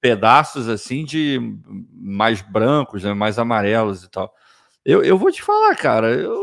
pedaços 0.00 0.68
assim 0.68 1.04
de 1.04 1.40
mais 1.92 2.40
brancos, 2.40 3.02
né, 3.02 3.12
mais 3.12 3.40
amarelos 3.40 4.04
e 4.04 4.10
tal. 4.10 4.32
Eu, 4.84 5.02
eu 5.02 5.18
vou 5.18 5.32
te 5.32 5.42
falar, 5.42 5.74
cara, 5.74 6.08
eu, 6.10 6.40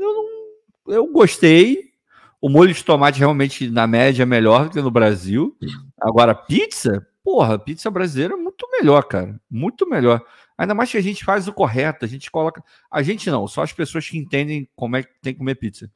eu, 0.00 0.94
eu 0.94 1.06
gostei. 1.08 1.86
O 2.40 2.48
molho 2.48 2.72
de 2.72 2.84
tomate 2.84 3.18
realmente, 3.18 3.68
na 3.68 3.88
média, 3.88 4.22
é 4.22 4.26
melhor 4.26 4.64
do 4.66 4.70
que 4.70 4.80
no 4.80 4.90
Brasil. 4.90 5.56
Agora, 6.00 6.32
pizza, 6.32 7.04
porra, 7.24 7.58
pizza 7.58 7.90
brasileira 7.90 8.34
é 8.34 8.36
muito 8.36 8.68
melhor, 8.70 9.02
cara. 9.02 9.40
Muito 9.50 9.88
melhor. 9.88 10.22
Ainda 10.58 10.74
mais 10.74 10.90
que 10.90 10.96
a 10.96 11.02
gente 11.02 11.24
faz 11.24 11.46
o 11.46 11.52
correto, 11.52 12.04
a 12.04 12.08
gente 12.08 12.30
coloca. 12.30 12.62
A 12.90 13.02
gente 13.02 13.30
não, 13.30 13.46
só 13.46 13.62
as 13.62 13.72
pessoas 13.72 14.08
que 14.08 14.16
entendem 14.16 14.68
como 14.74 14.96
é 14.96 15.02
que 15.02 15.10
tem 15.20 15.32
que 15.32 15.38
comer 15.38 15.56
pizza. 15.56 15.90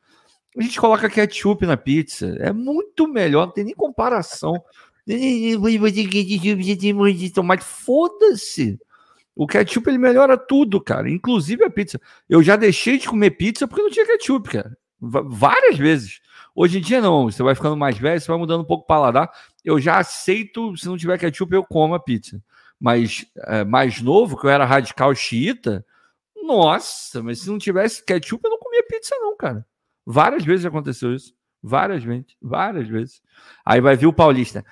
A 0.56 0.62
gente 0.62 0.80
coloca 0.80 1.08
ketchup 1.08 1.64
na 1.64 1.76
pizza. 1.76 2.36
É 2.40 2.52
muito 2.52 3.08
melhor, 3.08 3.46
não 3.46 3.52
tem 3.54 3.64
nem 3.64 3.74
comparação. 3.74 4.62
Tomate, 7.34 7.64
foda-se. 7.64 8.78
O 9.34 9.46
ketchup 9.46 9.88
ele 9.88 9.98
melhora 9.98 10.36
tudo, 10.36 10.80
cara, 10.80 11.08
inclusive 11.08 11.64
a 11.64 11.70
pizza. 11.70 12.00
Eu 12.28 12.42
já 12.42 12.56
deixei 12.56 12.98
de 12.98 13.08
comer 13.08 13.30
pizza 13.30 13.66
porque 13.66 13.82
não 13.82 13.90
tinha 13.90 14.06
ketchup, 14.06 14.50
cara. 14.50 14.76
várias 15.00 15.78
vezes. 15.78 16.20
Hoje 16.54 16.78
em 16.78 16.80
dia 16.82 17.00
não, 17.00 17.30
você 17.30 17.42
vai 17.42 17.54
ficando 17.54 17.76
mais 17.76 17.96
velho, 17.96 18.20
você 18.20 18.26
vai 18.26 18.36
mudando 18.36 18.60
um 18.60 18.66
pouco 18.66 18.84
o 18.84 18.86
paladar. 18.86 19.30
Eu 19.64 19.80
já 19.80 19.98
aceito, 19.98 20.76
se 20.76 20.86
não 20.86 20.96
tiver 20.96 21.18
ketchup, 21.18 21.54
eu 21.54 21.64
como 21.64 21.94
a 21.94 22.00
pizza. 22.00 22.42
Mas 22.80 23.26
é, 23.46 23.62
mais 23.64 24.00
novo, 24.00 24.36
que 24.38 24.46
eu 24.46 24.50
era 24.50 24.64
radical 24.64 25.14
xiita, 25.14 25.84
nossa, 26.42 27.22
mas 27.22 27.40
se 27.40 27.50
não 27.50 27.58
tivesse 27.58 28.04
ketchup, 28.04 28.40
eu 28.44 28.50
não 28.50 28.58
comia 28.58 28.82
pizza, 28.88 29.14
não, 29.20 29.36
cara. 29.36 29.66
Várias 30.04 30.44
vezes 30.44 30.64
aconteceu 30.64 31.14
isso. 31.14 31.34
Várias 31.62 32.02
vezes, 32.02 32.26
várias 32.40 32.88
vezes. 32.88 33.22
Aí 33.64 33.80
vai 33.80 33.94
vir 33.96 34.06
o 34.06 34.12
paulista. 34.12 34.64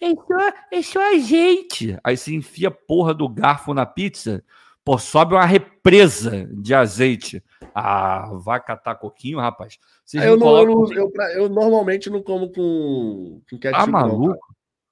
É 0.00 0.14
só, 0.14 0.52
é 0.70 0.82
só 0.82 1.14
a 1.14 1.18
gente. 1.18 1.98
Aí 2.04 2.16
se 2.16 2.34
enfia 2.34 2.70
porra 2.70 3.12
do 3.12 3.28
garfo 3.28 3.74
na 3.74 3.84
pizza, 3.84 4.44
pô, 4.84 4.98
sobe 4.98 5.34
uma 5.34 5.44
represa 5.44 6.46
de 6.52 6.74
azeite. 6.74 7.42
Ah, 7.74 8.30
vai 8.44 8.62
catar 8.62 8.94
coquinho, 8.96 9.38
rapaz. 9.38 9.78
Ah, 10.14 10.24
eu, 10.24 10.36
não, 10.36 10.58
eu, 10.58 10.66
não, 10.66 10.92
eu, 10.92 11.12
eu, 11.34 11.48
normalmente 11.48 12.10
não 12.10 12.22
como 12.22 12.52
com, 12.52 13.40
com 13.50 13.58
ketchup. 13.58 13.84
Tá 13.84 13.86
maluco? 13.86 14.26
Não, 14.26 14.38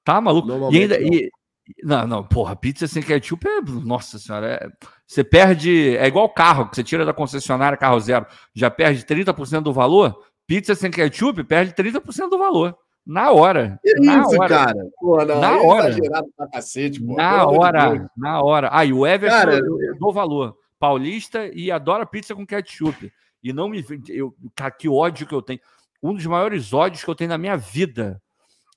tá 0.02 0.20
maluco? 0.20 0.74
E 0.74 0.78
ainda. 0.78 1.00
E, 1.00 1.30
não, 1.82 2.06
não, 2.06 2.24
porra, 2.24 2.56
pizza 2.56 2.86
sem 2.86 3.02
ketchup 3.02 3.46
é. 3.46 3.60
Nossa 3.62 4.18
senhora, 4.18 4.46
é, 4.46 4.68
você 5.06 5.22
perde. 5.22 5.96
É 5.96 6.06
igual 6.06 6.28
carro, 6.28 6.68
que 6.68 6.76
você 6.76 6.84
tira 6.84 7.04
da 7.04 7.12
concessionária 7.12 7.76
carro 7.76 8.00
zero, 8.00 8.26
já 8.54 8.70
perde 8.70 9.04
30% 9.04 9.62
do 9.62 9.72
valor. 9.72 10.24
Pizza 10.46 10.74
sem 10.74 10.90
ketchup 10.90 11.44
perde 11.44 11.72
30% 11.72 12.28
do 12.28 12.38
valor. 12.38 12.76
Na 13.06 13.30
hora. 13.30 13.78
Que 13.82 13.94
na 14.00 14.20
isso, 14.20 14.40
hora. 14.40 14.48
cara? 14.48 14.86
Pô, 14.98 15.24
não, 15.24 15.40
na 15.40 15.60
hora. 15.60 15.88
Exagerado 15.88 16.28
pra 16.36 16.48
cacete, 16.48 17.02
pô. 17.02 17.14
Na 17.14 17.46
hora, 17.46 17.96
de 17.96 18.06
na 18.16 18.42
hora. 18.42 18.68
Ah, 18.72 18.84
e 18.84 18.92
o 18.92 19.06
Everton 19.06 19.36
cara, 19.36 19.58
eu, 19.58 19.98
dou 19.98 20.12
valor. 20.12 20.56
Paulista 20.78 21.50
e 21.52 21.70
adora 21.70 22.06
pizza 22.06 22.34
com 22.34 22.46
ketchup. 22.46 23.12
E 23.42 23.52
não 23.52 23.68
me. 23.68 23.84
Eu, 24.08 24.34
cara, 24.54 24.70
que 24.70 24.88
ódio 24.88 25.26
que 25.26 25.34
eu 25.34 25.42
tenho. 25.42 25.60
Um 26.02 26.14
dos 26.14 26.24
maiores 26.26 26.72
ódios 26.72 27.04
que 27.04 27.10
eu 27.10 27.14
tenho 27.14 27.30
na 27.30 27.38
minha 27.38 27.56
vida 27.56 28.20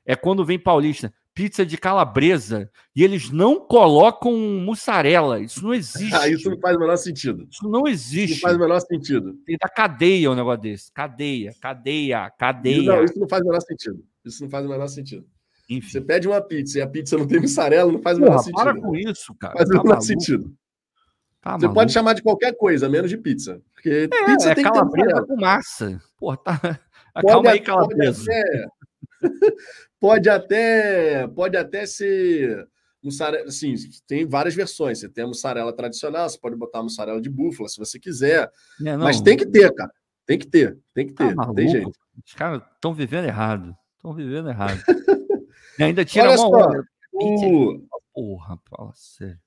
é 0.06 0.16
quando 0.16 0.44
vem 0.44 0.60
paulista 0.60 1.14
pizza 1.34 1.66
de 1.66 1.78
calabresa 1.78 2.70
e 2.96 3.04
eles 3.04 3.30
não 3.30 3.60
colocam 3.60 4.34
mussarela. 4.34 5.40
Isso 5.40 5.64
não 5.64 5.74
existe. 5.76 6.16
Ah, 6.16 6.28
isso 6.28 6.50
não 6.50 6.60
faz 6.60 6.76
o 6.76 6.80
menor 6.80 6.98
sentido. 6.98 7.48
Isso 7.50 7.68
não 7.68 7.88
existe. 7.88 8.34
Isso 8.34 8.42
não 8.42 8.50
faz 8.50 8.56
o 8.56 8.60
menor 8.60 8.80
sentido. 8.80 9.34
Tem 9.46 9.58
da 9.60 9.70
cadeia 9.70 10.32
um 10.32 10.36
negócio 10.36 10.62
desse. 10.62 10.92
Cadeia, 10.92 11.54
cadeia, 11.62 12.30
cadeia. 12.38 12.84
Não, 12.84 13.04
isso 13.04 13.20
não 13.20 13.28
faz 13.28 13.42
o 13.42 13.46
menor 13.46 13.62
sentido. 13.62 14.04
Isso 14.24 14.44
não 14.44 14.50
faz 14.50 14.66
o 14.66 14.70
menor 14.70 14.88
sentido. 14.88 15.26
Enfim. 15.70 15.90
Você 15.90 16.02
pede 16.02 16.28
uma 16.28 16.42
pizza 16.42 16.80
e 16.80 16.82
a 16.82 16.88
pizza 16.88 17.18
não 17.18 17.28
tem 17.28 17.40
mussarela, 17.40 17.92
não 17.92 18.02
faz 18.02 18.18
o 18.18 18.22
menor 18.22 18.40
sentido. 18.40 18.56
Para 18.56 18.80
com 18.80 18.96
isso, 18.96 19.34
cara. 19.36 19.54
Faz 19.58 19.70
o 19.70 19.74
tá 19.74 19.84
menor 19.84 20.02
sentido. 20.02 20.54
Tá 21.42 21.58
você 21.58 21.68
pode 21.68 21.92
chamar 21.92 22.14
de 22.14 22.22
qualquer 22.22 22.56
coisa, 22.56 22.88
menos 22.88 23.10
de 23.10 23.18
pizza. 23.18 23.62
Porque 23.74 24.10
é, 24.12 24.26
pizza 24.26 24.52
é 24.52 24.56
tem 24.56 24.64
calabresa 24.64 25.08
que 25.08 25.20
ter 25.20 25.28
com 25.28 25.36
massa. 25.36 26.02
Pô, 26.18 26.38
tá. 26.38 26.80
Calma 27.22 27.52
aí, 27.52 27.60
calabresa. 27.60 28.24
Pode 28.26 28.40
até, 28.40 28.68
pode 30.00 30.30
até, 30.30 31.28
pode 31.28 31.58
até 31.58 31.86
ser 31.86 32.68
mussarela, 33.04 33.48
assim, 33.48 33.76
tem 34.08 34.26
várias 34.26 34.56
versões. 34.56 35.00
Você 35.00 35.10
tem 35.10 35.24
a 35.24 35.28
mussarela 35.28 35.74
tradicional, 35.74 36.30
você 36.30 36.40
pode 36.40 36.56
botar 36.56 36.80
a 36.80 36.84
mussarela 36.84 37.22
de 37.22 37.30
búfala 37.30 37.68
se 37.68 37.78
você 37.78 38.00
quiser. 38.00 38.50
É, 38.86 38.96
mas 38.96 39.22
tem 39.22 39.36
que 39.38 39.46
ter, 39.46 39.74
cara. 39.74 39.92
Tem 40.26 40.40
que 40.40 40.48
ter, 40.48 40.78
tem 40.94 41.08
que 41.08 41.14
ter, 41.14 41.36
tá 41.36 41.54
tem 41.54 41.68
jeito. 41.68 41.92
Os 42.26 42.34
caras 42.34 42.62
estão 42.76 42.94
vivendo 42.94 43.26
errado. 43.26 43.76
Estão 43.98 44.14
vivendo 44.14 44.50
errado. 44.50 44.82
e 45.78 45.84
ainda 45.84 46.06
tira 46.06 46.30
Olha 46.30 46.36
a 46.36 46.38
mão. 46.38 46.50
Só, 46.50 46.84
o... 47.14 47.84
Porra, 48.14 48.58
fala 48.70 48.92
sério. 48.96 49.40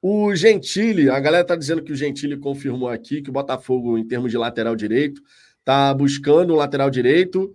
O 0.00 0.34
Gentili, 0.34 1.10
a 1.10 1.18
galera 1.18 1.44
tá 1.44 1.56
dizendo 1.56 1.82
que 1.82 1.92
o 1.92 1.96
Gentili 1.96 2.36
confirmou 2.36 2.88
aqui 2.88 3.20
que 3.20 3.30
o 3.30 3.32
Botafogo, 3.32 3.98
em 3.98 4.06
termos 4.06 4.30
de 4.30 4.38
lateral 4.38 4.76
direito, 4.76 5.20
tá 5.64 5.92
buscando 5.92 6.54
um 6.54 6.56
lateral 6.56 6.88
direito 6.88 7.52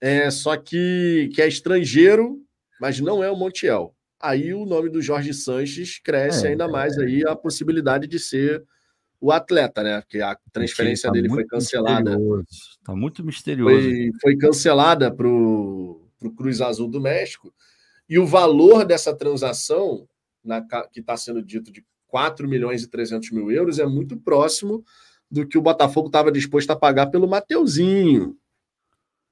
é, 0.00 0.30
só 0.30 0.56
que, 0.56 1.30
que 1.34 1.42
é 1.42 1.48
estrangeiro, 1.48 2.38
mas 2.80 2.98
não 3.00 3.22
é 3.22 3.30
o 3.30 3.36
Montiel. 3.36 3.94
Aí 4.20 4.52
o 4.52 4.64
nome 4.64 4.88
do 4.90 5.00
Jorge 5.00 5.32
Sanches 5.34 5.98
cresce 5.98 6.46
é, 6.46 6.50
ainda 6.50 6.68
mais 6.68 6.98
aí 6.98 7.26
a 7.26 7.34
possibilidade 7.34 8.06
de 8.06 8.18
ser 8.18 8.64
o 9.20 9.30
atleta, 9.30 9.82
né? 9.82 10.00
Porque 10.00 10.20
a 10.20 10.36
transferência 10.52 11.08
tá 11.08 11.12
dele 11.12 11.28
foi 11.28 11.44
cancelada. 11.44 12.16
Está 12.48 12.94
muito 12.94 13.22
misterioso. 13.22 13.82
Foi, 13.82 14.10
foi 14.20 14.36
cancelada 14.36 15.14
para 15.14 15.28
o 15.28 16.02
Cruz 16.36 16.60
Azul 16.60 16.88
do 16.88 17.00
México. 17.00 17.52
E 18.08 18.18
o 18.18 18.26
valor 18.26 18.84
dessa 18.84 19.14
transação, 19.14 20.08
na, 20.42 20.62
que 20.90 21.00
está 21.00 21.16
sendo 21.16 21.42
dito 21.42 21.70
de 21.70 21.84
4 22.08 22.48
milhões 22.48 22.82
e 22.82 22.88
300 22.88 23.30
mil 23.30 23.50
euros, 23.50 23.78
é 23.78 23.86
muito 23.86 24.16
próximo 24.16 24.82
do 25.30 25.46
que 25.46 25.56
o 25.56 25.62
Botafogo 25.62 26.08
estava 26.08 26.32
disposto 26.32 26.70
a 26.70 26.76
pagar 26.76 27.06
pelo 27.06 27.28
Mateuzinho. 27.28 28.36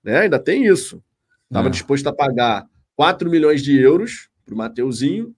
Né? 0.03 0.21
Ainda 0.21 0.39
tem 0.39 0.67
isso. 0.67 1.03
Estava 1.45 1.69
é. 1.69 1.71
disposto 1.71 2.07
a 2.07 2.13
pagar 2.13 2.67
4 2.97 3.31
milhões 3.31 3.63
de 3.63 3.79
euros 3.81 4.29
para 4.45 4.55
o 4.55 4.59
Mateuzinho 4.59 5.35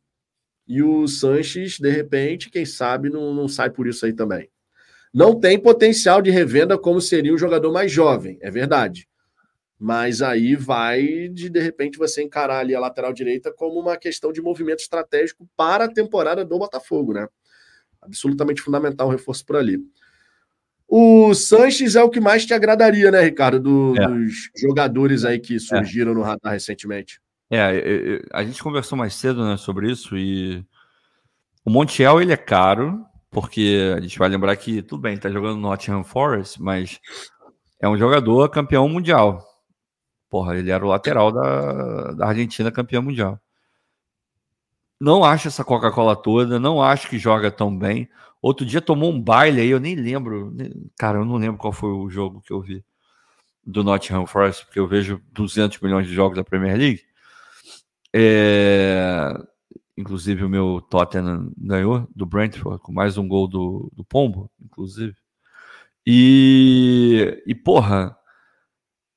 e 0.66 0.82
o 0.82 1.06
Sanches, 1.08 1.78
de 1.78 1.90
repente, 1.90 2.50
quem 2.50 2.64
sabe, 2.64 3.10
não, 3.10 3.34
não 3.34 3.48
sai 3.48 3.70
por 3.70 3.88
isso 3.88 4.06
aí 4.06 4.12
também. 4.12 4.48
Não 5.12 5.38
tem 5.38 5.58
potencial 5.58 6.22
de 6.22 6.30
revenda 6.30 6.78
como 6.78 7.00
seria 7.00 7.34
um 7.34 7.38
jogador 7.38 7.72
mais 7.72 7.90
jovem, 7.90 8.38
é 8.40 8.50
verdade. 8.50 9.08
Mas 9.76 10.22
aí 10.22 10.54
vai 10.54 11.28
de, 11.28 11.48
de 11.48 11.58
repente, 11.58 11.98
você 11.98 12.22
encarar 12.22 12.60
ali 12.60 12.74
a 12.74 12.80
lateral 12.80 13.12
direita 13.12 13.52
como 13.52 13.80
uma 13.80 13.96
questão 13.96 14.32
de 14.32 14.40
movimento 14.40 14.80
estratégico 14.80 15.48
para 15.56 15.86
a 15.86 15.92
temporada 15.92 16.44
do 16.44 16.58
Botafogo, 16.58 17.14
né? 17.14 17.26
Absolutamente 18.00 18.62
fundamental 18.62 19.08
o 19.08 19.10
reforço 19.10 19.44
por 19.44 19.56
ali. 19.56 19.78
O 20.92 21.32
Sanches 21.34 21.94
é 21.94 22.02
o 22.02 22.10
que 22.10 22.18
mais 22.18 22.44
te 22.44 22.52
agradaria, 22.52 23.12
né, 23.12 23.20
Ricardo, 23.22 23.60
do, 23.60 23.94
é. 23.96 24.08
dos 24.08 24.50
jogadores 24.60 25.24
aí 25.24 25.38
que 25.38 25.60
surgiram 25.60 26.10
é. 26.10 26.14
no 26.16 26.22
radar 26.22 26.52
recentemente. 26.52 27.20
É, 27.48 28.20
a 28.32 28.42
gente 28.42 28.60
conversou 28.60 28.98
mais 28.98 29.14
cedo 29.14 29.44
né, 29.44 29.56
sobre 29.56 29.88
isso 29.88 30.16
e 30.16 30.64
o 31.64 31.70
Montiel 31.70 32.20
ele 32.20 32.32
é 32.32 32.36
caro, 32.36 33.04
porque 33.30 33.94
a 33.96 34.00
gente 34.00 34.18
vai 34.18 34.28
lembrar 34.28 34.56
que, 34.56 34.82
tudo 34.82 35.02
bem, 35.02 35.16
tá 35.16 35.30
jogando 35.30 35.56
no 35.56 35.68
Nottingham 35.68 36.02
Forest, 36.02 36.60
mas 36.60 36.98
é 37.80 37.88
um 37.88 37.96
jogador 37.96 38.48
campeão 38.48 38.88
mundial. 38.88 39.44
Porra, 40.28 40.56
ele 40.56 40.72
era 40.72 40.84
o 40.84 40.88
lateral 40.88 41.30
da, 41.30 42.12
da 42.14 42.26
Argentina 42.26 42.72
campeão 42.72 43.02
mundial. 43.02 43.38
Não 45.00 45.24
acho 45.24 45.46
essa 45.46 45.64
Coca-Cola 45.64 46.16
toda, 46.16 46.58
não 46.58 46.82
acho 46.82 47.08
que 47.08 47.16
joga 47.16 47.48
tão 47.48 47.76
bem. 47.76 48.08
Outro 48.42 48.64
dia 48.64 48.80
tomou 48.80 49.12
um 49.12 49.20
baile 49.20 49.60
aí, 49.60 49.68
eu 49.68 49.80
nem 49.80 49.94
lembro. 49.94 50.54
Cara, 50.98 51.18
eu 51.18 51.24
não 51.24 51.36
lembro 51.36 51.58
qual 51.58 51.72
foi 51.72 51.90
o 51.90 52.08
jogo 52.08 52.40
que 52.40 52.52
eu 52.52 52.60
vi 52.60 52.84
do 53.64 53.84
Nottingham 53.84 54.26
Forest, 54.26 54.64
porque 54.64 54.78
eu 54.78 54.86
vejo 54.86 55.20
200 55.32 55.78
milhões 55.80 56.06
de 56.06 56.14
jogos 56.14 56.36
da 56.36 56.44
Premier 56.44 56.76
League. 56.76 57.02
É... 58.14 59.32
Inclusive 59.96 60.44
o 60.44 60.48
meu 60.48 60.80
Tottenham 60.80 61.52
ganhou 61.58 62.08
do 62.16 62.24
Brentford 62.24 62.80
com 62.82 62.92
mais 62.92 63.18
um 63.18 63.28
gol 63.28 63.46
do, 63.46 63.90
do 63.94 64.02
Pombo, 64.02 64.50
inclusive. 64.60 65.14
E, 66.06 67.42
e 67.46 67.54
porra, 67.54 68.16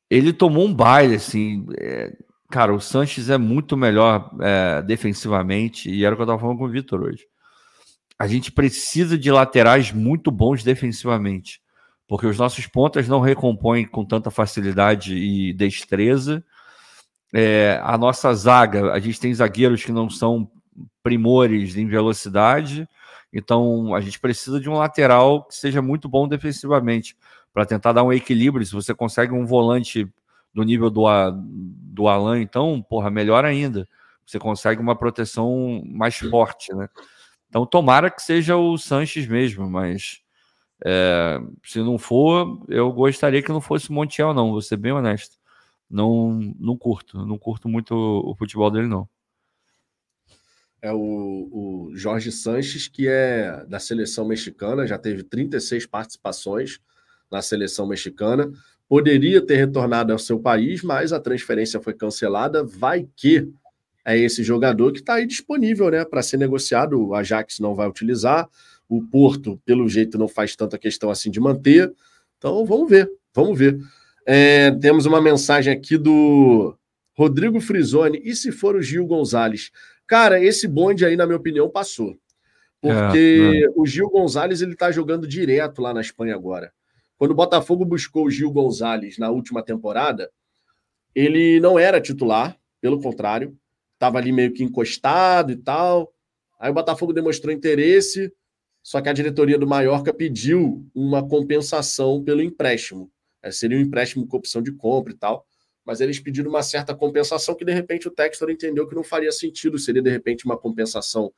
ele 0.10 0.34
tomou 0.34 0.66
um 0.68 0.74
baile, 0.74 1.16
assim. 1.16 1.66
É... 1.80 2.16
Cara, 2.52 2.74
o 2.74 2.80
Sanches 2.80 3.30
é 3.30 3.38
muito 3.38 3.76
melhor 3.76 4.30
é, 4.40 4.82
defensivamente, 4.84 5.90
e 5.90 6.06
era 6.06 6.14
o 6.14 6.18
que 6.18 6.22
eu 6.22 6.28
tava 6.28 6.40
falando 6.40 6.60
com 6.60 6.66
o 6.66 6.70
Vitor 6.70 7.02
hoje. 7.02 7.26
A 8.24 8.28
gente 8.28 8.54
precisa 8.54 9.18
de 9.18 9.30
laterais 9.30 9.92
muito 9.92 10.32
bons 10.32 10.64
defensivamente, 10.64 11.62
porque 12.08 12.26
os 12.26 12.38
nossos 12.38 12.66
pontas 12.66 13.06
não 13.06 13.20
recompõem 13.20 13.86
com 13.86 14.06
tanta 14.06 14.32
facilidade 14.32 15.14
e 15.14 15.52
destreza 15.52 16.42
é, 17.34 17.82
a 17.84 17.98
nossa 17.98 18.34
zaga, 18.34 18.94
a 18.94 19.00
gente 19.00 19.20
tem 19.20 19.34
zagueiros 19.34 19.84
que 19.84 19.92
não 19.92 20.10
são 20.10 20.50
primores 21.04 21.76
em 21.76 21.86
velocidade, 21.86 22.88
então 23.34 23.94
a 23.94 24.00
gente 24.00 24.18
precisa 24.18 24.58
de 24.58 24.70
um 24.70 24.76
lateral 24.76 25.44
que 25.44 25.56
seja 25.56 25.82
muito 25.82 26.08
bom 26.08 26.26
defensivamente 26.26 27.18
para 27.52 27.66
tentar 27.66 27.92
dar 27.92 28.04
um 28.04 28.14
equilíbrio. 28.14 28.66
Se 28.66 28.72
você 28.72 28.94
consegue 28.94 29.34
um 29.34 29.46
volante 29.46 30.08
do 30.54 30.64
nível 30.64 30.90
do, 30.90 31.04
do 31.36 32.08
Alan, 32.08 32.40
então, 32.40 32.82
porra, 32.88 33.12
melhor 33.12 33.44
ainda. 33.44 33.86
Você 34.26 34.40
consegue 34.40 34.80
uma 34.80 34.96
proteção 34.96 35.84
mais 35.86 36.16
forte, 36.16 36.74
né? 36.74 36.88
Então, 37.54 37.66
tomara 37.66 38.10
que 38.10 38.22
seja 38.22 38.58
o 38.58 38.78
Sanches 38.78 39.28
mesmo, 39.28 39.70
mas 39.70 40.22
é, 40.84 41.40
se 41.64 41.80
não 41.80 42.00
for, 42.00 42.66
eu 42.68 42.92
gostaria 42.92 43.44
que 43.44 43.52
não 43.52 43.62
fosse 43.62 43.90
o 43.90 43.94
Montiel, 43.94 44.34
não, 44.34 44.52
vou 44.52 44.62
ser 44.62 44.78
bem 44.78 44.92
honesto 44.92 45.38
não, 45.94 46.54
não 46.60 46.76
curto. 46.76 47.24
Não 47.24 47.38
curto 47.38 47.70
muito 47.70 47.94
o, 47.94 48.36
futebol 48.36 48.72
dele, 48.72 48.88
não. 48.88 49.08
É 50.82 50.92
o, 50.92 50.98
o 51.00 51.92
Jorge 51.96 52.32
Sanches, 52.32 52.88
que 52.88 53.08
é 53.08 53.64
da 53.68 53.80
seleção 53.80 54.26
mexicana, 54.26 54.88
já 54.88 54.98
teve 54.98 55.24
36 55.24 55.86
participações 55.86 56.80
na 57.32 57.42
seleção 57.42 57.86
mexicana. 57.86 58.52
Poderia 58.90 59.46
ter 59.46 59.56
retornado 59.56 60.12
ao 60.12 60.20
seu 60.20 60.40
país, 60.40 60.82
mas 60.84 61.14
a 61.14 61.20
transferência 61.20 61.80
foi 61.80 61.94
cancelada. 61.94 62.64
Vai 62.64 63.08
que 63.16 63.54
é 64.06 64.18
esse 64.18 64.44
jogador 64.44 64.92
que 64.92 65.00
está 65.00 65.16
aí 65.16 65.26
disponível 65.26 65.90
né, 65.90 66.04
para 66.04 66.22
ser 66.22 66.38
negociado. 66.38 67.02
O 67.02 67.16
Ajax 67.16 67.60
não 67.60 67.74
vai 67.74 67.88
utilizar, 67.88 68.50
o 68.90 69.02
Porto, 69.02 69.60
pelo 69.66 69.88
jeito, 69.88 70.18
não 70.18 70.28
faz 70.28 70.56
tanta 70.56 70.78
questão 70.78 71.10
assim 71.10 71.32
de 71.32 71.40
manter. 71.40 71.92
Então 72.38 72.66
vamos 72.66 72.90
ver, 72.90 73.10
vamos 73.34 73.58
ver. 73.58 73.80
É, 74.26 74.72
temos 74.72 75.06
uma 75.06 75.22
mensagem 75.22 75.74
aqui 75.74 75.98
do 75.98 76.76
Rodrigo 77.16 77.60
Frisoni. 77.60 78.22
E 78.24 78.36
se 78.36 78.52
for 78.52 78.76
o 78.76 78.82
Gil 78.82 79.06
Gonzalez? 79.06 79.72
Cara, 80.06 80.44
esse 80.44 80.68
bonde 80.68 81.06
aí, 81.06 81.16
na 81.16 81.26
minha 81.26 81.38
opinião, 81.38 81.70
passou. 81.70 82.18
Porque 82.82 83.62
é, 83.64 83.64
é. 83.64 83.70
o 83.76 83.86
Gil 83.86 84.10
Gonzalez 84.10 84.62
ele 84.62 84.76
tá 84.76 84.92
jogando 84.92 85.26
direto 85.26 85.82
lá 85.82 85.94
na 85.94 86.02
Espanha 86.02 86.36
agora. 86.36 86.74
Quando 87.18 87.32
o 87.32 87.36
Botafogo 87.36 87.86
buscou 87.86 88.26
o 88.26 88.32
Gil 88.32 88.52
Gonzalez 88.52 89.18
na 89.18 89.30
última 89.30 89.64
temporada, 89.64 90.30
ele 91.16 91.60
não 91.62 91.80
era 91.80 92.02
titular, 92.02 92.58
pelo 92.82 93.00
contrário, 93.00 93.58
estava 94.04 94.18
ali 94.18 94.34
meio 94.34 94.52
que 94.52 94.64
encostado 94.64 95.54
e 95.54 95.56
tal. 95.56 96.14
Aí 96.60 96.70
o 96.70 96.74
Botafogo 96.74 97.14
demonstrou 97.14 97.54
interesse, 97.54 98.32
só 98.82 99.02
que 99.02 99.08
a 99.08 99.14
diretoria 99.14 99.58
do 99.58 99.66
Mallorca 99.66 100.14
pediu 100.14 100.86
uma 100.94 101.26
compensação 101.26 102.22
pelo 102.22 102.42
empréstimo. 102.42 103.10
É, 103.42 103.50
seria 103.50 103.78
um 103.78 103.82
empréstimo 103.82 104.28
com 104.28 104.38
opção 104.38 104.62
de 104.62 104.74
compra 104.74 105.14
e 105.14 105.18
tal. 105.18 105.46
Mas 105.86 106.00
eles 106.00 106.20
pediram 106.20 106.50
uma 106.50 106.64
certa 106.64 106.94
compensação 106.96 107.56
que, 107.56 107.66
de 107.66 107.74
repente, 107.74 108.08
o 108.08 108.12
Textor 108.12 108.50
entendeu 108.50 108.88
que 108.88 108.96
não 108.96 109.04
faria 109.04 109.32
sentido. 109.32 109.78
Seria, 109.78 110.02
de 110.02 110.10
repente, 110.10 110.46
uma 110.46 110.58
compensação 110.58 111.34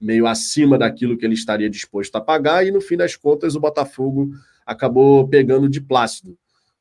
meio 0.00 0.26
acima 0.26 0.78
daquilo 0.78 1.16
que 1.16 1.24
ele 1.24 1.34
estaria 1.34 1.68
disposto 1.68 2.14
a 2.14 2.20
pagar. 2.20 2.64
E, 2.64 2.70
no 2.70 2.80
fim 2.80 2.96
das 2.96 3.16
contas, 3.16 3.56
o 3.56 3.60
Botafogo 3.60 4.30
acabou 4.64 5.26
pegando 5.28 5.68
de 5.68 5.80
Plácido. 5.80 6.38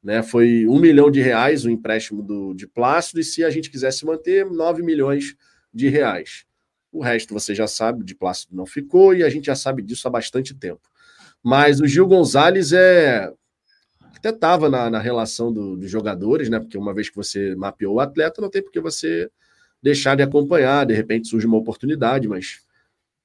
Né? 0.07 0.23
Foi 0.23 0.65
um 0.69 0.79
milhão 0.79 1.11
de 1.11 1.19
reais 1.19 1.65
o 1.65 1.69
empréstimo 1.69 2.23
do, 2.23 2.53
de 2.53 2.65
Plácido. 2.65 3.19
E, 3.19 3.25
se 3.25 3.43
a 3.43 3.49
gente 3.49 3.69
quisesse 3.69 4.05
manter, 4.05 4.45
nove 4.45 4.81
milhões 4.81 5.35
de 5.73 5.89
reais. 5.89 6.45
O 6.93 7.03
resto 7.03 7.34
você 7.34 7.53
já 7.53 7.67
sabe, 7.67 8.05
de 8.05 8.15
Plácido 8.15 8.55
não 8.55 8.65
ficou. 8.65 9.13
E 9.13 9.21
a 9.21 9.29
gente 9.29 9.47
já 9.47 9.55
sabe 9.55 9.81
disso 9.81 10.07
há 10.07 10.09
bastante 10.09 10.53
tempo. 10.53 10.79
Mas 11.43 11.81
o 11.81 11.85
Gil 11.85 12.07
Gonzalez 12.07 12.71
é 12.71 13.29
até 14.15 14.29
estava 14.29 14.69
na, 14.69 14.89
na, 14.89 14.97
relação 14.97 15.51
do, 15.51 15.75
dos 15.75 15.91
jogadores, 15.91 16.47
né? 16.49 16.57
Porque 16.57 16.77
uma 16.77 16.93
vez 16.93 17.09
que 17.09 17.15
você 17.17 17.53
mapeou 17.55 17.95
o 17.95 17.99
atleta, 17.99 18.41
não 18.41 18.49
tem 18.49 18.63
por 18.63 18.71
que 18.71 18.79
você 18.79 19.29
deixar 19.84 20.15
de 20.15 20.23
acompanhar, 20.23 20.85
de 20.85 20.93
repente 20.93 21.27
surge 21.27 21.45
uma 21.45 21.57
oportunidade, 21.57 22.29
mas 22.29 22.61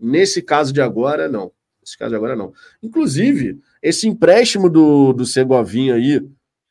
nesse 0.01 0.43
caso 0.43 0.73
de 0.73 0.81
agora, 0.81 1.29
não. 1.29 1.53
Nesse 1.81 1.97
caso 1.97 2.11
de 2.11 2.17
agora, 2.17 2.35
não. 2.35 2.53
Inclusive, 2.83 3.61
esse 3.81 4.09
empréstimo 4.09 4.69
do, 4.69 5.13
do 5.13 5.25
Segovinha 5.25 5.95
aí 5.95 6.21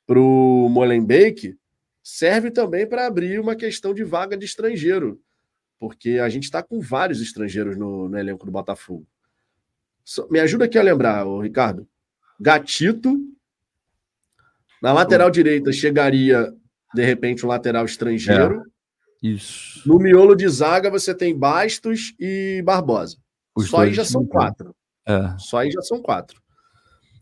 para 0.06 0.19
o 0.19 0.68
Molenbeek 0.69 1.57
serve 2.03 2.52
também 2.52 2.88
para 2.88 3.06
abrir 3.06 3.40
uma 3.40 3.56
questão 3.56 3.94
de 3.94 4.03
vaga 4.03 4.36
de 4.36 4.45
estrangeiro, 4.45 5.22
porque 5.80 6.19
a 6.19 6.30
gente 6.30 6.44
está 6.44 6.61
com 6.64 6.80
vários 6.80 7.22
estrangeiros 7.22 7.78
no, 7.78 8.10
no 8.10 8.18
elenco 8.18 8.45
do 8.45 8.52
Botafogo. 8.52 9.06
Me 10.30 10.40
ajuda 10.40 10.65
aqui 10.65 10.78
a 10.78 10.84
lembrar, 10.84 11.26
Ricardo. 11.41 11.88
Gatito, 12.40 13.18
na 14.82 14.91
lateral 14.91 15.30
direita 15.30 15.72
chegaria, 15.72 16.52
de 16.94 17.06
repente, 17.06 17.45
um 17.45 17.49
lateral 17.49 17.86
estrangeiro. 17.86 18.61
É. 18.61 19.28
Isso. 19.28 19.88
No 19.88 19.99
miolo 19.99 20.36
de 20.36 20.49
zaga 20.49 20.90
você 20.90 21.14
tem 21.14 21.38
Bastos 21.38 22.15
e 22.19 22.61
Barbosa. 22.65 23.18
Os 23.56 23.69
Só 23.69 23.82
aí 23.82 23.94
já 23.94 24.03
são 24.03 24.26
quatro. 24.26 24.76
É. 25.06 25.36
Só 25.38 25.60
aí 25.60 25.69
já 25.69 25.82
são 25.82 26.02
quatro. 26.02 26.41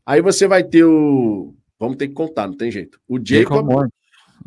Aí 0.05 0.21
você 0.21 0.47
vai 0.47 0.63
ter 0.63 0.85
o. 0.85 1.53
Vamos 1.79 1.97
ter 1.97 2.07
que 2.07 2.13
contar, 2.13 2.47
não 2.47 2.57
tem 2.57 2.69
jeito. 2.71 2.99
O 3.07 3.17
Jacob, 3.17 3.69
Jacob 3.69 3.89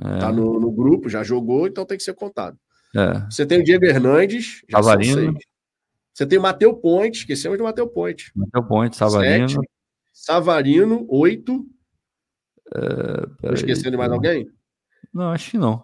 é. 0.05 0.19
tá 0.19 0.31
no, 0.33 0.61
no, 0.61 0.71
grupo, 0.71 1.09
já 1.09 1.23
jogou, 1.23 1.67
então 1.67 1.87
tem 1.87 1.97
que 1.97 2.05
ser 2.05 2.15
contado. 2.15 2.59
É. 2.95 3.25
Você 3.31 3.47
tem 3.47 3.61
o 3.61 3.65
Diego 3.65 3.85
Hernandes, 3.85 4.63
já 4.69 4.83
Savarino. 4.83 5.35
Você 6.13 6.27
tem 6.27 6.39
o 6.39 6.43
Mateu 6.43 6.75
Ponte, 6.75 7.21
esquecemos 7.21 7.57
do 7.57 7.65
Mateu 7.65 7.89
Ponte. 7.89 8.31
Mateu 8.37 8.63
Ponte, 8.65 8.97
Savarino. 8.97 9.49
Sete. 9.49 9.71
Savarino, 10.13 11.07
oito. 11.09 11.67
Uh, 12.75 13.55
esquecendo 13.55 13.93
de 13.93 13.97
mais 13.97 14.13
alguém? 14.13 14.47
Não, 15.13 15.31
acho 15.31 15.53
que 15.53 15.59
não. 15.59 15.83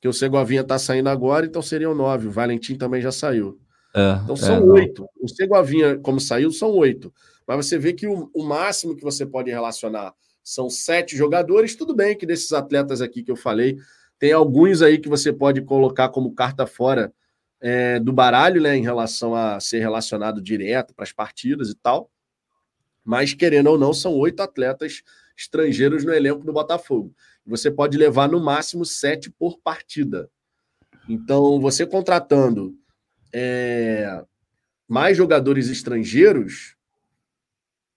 Que 0.00 0.08
o 0.08 0.12
Segovinha 0.12 0.62
tá 0.62 0.78
saindo 0.78 1.08
agora, 1.08 1.46
então 1.46 1.62
seriam 1.62 1.94
nove. 1.94 2.28
O 2.28 2.30
Valentim 2.30 2.76
também 2.76 3.00
já 3.00 3.10
saiu. 3.10 3.58
É, 3.94 4.20
então 4.22 4.36
são 4.36 4.56
é, 4.56 4.60
oito. 4.60 5.08
O 5.18 5.28
Segovinha, 5.28 5.98
como 5.98 6.20
saiu, 6.20 6.50
são 6.50 6.70
oito. 6.72 7.12
Mas 7.46 7.64
você 7.64 7.78
vê 7.78 7.94
que 7.94 8.06
o, 8.06 8.30
o, 8.34 8.44
máximo 8.44 8.94
que 8.94 9.02
você 9.02 9.24
pode 9.24 9.50
relacionar 9.50 10.12
são 10.46 10.70
sete 10.70 11.16
jogadores. 11.16 11.74
Tudo 11.74 11.92
bem 11.92 12.16
que 12.16 12.24
desses 12.24 12.52
atletas 12.52 13.02
aqui 13.02 13.24
que 13.24 13.32
eu 13.32 13.36
falei, 13.36 13.78
tem 14.16 14.30
alguns 14.30 14.80
aí 14.80 14.96
que 14.96 15.08
você 15.08 15.32
pode 15.32 15.60
colocar 15.62 16.08
como 16.10 16.36
carta 16.36 16.68
fora 16.68 17.12
é, 17.60 17.98
do 17.98 18.12
baralho, 18.12 18.62
né, 18.62 18.76
em 18.76 18.82
relação 18.82 19.34
a 19.34 19.58
ser 19.58 19.80
relacionado 19.80 20.40
direto 20.40 20.94
para 20.94 21.02
as 21.02 21.10
partidas 21.10 21.68
e 21.68 21.74
tal. 21.74 22.12
Mas, 23.04 23.34
querendo 23.34 23.70
ou 23.70 23.78
não, 23.78 23.92
são 23.92 24.14
oito 24.14 24.40
atletas 24.40 25.02
estrangeiros 25.36 26.04
no 26.04 26.14
elenco 26.14 26.44
do 26.44 26.52
Botafogo. 26.52 27.12
Você 27.44 27.68
pode 27.68 27.98
levar 27.98 28.28
no 28.28 28.40
máximo 28.40 28.84
sete 28.84 29.28
por 29.28 29.58
partida. 29.58 30.30
Então, 31.08 31.60
você 31.60 31.84
contratando 31.84 32.72
é, 33.32 34.24
mais 34.86 35.16
jogadores 35.16 35.68
estrangeiros, 35.68 36.76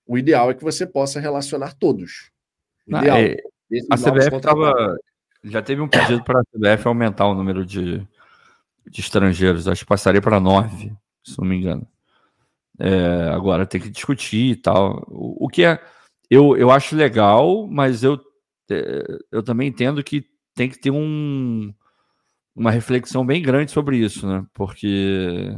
o 0.07 0.17
ideal 0.17 0.49
é 0.49 0.55
que 0.55 0.63
você 0.63 0.87
possa 0.87 1.19
relacionar 1.19 1.75
todos. 1.75 2.31
Ideal. 2.97 3.17
É, 3.17 3.37
a 3.91 3.97
CBF 3.97 4.41
tava, 4.41 4.97
já 5.43 5.61
teve 5.61 5.81
um 5.81 5.87
pedido 5.87 6.23
para 6.23 6.39
a 6.39 6.43
CBF 6.43 6.87
aumentar 6.87 7.27
o 7.27 7.35
número 7.35 7.65
de, 7.65 8.05
de 8.89 9.01
estrangeiros. 9.01 9.67
Acho 9.67 9.81
que 9.81 9.89
passaria 9.89 10.21
para 10.21 10.39
nove, 10.39 10.91
se 11.23 11.39
não 11.39 11.47
me 11.47 11.57
engano. 11.57 11.87
É, 12.79 13.29
agora 13.33 13.65
tem 13.65 13.79
que 13.79 13.89
discutir 13.89 14.51
e 14.51 14.55
tal. 14.55 15.05
O, 15.07 15.45
o 15.45 15.47
que 15.47 15.63
é 15.63 15.79
eu, 16.29 16.55
eu 16.55 16.69
acho 16.69 16.95
legal, 16.95 17.67
mas 17.67 18.03
eu, 18.03 18.19
é, 18.69 19.03
eu 19.31 19.41
também 19.41 19.67
entendo 19.67 20.03
que 20.03 20.25
tem 20.53 20.69
que 20.69 20.79
ter 20.79 20.91
um, 20.91 21.73
uma 22.55 22.71
reflexão 22.71 23.25
bem 23.25 23.41
grande 23.41 23.71
sobre 23.71 23.97
isso, 23.97 24.27
né? 24.27 24.45
Porque 24.53 25.57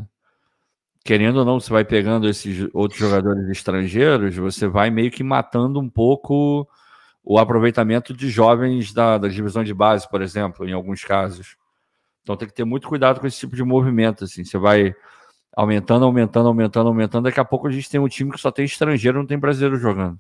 querendo 1.03 1.38
ou 1.38 1.45
não, 1.45 1.60
você 1.60 1.72
vai 1.72 1.84
pegando 1.84 2.28
esses 2.30 2.70
outros 2.74 2.99
jogadores 2.99 3.49
estrangeiros, 3.49 4.36
você 4.38 4.68
vai 4.68 4.90
meio 4.90 5.12
que 5.12 5.24
matando 5.24 5.80
um 5.80 5.90
pouco 5.90 6.68
o 7.23 7.38
aproveitamento 7.38 8.14
de 8.14 8.30
jovens 8.30 8.93
da, 8.93 9.18
da 9.18 9.27
divisão 9.27 9.64
de 9.64 9.73
base, 9.73 10.10
por 10.10 10.22
exemplo, 10.22 10.68
em 10.68 10.73
alguns 10.73 11.03
casos. 11.03 11.56
Então 12.23 12.35
tem 12.35 12.48
que 12.48 12.53
ter 12.53 12.65
muito 12.65 12.88
cuidado 12.88 13.19
com 13.19 13.27
esse 13.27 13.39
tipo 13.39 13.56
de 13.56 13.64
movimento. 13.64 14.23
Assim, 14.23 14.43
você 14.43 14.57
vai 14.57 14.93
aumentando, 15.56 16.06
aumentando, 16.06 16.48
aumentando, 16.48 16.88
aumentando. 16.88 17.23
Daqui 17.26 17.39
a 17.39 17.45
pouco 17.45 17.68
a 17.68 17.72
gente 17.72 17.89
tem 17.89 17.99
um 17.99 18.07
time 18.07 18.31
que 18.31 18.39
só 18.39 18.52
tem 18.52 18.65
estrangeiro, 18.65 19.19
não 19.19 19.26
tem 19.26 19.38
brasileiro 19.38 19.77
jogando. 19.77 20.19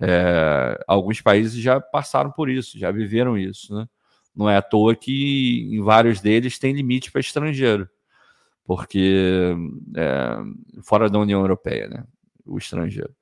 É, 0.00 0.78
alguns 0.88 1.20
países 1.20 1.60
já 1.60 1.80
passaram 1.80 2.30
por 2.30 2.48
isso, 2.50 2.78
já 2.78 2.90
viveram 2.90 3.38
isso, 3.38 3.74
né? 3.74 3.86
Não 4.34 4.50
é 4.50 4.56
à 4.56 4.62
toa 4.62 4.96
que 4.96 5.68
em 5.72 5.80
vários 5.80 6.20
deles 6.20 6.58
tem 6.58 6.74
limite 6.74 7.12
para 7.12 7.20
estrangeiro, 7.20 7.88
porque 8.64 9.54
é, 9.96 10.36
fora 10.82 11.08
da 11.08 11.20
União 11.20 11.40
Europeia, 11.40 11.88
né? 11.88 12.04
O 12.44 12.58
estrangeiro, 12.58 13.14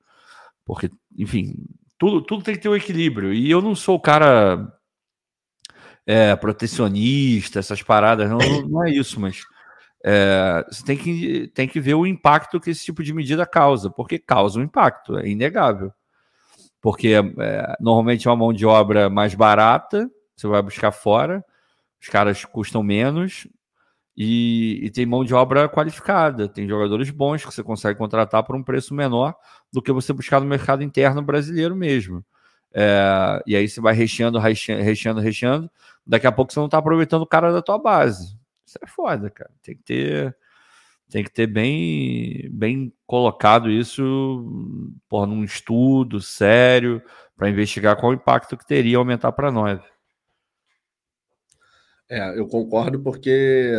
porque, 0.65 0.89
enfim, 1.15 1.63
tudo, 2.03 2.21
tudo 2.21 2.43
tem 2.43 2.55
que 2.55 2.59
ter 2.59 2.67
um 2.67 2.75
equilíbrio. 2.75 3.33
E 3.33 3.49
eu 3.49 3.61
não 3.61 3.73
sou 3.73 3.95
o 3.95 3.99
cara 3.99 4.67
é, 6.05 6.35
protecionista, 6.35 7.59
essas 7.59 7.81
paradas, 7.81 8.29
não, 8.29 8.39
não 8.67 8.83
é 8.85 8.91
isso, 8.91 9.21
mas 9.21 9.43
é, 10.03 10.65
você 10.69 10.83
tem 10.83 10.97
que, 10.97 11.47
tem 11.55 11.65
que 11.65 11.79
ver 11.79 11.93
o 11.93 12.05
impacto 12.05 12.59
que 12.59 12.71
esse 12.71 12.83
tipo 12.83 13.01
de 13.01 13.13
medida 13.13 13.45
causa, 13.45 13.89
porque 13.89 14.19
causa 14.19 14.59
um 14.59 14.63
impacto, 14.63 15.17
é 15.17 15.29
inegável. 15.29 15.93
Porque 16.81 17.13
é, 17.39 17.75
normalmente 17.79 18.27
é 18.27 18.31
uma 18.31 18.35
mão 18.35 18.51
de 18.51 18.65
obra 18.65 19.09
mais 19.09 19.33
barata, 19.33 20.11
você 20.35 20.45
vai 20.45 20.61
buscar 20.61 20.91
fora, 20.91 21.41
os 22.01 22.09
caras 22.09 22.43
custam 22.43 22.83
menos 22.83 23.47
e, 24.15 24.79
e, 24.83 24.91
tem 24.91 25.05
mão 25.05 25.25
de 25.25 25.33
obra 25.33 25.67
qualificada, 25.67 26.47
tem 26.47 26.67
jogadores 26.67 27.09
bons 27.09 27.43
que 27.43 27.51
você 27.51 27.63
consegue 27.63 27.97
contratar 27.97 28.43
por 28.43 28.55
um 28.55 28.63
preço 28.63 28.93
menor 28.93 29.35
do 29.71 29.81
que 29.81 29.91
você 29.91 30.13
buscar 30.13 30.39
no 30.39 30.45
mercado 30.45 30.83
interno 30.83 31.21
brasileiro 31.21 31.75
mesmo. 31.75 32.23
É, 32.71 33.41
e 33.47 33.55
aí 33.55 33.67
você 33.67 33.81
vai 33.81 33.93
recheando, 33.93 34.37
recheando, 34.37 34.83
recheando, 34.83 35.19
recheando. 35.19 35.71
Daqui 36.05 36.27
a 36.27 36.31
pouco 36.31 36.53
você 36.53 36.59
não 36.59 36.65
está 36.65 36.77
aproveitando 36.77 37.23
o 37.23 37.27
cara 37.27 37.51
da 37.51 37.61
tua 37.61 37.79
base. 37.79 38.37
Isso 38.65 38.77
é 38.81 38.87
foda, 38.87 39.29
cara. 39.31 39.51
Tem 39.63 39.75
que 39.75 39.83
ter, 39.83 40.35
tem 41.09 41.23
que 41.23 41.31
ter 41.31 41.47
bem, 41.47 42.49
bem 42.51 42.93
colocado 43.07 43.69
isso 43.69 44.91
por 45.09 45.25
num 45.25 45.43
estudo 45.43 46.21
sério 46.21 47.01
para 47.35 47.49
investigar 47.49 47.95
qual 47.95 48.11
o 48.11 48.15
impacto 48.15 48.57
que 48.57 48.65
teria 48.65 48.97
aumentar 48.97 49.31
para 49.31 49.51
nós. 49.51 49.79
É, 52.09 52.37
eu 52.37 52.47
concordo 52.47 52.99
porque 52.99 53.71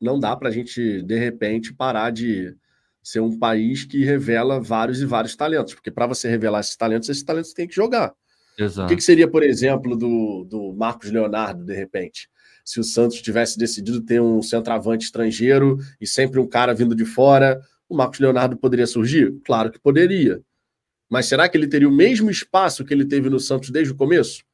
não 0.00 0.18
dá 0.18 0.36
para 0.36 0.48
a 0.48 0.52
gente, 0.52 1.02
de 1.02 1.18
repente, 1.18 1.72
parar 1.72 2.10
de 2.10 2.54
ser 3.02 3.20
um 3.20 3.38
país 3.38 3.84
que 3.84 4.04
revela 4.04 4.60
vários 4.60 5.00
e 5.00 5.06
vários 5.06 5.34
talentos, 5.34 5.74
porque 5.74 5.90
para 5.90 6.06
você 6.06 6.28
revelar 6.28 6.60
esses 6.60 6.76
talentos, 6.76 7.08
esses 7.08 7.22
talentos 7.22 7.52
têm 7.52 7.66
que 7.66 7.74
jogar. 7.74 8.12
Exato. 8.58 8.86
O 8.86 8.88
que, 8.88 8.96
que, 8.96 9.02
seria, 9.02 9.28
por 9.28 9.42
exemplo, 9.42 9.96
do, 9.96 10.44
do 10.44 10.72
Marcos 10.72 11.10
Leonardo, 11.10 11.64
de 11.64 11.74
repente? 11.74 12.28
Se 12.64 12.78
o 12.78 12.84
Santos 12.84 13.20
tivesse 13.20 13.58
decidido 13.58 14.00
ter 14.02 14.20
um 14.20 14.42
centroavante 14.42 15.04
estrangeiro 15.04 15.78
e 16.00 16.06
sempre 16.06 16.38
um 16.38 16.46
cara 16.46 16.74
vindo 16.74 16.94
de 16.94 17.04
fora, 17.04 17.60
o 17.88 17.96
Marcos 17.96 18.20
Leonardo 18.20 18.56
poderia 18.56 18.86
surgir? 18.86 19.34
Claro 19.44 19.70
que 19.70 19.80
poderia. 19.80 20.40
Mas 21.10 21.26
será 21.26 21.48
que 21.48 21.56
ele 21.56 21.66
teria 21.66 21.88
o 21.88 21.92
mesmo 21.92 22.30
espaço 22.30 22.84
que 22.84 22.94
ele 22.94 23.04
teve 23.04 23.28
no 23.28 23.40
Santos 23.40 23.70
desde 23.70 23.92
o 23.92 23.96
começo? 23.96 24.44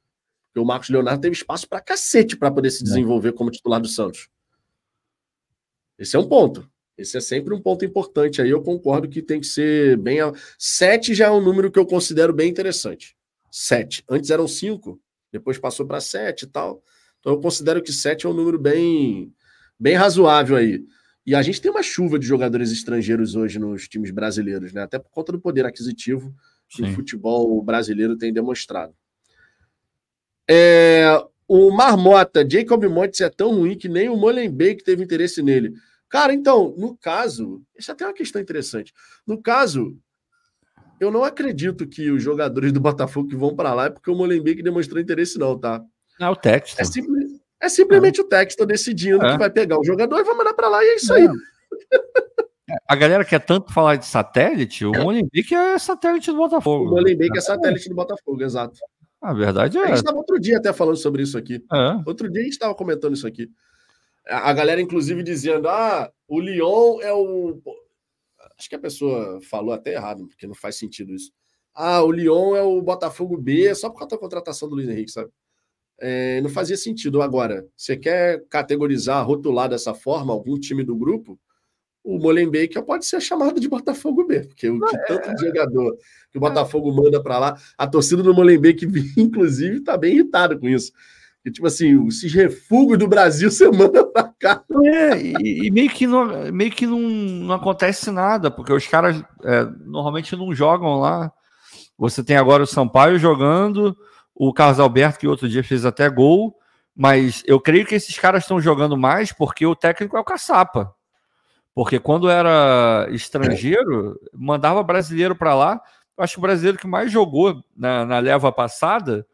Porque 0.59 0.61
o 0.61 0.65
Marcos 0.65 0.89
Leonardo 0.89 1.21
teve 1.21 1.37
espaço 1.37 1.69
para 1.69 1.81
cacete 1.81 2.37
para 2.37 2.51
poder 2.51 2.71
se 2.71 2.83
é. 2.83 2.85
desenvolver 2.85 3.33
como 3.33 3.51
titular 3.51 3.81
do 3.81 3.87
Santos. 3.87 4.29
Esse 5.97 6.17
é 6.17 6.19
um 6.19 6.29
ponto. 6.29 6.69
Esse 6.97 7.17
é 7.17 7.21
sempre 7.21 7.55
um 7.55 7.61
ponto 7.61 7.85
importante. 7.85 8.43
Aí 8.43 8.51
eu 8.51 8.61
concordo 8.61 9.09
que 9.09 9.23
tem 9.23 9.41
que 9.41 9.47
ser 9.47 9.97
bem. 9.97 10.19
Sete 10.59 11.15
já 11.15 11.27
é 11.27 11.31
um 11.31 11.41
número 11.41 11.71
que 11.71 11.79
eu 11.79 11.87
considero 11.87 12.33
bem 12.33 12.51
interessante. 12.51 13.17
Sete. 13.51 14.05
Antes 14.09 14.31
eram 14.31 14.49
cinco, 14.49 15.01
depois 15.33 15.59
passou 15.59 15.87
para 15.87 16.01
sete 16.01 16.43
e 16.43 16.49
tal. 16.49 16.83
Então 17.21 17.33
eu 17.33 17.41
considero 17.41 17.81
que 17.81 17.93
sete 17.93 18.27
é 18.27 18.29
um 18.29 18.35
número 18.35 18.59
bem, 18.59 19.33
bem 19.79 19.95
razoável 19.95 20.57
aí. 20.57 20.85
E 21.25 21.35
a 21.35 21.43
gente 21.43 21.61
tem 21.61 21.71
uma 21.71 21.83
chuva 21.83 22.19
de 22.19 22.27
jogadores 22.27 22.73
estrangeiros 22.73 23.37
hoje 23.37 23.59
nos 23.59 23.87
times 23.87 24.11
brasileiros, 24.11 24.73
né? 24.73 24.83
Até 24.83 24.99
por 24.99 25.11
conta 25.11 25.31
do 25.31 25.41
poder 25.41 25.65
aquisitivo 25.67 26.35
que 26.69 26.85
Sim. 26.85 26.91
o 26.91 26.95
futebol 26.95 27.63
brasileiro 27.63 28.17
tem 28.17 28.33
demonstrado. 28.33 28.95
É, 30.51 31.07
o 31.47 31.70
Marmota, 31.70 32.49
Jacob 32.49 32.85
Montes 32.85 33.20
é 33.20 33.29
tão 33.29 33.55
ruim 33.55 33.77
que 33.77 33.89
nem 33.89 34.09
o 34.09 34.16
Molenbeek 34.16 34.83
teve 34.83 35.03
interesse 35.03 35.43
nele. 35.43 35.73
Cara, 36.09 36.33
então, 36.33 36.75
no 36.77 36.97
caso, 36.97 37.62
isso 37.77 37.91
é 37.91 37.95
até 37.95 38.05
é 38.05 38.07
uma 38.07 38.15
questão 38.15 38.41
interessante. 38.41 38.93
No 39.27 39.41
caso, 39.41 39.95
eu 40.99 41.11
não 41.11 41.23
acredito 41.23 41.87
que 41.87 42.11
os 42.11 42.23
jogadores 42.23 42.73
do 42.73 42.81
Botafogo 42.81 43.29
que 43.29 43.37
vão 43.37 43.55
para 43.55 43.75
lá 43.75 43.87
é 43.87 43.91
porque 43.91 44.11
o 44.11 44.15
Molenbeek 44.15 44.62
demonstrou 44.62 45.01
interesse, 45.01 45.39
não, 45.39 45.59
tá? 45.59 45.83
É 46.20 46.29
o 46.29 46.35
Texto. 46.35 46.81
É, 46.81 46.85
simples, 46.85 47.41
é 47.61 47.69
simplesmente 47.69 48.20
é. 48.20 48.23
o 48.23 48.27
Texto 48.27 48.66
decidindo 48.66 49.25
é. 49.25 49.33
que 49.33 49.39
vai 49.39 49.51
pegar 49.51 49.79
o 49.79 49.85
jogador 49.85 50.19
e 50.19 50.25
vai 50.25 50.35
mandar 50.35 50.55
para 50.55 50.69
lá, 50.69 50.83
e 50.83 50.89
é 50.89 50.97
isso 50.97 51.12
aí. 51.12 51.29
É, 52.70 52.75
a 52.87 52.97
galera 52.97 53.25
quer 53.25 53.41
tanto 53.41 53.73
falar 53.73 53.97
de 53.97 54.07
satélite, 54.07 54.85
o 54.85 54.93
Molenbeek 54.93 55.55
é 55.55 55.79
satélite 55.79 56.31
do 56.31 56.37
Botafogo. 56.37 56.87
O 56.87 56.91
Molenbeek 56.91 57.37
é 57.37 57.41
satélite 57.41 57.89
do 57.89 57.95
Botafogo, 57.95 58.43
exato. 58.43 58.79
A 59.20 59.32
verdade 59.32 59.78
é. 59.78 59.82
A 59.82 59.86
gente 59.89 59.97
estava 59.97 60.16
outro 60.16 60.39
dia 60.39 60.59
até 60.59 60.73
falando 60.73 60.97
sobre 60.97 61.23
isso 61.23 61.36
aqui. 61.36 61.65
É. 61.73 62.03
Outro 62.07 62.31
dia 62.31 62.40
a 62.40 62.45
gente 62.45 62.53
estava 62.53 62.74
comentando 62.74 63.15
isso 63.15 63.27
aqui. 63.27 63.51
A 64.27 64.53
galera, 64.53 64.81
inclusive, 64.81 65.23
dizendo: 65.23 65.69
ah, 65.69 66.11
o 66.27 66.40
Lyon 66.40 67.01
é 67.01 67.12
o. 67.12 67.61
Acho 68.59 68.69
que 68.69 68.74
a 68.74 68.81
pessoa 68.81 69.40
falou 69.43 69.73
até 69.73 69.95
errado, 69.95 70.27
porque 70.27 70.47
não 70.47 70.55
faz 70.55 70.77
sentido 70.77 71.12
isso. 71.12 71.32
Ah, 71.74 72.03
o 72.03 72.11
Lyon 72.11 72.57
é 72.57 72.62
o 72.62 72.82
Botafogo 72.82 73.36
B, 73.36 73.74
só 73.74 73.89
por 73.89 73.99
causa 73.99 74.11
da 74.11 74.19
contratação 74.19 74.69
do 74.69 74.74
Luiz 74.74 74.89
Henrique, 74.89 75.12
sabe? 75.12 75.31
É, 76.01 76.40
não 76.40 76.51
fazia 76.51 76.77
sentido. 76.77 77.23
Agora, 77.23 77.66
você 77.77 77.97
quer 77.97 78.45
categorizar, 78.49 79.27
rotular 79.27 79.69
dessa 79.69 79.95
forma 79.95 80.32
algum 80.32 80.59
time 80.59 80.85
do 80.85 80.97
grupo? 80.97 81.39
O 82.09 82.19
Molenbeek 82.19 82.81
pode 82.85 83.05
ser 83.05 83.21
chamado 83.21 83.61
de 83.61 83.69
Botafogo 83.69 84.27
B, 84.27 84.41
porque 84.41 84.71
o 84.71 84.81
que 84.81 84.97
é... 84.97 84.99
tanto 85.01 85.35
de 85.35 85.47
jogador 85.47 85.95
que 86.33 86.39
o 86.39 86.41
Botafogo 86.41 86.91
manda 86.91 87.23
para 87.23 87.39
lá, 87.39 87.59
a 87.77 87.87
torcida 87.87 88.23
do 88.23 88.33
Molenbeek, 88.33 88.87
inclusive, 89.15 89.77
está 89.77 89.95
bem 89.95 90.15
irritada 90.15 90.59
com 90.59 90.67
isso. 90.67 90.91
E, 91.45 91.51
tipo 91.51 91.67
assim, 91.67 92.09
esses 92.09 92.33
refugos 92.33 92.97
do 92.97 93.07
Brasil 93.07 93.51
você 93.53 93.71
manda 93.71 94.07
pra 94.07 94.33
cá. 94.41 94.65
É, 94.87 95.21
e, 95.21 95.67
e, 95.67 95.71
meio 95.71 95.91
que, 95.91 96.07
não, 96.07 96.51
meio 96.51 96.71
que 96.71 96.87
não, 96.87 96.99
não 96.99 97.55
acontece 97.55 98.11
nada, 98.11 98.51
porque 98.51 98.73
os 98.73 98.87
caras 98.87 99.23
é, 99.45 99.65
normalmente 99.85 100.35
não 100.35 100.55
jogam 100.55 100.99
lá. 100.99 101.31
Você 101.99 102.25
tem 102.25 102.39
agora 102.39 102.63
o 102.63 102.67
Sampaio 102.67 103.19
jogando, 103.19 103.95
o 104.35 104.51
Carlos 104.55 104.81
Alberto, 104.81 105.19
que 105.19 105.29
outro 105.29 105.47
dia 105.47 105.63
fez 105.63 105.85
até 105.85 106.09
gol, 106.09 106.57
mas 106.97 107.43
eu 107.47 107.61
creio 107.61 107.85
que 107.85 107.95
esses 107.95 108.19
caras 108.19 108.45
estão 108.45 108.59
jogando 108.59 108.97
mais 108.97 109.31
porque 109.31 109.67
o 109.67 109.77
técnico 109.77 110.17
é 110.17 110.21
o 110.21 110.25
caçapa. 110.25 110.97
Porque 111.79 112.01
quando 112.01 112.29
era 112.29 113.07
estrangeiro, 113.13 114.21
mandava 114.35 114.83
brasileiro 114.83 115.37
para 115.37 115.55
lá. 115.55 115.81
Eu 116.17 116.25
acho 116.25 116.33
que 116.33 116.41
o 116.41 116.43
brasileiro 116.43 116.77
que 116.77 116.89
mais 116.89 117.13
jogou 117.13 117.63
na, 117.77 118.05
na 118.05 118.19
leva 118.19 118.51
passada 118.51 119.25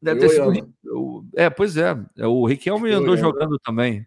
Deve 0.00 0.20
ter 0.20 0.30
sido. 0.30 0.74
O, 0.86 1.26
é, 1.36 1.50
pois 1.50 1.76
é. 1.76 1.94
é 2.16 2.26
o 2.26 2.46
Riquelme 2.46 2.90
andou 2.90 3.18
jogando 3.18 3.58
também. 3.58 4.06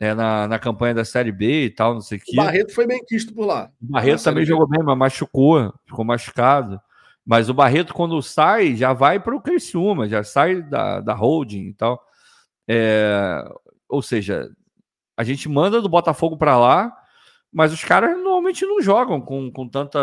É, 0.00 0.12
na, 0.12 0.48
na 0.48 0.58
campanha 0.58 0.92
da 0.92 1.04
Série 1.04 1.30
B 1.30 1.66
e 1.66 1.70
tal, 1.70 1.94
não 1.94 2.00
sei 2.00 2.18
o 2.18 2.20
que. 2.20 2.32
O 2.32 2.42
Barreto 2.42 2.74
foi 2.74 2.84
bem 2.84 3.00
quisto 3.06 3.32
por 3.32 3.46
lá. 3.46 3.70
O 3.80 3.92
Barreto 3.92 4.24
também 4.24 4.44
jogou 4.44 4.66
bem, 4.66 4.82
mas 4.82 4.98
machucou, 4.98 5.72
ficou 5.86 6.04
machucado. 6.04 6.80
Mas 7.24 7.48
o 7.48 7.54
Barreto, 7.54 7.94
quando 7.94 8.20
sai, 8.22 8.74
já 8.74 8.92
vai 8.92 9.20
para 9.20 9.36
o 9.36 9.40
Criciúma, 9.40 10.08
já 10.08 10.24
sai 10.24 10.62
da, 10.62 11.00
da 11.00 11.14
holding 11.14 11.68
e 11.68 11.74
tal. 11.74 12.04
É, 12.66 13.48
ou 13.88 14.02
seja, 14.02 14.50
a 15.16 15.24
gente 15.24 15.48
manda 15.48 15.80
do 15.80 15.88
Botafogo 15.88 16.36
para 16.36 16.58
lá, 16.58 16.92
mas 17.52 17.72
os 17.72 17.82
caras 17.82 18.10
normalmente 18.18 18.66
não 18.66 18.80
jogam 18.82 19.20
com, 19.20 19.50
com 19.50 19.66
tanta 19.66 19.98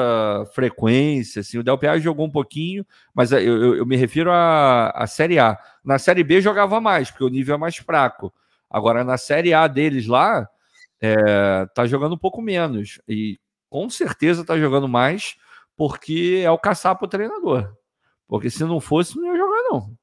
frequência. 0.54 1.42
Assim. 1.42 1.60
O 1.60 1.64
Del 1.64 1.78
Piero 1.78 2.00
jogou 2.00 2.26
um 2.26 2.32
pouquinho, 2.32 2.86
mas 3.14 3.32
eu, 3.32 3.40
eu, 3.40 3.76
eu 3.76 3.86
me 3.86 3.96
refiro 3.96 4.32
à, 4.32 4.90
à 4.90 5.06
Série 5.06 5.38
A. 5.38 5.58
Na 5.84 6.00
Série 6.00 6.24
B 6.24 6.42
jogava 6.42 6.82
mais, 6.82 7.12
porque 7.12 7.24
o 7.24 7.30
nível 7.30 7.56
é 7.56 7.58
mais 7.58 7.76
fraco. 7.78 8.34
Agora, 8.70 9.04
na 9.04 9.18
Série 9.18 9.54
A 9.54 9.68
deles 9.68 10.08
lá, 10.08 10.50
é, 11.00 11.66
tá 11.76 11.86
jogando 11.86 12.16
um 12.16 12.18
pouco 12.18 12.42
menos. 12.42 13.00
E 13.08 13.38
com 13.70 13.88
certeza 13.90 14.46
tá 14.46 14.58
jogando 14.58 14.88
mais, 14.88 15.36
porque 15.76 16.42
é 16.44 16.50
o 16.50 16.58
caçar 16.58 16.96
para 16.96 17.06
o 17.06 17.10
treinador. 17.10 17.72
Porque 18.28 18.50
se 18.50 18.64
não 18.64 18.80
fosse, 18.80 19.16
não 19.16 19.26
ia 19.28 19.38
jogar, 19.38 19.62
não. 19.70 19.98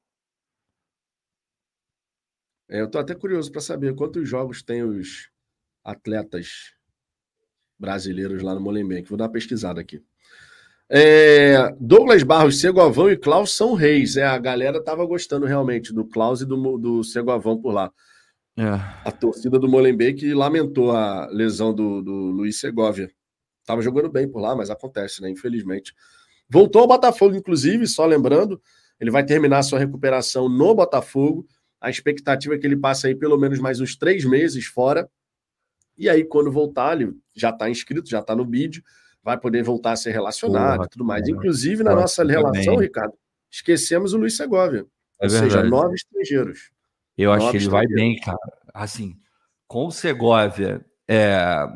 É, 2.71 2.79
eu 2.79 2.89
tô 2.89 2.97
até 2.97 3.13
curioso 3.13 3.51
para 3.51 3.59
saber 3.59 3.93
quantos 3.93 4.27
jogos 4.27 4.63
tem 4.63 4.81
os 4.81 5.29
atletas 5.83 6.73
brasileiros 7.77 8.41
lá 8.41 8.55
no 8.55 8.61
Molenbeek. 8.61 9.09
Vou 9.09 9.17
dar 9.17 9.25
uma 9.25 9.31
pesquisada 9.31 9.81
aqui. 9.81 10.01
É, 10.89 11.75
Douglas 11.77 12.23
Barros, 12.23 12.61
Segovão 12.61 13.11
e 13.11 13.17
Klaus 13.17 13.51
são 13.51 13.73
reis. 13.73 14.15
É, 14.15 14.23
a 14.23 14.37
galera 14.37 14.81
tava 14.81 15.05
gostando 15.05 15.45
realmente 15.45 15.93
do 15.93 16.05
Klaus 16.05 16.39
e 16.39 16.45
do, 16.45 16.77
do 16.77 17.03
Segovão 17.03 17.59
por 17.61 17.73
lá. 17.73 17.91
É. 18.57 18.63
A 19.03 19.11
torcida 19.11 19.59
do 19.59 19.67
Molenbeek 19.67 20.33
lamentou 20.33 20.91
a 20.91 21.27
lesão 21.27 21.73
do, 21.73 22.01
do 22.01 22.13
Luiz 22.13 22.57
Segovia. 22.57 23.11
Tava 23.65 23.81
jogando 23.81 24.09
bem 24.09 24.29
por 24.29 24.39
lá, 24.39 24.55
mas 24.55 24.69
acontece, 24.69 25.21
né? 25.21 25.29
Infelizmente. 25.29 25.93
Voltou 26.49 26.81
ao 26.81 26.87
Botafogo, 26.87 27.35
inclusive, 27.35 27.85
só 27.85 28.05
lembrando, 28.05 28.61
ele 28.99 29.11
vai 29.11 29.25
terminar 29.25 29.63
sua 29.63 29.79
recuperação 29.79 30.47
no 30.47 30.73
Botafogo. 30.73 31.45
A 31.81 31.89
expectativa 31.89 32.53
é 32.53 32.57
que 32.59 32.67
ele 32.67 32.77
passe 32.77 33.07
aí 33.07 33.15
pelo 33.15 33.37
menos 33.37 33.59
mais 33.59 33.81
uns 33.81 33.95
três 33.95 34.23
meses 34.23 34.67
fora. 34.67 35.09
E 35.97 36.07
aí, 36.07 36.23
quando 36.23 36.51
voltar, 36.51 36.93
ele 36.93 37.13
já 37.35 37.49
está 37.49 37.69
inscrito, 37.69 38.07
já 38.07 38.19
está 38.19 38.35
no 38.35 38.45
bid, 38.45 38.83
vai 39.23 39.37
poder 39.37 39.63
voltar 39.63 39.93
a 39.93 39.95
ser 39.95 40.11
relacionado 40.11 40.75
Porra, 40.75 40.85
e 40.85 40.89
tudo 40.89 41.03
mais. 41.03 41.27
Inclusive, 41.27 41.83
na 41.83 41.95
nossa 41.95 42.23
relação, 42.23 42.75
bem. 42.75 42.85
Ricardo, 42.85 43.13
esquecemos 43.49 44.13
o 44.13 44.17
Luiz 44.17 44.37
Segovia. 44.37 44.85
É 45.19 45.25
ou 45.25 45.29
verdade. 45.29 45.51
seja, 45.51 45.63
nove 45.63 45.95
estrangeiros. 45.95 46.71
Eu 47.17 47.31
acho 47.31 47.51
que 47.51 47.57
ele 47.57 47.69
vai 47.69 47.85
bem, 47.87 48.19
cara. 48.19 48.37
Assim, 48.73 49.15
com 49.67 49.87
o 49.87 49.91
Segovia 49.91 50.85
é, 51.07 51.67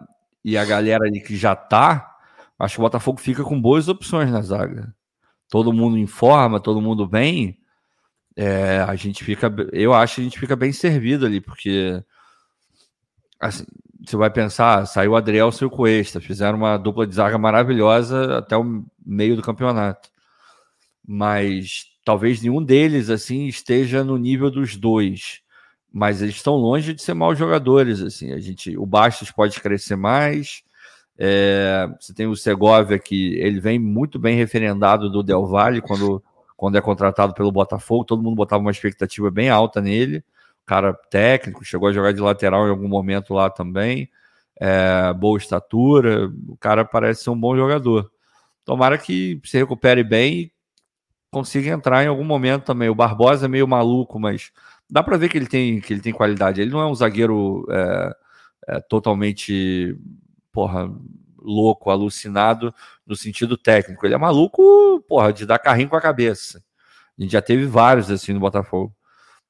e 0.44 0.58
a 0.58 0.66
galera 0.66 1.06
ali 1.06 1.20
que 1.20 1.36
já 1.36 1.56
tá, 1.56 2.16
acho 2.58 2.76
que 2.76 2.82
o 2.82 2.84
Botafogo 2.84 3.20
fica 3.20 3.44
com 3.44 3.60
boas 3.60 3.88
opções 3.88 4.32
na 4.32 4.42
zaga. 4.42 4.94
Todo 5.50 5.74
mundo 5.74 5.98
em 5.98 6.08
forma, 6.08 6.60
todo 6.60 6.82
mundo 6.82 7.08
bem. 7.08 7.60
É, 8.36 8.80
a 8.88 8.96
gente 8.96 9.24
fica, 9.24 9.54
eu 9.72 9.94
acho 9.94 10.16
que 10.16 10.22
a 10.22 10.24
gente 10.24 10.40
fica 10.40 10.56
bem 10.56 10.72
servido 10.72 11.26
ali, 11.26 11.40
porque 11.40 12.04
assim, 13.40 13.66
você 14.06 14.18
vai 14.18 14.30
pensar, 14.30 14.86
saiu 14.86 15.12
o 15.12 15.16
Adriel 15.16 15.50
e 15.50 15.66
o 15.66 15.70
Cuesta, 15.70 16.20
fizeram 16.20 16.58
uma 16.58 16.78
dupla 16.78 17.08
de 17.08 17.16
zaga 17.16 17.38
maravilhosa 17.38 18.38
até 18.38 18.58
o 18.58 18.84
meio 19.06 19.36
do 19.36 19.42
campeonato. 19.42 20.10
Mas 21.08 21.86
talvez 22.04 22.42
nenhum 22.42 22.64
deles 22.64 23.10
assim 23.10 23.48
esteja 23.48 24.04
no 24.04 24.18
nível 24.18 24.52
dos 24.52 24.76
dois. 24.76 25.42
Mas 25.92 26.22
eles 26.22 26.36
estão 26.36 26.56
longe 26.56 26.94
de 26.94 27.02
ser 27.02 27.14
maus 27.14 27.38
jogadores. 27.38 28.02
Assim, 28.02 28.34
a 28.34 28.40
gente, 28.40 28.78
o 28.78 28.86
Bastos 28.86 29.32
pode 29.32 29.62
crescer 29.62 29.96
mais, 29.96 30.62
é, 31.18 31.88
você 32.00 32.14
tem 32.14 32.28
o 32.28 32.36
Segovia, 32.36 33.00
que 33.00 33.36
ele 33.36 33.60
vem 33.60 33.80
muito 33.80 34.20
bem 34.20 34.36
referendado 34.36 35.10
do 35.10 35.24
Del 35.24 35.46
Valle 35.48 35.82
quando, 35.82 36.22
quando 36.56 36.78
é 36.78 36.82
contratado 36.82 37.34
pelo 37.34 37.52
Botafogo. 37.52 38.06
Todo 38.06 38.24
mundo 38.24 38.36
botava 38.36 38.62
uma 38.62 38.72
expectativa 38.72 39.30
bem 39.30 39.50
alta 39.50 39.82
nele. 39.82 40.24
Cara 40.66 40.94
técnico, 40.94 41.64
chegou 41.64 41.90
a 41.90 41.94
jogar 41.94 42.12
de 42.14 42.22
lateral 42.22 42.68
em 42.68 42.70
algum 42.72 42.88
momento 42.88 43.34
lá 43.34 43.50
também. 43.50 44.10
É, 44.60 45.14
boa 45.14 45.38
estatura. 45.38 46.32
O 46.48 46.58
cara 46.58 46.86
parece 46.86 47.24
ser 47.24 47.30
um 47.30 47.40
bom 47.40 47.56
jogador. 47.56 48.12
Tomara 48.64 48.98
que 48.98 49.40
se 49.44 49.58
recupere 49.58 50.04
bem 50.04 50.40
e 50.40 50.52
consiga 51.30 51.70
entrar 51.70 52.04
em 52.04 52.08
algum 52.08 52.24
momento 52.24 52.64
também. 52.64 52.90
O 52.90 52.96
Barbosa 52.96 53.46
é 53.46 53.50
meio 53.50 53.68
maluco, 53.68 54.20
mas 54.20 54.52
dá 54.90 55.04
para 55.04 55.18
ver 55.18 55.30
que 55.30 55.38
ele 55.38 55.48
tem, 55.48 55.80
que 55.82 55.94
ele 55.94 56.02
tem 56.02 56.14
qualidade. 56.14 56.62
Ele 56.62 56.72
não 56.72 56.80
é 56.80 56.88
um 56.88 56.96
zagueiro 56.96 57.66
é, 57.70 58.16
é, 58.70 58.80
totalmente 58.82 59.96
porra, 60.52 60.90
louco, 61.38 61.92
alucinado 61.92 62.74
no 63.06 63.16
sentido 63.16 63.58
técnico. 63.58 64.06
Ele 64.06 64.16
é 64.16 64.18
maluco, 64.18 65.04
porra, 65.08 65.32
de 65.32 65.46
dar 65.46 65.60
carrinho 65.60 65.90
com 65.90 65.96
a 65.96 66.02
cabeça. 66.02 66.64
A 67.18 67.22
gente 67.22 67.32
já 67.32 67.42
teve 67.42 67.66
vários 67.66 68.10
assim 68.12 68.34
no 68.34 68.40
Botafogo. 68.40 68.96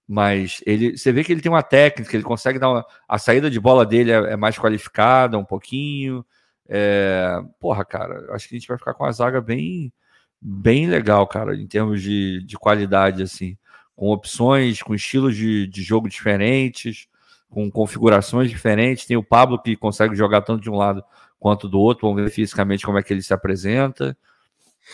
Mas 0.07 0.61
ele, 0.65 0.97
você 0.97 1.11
vê 1.11 1.23
que 1.23 1.31
ele 1.31 1.41
tem 1.41 1.51
uma 1.51 1.63
técnica, 1.63 2.15
ele 2.15 2.23
consegue 2.23 2.59
dar 2.59 2.69
uma, 2.69 2.85
a 3.07 3.17
saída 3.17 3.49
de 3.49 3.59
bola 3.59 3.85
dele 3.85 4.11
é, 4.11 4.33
é 4.33 4.35
mais 4.35 4.57
qualificada 4.57 5.37
um 5.37 5.45
pouquinho. 5.45 6.23
É, 6.69 7.39
porra, 7.59 7.83
cara, 7.83 8.27
acho 8.33 8.47
que 8.47 8.55
a 8.55 8.59
gente 8.59 8.67
vai 8.67 8.77
ficar 8.77 8.93
com 8.93 9.05
a 9.05 9.11
zaga 9.11 9.41
bem, 9.41 9.91
bem 10.39 10.87
legal, 10.87 11.25
cara, 11.27 11.55
em 11.55 11.67
termos 11.67 12.01
de, 12.03 12.43
de 12.45 12.55
qualidade, 12.55 13.23
assim, 13.23 13.57
com 13.95 14.09
opções, 14.09 14.81
com 14.83 14.93
estilos 14.93 15.35
de, 15.35 15.67
de 15.67 15.81
jogo 15.81 16.07
diferentes 16.07 17.07
com 17.55 17.71
configurações 17.71 18.49
diferentes. 18.49 19.05
Tem 19.05 19.15
o 19.15 19.23
Pablo 19.23 19.61
que 19.61 19.77
consegue 19.77 20.13
jogar 20.13 20.41
tanto 20.41 20.61
de 20.61 20.69
um 20.69 20.75
lado 20.75 21.01
quanto 21.45 21.69
do 21.69 21.79
outro. 21.79 22.07
Vamos 22.07 22.23
ver 22.23 22.31
fisicamente 22.31 22.83
como 22.83 22.97
é 22.97 23.03
que 23.03 23.13
ele 23.13 23.21
se 23.21 23.31
apresenta. 23.31 24.17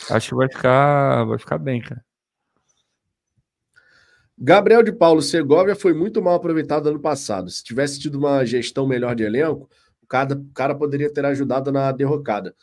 Acho 0.09 0.29
que 0.31 0.35
vai 0.35 0.49
ficar, 0.49 1.23
vai 1.23 1.39
ficar 1.39 1.57
bem, 1.57 1.81
cara. 1.81 2.03
Gabriel 4.37 4.83
de 4.83 4.91
Paulo 4.91 5.21
Segovia 5.21 5.77
foi 5.77 5.93
muito 5.93 6.21
mal 6.21 6.33
aproveitado 6.33 6.89
ano 6.89 6.99
passado. 6.99 7.49
Se 7.49 7.63
tivesse 7.63 8.01
tido 8.01 8.17
uma 8.17 8.43
gestão 8.43 8.85
melhor 8.85 9.15
de 9.15 9.23
elenco, 9.23 9.69
o 10.03 10.05
cara, 10.05 10.33
o 10.33 10.53
cara 10.53 10.75
poderia 10.75 11.09
ter 11.13 11.25
ajudado 11.25 11.71
na 11.71 11.89
derrocada. 11.93 12.53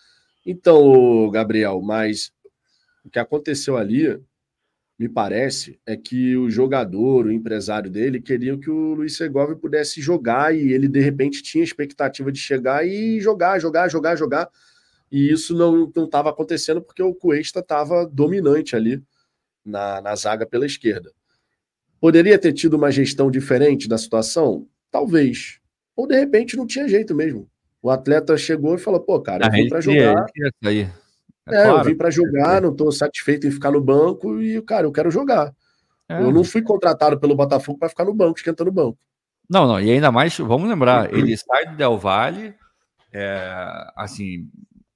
Então, 0.44 1.31
Gabriel, 1.31 1.81
mas 1.81 2.31
o 3.02 3.09
que 3.09 3.19
aconteceu 3.19 3.78
ali 3.78 4.20
me 4.99 5.09
parece, 5.09 5.79
é 5.87 5.97
que 5.97 6.37
o 6.37 6.51
jogador, 6.51 7.27
o 7.27 7.33
empresário 7.33 7.89
dele, 7.89 8.20
queria 8.20 8.59
que 8.59 8.69
o 8.69 8.95
Luiz 8.95 9.16
Segovia 9.16 9.55
pudesse 9.55 10.01
jogar 10.01 10.53
e 10.55 10.73
ele, 10.73 10.89
de 10.89 10.99
repente, 10.99 11.41
tinha 11.41 11.62
expectativa 11.62 12.33
de 12.33 12.39
chegar 12.41 12.85
e 12.85 13.20
jogar, 13.20 13.61
jogar, 13.61 13.89
jogar, 13.89 14.16
jogar. 14.16 14.51
E 15.11 15.31
isso 15.31 15.55
não 15.55 15.91
estava 16.05 16.31
acontecendo 16.31 16.83
porque 16.83 17.03
o 17.03 17.15
Cuesta 17.15 17.61
estava 17.61 18.05
dominante 18.07 18.75
ali 18.75 19.01
na, 19.65 20.01
na 20.01 20.16
zaga 20.16 20.45
pela 20.45 20.66
esquerda. 20.66 21.12
Poderia 22.01 22.39
ter 22.39 22.53
tido 22.53 22.75
uma 22.75 22.91
gestão 22.91 23.31
diferente 23.31 23.89
da 23.89 23.99
situação? 23.99 24.66
Talvez. 24.91 25.61
Ou, 25.95 26.09
de 26.09 26.19
repente, 26.19 26.57
não 26.57 26.66
tinha 26.66 26.89
jeito 26.89 27.15
mesmo. 27.15 27.49
O 27.81 27.89
atleta 27.91 28.37
chegou 28.37 28.75
e 28.75 28.79
falou: 28.79 29.01
pô, 29.01 29.20
cara, 29.20 29.47
eu 29.47 29.51
vim 29.53 29.69
para 29.69 29.81
jogar. 29.81 30.27
Ele 30.35 30.89
é, 31.51 31.61
é 31.61 31.65
claro. 31.65 31.79
eu 31.79 31.85
vim 31.85 31.97
para 31.97 32.11
jogar, 32.11 32.62
não 32.62 32.70
estou 32.70 32.91
satisfeito 32.93 33.47
em 33.47 33.51
ficar 33.51 33.70
no 33.70 33.81
banco 33.81 34.41
e, 34.41 34.61
cara, 34.62 34.87
eu 34.87 34.93
quero 34.93 35.11
jogar. 35.11 35.53
É. 36.09 36.23
Eu 36.23 36.33
não 36.33 36.43
fui 36.43 36.62
contratado 36.62 37.19
pelo 37.19 37.37
Botafogo 37.37 37.79
para 37.79 37.89
ficar 37.89 38.05
no 38.05 38.15
banco, 38.15 38.39
esquentando 38.39 38.70
o 38.70 38.73
banco. 38.73 38.99
Não, 39.49 39.66
não, 39.66 39.81
e 39.81 39.91
ainda 39.91 40.12
mais, 40.12 40.37
vamos 40.37 40.69
lembrar, 40.69 41.12
ele 41.12 41.35
sai 41.37 41.66
do 41.66 41.77
Del 41.77 41.97
Valle, 41.97 42.55
é, 43.11 43.87
assim, 43.97 44.47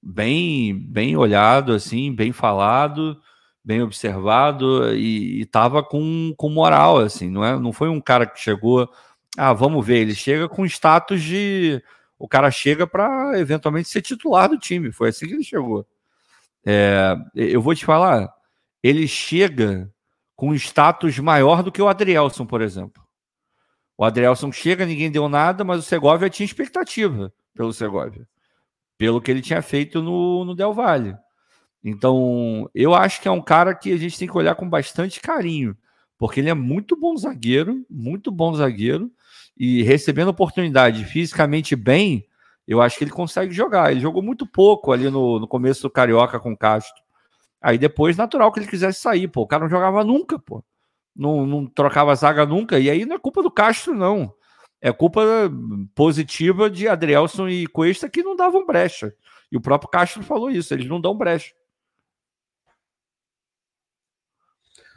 bem, 0.02 0.78
bem 0.78 1.16
olhado, 1.16 1.72
assim, 1.72 2.14
bem 2.14 2.32
falado, 2.32 3.18
bem 3.64 3.80
observado 3.80 4.94
e, 4.94 5.40
estava 5.40 5.82
com, 5.82 6.34
com 6.36 6.50
moral, 6.50 6.98
assim, 6.98 7.30
não, 7.30 7.42
é, 7.42 7.58
não 7.58 7.72
foi 7.72 7.88
um 7.88 8.00
cara 8.00 8.26
que 8.26 8.38
chegou, 8.38 8.90
ah, 9.38 9.54
vamos 9.54 9.86
ver, 9.86 10.00
ele 10.00 10.14
chega 10.14 10.46
com 10.48 10.66
status 10.66 11.22
de, 11.22 11.82
o 12.18 12.28
cara 12.28 12.50
chega 12.50 12.86
para 12.86 13.38
eventualmente 13.38 13.88
ser 13.88 14.02
titular 14.02 14.50
do 14.50 14.58
time, 14.58 14.92
foi 14.92 15.08
assim 15.08 15.26
que 15.26 15.32
ele 15.32 15.44
chegou. 15.44 15.86
É, 16.64 17.16
eu 17.34 17.60
vou 17.60 17.74
te 17.74 17.84
falar, 17.84 18.32
ele 18.82 19.06
chega 19.06 19.92
com 20.34 20.50
um 20.50 20.54
status 20.54 21.18
maior 21.18 21.62
do 21.62 21.72
que 21.72 21.82
o 21.82 21.88
Adrielson, 21.88 22.46
por 22.46 22.60
exemplo. 22.60 23.02
O 23.96 24.04
Adrielson 24.04 24.50
chega, 24.50 24.86
ninguém 24.86 25.10
deu 25.10 25.28
nada, 25.28 25.62
mas 25.64 25.78
o 25.78 25.82
Segovia 25.82 26.30
tinha 26.30 26.44
expectativa 26.44 27.32
pelo 27.54 27.72
Segovia, 27.72 28.26
pelo 28.98 29.20
que 29.20 29.30
ele 29.30 29.42
tinha 29.42 29.62
feito 29.62 30.02
no, 30.02 30.44
no 30.44 30.54
Del 30.54 30.72
Valle. 30.72 31.16
Então, 31.84 32.70
eu 32.74 32.94
acho 32.94 33.20
que 33.20 33.28
é 33.28 33.30
um 33.30 33.42
cara 33.42 33.74
que 33.74 33.92
a 33.92 33.96
gente 33.96 34.18
tem 34.18 34.28
que 34.28 34.36
olhar 34.36 34.54
com 34.54 34.68
bastante 34.68 35.20
carinho, 35.20 35.76
porque 36.16 36.40
ele 36.40 36.50
é 36.50 36.54
muito 36.54 36.96
bom 36.98 37.16
zagueiro, 37.16 37.84
muito 37.90 38.30
bom 38.30 38.54
zagueiro, 38.54 39.10
e 39.56 39.82
recebendo 39.82 40.28
oportunidade 40.28 41.04
fisicamente 41.04 41.76
bem, 41.76 42.26
eu 42.66 42.80
acho 42.80 42.98
que 42.98 43.04
ele 43.04 43.10
consegue 43.10 43.52
jogar. 43.52 43.90
Ele 43.90 44.00
jogou 44.00 44.22
muito 44.22 44.46
pouco 44.46 44.92
ali 44.92 45.10
no, 45.10 45.40
no 45.40 45.48
começo 45.48 45.82
do 45.82 45.90
Carioca 45.90 46.38
com 46.38 46.52
o 46.52 46.56
Castro. 46.56 47.02
Aí 47.60 47.78
depois, 47.78 48.16
natural 48.16 48.52
que 48.52 48.60
ele 48.60 48.68
quisesse 48.68 49.00
sair, 49.00 49.28
pô. 49.28 49.42
O 49.42 49.46
cara 49.46 49.64
não 49.64 49.70
jogava 49.70 50.04
nunca, 50.04 50.38
pô. 50.38 50.64
Não, 51.14 51.46
não 51.46 51.66
trocava 51.66 52.14
zaga 52.14 52.46
nunca. 52.46 52.78
E 52.78 52.88
aí 52.90 53.04
não 53.04 53.16
é 53.16 53.18
culpa 53.18 53.42
do 53.42 53.50
Castro, 53.50 53.94
não. 53.94 54.32
É 54.80 54.92
culpa 54.92 55.22
positiva 55.94 56.68
de 56.68 56.88
Adrielson 56.88 57.48
e 57.48 57.66
Cuesta 57.66 58.08
que 58.08 58.22
não 58.22 58.34
davam 58.34 58.66
brecha. 58.66 59.14
E 59.50 59.56
o 59.56 59.60
próprio 59.60 59.90
Castro 59.90 60.22
falou 60.22 60.50
isso, 60.50 60.74
eles 60.74 60.88
não 60.88 61.00
dão 61.00 61.16
brecha. 61.16 61.52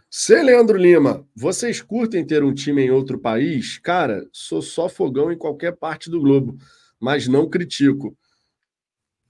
C. 0.10 0.42
Leandro 0.42 0.78
Lima, 0.78 1.28
vocês 1.36 1.82
curtem 1.82 2.26
ter 2.26 2.42
um 2.42 2.54
time 2.54 2.84
em 2.84 2.90
outro 2.90 3.20
país? 3.20 3.78
Cara, 3.78 4.26
sou 4.32 4.62
só 4.62 4.88
fogão 4.88 5.32
em 5.32 5.38
qualquer 5.38 5.76
parte 5.76 6.10
do 6.10 6.22
globo 6.22 6.58
mas 7.00 7.28
não 7.28 7.50
critico. 7.50 8.18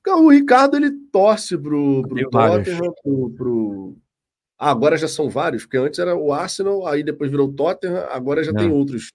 O 0.08 0.30
Ricardo 0.30 0.78
ele 0.78 0.92
torce 1.12 1.58
pro, 1.58 2.04
pro 2.08 2.30
Tottenham, 2.30 2.94
pro, 3.02 3.30
pro... 3.32 3.98
Ah, 4.58 4.70
agora 4.70 4.98
já 4.98 5.08
são 5.08 5.30
vários, 5.30 5.64
porque 5.64 5.78
antes 5.78 6.00
era 6.00 6.16
o 6.16 6.32
Arsenal, 6.32 6.86
aí 6.88 7.04
depois 7.04 7.32
virou 7.32 7.50
o 7.50 7.54
Tottenham, 7.54 8.06
agora 8.10 8.44
já 8.44 8.52
não. 8.52 8.62
tem 8.62 8.72
outros. 8.72 9.12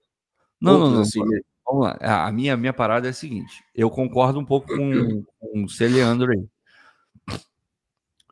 Não, 0.60 0.72
outros, 0.72 0.90
não, 0.90 0.96
não. 0.96 1.02
Assim. 1.02 1.20
Vamos 1.64 1.86
lá. 1.86 2.26
A 2.26 2.32
minha, 2.32 2.56
minha 2.56 2.72
parada 2.72 3.06
é 3.06 3.10
a 3.10 3.14
seguinte: 3.14 3.64
eu 3.74 3.88
concordo 3.88 4.40
um 4.40 4.44
pouco 4.44 4.66
com, 4.66 5.22
com 5.38 5.64
o 5.64 5.68
Celeandro 5.68 6.32
aí. 6.32 6.44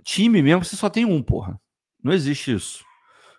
Time 0.02 0.42
mesmo, 0.42 0.64
você 0.64 0.74
só 0.74 0.90
tem 0.90 1.04
um, 1.04 1.22
porra. 1.22 1.60
Não 2.02 2.12
existe 2.12 2.54
isso. 2.54 2.84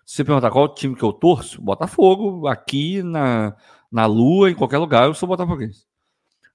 Se 0.06 0.16
você 0.16 0.24
perguntar 0.24 0.50
qual 0.50 0.74
time 0.74 0.96
que 0.96 1.02
eu 1.02 1.12
torço, 1.12 1.60
Botafogo, 1.60 2.46
aqui 2.46 3.02
na, 3.02 3.54
na 3.92 4.06
Lua, 4.06 4.50
em 4.50 4.54
qualquer 4.54 4.78
lugar, 4.78 5.06
eu 5.06 5.14
sou 5.14 5.28
Botafoguense. 5.28 5.89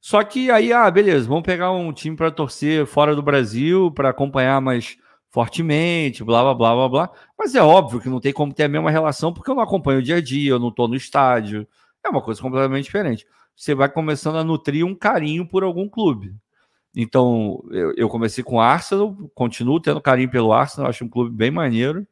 Só 0.05 0.23
que 0.23 0.51
aí, 0.51 0.71
ah, 0.71 0.91
beleza, 0.91 1.27
vamos 1.27 1.41
pegar 1.41 1.71
um 1.71 1.91
time 1.91 2.15
para 2.15 2.29
torcer 2.29 2.85
fora 2.85 3.15
do 3.15 3.23
Brasil, 3.23 3.89
para 3.89 4.09
acompanhar 4.09 4.61
mais 4.61 4.97
fortemente, 5.31 6.23
blá, 6.23 6.43
blá, 6.43 6.53
blá, 6.53 6.75
blá, 6.75 6.89
blá. 6.89 7.11
Mas 7.35 7.55
é 7.55 7.63
óbvio 7.63 7.99
que 7.99 8.07
não 8.07 8.19
tem 8.19 8.31
como 8.31 8.53
ter 8.53 8.65
a 8.65 8.69
mesma 8.69 8.91
relação, 8.91 9.33
porque 9.33 9.49
eu 9.49 9.55
não 9.55 9.63
acompanho 9.63 9.97
o 9.97 10.03
dia 10.03 10.17
a 10.17 10.21
dia, 10.21 10.51
eu 10.51 10.59
não 10.59 10.67
estou 10.67 10.87
no 10.87 10.95
estádio. 10.95 11.67
É 12.05 12.09
uma 12.09 12.21
coisa 12.21 12.39
completamente 12.39 12.85
diferente. 12.85 13.25
Você 13.55 13.73
vai 13.73 13.89
começando 13.89 14.35
a 14.37 14.43
nutrir 14.43 14.85
um 14.85 14.93
carinho 14.93 15.43
por 15.43 15.63
algum 15.63 15.89
clube. 15.89 16.35
Então, 16.95 17.63
eu, 17.71 17.91
eu 17.97 18.07
comecei 18.07 18.43
com 18.43 18.57
o 18.57 18.61
Arsenal, 18.61 19.17
continuo 19.33 19.79
tendo 19.79 19.99
carinho 19.99 20.29
pelo 20.29 20.53
Arsenal, 20.53 20.87
acho 20.87 21.03
um 21.03 21.09
clube 21.09 21.35
bem 21.35 21.49
maneiro. 21.49 22.05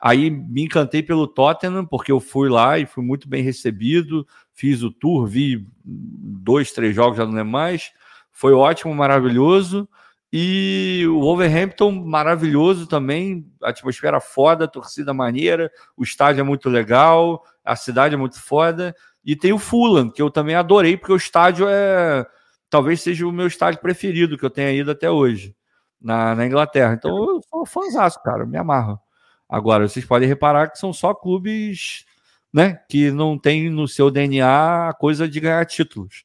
Aí 0.00 0.30
me 0.30 0.62
encantei 0.64 1.02
pelo 1.02 1.26
Tottenham, 1.26 1.84
porque 1.84 2.12
eu 2.12 2.20
fui 2.20 2.48
lá 2.48 2.78
e 2.78 2.86
fui 2.86 3.04
muito 3.04 3.28
bem 3.28 3.42
recebido. 3.42 4.26
Fiz 4.56 4.82
o 4.82 4.90
tour, 4.90 5.26
vi 5.26 5.68
dois, 5.84 6.72
três 6.72 6.96
jogos, 6.96 7.18
já 7.18 7.26
não 7.26 7.34
lembro 7.34 7.52
mais. 7.52 7.92
Foi 8.32 8.54
ótimo, 8.54 8.94
maravilhoso. 8.94 9.86
E 10.32 11.04
o 11.08 11.20
Wolverhampton, 11.20 11.92
maravilhoso 11.92 12.86
também. 12.86 13.46
Atmosfera 13.62 14.18
foda, 14.18 14.66
torcida 14.66 15.12
maneira. 15.12 15.70
O 15.94 16.02
estádio 16.02 16.40
é 16.40 16.42
muito 16.42 16.70
legal, 16.70 17.44
a 17.62 17.76
cidade 17.76 18.14
é 18.14 18.18
muito 18.18 18.40
foda. 18.40 18.96
E 19.22 19.36
tem 19.36 19.52
o 19.52 19.58
Fulham, 19.58 20.10
que 20.10 20.22
eu 20.22 20.30
também 20.30 20.54
adorei, 20.54 20.96
porque 20.96 21.12
o 21.12 21.16
estádio 21.16 21.66
é. 21.68 22.24
Talvez 22.70 23.02
seja 23.02 23.26
o 23.26 23.32
meu 23.32 23.46
estádio 23.46 23.80
preferido 23.80 24.38
que 24.38 24.44
eu 24.44 24.50
tenha 24.50 24.72
ido 24.72 24.90
até 24.90 25.10
hoje, 25.10 25.54
na, 26.00 26.34
na 26.34 26.46
Inglaterra. 26.46 26.94
Então 26.94 27.14
eu 27.14 27.42
sou 27.42 27.66
fãzaço, 27.66 28.22
cara, 28.22 28.46
me 28.46 28.56
amarro. 28.56 28.98
Agora, 29.46 29.86
vocês 29.86 30.04
podem 30.04 30.26
reparar 30.26 30.70
que 30.70 30.78
são 30.78 30.94
só 30.94 31.12
clubes 31.14 32.06
né, 32.52 32.80
que 32.88 33.10
não 33.10 33.38
tem 33.38 33.70
no 33.70 33.86
seu 33.86 34.10
DNA 34.10 34.88
a 34.88 34.94
coisa 34.94 35.28
de 35.28 35.40
ganhar 35.40 35.64
títulos. 35.66 36.24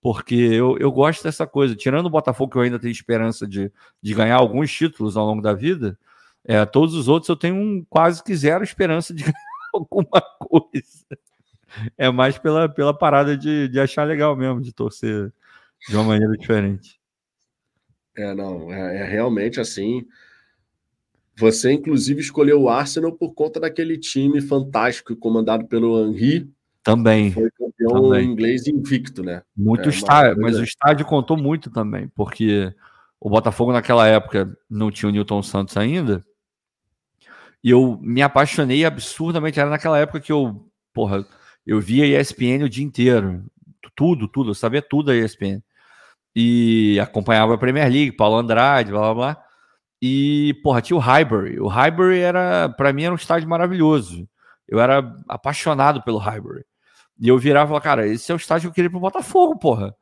Porque 0.00 0.34
eu, 0.34 0.76
eu 0.78 0.92
gosto 0.92 1.22
dessa 1.22 1.46
coisa. 1.46 1.74
Tirando 1.74 2.06
o 2.06 2.10
Botafogo, 2.10 2.52
que 2.52 2.58
eu 2.58 2.62
ainda 2.62 2.78
tenho 2.78 2.92
esperança 2.92 3.46
de, 3.46 3.70
de 4.00 4.14
ganhar 4.14 4.36
alguns 4.36 4.72
títulos 4.72 5.16
ao 5.16 5.26
longo 5.26 5.42
da 5.42 5.52
vida, 5.52 5.98
é, 6.44 6.64
todos 6.64 6.94
os 6.94 7.08
outros 7.08 7.28
eu 7.28 7.36
tenho 7.36 7.56
um, 7.56 7.84
quase 7.88 8.22
que 8.22 8.34
zero 8.34 8.64
esperança 8.64 9.12
de 9.12 9.24
ganhar 9.24 9.34
alguma 9.74 10.20
coisa. 10.38 11.06
É 11.96 12.10
mais 12.10 12.38
pela, 12.38 12.68
pela 12.68 12.96
parada 12.96 13.36
de, 13.36 13.68
de 13.68 13.78
achar 13.78 14.04
legal 14.04 14.34
mesmo, 14.34 14.60
de 14.60 14.72
torcer 14.72 15.32
de 15.88 15.94
uma 15.94 16.04
maneira 16.04 16.32
diferente. 16.36 16.98
É, 18.16 18.34
não, 18.34 18.72
é, 18.72 19.02
é 19.02 19.04
realmente 19.04 19.60
assim. 19.60 20.06
Você, 21.38 21.72
inclusive, 21.72 22.20
escolheu 22.20 22.62
o 22.62 22.68
Arsenal 22.68 23.12
por 23.12 23.32
conta 23.32 23.60
daquele 23.60 23.96
time 23.96 24.40
fantástico 24.40 25.14
comandado 25.14 25.66
pelo 25.66 26.04
Henry. 26.04 26.50
Também. 26.82 27.30
Foi 27.30 27.48
campeão 27.50 28.10
também. 28.10 28.26
inglês 28.26 28.66
invicto, 28.66 29.22
né? 29.22 29.42
Muito 29.56 29.88
é, 29.88 29.92
estádio, 29.92 30.42
mas 30.42 30.58
o 30.58 30.64
estádio 30.64 31.06
contou 31.06 31.36
muito 31.36 31.70
também, 31.70 32.08
porque 32.08 32.74
o 33.20 33.30
Botafogo 33.30 33.72
naquela 33.72 34.06
época 34.08 34.56
não 34.68 34.90
tinha 34.90 35.08
o 35.08 35.12
Newton 35.12 35.42
Santos 35.42 35.76
ainda. 35.76 36.24
E 37.62 37.70
eu 37.70 37.98
me 38.00 38.20
apaixonei 38.20 38.84
absurdamente. 38.84 39.60
Era 39.60 39.70
naquela 39.70 39.98
época 39.98 40.20
que 40.20 40.32
eu, 40.32 40.68
porra, 40.92 41.24
eu 41.64 41.80
via 41.80 42.20
ESPN 42.20 42.64
o 42.64 42.68
dia 42.68 42.84
inteiro. 42.84 43.44
Tudo, 43.94 44.26
tudo. 44.26 44.50
Eu 44.50 44.54
sabia 44.54 44.82
tudo 44.82 45.06
da 45.06 45.16
ESPN. 45.16 45.62
E 46.34 46.98
acompanhava 47.00 47.54
a 47.54 47.58
Premier 47.58 47.90
League, 47.90 48.12
Paulo 48.12 48.38
Andrade, 48.38 48.90
blá 48.90 49.00
blá 49.00 49.14
blá. 49.14 49.47
E, 50.00 50.54
porra, 50.62 50.80
tinha 50.80 50.96
o 50.96 51.00
Highbury. 51.00 51.60
O 51.60 51.66
Highbury 51.68 52.20
era, 52.20 52.68
para 52.68 52.92
mim, 52.92 53.04
era 53.04 53.12
um 53.12 53.16
estádio 53.16 53.48
maravilhoso. 53.48 54.28
Eu 54.66 54.80
era 54.80 55.16
apaixonado 55.28 56.02
pelo 56.02 56.18
Highbury. 56.18 56.64
E 57.20 57.28
eu 57.28 57.38
virava 57.38 57.66
e 57.66 57.68
falava, 57.68 57.84
cara, 57.84 58.06
esse 58.06 58.30
é 58.30 58.34
o 58.34 58.36
estádio 58.36 58.68
que 58.68 58.72
eu 58.72 58.74
queria 58.74 58.90
pro 58.90 59.00
Botafogo, 59.00 59.58
porra. 59.58 59.94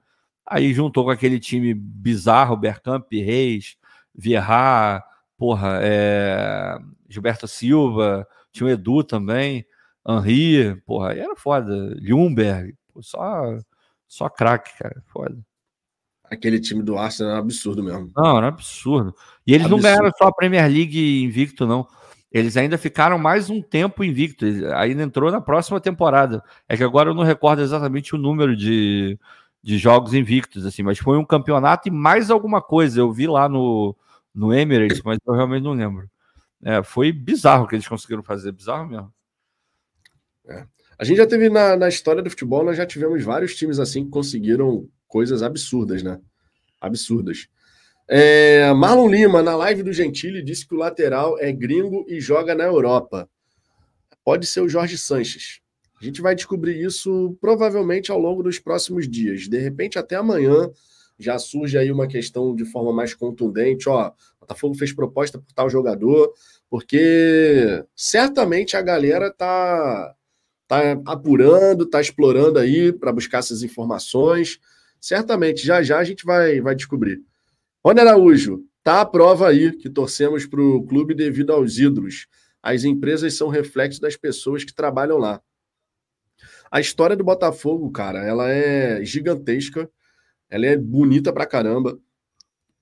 Aí 0.47 0.75
juntou 0.75 1.05
com 1.05 1.11
aquele 1.11 1.41
time 1.41 1.75
bizarro, 1.75 2.57
Bergkamp, 2.57 3.11
Reis, 3.13 3.77
Vieira, 4.15 5.03
porra, 5.39 5.79
é... 5.83 6.79
Gilberto 7.09 7.49
Silva, 7.49 8.27
tinha 8.53 8.67
o 8.67 8.71
Edu 8.71 9.03
também, 9.05 9.65
Henri, 10.07 10.77
porra, 10.87 11.15
era 11.15 11.37
foda. 11.37 11.95
Ljungberg, 12.01 12.75
só, 13.01 13.57
só 14.07 14.29
craque, 14.29 14.77
cara, 14.79 15.03
foda 15.07 15.46
aquele 16.31 16.61
time 16.61 16.83
do 16.83 16.97
Arsenal 16.97 17.33
era 17.33 17.41
absurdo 17.41 17.83
mesmo. 17.83 18.11
Não, 18.17 18.37
era 18.37 18.49
absurdo. 18.49 19.15
E 19.47 19.53
eles 19.53 19.67
absurdo. 19.67 19.83
não 19.83 19.91
ganharam 19.91 20.11
só 20.17 20.25
a 20.25 20.35
Premier 20.35 20.71
League 20.71 21.23
invicto, 21.23 21.67
não. 21.67 21.87
Eles 22.31 22.57
ainda 22.57 22.77
ficaram 22.77 23.19
mais 23.19 23.49
um 23.49 23.63
tempo 23.63 24.05
invicto. 24.05 24.45
Ainda 24.75 25.03
entrou 25.03 25.31
na 25.31 25.41
próxima 25.41 25.81
temporada. 25.81 26.43
É 26.69 26.77
que 26.77 26.85
agora 26.85 27.11
eu 27.11 27.15
não 27.15 27.23
recordo 27.23 27.63
exatamente 27.63 28.15
o 28.15 28.19
número 28.19 28.57
de, 28.57 29.19
de 29.63 29.79
jogos 29.79 30.13
invictos, 30.13 30.67
assim, 30.67 30.83
mas 30.83 30.99
foi 30.99 31.17
um 31.17 31.25
campeonato 31.25 31.89
e 31.89 31.91
mais 31.91 32.31
alguma 32.31 32.61
coisa. 32.61 33.01
Eu 33.01 33.13
vi 33.13 33.27
lá 33.27 33.49
no, 33.49 33.97
no 34.35 34.53
Emirates, 34.53 35.01
mas 35.03 35.19
eu 35.27 35.35
realmente 35.35 35.63
não 35.63 35.73
lembro. 35.73 36.11
É, 36.63 36.83
foi 36.83 37.13
bizarro 37.13 37.65
o 37.65 37.69
que 37.69 37.77
eles 37.77 37.89
conseguiram 37.89 38.23
fazer, 38.23 38.53
bizarro 38.53 38.89
mesmo. 38.89 39.13
É. 40.49 40.67
A 40.99 41.05
gente 41.05 41.19
já 41.19 41.27
teve 41.27 41.49
na, 41.49 41.77
na 41.77 41.89
história 41.89 42.23
do 42.23 42.31
futebol, 42.31 42.65
nós 42.65 42.77
já 42.77 42.87
tivemos 42.87 43.23
vários 43.23 43.55
times 43.55 43.79
assim 43.79 44.05
que 44.05 44.11
conseguiram 44.11 44.89
coisas 45.17 45.43
absurdas, 45.43 46.03
né? 46.03 46.21
Absurdas. 46.79 47.49
É, 48.07 48.71
Marlon 48.75 49.09
Lima, 49.09 49.43
na 49.43 49.57
live 49.57 49.83
do 49.83 49.91
Gentili, 49.91 50.43
disse 50.43 50.69
que 50.69 50.75
o 50.75 50.79
lateral 50.79 51.39
é 51.39 51.51
gringo 51.51 52.05
e 52.07 52.21
joga 52.21 52.55
na 52.55 52.65
Europa. 52.65 53.27
Pode 54.23 54.47
ser 54.47 54.61
o 54.61 54.69
Jorge 54.69 54.99
Sanches. 54.99 55.61
A 55.99 56.05
gente 56.05 56.21
vai 56.21 56.35
descobrir 56.35 56.79
isso 56.79 57.35
provavelmente 57.41 58.13
ao 58.13 58.19
longo 58.19 58.43
dos 58.43 58.59
próximos 58.59 59.09
dias. 59.09 59.49
De 59.49 59.59
repente, 59.59 59.99
até 59.99 60.17
amanhã, 60.17 60.71
já 61.19 61.39
surge 61.39 61.79
aí 61.79 61.91
uma 61.91 62.07
questão 62.07 62.55
de 62.55 62.67
forma 62.67 62.93
mais 62.93 63.15
contundente. 63.15 63.89
Ó, 63.89 64.09
o 64.09 64.13
Botafogo 64.41 64.75
fez 64.75 64.93
proposta 64.93 65.39
por 65.39 65.51
tal 65.55 65.71
jogador, 65.71 66.31
porque 66.69 67.83
certamente 67.97 68.77
a 68.77 68.83
galera 68.83 69.33
tá, 69.33 70.15
tá 70.69 71.01
apurando, 71.07 71.87
tá 71.87 72.03
explorando 72.03 72.59
aí 72.59 72.93
para 72.93 73.15
buscar 73.15 73.39
essas 73.39 73.63
informações 73.63 74.61
certamente 75.01 75.65
já 75.65 75.83
já 75.83 75.99
a 75.99 76.05
gente 76.05 76.25
vai, 76.25 76.61
vai 76.61 76.75
descobrir. 76.75 77.23
Rony 77.85 78.01
Araújo, 78.01 78.65
tá 78.83 79.01
a 79.01 79.07
prova 79.07 79.49
aí 79.49 79.73
que 79.73 79.89
torcemos 79.89 80.47
para 80.47 80.61
o 80.61 80.85
clube 80.85 81.15
devido 81.15 81.53
aos 81.53 81.79
ídolos. 81.79 82.27
As 82.63 82.85
empresas 82.85 83.35
são 83.35 83.49
reflexo 83.49 84.01
das 84.01 84.17
pessoas 84.17 84.65
que 84.65 84.75
trabalham 84.75 85.19
lá. 85.19 85.41
A 86.71 86.81
história 86.81 87.17
do 87.17 87.25
Botafogo, 87.25 87.91
cara, 87.91 88.25
ela 88.25 88.51
é 88.51 89.05
gigantesca, 89.05 89.89
ela 90.51 90.67
é 90.67 90.77
bonita 90.77 91.33
pra 91.33 91.47
caramba. 91.47 91.99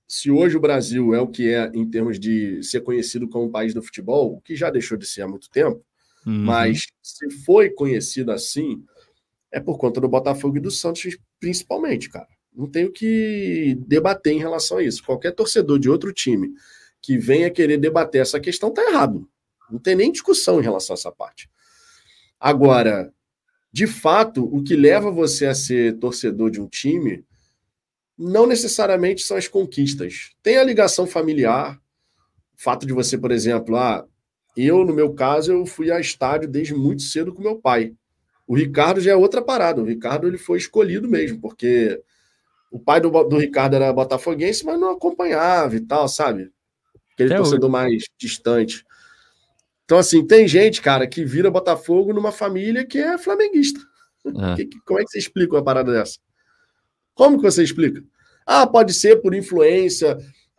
Se 0.07 0.29
hoje 0.29 0.57
o 0.57 0.59
Brasil 0.59 1.13
é 1.13 1.21
o 1.21 1.27
que 1.27 1.49
é 1.49 1.71
em 1.73 1.89
termos 1.89 2.19
de 2.19 2.61
ser 2.63 2.81
conhecido 2.81 3.27
como 3.27 3.51
país 3.51 3.73
do 3.73 3.81
futebol, 3.81 4.33
o 4.33 4.41
que 4.41 4.55
já 4.55 4.69
deixou 4.69 4.97
de 4.97 5.05
ser 5.05 5.21
há 5.21 5.27
muito 5.27 5.49
tempo, 5.49 5.83
uhum. 6.25 6.45
mas 6.45 6.87
se 7.01 7.29
foi 7.43 7.69
conhecido 7.69 8.31
assim, 8.31 8.83
é 9.55 9.59
por 9.61 9.77
conta 9.77 10.01
do 10.01 10.09
Botafogo 10.09 10.57
e 10.57 10.59
do 10.59 10.69
Santos, 10.69 11.17
principalmente, 11.39 12.09
cara. 12.09 12.27
Não 12.53 12.69
tenho 12.69 12.91
que 12.91 13.77
debater 13.87 14.33
em 14.33 14.37
relação 14.37 14.79
a 14.79 14.83
isso. 14.83 15.01
Qualquer 15.01 15.31
torcedor 15.31 15.79
de 15.79 15.89
outro 15.89 16.11
time 16.11 16.49
que 17.01 17.17
venha 17.17 17.49
querer 17.49 17.77
debater 17.77 18.21
essa 18.21 18.37
questão 18.37 18.73
tá 18.73 18.83
errado. 18.83 19.25
Não 19.71 19.79
tem 19.79 19.95
nem 19.95 20.11
discussão 20.11 20.59
em 20.59 20.63
relação 20.63 20.93
a 20.93 20.99
essa 20.99 21.09
parte. 21.09 21.49
Agora, 22.37 23.13
de 23.71 23.87
fato, 23.87 24.43
o 24.43 24.61
que 24.61 24.75
leva 24.75 25.09
você 25.09 25.45
a 25.45 25.55
ser 25.55 25.99
torcedor 25.99 26.51
de 26.51 26.59
um 26.59 26.67
time 26.67 27.23
não 28.17 28.45
necessariamente 28.45 29.23
são 29.23 29.37
as 29.37 29.47
conquistas. 29.47 30.31
Tem 30.43 30.57
a 30.57 30.63
ligação 30.65 31.07
familiar, 31.07 31.79
o 32.57 32.61
fato 32.61 32.85
de 32.85 32.91
você, 32.91 33.17
por 33.17 33.31
exemplo, 33.31 33.77
ah, 33.77 34.05
eu, 34.57 34.83
no 34.83 34.93
meu 34.93 35.13
caso, 35.13 35.53
eu 35.53 35.65
fui 35.65 35.91
a 35.91 35.99
estádio 35.99 36.49
desde 36.49 36.73
muito 36.73 37.03
cedo 37.03 37.33
com 37.33 37.41
meu 37.41 37.57
pai. 37.57 37.93
O 38.47 38.55
Ricardo 38.55 39.01
já 39.01 39.11
é 39.11 39.15
outra 39.15 39.41
parada. 39.41 39.81
O 39.81 39.85
Ricardo 39.85 40.27
ele 40.27 40.37
foi 40.37 40.57
escolhido 40.57 41.07
mesmo, 41.07 41.39
porque 41.41 42.01
o 42.71 42.79
pai 42.79 42.99
do, 43.01 43.09
do 43.23 43.37
Ricardo 43.37 43.75
era 43.75 43.91
botafoguense, 43.91 44.65
mas 44.65 44.79
não 44.79 44.91
acompanhava 44.91 45.75
e 45.75 45.79
tal, 45.79 46.07
sabe? 46.07 46.51
Aquele 47.13 47.33
é 47.33 47.37
torcedor 47.37 47.69
mais 47.69 48.03
distante. 48.17 48.85
Então, 49.85 49.97
assim, 49.97 50.25
tem 50.25 50.47
gente, 50.47 50.81
cara, 50.81 51.07
que 51.07 51.23
vira 51.23 51.49
Botafogo 51.49 52.11
numa 52.11 52.31
família 52.31 52.85
que 52.85 52.97
é 52.97 53.17
flamenguista. 53.17 53.79
É. 53.79 53.85
Que, 54.55 54.65
que, 54.65 54.79
como 54.81 54.99
é 54.99 55.03
que 55.03 55.11
você 55.11 55.19
explica 55.19 55.53
uma 55.53 55.63
parada 55.63 55.91
dessa? 55.91 56.17
Como 57.13 57.37
que 57.37 57.43
você 57.43 57.63
explica? 57.63 58.03
Ah, 58.43 58.65
pode 58.65 58.91
ser 58.93 59.21
por 59.21 59.35
influência. 59.35 60.17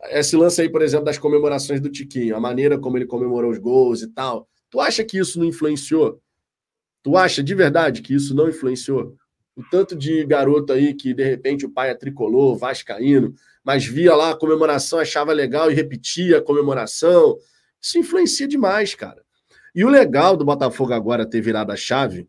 Esse 0.09 0.37
lance 0.37 0.61
aí, 0.61 0.69
por 0.69 0.81
exemplo, 0.81 1.05
das 1.05 1.17
comemorações 1.17 1.81
do 1.81 1.89
Tiquinho, 1.89 2.35
a 2.35 2.39
maneira 2.39 2.79
como 2.79 2.97
ele 2.97 3.05
comemorou 3.05 3.51
os 3.51 3.57
gols 3.57 4.01
e 4.01 4.07
tal. 4.07 4.47
Tu 4.69 4.79
acha 4.79 5.03
que 5.03 5.17
isso 5.17 5.37
não 5.37 5.45
influenciou? 5.45 6.21
Tu 7.07 7.15
acha 7.15 7.41
de 7.41 7.55
verdade 7.55 8.01
que 8.01 8.13
isso 8.13 8.35
não 8.35 8.49
influenciou? 8.49 9.15
O 9.55 9.63
tanto 9.71 9.95
de 9.95 10.25
garoto 10.25 10.73
aí 10.73 10.93
que 10.93 11.13
de 11.13 11.23
repente 11.23 11.65
o 11.65 11.71
pai 11.71 11.89
é 11.89 11.95
tricolor, 11.95 12.57
vascaíno, 12.57 13.33
mas 13.63 13.85
via 13.85 14.13
lá 14.13 14.31
a 14.31 14.35
comemoração, 14.35 14.99
achava 14.99 15.31
legal 15.31 15.71
e 15.71 15.73
repetia 15.73 16.39
a 16.39 16.41
comemoração. 16.41 17.37
Isso 17.81 17.97
influencia 17.97 18.45
demais, 18.45 18.93
cara. 18.93 19.23
E 19.73 19.85
o 19.85 19.87
legal 19.87 20.35
do 20.35 20.43
Botafogo 20.43 20.91
agora 20.91 21.25
ter 21.25 21.39
virado 21.39 21.71
a 21.71 21.77
chave 21.77 22.27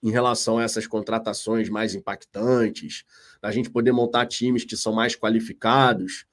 em 0.00 0.12
relação 0.12 0.58
a 0.58 0.62
essas 0.62 0.86
contratações 0.86 1.68
mais 1.68 1.92
impactantes, 1.92 3.02
a 3.42 3.50
gente 3.50 3.70
poder 3.70 3.90
montar 3.90 4.24
times 4.26 4.64
que 4.64 4.76
são 4.76 4.92
mais 4.92 5.16
qualificados. 5.16 6.26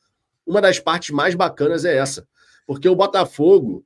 Uma 0.46 0.62
das 0.62 0.80
partes 0.80 1.10
mais 1.10 1.34
bacanas 1.34 1.86
é 1.86 1.98
essa. 1.98 2.28
Porque 2.68 2.88
o 2.88 2.96
Botafogo, 2.96 3.84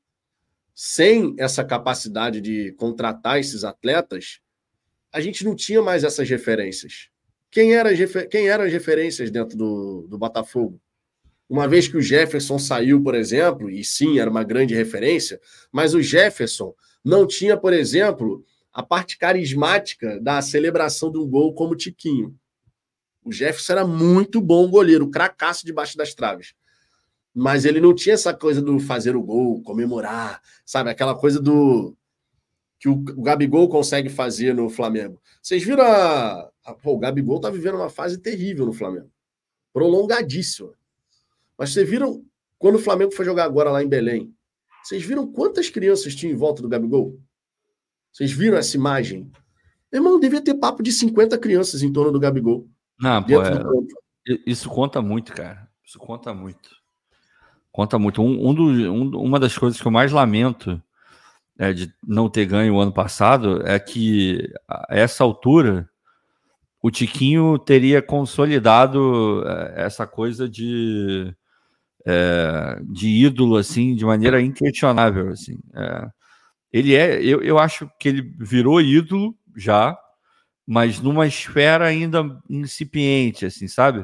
sem 0.83 1.35
essa 1.37 1.63
capacidade 1.63 2.41
de 2.41 2.71
contratar 2.71 3.39
esses 3.39 3.63
atletas, 3.63 4.39
a 5.13 5.21
gente 5.21 5.45
não 5.45 5.55
tinha 5.55 5.79
mais 5.79 6.03
essas 6.03 6.27
referências. 6.27 7.07
Quem, 7.51 7.75
era, 7.75 7.91
quem 8.25 8.49
eram 8.49 8.63
as 8.63 8.71
referências 8.71 9.29
dentro 9.29 9.55
do, 9.55 10.07
do 10.09 10.17
Botafogo? 10.17 10.81
Uma 11.47 11.67
vez 11.67 11.87
que 11.87 11.97
o 11.97 12.01
Jefferson 12.01 12.57
saiu, 12.57 12.99
por 12.99 13.13
exemplo, 13.13 13.69
e 13.69 13.83
sim, 13.83 14.17
era 14.17 14.27
uma 14.27 14.43
grande 14.43 14.73
referência, 14.73 15.39
mas 15.71 15.93
o 15.93 16.01
Jefferson 16.01 16.73
não 17.05 17.27
tinha, 17.27 17.55
por 17.55 17.73
exemplo, 17.73 18.43
a 18.73 18.81
parte 18.81 19.19
carismática 19.19 20.19
da 20.19 20.41
celebração 20.41 21.11
de 21.11 21.19
um 21.19 21.29
gol 21.29 21.53
como 21.53 21.75
Tiquinho. 21.75 22.35
O 23.23 23.31
Jefferson 23.31 23.73
era 23.73 23.85
muito 23.85 24.41
bom 24.41 24.67
goleiro, 24.67 25.11
cracaço 25.11 25.63
debaixo 25.63 25.95
das 25.95 26.15
traves. 26.15 26.55
Mas 27.33 27.65
ele 27.65 27.79
não 27.79 27.95
tinha 27.95 28.13
essa 28.13 28.33
coisa 28.33 28.61
do 28.61 28.79
fazer 28.79 29.15
o 29.15 29.23
gol, 29.23 29.61
comemorar, 29.63 30.41
sabe? 30.65 30.89
Aquela 30.89 31.15
coisa 31.15 31.39
do 31.39 31.95
que 32.81 32.89
o, 32.89 32.97
Gabigol 32.97 33.69
consegue 33.69 34.09
fazer 34.09 34.55
no 34.55 34.69
Flamengo. 34.69 35.21
Vocês 35.41 35.63
viram 35.63 35.83
a, 35.83 36.49
a 36.65 36.73
pô, 36.73 36.93
o 36.93 36.99
Gabigol 36.99 37.39
tá 37.39 37.49
vivendo 37.49 37.75
uma 37.75 37.89
fase 37.89 38.17
terrível 38.17 38.65
no 38.65 38.73
Flamengo. 38.73 39.09
Prolongadíssima. 39.71 40.73
Mas 41.57 41.71
vocês 41.71 41.87
viram 41.87 42.25
quando 42.57 42.75
o 42.75 42.79
Flamengo 42.79 43.13
foi 43.13 43.23
jogar 43.23 43.45
agora 43.45 43.69
lá 43.69 43.83
em 43.83 43.87
Belém? 43.87 44.33
Vocês 44.83 45.03
viram 45.03 45.31
quantas 45.31 45.69
crianças 45.69 46.15
tinham 46.15 46.33
em 46.33 46.37
volta 46.37 46.61
do 46.61 46.67
Gabigol? 46.67 47.19
Vocês 48.11 48.31
viram 48.31 48.57
essa 48.57 48.75
imagem? 48.75 49.31
Irmão, 49.93 50.19
devia 50.19 50.41
ter 50.41 50.55
papo 50.55 50.81
de 50.81 50.91
50 50.91 51.37
crianças 51.37 51.83
em 51.83 51.93
torno 51.93 52.11
do 52.11 52.19
Gabigol. 52.19 52.67
Não, 52.99 53.21
pô, 53.21 53.43
é... 53.43 54.39
isso 54.45 54.67
conta 54.69 55.01
muito, 55.03 55.33
cara. 55.33 55.69
Isso 55.85 55.99
conta 55.99 56.33
muito. 56.33 56.80
Conta 57.71 57.97
muito. 57.97 58.21
Um, 58.21 58.49
um, 58.49 58.53
do, 58.53 58.63
um 58.91 59.09
uma 59.17 59.39
das 59.39 59.57
coisas 59.57 59.79
que 59.79 59.87
eu 59.87 59.91
mais 59.91 60.11
lamento 60.11 60.81
é, 61.57 61.71
de 61.73 61.93
não 62.05 62.29
ter 62.29 62.45
ganho 62.45 62.75
o 62.75 62.79
ano 62.81 62.91
passado 62.91 63.61
é 63.65 63.79
que 63.79 64.51
a 64.67 64.87
essa 64.89 65.23
altura 65.23 65.87
o 66.81 66.89
Tiquinho 66.89 67.59
teria 67.59 68.01
consolidado 68.01 69.43
é, 69.45 69.83
essa 69.83 70.07
coisa 70.07 70.49
de 70.49 71.33
é, 72.05 72.81
de 72.83 73.07
ídolo 73.07 73.57
assim 73.57 73.95
de 73.95 74.03
maneira 74.03 74.41
inquestionável 74.41 75.29
assim 75.29 75.59
é, 75.75 76.07
ele 76.73 76.95
é 76.95 77.23
eu, 77.23 77.43
eu 77.43 77.59
acho 77.59 77.87
que 77.99 78.09
ele 78.09 78.33
virou 78.39 78.81
ídolo 78.81 79.35
já 79.55 79.95
mas 80.65 80.99
numa 80.99 81.27
esfera 81.27 81.85
ainda 81.85 82.23
incipiente 82.49 83.45
assim 83.45 83.67
sabe 83.67 84.03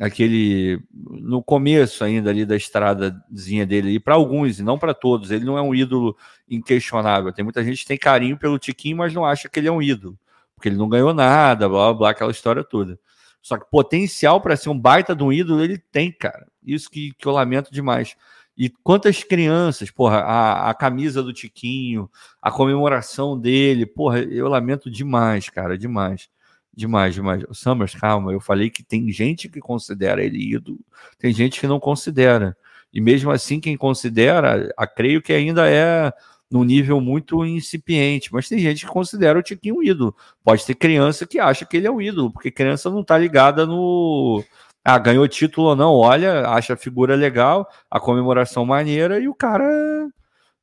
aquele 0.00 0.82
no 0.92 1.42
começo 1.42 2.02
ainda 2.02 2.30
ali 2.30 2.46
da 2.46 2.56
estradazinha 2.56 3.66
dele 3.66 3.90
e 3.90 4.00
para 4.00 4.14
alguns 4.14 4.58
e 4.58 4.62
não 4.62 4.78
para 4.78 4.94
todos 4.94 5.30
ele 5.30 5.44
não 5.44 5.58
é 5.58 5.62
um 5.62 5.74
ídolo 5.74 6.16
inquestionável 6.48 7.32
tem 7.32 7.44
muita 7.44 7.62
gente 7.62 7.82
que 7.82 7.86
tem 7.86 7.98
carinho 7.98 8.38
pelo 8.38 8.58
Tiquinho 8.58 8.96
mas 8.96 9.12
não 9.12 9.24
acha 9.24 9.48
que 9.48 9.60
ele 9.60 9.68
é 9.68 9.72
um 9.72 9.82
ídolo 9.82 10.18
porque 10.56 10.68
ele 10.68 10.76
não 10.76 10.88
ganhou 10.88 11.12
nada 11.12 11.68
blá 11.68 11.88
blá, 11.88 11.94
blá 11.94 12.10
aquela 12.10 12.30
história 12.30 12.64
toda 12.64 12.98
só 13.42 13.56
que 13.56 13.70
potencial 13.70 14.40
para 14.40 14.56
ser 14.56 14.68
um 14.68 14.78
baita 14.78 15.14
de 15.14 15.22
um 15.22 15.32
ídolo 15.32 15.62
ele 15.62 15.78
tem, 15.78 16.12
cara. 16.12 16.46
Isso 16.62 16.90
que, 16.90 17.12
que 17.14 17.26
eu 17.26 17.32
lamento 17.32 17.72
demais. 17.72 18.16
E 18.56 18.68
quantas 18.68 19.24
crianças, 19.24 19.90
porra, 19.90 20.18
a, 20.18 20.70
a 20.70 20.74
camisa 20.74 21.22
do 21.22 21.32
Tiquinho, 21.32 22.10
a 22.42 22.50
comemoração 22.50 23.38
dele, 23.38 23.86
porra, 23.86 24.20
eu 24.20 24.48
lamento 24.48 24.90
demais, 24.90 25.48
cara, 25.48 25.78
demais. 25.78 26.28
Demais, 26.74 27.14
demais. 27.14 27.44
Summers, 27.52 27.94
calma, 27.94 28.32
eu 28.32 28.40
falei 28.40 28.70
que 28.70 28.82
tem 28.82 29.10
gente 29.10 29.48
que 29.48 29.60
considera 29.60 30.22
ele 30.22 30.54
ídolo, 30.54 30.78
tem 31.18 31.32
gente 31.32 31.60
que 31.60 31.66
não 31.66 31.80
considera. 31.80 32.56
E 32.92 33.00
mesmo 33.00 33.30
assim, 33.30 33.60
quem 33.60 33.76
considera, 33.76 34.72
a, 34.76 34.86
creio 34.86 35.22
que 35.22 35.32
ainda 35.32 35.68
é 35.68 36.12
num 36.50 36.64
nível 36.64 37.00
muito 37.00 37.44
incipiente, 37.44 38.32
mas 38.32 38.48
tem 38.48 38.58
gente 38.58 38.84
que 38.84 38.92
considera 38.92 39.38
o 39.38 39.42
Tiquinho 39.42 39.76
um 39.76 39.82
ídolo. 39.82 40.16
Pode 40.42 40.66
ter 40.66 40.74
criança 40.74 41.26
que 41.26 41.38
acha 41.38 41.64
que 41.64 41.76
ele 41.76 41.86
é 41.86 41.90
um 41.90 42.00
ídolo, 42.00 42.32
porque 42.32 42.50
criança 42.50 42.90
não 42.90 43.02
está 43.02 43.16
ligada 43.16 43.66
no. 43.66 44.44
Ah, 44.84 44.98
ganhou 44.98 45.28
título 45.28 45.68
ou 45.68 45.76
não, 45.76 45.94
olha, 45.94 46.48
acha 46.48 46.74
a 46.74 46.76
figura 46.76 47.14
legal, 47.14 47.68
a 47.90 48.00
comemoração 48.00 48.64
maneira 48.64 49.20
e 49.20 49.28
o 49.28 49.34
cara 49.34 50.10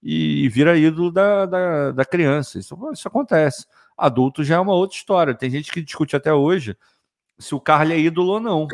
e 0.01 0.47
vira 0.49 0.77
ídolo 0.77 1.11
da, 1.11 1.45
da, 1.45 1.91
da 1.91 2.05
criança. 2.05 2.59
Isso, 2.59 2.77
isso 2.93 3.07
acontece. 3.07 3.65
Adulto 3.97 4.43
já 4.43 4.55
é 4.55 4.59
uma 4.59 4.73
outra 4.73 4.95
história. 4.95 5.33
Tem 5.33 5.49
gente 5.49 5.71
que 5.71 5.81
discute 5.81 6.15
até 6.15 6.33
hoje 6.33 6.77
se 7.39 7.55
o 7.55 7.59
Carly 7.59 7.93
é 7.93 7.99
ídolo 7.99 8.33
ou 8.33 8.39
não. 8.39 8.67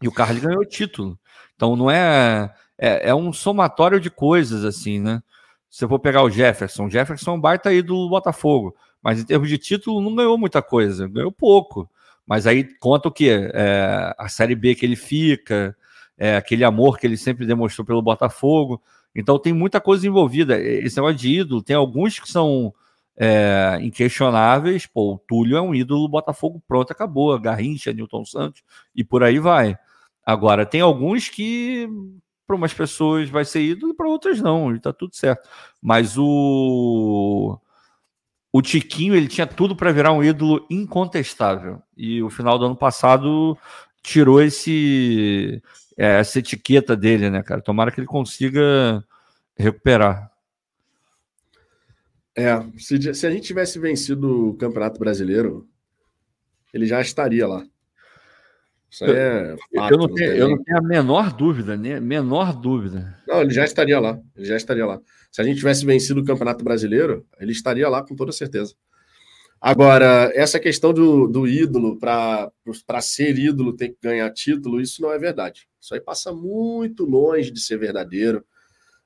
E 0.00 0.08
o 0.08 0.12
Carly 0.12 0.40
ganhou 0.40 0.64
título. 0.64 1.18
Então 1.54 1.76
não 1.76 1.90
é, 1.90 2.52
é, 2.78 3.10
é 3.10 3.14
um 3.14 3.32
somatório 3.32 4.00
de 4.00 4.10
coisas 4.10 4.64
assim, 4.64 5.00
né? 5.00 5.22
Se 5.68 5.84
eu 5.84 5.88
for 5.88 5.98
pegar 5.98 6.22
o 6.22 6.30
Jefferson, 6.30 6.86
o 6.86 6.90
Jefferson 6.90 7.32
é 7.32 7.34
um 7.34 7.40
baita 7.40 7.72
ídolo 7.72 8.04
do 8.04 8.08
Botafogo, 8.08 8.74
mas 9.02 9.20
em 9.20 9.24
termos 9.24 9.48
de 9.48 9.58
título 9.58 10.00
não 10.00 10.14
ganhou 10.14 10.38
muita 10.38 10.62
coisa, 10.62 11.06
ganhou 11.06 11.30
pouco. 11.30 11.90
Mas 12.26 12.46
aí 12.46 12.64
conta 12.78 13.08
o 13.08 13.12
que? 13.12 13.28
É, 13.30 14.14
a 14.18 14.28
Série 14.28 14.54
B 14.54 14.74
que 14.74 14.86
ele 14.86 14.96
fica, 14.96 15.76
é, 16.16 16.36
aquele 16.36 16.64
amor 16.64 16.98
que 16.98 17.06
ele 17.06 17.16
sempre 17.16 17.46
demonstrou 17.46 17.84
pelo 17.84 18.02
Botafogo. 18.02 18.82
Então 19.14 19.38
tem 19.38 19.52
muita 19.52 19.80
coisa 19.80 20.06
envolvida. 20.06 20.58
Esse 20.60 20.96
negócio 20.96 21.16
de 21.16 21.40
ídolo, 21.40 21.62
tem 21.62 21.76
alguns 21.76 22.18
que 22.18 22.30
são 22.30 22.72
é, 23.18 23.78
inquestionáveis. 23.82 24.86
Pô, 24.86 25.14
o 25.14 25.18
Túlio 25.18 25.56
é 25.56 25.60
um 25.60 25.74
ídolo 25.74 26.02
do 26.02 26.08
Botafogo, 26.08 26.62
pronto, 26.66 26.92
acabou. 26.92 27.38
Garrincha, 27.38 27.92
Newton 27.92 28.24
Santos 28.24 28.62
e 28.94 29.02
por 29.02 29.24
aí 29.24 29.38
vai. 29.38 29.76
Agora, 30.24 30.64
tem 30.64 30.80
alguns 30.80 31.28
que 31.28 31.88
para 32.46 32.56
umas 32.56 32.72
pessoas 32.72 33.28
vai 33.28 33.44
ser 33.44 33.60
ídolo 33.60 33.92
e 33.92 33.96
para 33.96 34.08
outras 34.08 34.40
não, 34.40 34.74
e 34.74 34.80
tá 34.80 34.92
tudo 34.92 35.14
certo. 35.14 35.48
Mas 35.82 36.16
o 36.16 37.58
o 38.52 38.62
Tiquinho, 38.62 39.14
ele 39.14 39.28
tinha 39.28 39.46
tudo 39.46 39.76
para 39.76 39.92
virar 39.92 40.12
um 40.12 40.24
ídolo 40.24 40.66
incontestável. 40.70 41.82
E 41.96 42.22
o 42.22 42.30
final 42.30 42.58
do 42.58 42.66
ano 42.66 42.76
passado 42.76 43.56
tirou 44.02 44.40
esse 44.42 45.62
é, 45.98 46.20
essa 46.20 46.38
etiqueta 46.38 46.96
dele, 46.96 47.28
né, 47.30 47.42
cara? 47.42 47.60
Tomara 47.60 47.90
que 47.90 48.00
ele 48.00 48.06
consiga 48.06 49.04
recuperar. 49.56 50.30
É, 52.38 52.64
se, 52.78 53.14
se 53.14 53.26
a 53.26 53.30
gente 53.30 53.48
tivesse 53.48 53.80
vencido 53.80 54.50
o 54.50 54.54
Campeonato 54.54 55.00
Brasileiro, 55.00 55.68
ele 56.72 56.86
já 56.86 57.00
estaria 57.00 57.46
lá. 57.48 57.66
Isso 58.88 59.04
aí 59.04 59.10
é 59.10 59.56
fato, 59.74 59.92
eu, 59.92 59.98
não 59.98 60.14
tenho, 60.14 60.32
eu 60.32 60.48
não 60.48 60.62
tenho 60.62 60.78
a 60.78 60.82
menor 60.82 61.32
dúvida, 61.32 61.76
né? 61.76 61.98
Menor 61.98 62.54
dúvida. 62.54 63.18
Não, 63.26 63.40
ele 63.40 63.50
já 63.50 63.64
estaria 63.64 63.98
lá. 63.98 64.20
Ele 64.36 64.46
já 64.46 64.56
estaria 64.56 64.86
lá. 64.86 65.00
Se 65.32 65.40
a 65.42 65.44
gente 65.44 65.58
tivesse 65.58 65.84
vencido 65.84 66.20
o 66.20 66.24
Campeonato 66.24 66.64
Brasileiro, 66.64 67.26
ele 67.40 67.50
estaria 67.50 67.88
lá 67.88 68.06
com 68.06 68.14
toda 68.14 68.30
certeza. 68.30 68.74
Agora, 69.60 70.30
essa 70.32 70.60
questão 70.60 70.94
do, 70.94 71.26
do 71.26 71.46
ídolo, 71.46 71.98
para 71.98 72.52
ser 73.02 73.36
ídolo, 73.36 73.74
ter 73.74 73.88
que 73.88 73.98
ganhar 74.00 74.30
título, 74.30 74.80
isso 74.80 75.02
não 75.02 75.12
é 75.12 75.18
verdade. 75.18 75.68
Isso 75.80 75.92
aí 75.92 76.00
passa 76.00 76.32
muito 76.32 77.04
longe 77.04 77.50
de 77.50 77.60
ser 77.60 77.76
verdadeiro. 77.78 78.44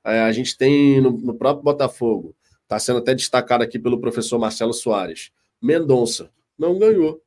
É, 0.05 0.21
a 0.21 0.31
gente 0.31 0.55
tem 0.55 1.01
no, 1.01 1.11
no 1.11 1.33
próprio 1.33 1.63
Botafogo, 1.63 2.35
está 2.63 2.79
sendo 2.79 2.99
até 2.99 3.13
destacado 3.13 3.63
aqui 3.63 3.77
pelo 3.77 3.99
professor 3.99 4.39
Marcelo 4.39 4.73
Soares. 4.73 5.31
Mendonça 5.61 6.31
não 6.57 6.77
ganhou. 6.77 7.21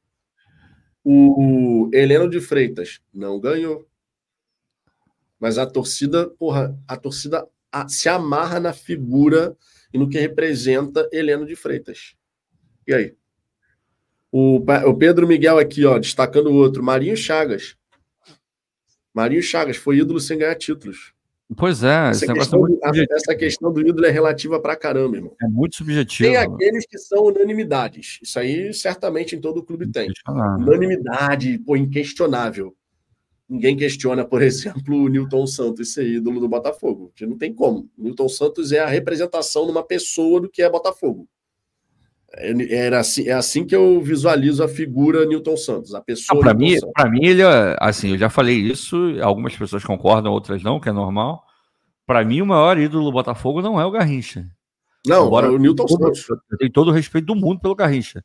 O 1.05 1.89
Heleno 1.93 2.29
de 2.29 2.41
Freitas 2.41 3.01
não 3.15 3.39
ganhou. 3.39 3.87
Mas 5.39 5.59
a 5.59 5.67
torcida, 5.67 6.29
porra, 6.31 6.77
a 6.89 6.97
torcida 6.97 7.47
se 7.89 8.09
amarra 8.09 8.59
na 8.59 8.73
figura 8.73 9.57
e 9.93 9.99
no 9.99 10.09
que 10.09 10.19
representa 10.19 11.09
Heleno 11.13 11.47
de 11.47 11.55
Freitas. 11.55 12.17
E 12.87 12.95
aí? 12.95 13.15
O, 14.33 14.63
Pedro 14.99 15.27
Miguel 15.27 15.59
aqui, 15.59 15.85
ó, 15.85 15.99
destacando 15.99 16.49
o 16.49 16.55
outro, 16.55 16.83
Marinho 16.83 17.17
Chagas. 17.17 17.77
Marinho 19.15 19.43
Chagas 19.43 19.77
foi 19.77 19.99
ídolo 19.99 20.21
sem 20.21 20.39
ganhar 20.39 20.55
títulos. 20.57 21.15
Pois 21.55 21.85
é, 21.85 22.11
essa, 22.11 22.33
questão, 22.33 22.67
é 22.67 23.07
essa 23.11 23.35
questão 23.37 23.73
do 23.73 23.81
ídolo 23.81 24.05
é 24.05 24.11
relativa 24.11 24.59
pra 24.59 24.75
caramba, 24.75 25.17
irmão. 25.17 25.37
É 25.41 25.47
muito 25.47 25.77
subjetivo. 25.77 26.29
Tem 26.29 26.37
aqueles 26.37 26.85
que 26.87 26.99
são 26.99 27.25
unanimidades. 27.25 28.19
Isso 28.21 28.39
aí 28.39 28.75
certamente 28.75 29.37
em 29.37 29.41
todo 29.41 29.63
clube 29.63 29.87
tem. 29.91 30.11
Unanimidade, 30.27 31.59
pô, 31.59 31.77
inquestionável. 31.77 32.75
Ninguém 33.49 33.77
questiona, 33.77 34.25
por 34.25 34.43
exemplo, 34.43 35.05
o 35.05 35.09
Newton 35.09 35.47
Santos 35.47 35.93
ser 35.95 36.07
ídolo 36.09 36.41
do 36.41 36.49
Botafogo. 36.49 37.13
Não 37.21 37.39
tem 37.39 37.55
como. 37.55 37.89
Newton 37.97 38.29
Santos 38.29 38.73
é 38.73 38.81
a 38.81 38.87
representação 38.87 39.67
numa 39.67 39.85
pessoa 39.85 40.41
do 40.41 40.49
que 40.49 40.63
é 40.63 40.69
Botafogo. 40.69 41.29
É, 42.37 42.75
era 42.75 43.01
assim, 43.01 43.29
é 43.29 43.33
assim 43.33 43.65
que 43.65 43.75
eu 43.75 44.01
visualizo 44.01 44.63
a 44.63 44.69
figura 44.69 45.25
Newton 45.25 45.57
Santos, 45.57 45.95
a 45.95 46.01
pessoa. 46.01 46.39
Para 46.39 46.53
mim, 46.55 46.77
para 46.95 47.11
mim 47.11 47.25
ele 47.25 47.43
é, 47.43 47.77
assim, 47.81 48.11
eu 48.11 48.19
já 48.19 48.29
falei 48.29 48.57
isso, 48.57 48.97
algumas 49.23 49.57
pessoas 49.57 49.83
concordam, 49.83 50.33
outras 50.33 50.63
não, 50.63 50.79
que 50.79 50.89
é 50.89 50.93
normal. 50.93 51.43
Para 52.07 52.25
mim 52.25 52.43
o 52.43 52.47
maior 52.47 52.79
ídolo 52.79 53.05
do 53.05 53.13
Botafogo 53.13 53.63
não 53.63 53.81
é 53.81 53.85
o 53.85 53.91
Garrincha. 53.91 54.47
Não, 55.07 55.27
Embora, 55.27 55.47
é 55.47 55.51
o 55.51 55.59
Newton 55.59 55.87
todo, 55.87 56.15
Santos. 56.15 56.29
Eu 56.51 56.59
tenho 56.59 56.73
todo 56.73 56.89
o 56.89 56.93
respeito 56.93 57.27
do 57.27 57.35
mundo 57.35 57.61
pelo 57.61 57.75
Garrincha. 57.75 58.23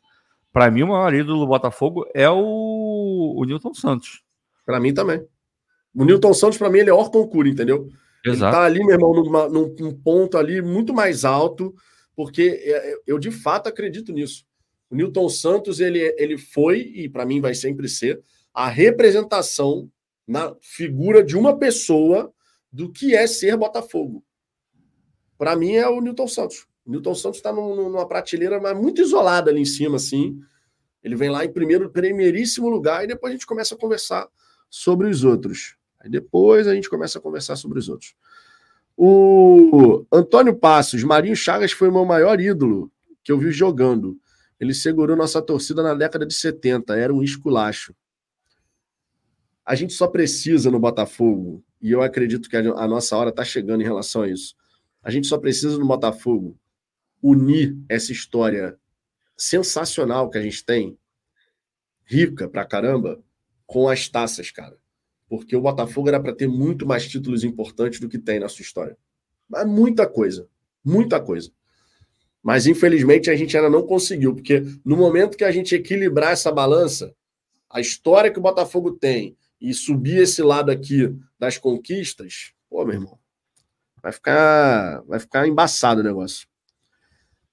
Para 0.51 0.69
mim 0.69 0.83
o 0.83 0.87
maior 0.87 1.13
ídolo 1.13 1.39
do 1.39 1.47
Botafogo 1.47 2.05
é 2.13 2.29
o, 2.29 3.35
o 3.37 3.45
Newton 3.45 3.73
Santos. 3.73 4.21
Para 4.65 4.79
mim 4.79 4.93
também. 4.93 5.23
O 5.95 6.03
Newton 6.03 6.33
Santos 6.33 6.57
para 6.57 6.69
mim 6.69 6.79
ele 6.79 6.89
é 6.89 6.93
hors 6.93 7.09
concurso, 7.09 7.51
entendeu? 7.51 7.89
Exato. 8.25 8.45
Ele 8.45 8.51
tá 8.51 8.63
ali, 8.63 8.79
meu 8.85 8.95
irmão, 8.95 9.13
numa, 9.13 9.47
num, 9.47 9.75
num 9.79 9.93
ponto 9.93 10.37
ali 10.37 10.61
muito 10.61 10.93
mais 10.93 11.25
alto, 11.25 11.73
porque 12.21 12.61
é, 12.63 12.91
é, 12.91 12.97
eu 13.07 13.17
de 13.17 13.31
fato 13.31 13.67
acredito 13.67 14.13
nisso. 14.13 14.45
O 14.91 14.95
Newton 14.95 15.27
Santos, 15.27 15.79
ele, 15.79 15.97
ele 16.19 16.37
foi, 16.37 16.81
e 16.81 17.09
para 17.09 17.25
mim 17.25 17.41
vai 17.41 17.55
sempre 17.55 17.89
ser, 17.89 18.21
a 18.53 18.67
representação 18.67 19.91
na 20.27 20.55
figura 20.61 21.23
de 21.23 21.35
uma 21.35 21.57
pessoa 21.57 22.31
do 22.71 22.91
que 22.91 23.15
é 23.15 23.25
ser 23.25 23.57
Botafogo. 23.57 24.23
Para 25.35 25.55
mim 25.55 25.77
é 25.77 25.89
o 25.89 25.99
Newton 25.99 26.27
Santos. 26.27 26.67
O 26.85 26.91
Newton 26.91 27.15
Santos 27.15 27.39
está 27.39 27.51
numa 27.51 28.07
prateleira 28.07 28.61
mas 28.61 28.77
muito 28.77 29.01
isolada 29.01 29.49
ali 29.49 29.61
em 29.61 29.65
cima, 29.65 29.95
assim. 29.95 30.39
Ele 31.03 31.15
vem 31.15 31.31
lá 31.31 31.43
em 31.43 31.51
primeiro, 31.51 31.89
primeiríssimo 31.89 32.69
lugar, 32.69 33.03
e 33.03 33.07
depois 33.07 33.31
a 33.31 33.35
gente 33.35 33.47
começa 33.47 33.73
a 33.73 33.77
conversar 33.79 34.29
sobre 34.69 35.07
os 35.07 35.23
outros. 35.23 35.75
Aí 35.99 36.07
depois 36.07 36.67
a 36.67 36.75
gente 36.75 36.87
começa 36.87 37.17
a 37.17 37.21
conversar 37.21 37.55
sobre 37.55 37.79
os 37.79 37.89
outros. 37.89 38.13
O 39.03 40.05
Antônio 40.11 40.55
Passos, 40.55 41.03
Marinho 41.03 41.35
Chagas 41.35 41.71
foi 41.71 41.89
o 41.89 41.91
meu 41.91 42.05
maior 42.05 42.39
ídolo 42.39 42.91
que 43.23 43.31
eu 43.31 43.39
vi 43.39 43.51
jogando. 43.51 44.15
Ele 44.59 44.75
segurou 44.75 45.17
nossa 45.17 45.41
torcida 45.41 45.81
na 45.81 45.95
década 45.95 46.23
de 46.23 46.35
70, 46.35 46.95
era 46.95 47.11
um 47.11 47.23
esculacho. 47.23 47.95
A 49.65 49.73
gente 49.73 49.93
só 49.93 50.07
precisa 50.07 50.69
no 50.69 50.79
Botafogo, 50.79 51.65
e 51.81 51.89
eu 51.89 52.03
acredito 52.03 52.47
que 52.47 52.55
a 52.55 52.87
nossa 52.87 53.17
hora 53.17 53.31
está 53.31 53.43
chegando 53.43 53.81
em 53.81 53.85
relação 53.85 54.21
a 54.21 54.29
isso. 54.29 54.53
A 55.01 55.09
gente 55.09 55.25
só 55.25 55.39
precisa 55.39 55.79
no 55.79 55.87
Botafogo 55.87 56.55
unir 57.23 57.75
essa 57.89 58.11
história 58.11 58.77
sensacional 59.35 60.29
que 60.29 60.37
a 60.37 60.43
gente 60.43 60.63
tem, 60.63 60.95
rica 62.05 62.47
pra 62.47 62.65
caramba, 62.65 63.19
com 63.65 63.89
as 63.89 64.07
taças, 64.07 64.51
cara. 64.51 64.77
Porque 65.31 65.55
o 65.55 65.61
Botafogo 65.61 66.09
era 66.09 66.19
para 66.19 66.35
ter 66.35 66.45
muito 66.45 66.85
mais 66.85 67.07
títulos 67.07 67.45
importantes 67.45 68.01
do 68.01 68.09
que 68.09 68.19
tem 68.19 68.37
na 68.37 68.49
sua 68.49 68.63
história. 68.63 68.97
Mas 69.47 69.65
muita 69.65 70.05
coisa, 70.05 70.45
muita 70.83 71.21
coisa. 71.21 71.49
Mas 72.43 72.67
infelizmente 72.67 73.29
a 73.29 73.35
gente 73.37 73.55
ainda 73.55 73.69
não 73.69 73.87
conseguiu, 73.87 74.35
porque 74.35 74.61
no 74.83 74.97
momento 74.97 75.37
que 75.37 75.45
a 75.45 75.51
gente 75.51 75.73
equilibrar 75.73 76.33
essa 76.33 76.51
balança, 76.51 77.15
a 77.69 77.79
história 77.79 78.29
que 78.29 78.39
o 78.39 78.41
Botafogo 78.41 78.91
tem 78.91 79.37
e 79.61 79.73
subir 79.73 80.17
esse 80.17 80.43
lado 80.43 80.69
aqui 80.69 81.17
das 81.39 81.57
conquistas, 81.57 82.51
pô, 82.69 82.83
meu 82.83 82.95
irmão, 82.95 83.17
vai 84.03 84.11
ficar, 84.11 85.01
vai 85.03 85.17
ficar 85.17 85.47
embaçado 85.47 86.01
o 86.01 86.03
negócio. 86.03 86.45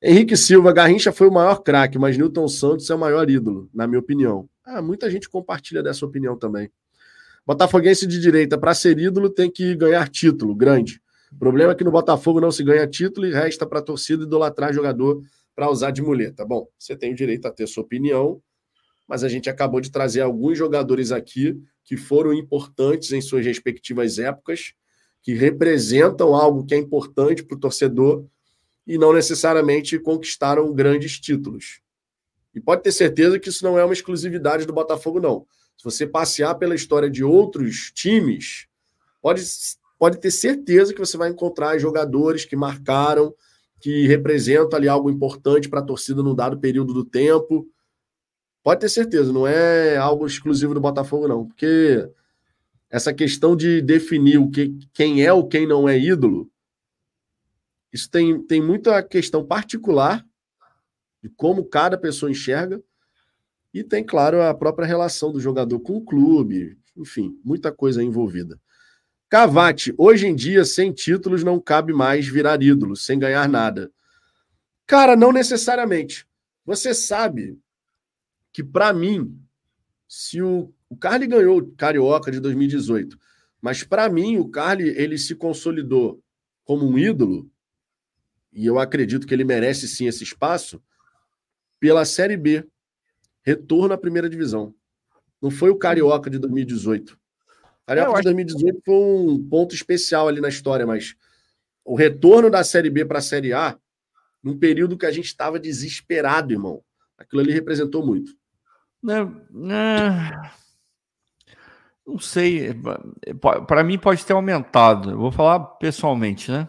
Henrique 0.02 0.36
Silva, 0.36 0.72
Garrincha 0.72 1.12
foi 1.12 1.28
o 1.28 1.32
maior 1.32 1.62
craque, 1.62 1.96
mas 1.96 2.18
Newton 2.18 2.48
Santos 2.48 2.90
é 2.90 2.94
o 2.96 2.98
maior 2.98 3.30
ídolo, 3.30 3.70
na 3.72 3.86
minha 3.86 4.00
opinião. 4.00 4.50
Ah, 4.64 4.82
muita 4.82 5.08
gente 5.08 5.28
compartilha 5.28 5.80
dessa 5.80 6.04
opinião 6.04 6.36
também. 6.36 6.68
Botafoguense 7.48 8.06
de 8.06 8.20
direita, 8.20 8.58
para 8.58 8.74
ser 8.74 8.98
ídolo, 8.98 9.30
tem 9.30 9.50
que 9.50 9.74
ganhar 9.74 10.06
título 10.10 10.54
grande. 10.54 11.00
O 11.32 11.38
problema 11.38 11.72
é 11.72 11.74
que 11.74 11.82
no 11.82 11.90
Botafogo 11.90 12.42
não 12.42 12.50
se 12.50 12.62
ganha 12.62 12.86
título 12.86 13.26
e 13.26 13.32
resta 13.32 13.66
para 13.66 13.78
a 13.78 13.82
torcida 13.82 14.24
idolatrar 14.24 14.70
jogador 14.70 15.22
para 15.56 15.70
usar 15.70 15.90
de 15.90 16.02
muleta. 16.02 16.44
Bom, 16.44 16.68
você 16.78 16.94
tem 16.94 17.12
o 17.12 17.16
direito 17.16 17.46
a 17.46 17.50
ter 17.50 17.66
sua 17.66 17.82
opinião, 17.82 18.42
mas 19.08 19.24
a 19.24 19.30
gente 19.30 19.48
acabou 19.48 19.80
de 19.80 19.90
trazer 19.90 20.20
alguns 20.20 20.58
jogadores 20.58 21.10
aqui 21.10 21.58
que 21.84 21.96
foram 21.96 22.34
importantes 22.34 23.12
em 23.12 23.22
suas 23.22 23.46
respectivas 23.46 24.18
épocas, 24.18 24.74
que 25.22 25.32
representam 25.32 26.34
algo 26.34 26.66
que 26.66 26.74
é 26.74 26.76
importante 26.76 27.42
para 27.42 27.56
o 27.56 27.60
torcedor 27.60 28.26
e 28.86 28.98
não 28.98 29.14
necessariamente 29.14 29.98
conquistaram 29.98 30.70
grandes 30.74 31.18
títulos. 31.18 31.80
E 32.54 32.60
pode 32.60 32.82
ter 32.82 32.92
certeza 32.92 33.38
que 33.38 33.48
isso 33.48 33.64
não 33.64 33.78
é 33.78 33.84
uma 33.86 33.94
exclusividade 33.94 34.66
do 34.66 34.72
Botafogo, 34.74 35.18
não. 35.18 35.46
Se 35.78 35.84
você 35.84 36.06
passear 36.06 36.56
pela 36.56 36.74
história 36.74 37.08
de 37.08 37.24
outros 37.24 37.90
times, 37.94 38.66
pode 39.22 39.42
pode 39.98 40.18
ter 40.18 40.30
certeza 40.30 40.94
que 40.94 41.00
você 41.00 41.16
vai 41.16 41.28
encontrar 41.28 41.78
jogadores 41.78 42.44
que 42.44 42.54
marcaram, 42.54 43.34
que 43.80 44.06
representam 44.06 44.76
ali 44.76 44.88
algo 44.88 45.10
importante 45.10 45.68
para 45.68 45.80
a 45.80 45.84
torcida 45.84 46.22
num 46.22 46.34
dado 46.34 46.58
período 46.58 46.94
do 46.94 47.04
tempo. 47.04 47.68
Pode 48.62 48.80
ter 48.80 48.88
certeza, 48.88 49.32
não 49.32 49.46
é 49.46 49.96
algo 49.96 50.26
exclusivo 50.26 50.74
do 50.74 50.80
Botafogo, 50.80 51.26
não, 51.26 51.46
porque 51.46 52.08
essa 52.90 53.12
questão 53.12 53.56
de 53.56 53.82
definir 53.82 54.38
o 54.38 54.50
que, 54.50 54.76
quem 54.92 55.24
é 55.24 55.32
ou 55.32 55.48
quem 55.48 55.66
não 55.66 55.88
é 55.88 55.98
ídolo, 55.98 56.50
isso 57.92 58.10
tem, 58.10 58.40
tem 58.42 58.60
muita 58.60 59.02
questão 59.02 59.44
particular 59.44 60.24
de 61.22 61.28
como 61.30 61.64
cada 61.64 61.96
pessoa 61.96 62.30
enxerga, 62.30 62.82
e 63.78 63.84
tem, 63.84 64.04
claro, 64.04 64.42
a 64.42 64.54
própria 64.54 64.86
relação 64.86 65.32
do 65.32 65.40
jogador 65.40 65.80
com 65.80 65.96
o 65.96 66.04
clube, 66.04 66.76
enfim, 66.96 67.38
muita 67.44 67.72
coisa 67.72 68.02
envolvida. 68.02 68.60
Cavate, 69.28 69.94
hoje 69.98 70.26
em 70.26 70.34
dia, 70.34 70.64
sem 70.64 70.92
títulos, 70.92 71.44
não 71.44 71.60
cabe 71.60 71.92
mais 71.92 72.26
virar 72.26 72.62
ídolo, 72.62 72.96
sem 72.96 73.18
ganhar 73.18 73.48
nada. 73.48 73.90
Cara, 74.86 75.14
não 75.14 75.32
necessariamente. 75.32 76.26
Você 76.64 76.94
sabe 76.94 77.58
que, 78.52 78.64
para 78.64 78.92
mim, 78.92 79.38
se 80.08 80.40
o, 80.40 80.72
o 80.88 80.96
Carly 80.96 81.26
ganhou 81.26 81.58
o 81.58 81.72
Carioca 81.72 82.30
de 82.30 82.40
2018, 82.40 83.18
mas 83.60 83.82
para 83.82 84.08
mim 84.08 84.38
o 84.38 84.48
Carly 84.48 84.88
ele 84.88 85.18
se 85.18 85.34
consolidou 85.34 86.22
como 86.64 86.88
um 86.88 86.98
ídolo, 86.98 87.50
e 88.52 88.64
eu 88.66 88.78
acredito 88.78 89.26
que 89.26 89.34
ele 89.34 89.44
merece 89.44 89.86
sim 89.86 90.06
esse 90.06 90.24
espaço, 90.24 90.82
pela 91.78 92.04
Série 92.04 92.36
B. 92.36 92.66
Retorno 93.48 93.94
à 93.94 93.96
primeira 93.96 94.28
divisão. 94.28 94.74
Não 95.40 95.50
foi 95.50 95.70
o 95.70 95.78
Carioca 95.78 96.28
de 96.28 96.38
2018. 96.38 97.18
Carioca 97.86 98.18
de 98.18 98.24
2018 98.24 98.82
foi 98.84 98.94
um 98.94 99.48
ponto 99.48 99.74
especial 99.74 100.28
ali 100.28 100.38
na 100.38 100.50
história, 100.50 100.86
mas 100.86 101.16
o 101.82 101.94
retorno 101.94 102.50
da 102.50 102.62
Série 102.62 102.90
B 102.90 103.06
para 103.06 103.20
a 103.20 103.22
Série 103.22 103.54
A, 103.54 103.78
num 104.42 104.58
período 104.58 104.98
que 104.98 105.06
a 105.06 105.10
gente 105.10 105.24
estava 105.24 105.58
desesperado, 105.58 106.52
irmão. 106.52 106.82
Aquilo 107.16 107.40
ali 107.40 107.50
representou 107.50 108.04
muito. 108.04 108.36
Não, 109.02 109.40
não, 109.50 110.30
não 112.06 112.18
sei. 112.18 112.68
Para 113.66 113.82
mim 113.82 113.98
pode 113.98 114.26
ter 114.26 114.34
aumentado. 114.34 115.12
Eu 115.12 115.18
vou 115.18 115.32
falar 115.32 115.58
pessoalmente, 115.78 116.50
né? 116.50 116.68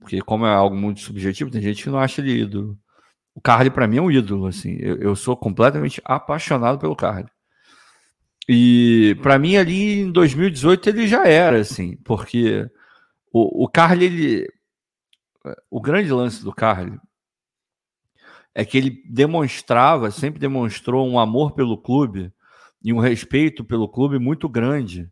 Porque 0.00 0.20
como 0.20 0.46
é 0.46 0.52
algo 0.52 0.74
muito 0.74 0.98
subjetivo, 0.98 1.48
tem 1.48 1.62
gente 1.62 1.84
que 1.84 1.90
não 1.90 2.00
acha 2.00 2.20
ele 2.20 2.40
ídolo. 2.40 2.76
O 3.34 3.40
Carly 3.40 3.70
para 3.70 3.86
mim 3.86 3.96
é 3.96 4.02
um 4.02 4.10
ídolo, 4.10 4.46
assim. 4.46 4.76
Eu, 4.78 4.96
eu 4.98 5.16
sou 5.16 5.36
completamente 5.36 6.00
apaixonado 6.04 6.78
pelo 6.78 6.96
Carly. 6.96 7.28
E 8.48 9.16
para 9.22 9.38
mim 9.38 9.56
ali 9.56 10.00
em 10.00 10.10
2018 10.10 10.88
ele 10.88 11.06
já 11.06 11.26
era 11.26 11.60
assim, 11.60 11.96
porque 12.04 12.68
o, 13.32 13.64
o 13.64 13.68
Carly, 13.68 14.04
ele, 14.04 14.52
o 15.70 15.80
grande 15.80 16.12
lance 16.12 16.42
do 16.42 16.52
Carly 16.52 16.98
é 18.54 18.64
que 18.64 18.76
ele 18.76 19.02
demonstrava, 19.08 20.10
sempre 20.10 20.40
demonstrou 20.40 21.08
um 21.08 21.18
amor 21.18 21.52
pelo 21.52 21.78
clube 21.78 22.32
e 22.82 22.92
um 22.92 22.98
respeito 22.98 23.64
pelo 23.64 23.88
clube 23.88 24.18
muito 24.18 24.48
grande, 24.48 25.08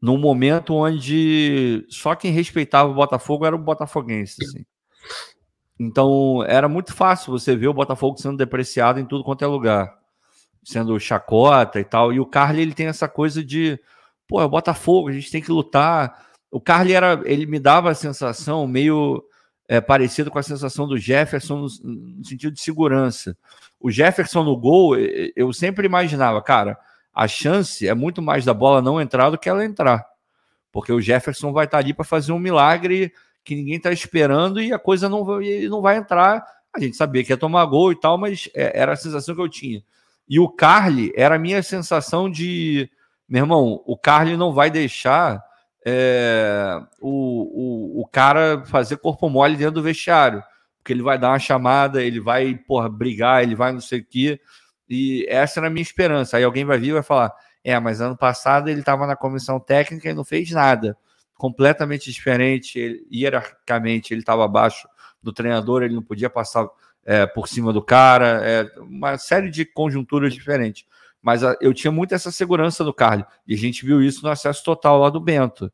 num 0.00 0.18
momento 0.18 0.74
onde 0.74 1.86
só 1.88 2.14
quem 2.14 2.32
respeitava 2.32 2.90
o 2.90 2.94
Botafogo 2.94 3.46
era 3.46 3.54
o 3.54 3.58
botafoguense, 3.58 4.42
assim. 4.42 4.64
Então 5.78 6.44
era 6.46 6.68
muito 6.68 6.94
fácil 6.94 7.32
você 7.32 7.56
ver 7.56 7.68
o 7.68 7.74
Botafogo 7.74 8.18
sendo 8.18 8.36
depreciado 8.36 9.00
em 9.00 9.04
tudo 9.04 9.24
quanto 9.24 9.44
é 9.44 9.46
lugar 9.46 10.02
sendo 10.64 10.98
chacota 11.00 11.80
e 11.80 11.84
tal. 11.84 12.12
E 12.12 12.20
o 12.20 12.26
Carly 12.26 12.62
ele 12.62 12.74
tem 12.74 12.86
essa 12.86 13.08
coisa 13.08 13.44
de, 13.44 13.78
pô, 14.28 14.40
é 14.40 14.44
o 14.44 14.48
Botafogo, 14.48 15.08
a 15.08 15.12
gente 15.12 15.30
tem 15.30 15.42
que 15.42 15.50
lutar. 15.50 16.26
O 16.50 16.60
Carly 16.60 16.92
era, 16.92 17.20
ele 17.24 17.46
me 17.46 17.58
dava 17.58 17.90
a 17.90 17.94
sensação 17.94 18.66
meio 18.66 19.22
é, 19.68 19.80
parecido 19.80 20.30
com 20.30 20.38
a 20.38 20.42
sensação 20.42 20.86
do 20.86 20.98
Jefferson 20.98 21.56
no, 21.56 21.66
no, 21.82 22.24
sentido 22.24 22.52
de 22.52 22.60
segurança. 22.60 23.36
O 23.80 23.90
Jefferson 23.90 24.44
no 24.44 24.56
gol, 24.56 24.96
eu 25.34 25.52
sempre 25.52 25.86
imaginava, 25.86 26.40
cara, 26.42 26.78
a 27.12 27.26
chance 27.26 27.86
é 27.86 27.94
muito 27.94 28.22
mais 28.22 28.44
da 28.44 28.54
bola 28.54 28.80
não 28.80 29.00
entrar 29.00 29.30
do 29.30 29.38
que 29.38 29.48
ela 29.48 29.64
entrar. 29.64 30.06
Porque 30.70 30.92
o 30.92 31.00
Jefferson 31.00 31.52
vai 31.52 31.66
estar 31.66 31.78
ali 31.78 31.92
para 31.92 32.04
fazer 32.04 32.32
um 32.32 32.38
milagre 32.38 33.12
que 33.44 33.54
ninguém 33.54 33.76
está 33.76 33.92
esperando 33.92 34.60
e 34.60 34.72
a 34.72 34.78
coisa 34.78 35.08
não 35.08 35.24
vai, 35.24 35.62
não 35.68 35.80
vai 35.80 35.96
entrar. 35.96 36.44
A 36.74 36.80
gente 36.80 36.96
sabia 36.96 37.22
que 37.22 37.32
ia 37.32 37.36
tomar 37.36 37.64
gol 37.66 37.92
e 37.92 38.00
tal, 38.00 38.16
mas 38.16 38.48
é, 38.54 38.78
era 38.80 38.92
a 38.92 38.96
sensação 38.96 39.34
que 39.34 39.40
eu 39.40 39.48
tinha. 39.48 39.82
E 40.28 40.40
o 40.40 40.48
Carly 40.48 41.12
era 41.14 41.34
a 41.34 41.38
minha 41.38 41.62
sensação 41.62 42.30
de, 42.30 42.88
meu 43.28 43.42
irmão, 43.42 43.82
o 43.86 43.96
Carly 43.96 44.36
não 44.36 44.52
vai 44.52 44.70
deixar 44.70 45.42
é, 45.84 46.80
o, 47.00 47.98
o, 47.98 48.02
o 48.02 48.06
cara 48.06 48.64
fazer 48.66 48.96
corpo 48.98 49.28
mole 49.28 49.56
dentro 49.56 49.74
do 49.74 49.82
vestiário, 49.82 50.42
porque 50.78 50.92
ele 50.92 51.02
vai 51.02 51.18
dar 51.18 51.30
uma 51.30 51.38
chamada, 51.38 52.02
ele 52.02 52.20
vai 52.20 52.54
porra, 52.54 52.88
brigar, 52.88 53.42
ele 53.42 53.54
vai 53.54 53.72
não 53.72 53.80
sei 53.80 54.00
o 54.00 54.04
quê. 54.04 54.40
E 54.88 55.26
essa 55.28 55.60
era 55.60 55.66
a 55.66 55.70
minha 55.70 55.82
esperança. 55.82 56.36
Aí 56.36 56.44
alguém 56.44 56.64
vai 56.64 56.78
vir 56.78 56.88
e 56.88 56.92
vai 56.92 57.02
falar: 57.02 57.32
é, 57.64 57.78
mas 57.78 58.00
ano 58.00 58.16
passado 58.16 58.68
ele 58.68 58.80
estava 58.80 59.06
na 59.06 59.16
comissão 59.16 59.60
técnica 59.60 60.10
e 60.10 60.14
não 60.14 60.24
fez 60.24 60.50
nada. 60.50 60.96
Completamente 61.42 62.12
diferente, 62.12 62.78
ele, 62.78 63.04
hierarquicamente, 63.12 64.14
ele 64.14 64.20
estava 64.20 64.44
abaixo 64.44 64.86
do 65.20 65.32
treinador, 65.32 65.82
ele 65.82 65.96
não 65.96 66.00
podia 66.00 66.30
passar 66.30 66.68
é, 67.04 67.26
por 67.26 67.48
cima 67.48 67.72
do 67.72 67.82
cara, 67.82 68.40
é, 68.44 68.70
uma 68.78 69.18
série 69.18 69.50
de 69.50 69.64
conjunturas 69.64 70.32
diferentes. 70.32 70.86
Mas 71.20 71.42
a, 71.42 71.56
eu 71.60 71.74
tinha 71.74 71.90
muito 71.90 72.14
essa 72.14 72.30
segurança 72.30 72.84
do 72.84 72.94
Carly, 72.94 73.24
e 73.44 73.54
a 73.54 73.58
gente 73.58 73.84
viu 73.84 74.00
isso 74.00 74.22
no 74.22 74.30
acesso 74.30 74.62
total 74.62 75.00
lá 75.00 75.10
do 75.10 75.18
Bento. 75.18 75.72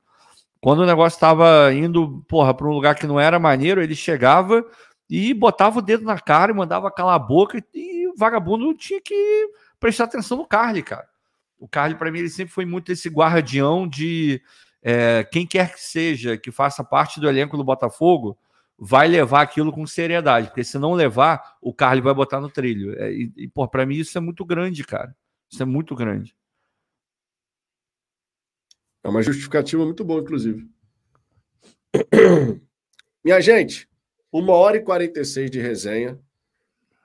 Quando 0.58 0.78
o 0.78 0.86
negócio 0.86 1.18
estava 1.18 1.70
indo, 1.74 2.24
porra, 2.26 2.54
para 2.54 2.66
um 2.66 2.72
lugar 2.72 2.94
que 2.94 3.06
não 3.06 3.20
era 3.20 3.38
maneiro, 3.38 3.82
ele 3.82 3.94
chegava 3.94 4.64
e 5.06 5.34
botava 5.34 5.80
o 5.80 5.82
dedo 5.82 6.02
na 6.02 6.18
cara 6.18 6.50
e 6.50 6.54
mandava 6.54 6.90
calar 6.90 7.16
a 7.16 7.18
boca 7.18 7.62
e 7.74 8.08
o 8.08 8.16
vagabundo 8.16 8.72
tinha 8.72 9.02
que 9.02 9.50
prestar 9.78 10.04
atenção 10.04 10.38
no 10.38 10.46
Carly, 10.46 10.82
cara. 10.82 11.06
O 11.58 11.68
Carly, 11.68 11.94
para 11.94 12.10
mim, 12.10 12.20
ele 12.20 12.30
sempre 12.30 12.54
foi 12.54 12.64
muito 12.64 12.90
esse 12.90 13.10
guardião 13.10 13.86
de 13.86 14.40
é, 14.82 15.24
quem 15.24 15.46
quer 15.46 15.72
que 15.72 15.80
seja 15.80 16.36
que 16.36 16.50
faça 16.50 16.84
parte 16.84 17.20
do 17.20 17.28
elenco 17.28 17.56
do 17.56 17.64
Botafogo 17.64 18.38
vai 18.78 19.08
levar 19.08 19.42
aquilo 19.42 19.72
com 19.72 19.86
seriedade, 19.86 20.48
porque 20.48 20.62
se 20.62 20.78
não 20.78 20.92
levar, 20.92 21.56
o 21.60 21.74
Carly 21.74 22.00
vai 22.00 22.14
botar 22.14 22.40
no 22.40 22.48
trilho. 22.48 22.96
É, 22.96 23.12
e, 23.12 23.32
e 23.36 23.48
pô, 23.48 23.66
para 23.66 23.84
mim 23.84 23.96
isso 23.96 24.16
é 24.16 24.20
muito 24.20 24.44
grande, 24.44 24.84
cara. 24.84 25.16
Isso 25.50 25.62
é 25.62 25.66
muito 25.66 25.94
grande. 25.96 26.36
É 29.02 29.08
uma 29.08 29.22
justificativa 29.22 29.84
muito 29.84 30.04
boa, 30.04 30.20
inclusive. 30.20 30.68
Minha 33.24 33.40
gente, 33.40 33.88
uma 34.30 34.52
hora 34.52 34.76
e 34.76 34.82
46 34.82 35.50
de 35.50 35.60
resenha. 35.60 36.18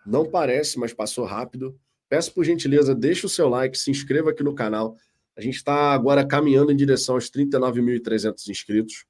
Não 0.05 0.29
parece, 0.29 0.77
mas 0.77 0.93
passou 0.93 1.25
rápido. 1.25 1.79
Peço 2.09 2.33
por 2.33 2.43
gentileza, 2.43 2.93
deixe 2.93 3.25
o 3.25 3.29
seu 3.29 3.47
like, 3.47 3.77
se 3.77 3.89
inscreva 3.89 4.31
aqui 4.31 4.43
no 4.43 4.53
canal. 4.53 4.97
A 5.35 5.41
gente 5.41 5.55
está 5.55 5.93
agora 5.93 6.25
caminhando 6.25 6.71
em 6.71 6.75
direção 6.75 7.15
aos 7.15 7.29
39.300 7.29 8.47
inscritos. 8.49 9.05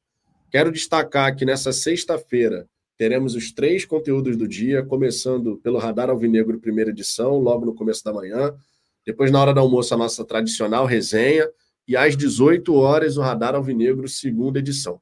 Quero 0.49 0.71
destacar 0.71 1.35
que 1.35 1.43
nessa 1.45 1.73
sexta-feira 1.73 2.67
teremos 2.97 3.35
os 3.35 3.51
três 3.51 3.85
conteúdos 3.85 4.37
do 4.37 4.47
dia, 4.47 4.83
começando 4.83 5.57
pelo 5.57 5.77
Radar 5.77 6.09
Alvinegro, 6.09 6.59
primeira 6.59 6.91
edição, 6.91 7.39
logo 7.39 7.65
no 7.65 7.75
começo 7.75 8.03
da 8.03 8.13
manhã. 8.13 8.53
Depois, 9.05 9.31
na 9.31 9.41
hora 9.41 9.53
do 9.53 9.59
almoço, 9.59 9.93
a 9.93 9.97
nossa 9.97 10.23
tradicional 10.23 10.85
resenha 10.85 11.49
e 11.87 11.97
às 11.97 12.15
18 12.15 12.73
horas 12.73 13.17
o 13.17 13.21
Radar 13.21 13.55
Alvinegro, 13.55 14.07
segunda 14.07 14.59
edição. 14.59 15.01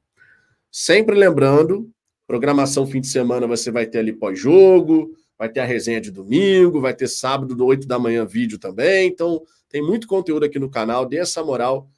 Sempre 0.70 1.14
lembrando, 1.14 1.88
programação 2.26 2.86
fim 2.86 3.00
de 3.00 3.06
semana 3.06 3.46
você 3.46 3.70
vai 3.70 3.86
ter 3.86 3.98
ali 3.98 4.12
pós-jogo, 4.12 5.14
vai 5.42 5.48
ter 5.48 5.58
a 5.58 5.64
resenha 5.64 6.00
de 6.00 6.12
domingo, 6.12 6.80
vai 6.80 6.94
ter 6.94 7.08
sábado, 7.08 7.56
do 7.56 7.66
8 7.66 7.84
da 7.84 7.98
manhã, 7.98 8.24
vídeo 8.24 8.60
também. 8.60 9.08
Então, 9.08 9.42
tem 9.68 9.82
muito 9.82 10.06
conteúdo 10.06 10.44
aqui 10.44 10.56
no 10.56 10.70
canal, 10.70 11.04
dê 11.04 11.16
essa 11.16 11.42
moral. 11.42 11.90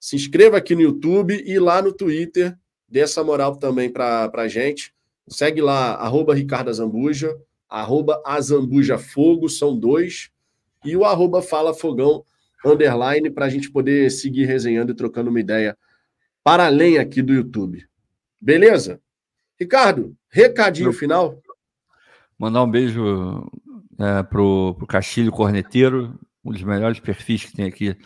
Se 0.00 0.16
inscreva 0.16 0.56
aqui 0.56 0.74
no 0.74 0.80
YouTube 0.80 1.40
e 1.46 1.60
lá 1.60 1.80
no 1.80 1.92
Twitter, 1.92 2.58
dê 2.88 2.98
essa 2.98 3.22
moral 3.22 3.54
também 3.54 3.88
para 3.88 4.28
a 4.34 4.48
gente. 4.48 4.92
Segue 5.28 5.60
lá, 5.60 5.94
arroba 5.94 6.34
Ricardo 6.34 6.70
Azambuja, 6.70 7.40
arroba 7.68 8.20
Azambuja 8.26 8.98
Fogo, 8.98 9.48
são 9.48 9.78
dois, 9.78 10.30
e 10.84 10.96
o 10.96 11.04
arroba 11.04 11.40
Fala 11.40 11.72
Fogão 11.72 12.24
underline 12.66 13.30
para 13.30 13.46
a 13.46 13.48
gente 13.48 13.70
poder 13.70 14.10
seguir 14.10 14.46
resenhando 14.46 14.90
e 14.90 14.96
trocando 14.96 15.30
uma 15.30 15.38
ideia 15.38 15.78
para 16.42 16.66
além 16.66 16.98
aqui 16.98 17.22
do 17.22 17.32
YouTube. 17.32 17.86
Beleza? 18.40 19.00
Ricardo, 19.56 20.16
recadinho 20.28 20.92
final. 20.92 21.40
Mandar 22.38 22.62
um 22.62 22.70
beijo 22.70 23.50
é, 23.98 24.22
pro, 24.22 24.74
pro 24.74 24.86
Castilho 24.86 25.32
Corneteiro, 25.32 26.18
um 26.44 26.52
dos 26.52 26.62
melhores 26.62 27.00
perfis 27.00 27.44
que 27.44 27.52
tem 27.52 27.66
aqui 27.66 27.96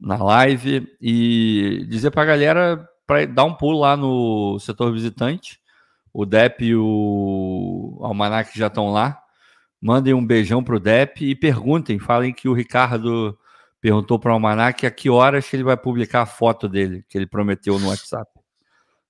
na 0.00 0.16
live, 0.16 0.86
e 1.00 1.86
dizer 1.88 2.10
para 2.10 2.22
a 2.22 2.26
galera 2.26 2.88
para 3.06 3.26
dar 3.26 3.44
um 3.44 3.54
pulo 3.54 3.80
lá 3.80 3.96
no 3.96 4.58
setor 4.58 4.92
visitante. 4.92 5.60
O 6.12 6.26
Dep 6.26 6.62
e 6.62 6.76
o 6.76 7.98
Almanac 8.02 8.56
já 8.58 8.66
estão 8.66 8.92
lá. 8.92 9.18
Mandem 9.80 10.12
um 10.12 10.24
beijão 10.24 10.62
pro 10.62 10.78
Dep 10.78 11.22
e 11.22 11.34
perguntem, 11.34 11.98
falem 11.98 12.32
que 12.32 12.48
o 12.48 12.52
Ricardo 12.52 13.36
perguntou 13.80 14.18
para 14.18 14.30
o 14.30 14.34
Almanac 14.34 14.86
a 14.86 14.90
que 14.90 15.10
horas 15.10 15.48
que 15.48 15.56
ele 15.56 15.64
vai 15.64 15.76
publicar 15.76 16.22
a 16.22 16.26
foto 16.26 16.68
dele, 16.68 17.04
que 17.08 17.18
ele 17.18 17.26
prometeu 17.26 17.78
no 17.78 17.88
WhatsApp. 17.88 18.30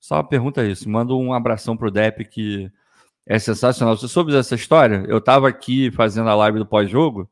Só 0.01 0.23
pergunta 0.23 0.65
isso. 0.65 0.89
Manda 0.89 1.15
um 1.15 1.33
abração 1.33 1.77
pro 1.77 1.91
Dep 1.91 2.25
que 2.25 2.71
é 3.27 3.39
sensacional. 3.39 3.97
Você 3.97 4.09
soube 4.09 4.33
dessa 4.33 4.55
história? 4.55 5.05
Eu 5.09 5.19
estava 5.19 5.49
aqui 5.49 5.91
fazendo 5.91 6.29
a 6.29 6.35
live 6.35 6.59
do 6.59 6.67
pós-jogo 6.67 7.29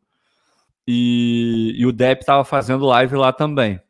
e, 0.86 1.74
e, 1.76 1.86
o 1.86 1.92
Dep 1.92 2.20
estava 2.20 2.44
fazendo 2.44 2.86
live 2.86 3.16
lá 3.16 3.32
também. 3.32 3.80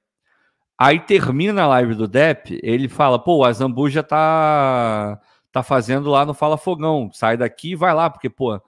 Aí 0.79 0.99
termina 0.99 1.63
a 1.63 1.67
live 1.69 1.95
do 1.95 2.09
Dep, 2.09 2.59
ele 2.63 2.89
fala: 2.89 3.19
pô, 3.19 3.39
o 3.39 3.45
Azambuja 3.45 4.03
tá, 4.03 5.21
tá 5.53 5.63
fazendo 5.63 6.11
lá 6.11 6.25
no 6.25 6.35
Fala 6.35 6.57
Fogão. 6.57 7.11
Sai 7.13 7.37
daqui 7.37 7.73
e 7.73 7.77
vai 7.77 7.95
lá, 7.95 8.09
porque, 8.09 8.31
pô, 8.31 8.61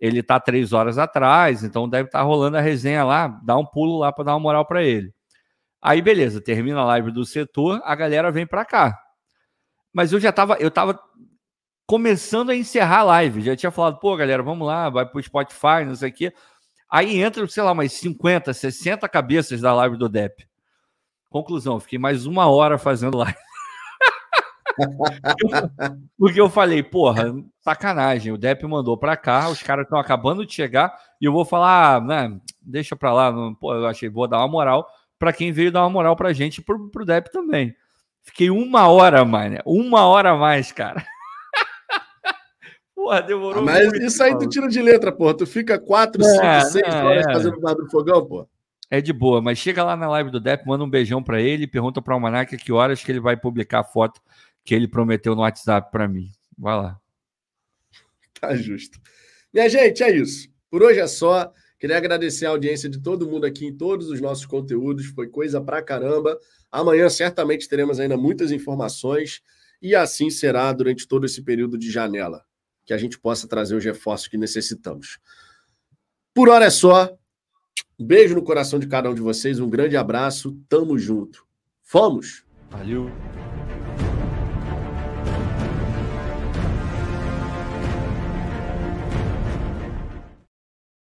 ele 0.00 0.22
tá 0.22 0.40
três 0.40 0.72
horas 0.72 0.98
atrás, 0.98 1.62
então 1.62 1.88
deve 1.88 2.08
estar 2.08 2.20
tá 2.20 2.24
rolando 2.24 2.56
a 2.56 2.60
resenha 2.60 3.04
lá, 3.04 3.28
dá 3.44 3.56
um 3.56 3.66
pulo 3.66 3.98
lá 3.98 4.12
para 4.12 4.24
dar 4.24 4.32
uma 4.34 4.40
moral 4.40 4.64
para 4.64 4.82
ele. 4.82 5.12
Aí 5.82 6.02
beleza, 6.02 6.40
termina 6.40 6.80
a 6.80 6.84
live 6.84 7.10
do 7.12 7.24
setor, 7.24 7.80
a 7.84 7.94
galera 7.94 8.30
vem 8.30 8.46
para 8.46 8.64
cá. 8.64 8.98
Mas 9.92 10.12
eu 10.12 10.20
já 10.20 10.32
tava, 10.32 10.56
eu 10.56 10.70
tava 10.70 10.98
começando 11.90 12.50
a 12.50 12.54
encerrar 12.54 12.98
a 12.98 13.02
live, 13.02 13.40
já 13.40 13.56
tinha 13.56 13.72
falado, 13.72 13.98
pô, 13.98 14.16
galera, 14.16 14.44
vamos 14.44 14.64
lá, 14.64 14.88
vai 14.88 15.04
pro 15.04 15.20
Spotify, 15.20 15.84
não 15.84 15.96
sei 15.96 16.10
o 16.10 16.12
quê. 16.12 16.32
Aí 16.88 17.20
entra, 17.20 17.44
sei 17.48 17.64
lá, 17.64 17.74
mais 17.74 17.94
50, 17.94 18.54
60 18.54 19.08
cabeças 19.08 19.60
da 19.60 19.74
live 19.74 19.96
do 19.96 20.08
Dep. 20.08 20.46
Conclusão, 21.28 21.80
fiquei 21.80 21.98
mais 21.98 22.26
uma 22.26 22.46
hora 22.46 22.78
fazendo 22.78 23.18
live. 23.18 23.34
Porque 26.16 26.40
eu 26.40 26.48
falei, 26.48 26.80
porra, 26.80 27.34
sacanagem. 27.60 28.32
O 28.32 28.38
Depp 28.38 28.64
mandou 28.68 28.96
pra 28.96 29.16
cá, 29.16 29.48
os 29.48 29.60
caras 29.60 29.82
estão 29.82 29.98
acabando 29.98 30.46
de 30.46 30.54
chegar 30.54 30.96
e 31.20 31.24
eu 31.24 31.32
vou 31.32 31.44
falar, 31.44 31.96
ah, 31.96 32.00
né, 32.00 32.40
deixa 32.62 32.94
pra 32.94 33.12
lá. 33.12 33.32
Não, 33.32 33.52
pô, 33.52 33.74
eu 33.74 33.88
achei, 33.88 34.08
vou 34.08 34.28
dar 34.28 34.38
uma 34.38 34.46
moral 34.46 34.86
pra 35.18 35.32
quem 35.32 35.50
veio 35.50 35.72
dar 35.72 35.82
uma 35.82 35.90
moral 35.90 36.14
pra 36.14 36.32
gente 36.32 36.58
e 36.58 36.62
pro, 36.62 36.88
pro 36.88 37.04
Depp 37.04 37.32
também. 37.32 37.74
Fiquei 38.22 38.48
uma 38.48 38.86
hora, 38.86 39.24
mano. 39.24 39.58
Uma 39.66 40.06
hora 40.06 40.36
mais, 40.36 40.70
cara. 40.70 41.04
Porra, 43.00 43.22
demorou 43.22 43.64
Mas 43.64 43.88
muito, 43.88 44.04
isso 44.04 44.22
aí 44.22 44.36
tu 44.36 44.46
tira 44.46 44.68
de 44.68 44.82
letra, 44.82 45.10
porra. 45.10 45.34
Tu 45.34 45.46
fica 45.46 45.78
quatro, 45.78 46.22
cinco, 46.22 46.44
é, 46.44 46.60
seis 46.66 46.84
é, 46.86 47.02
horas 47.02 47.26
é. 47.26 47.32
fazendo 47.32 47.58
barulho 47.58 47.86
do 47.86 47.90
fogão, 47.90 48.26
porra. 48.26 48.46
É 48.90 49.00
de 49.00 49.10
boa, 49.10 49.40
mas 49.40 49.56
chega 49.56 49.82
lá 49.82 49.96
na 49.96 50.06
live 50.06 50.30
do 50.30 50.38
Depp, 50.38 50.66
manda 50.66 50.84
um 50.84 50.90
beijão 50.90 51.22
para 51.22 51.40
ele, 51.40 51.66
pergunta 51.66 52.02
para 52.02 52.12
o 52.12 52.14
Almanac 52.16 52.54
que 52.58 52.70
horas 52.70 53.02
que 53.02 53.10
ele 53.10 53.18
vai 53.18 53.38
publicar 53.38 53.80
a 53.80 53.84
foto 53.84 54.20
que 54.62 54.74
ele 54.74 54.86
prometeu 54.86 55.34
no 55.34 55.40
WhatsApp 55.40 55.90
para 55.90 56.06
mim. 56.06 56.30
Vai 56.58 56.76
lá. 56.76 57.00
Tá 58.38 58.54
justo. 58.54 59.00
Minha 59.50 59.68
gente, 59.70 60.02
é 60.02 60.14
isso. 60.14 60.50
Por 60.70 60.82
hoje 60.82 61.00
é 61.00 61.06
só. 61.06 61.50
Queria 61.78 61.96
agradecer 61.96 62.44
a 62.44 62.50
audiência 62.50 62.90
de 62.90 63.00
todo 63.00 63.26
mundo 63.26 63.46
aqui 63.46 63.64
em 63.64 63.74
todos 63.74 64.10
os 64.10 64.20
nossos 64.20 64.44
conteúdos. 64.44 65.06
Foi 65.06 65.26
coisa 65.26 65.58
pra 65.58 65.80
caramba. 65.80 66.38
Amanhã 66.70 67.08
certamente 67.08 67.66
teremos 67.66 67.98
ainda 67.98 68.18
muitas 68.18 68.52
informações 68.52 69.40
e 69.80 69.94
assim 69.94 70.28
será 70.28 70.70
durante 70.74 71.08
todo 71.08 71.24
esse 71.24 71.42
período 71.42 71.78
de 71.78 71.90
janela, 71.90 72.44
que 72.90 72.94
a 72.94 72.98
gente 72.98 73.20
possa 73.20 73.46
trazer 73.46 73.76
os 73.76 73.84
reforços 73.84 74.26
que 74.26 74.36
necessitamos. 74.36 75.20
Por 76.34 76.48
hora 76.48 76.64
é 76.64 76.70
só. 76.70 77.16
beijo 77.96 78.34
no 78.34 78.42
coração 78.42 78.80
de 78.80 78.88
cada 78.88 79.08
um 79.08 79.14
de 79.14 79.20
vocês, 79.20 79.60
um 79.60 79.70
grande 79.70 79.96
abraço, 79.96 80.58
tamo 80.68 80.98
junto. 80.98 81.46
Fomos! 81.84 82.44
Valeu! 82.68 83.08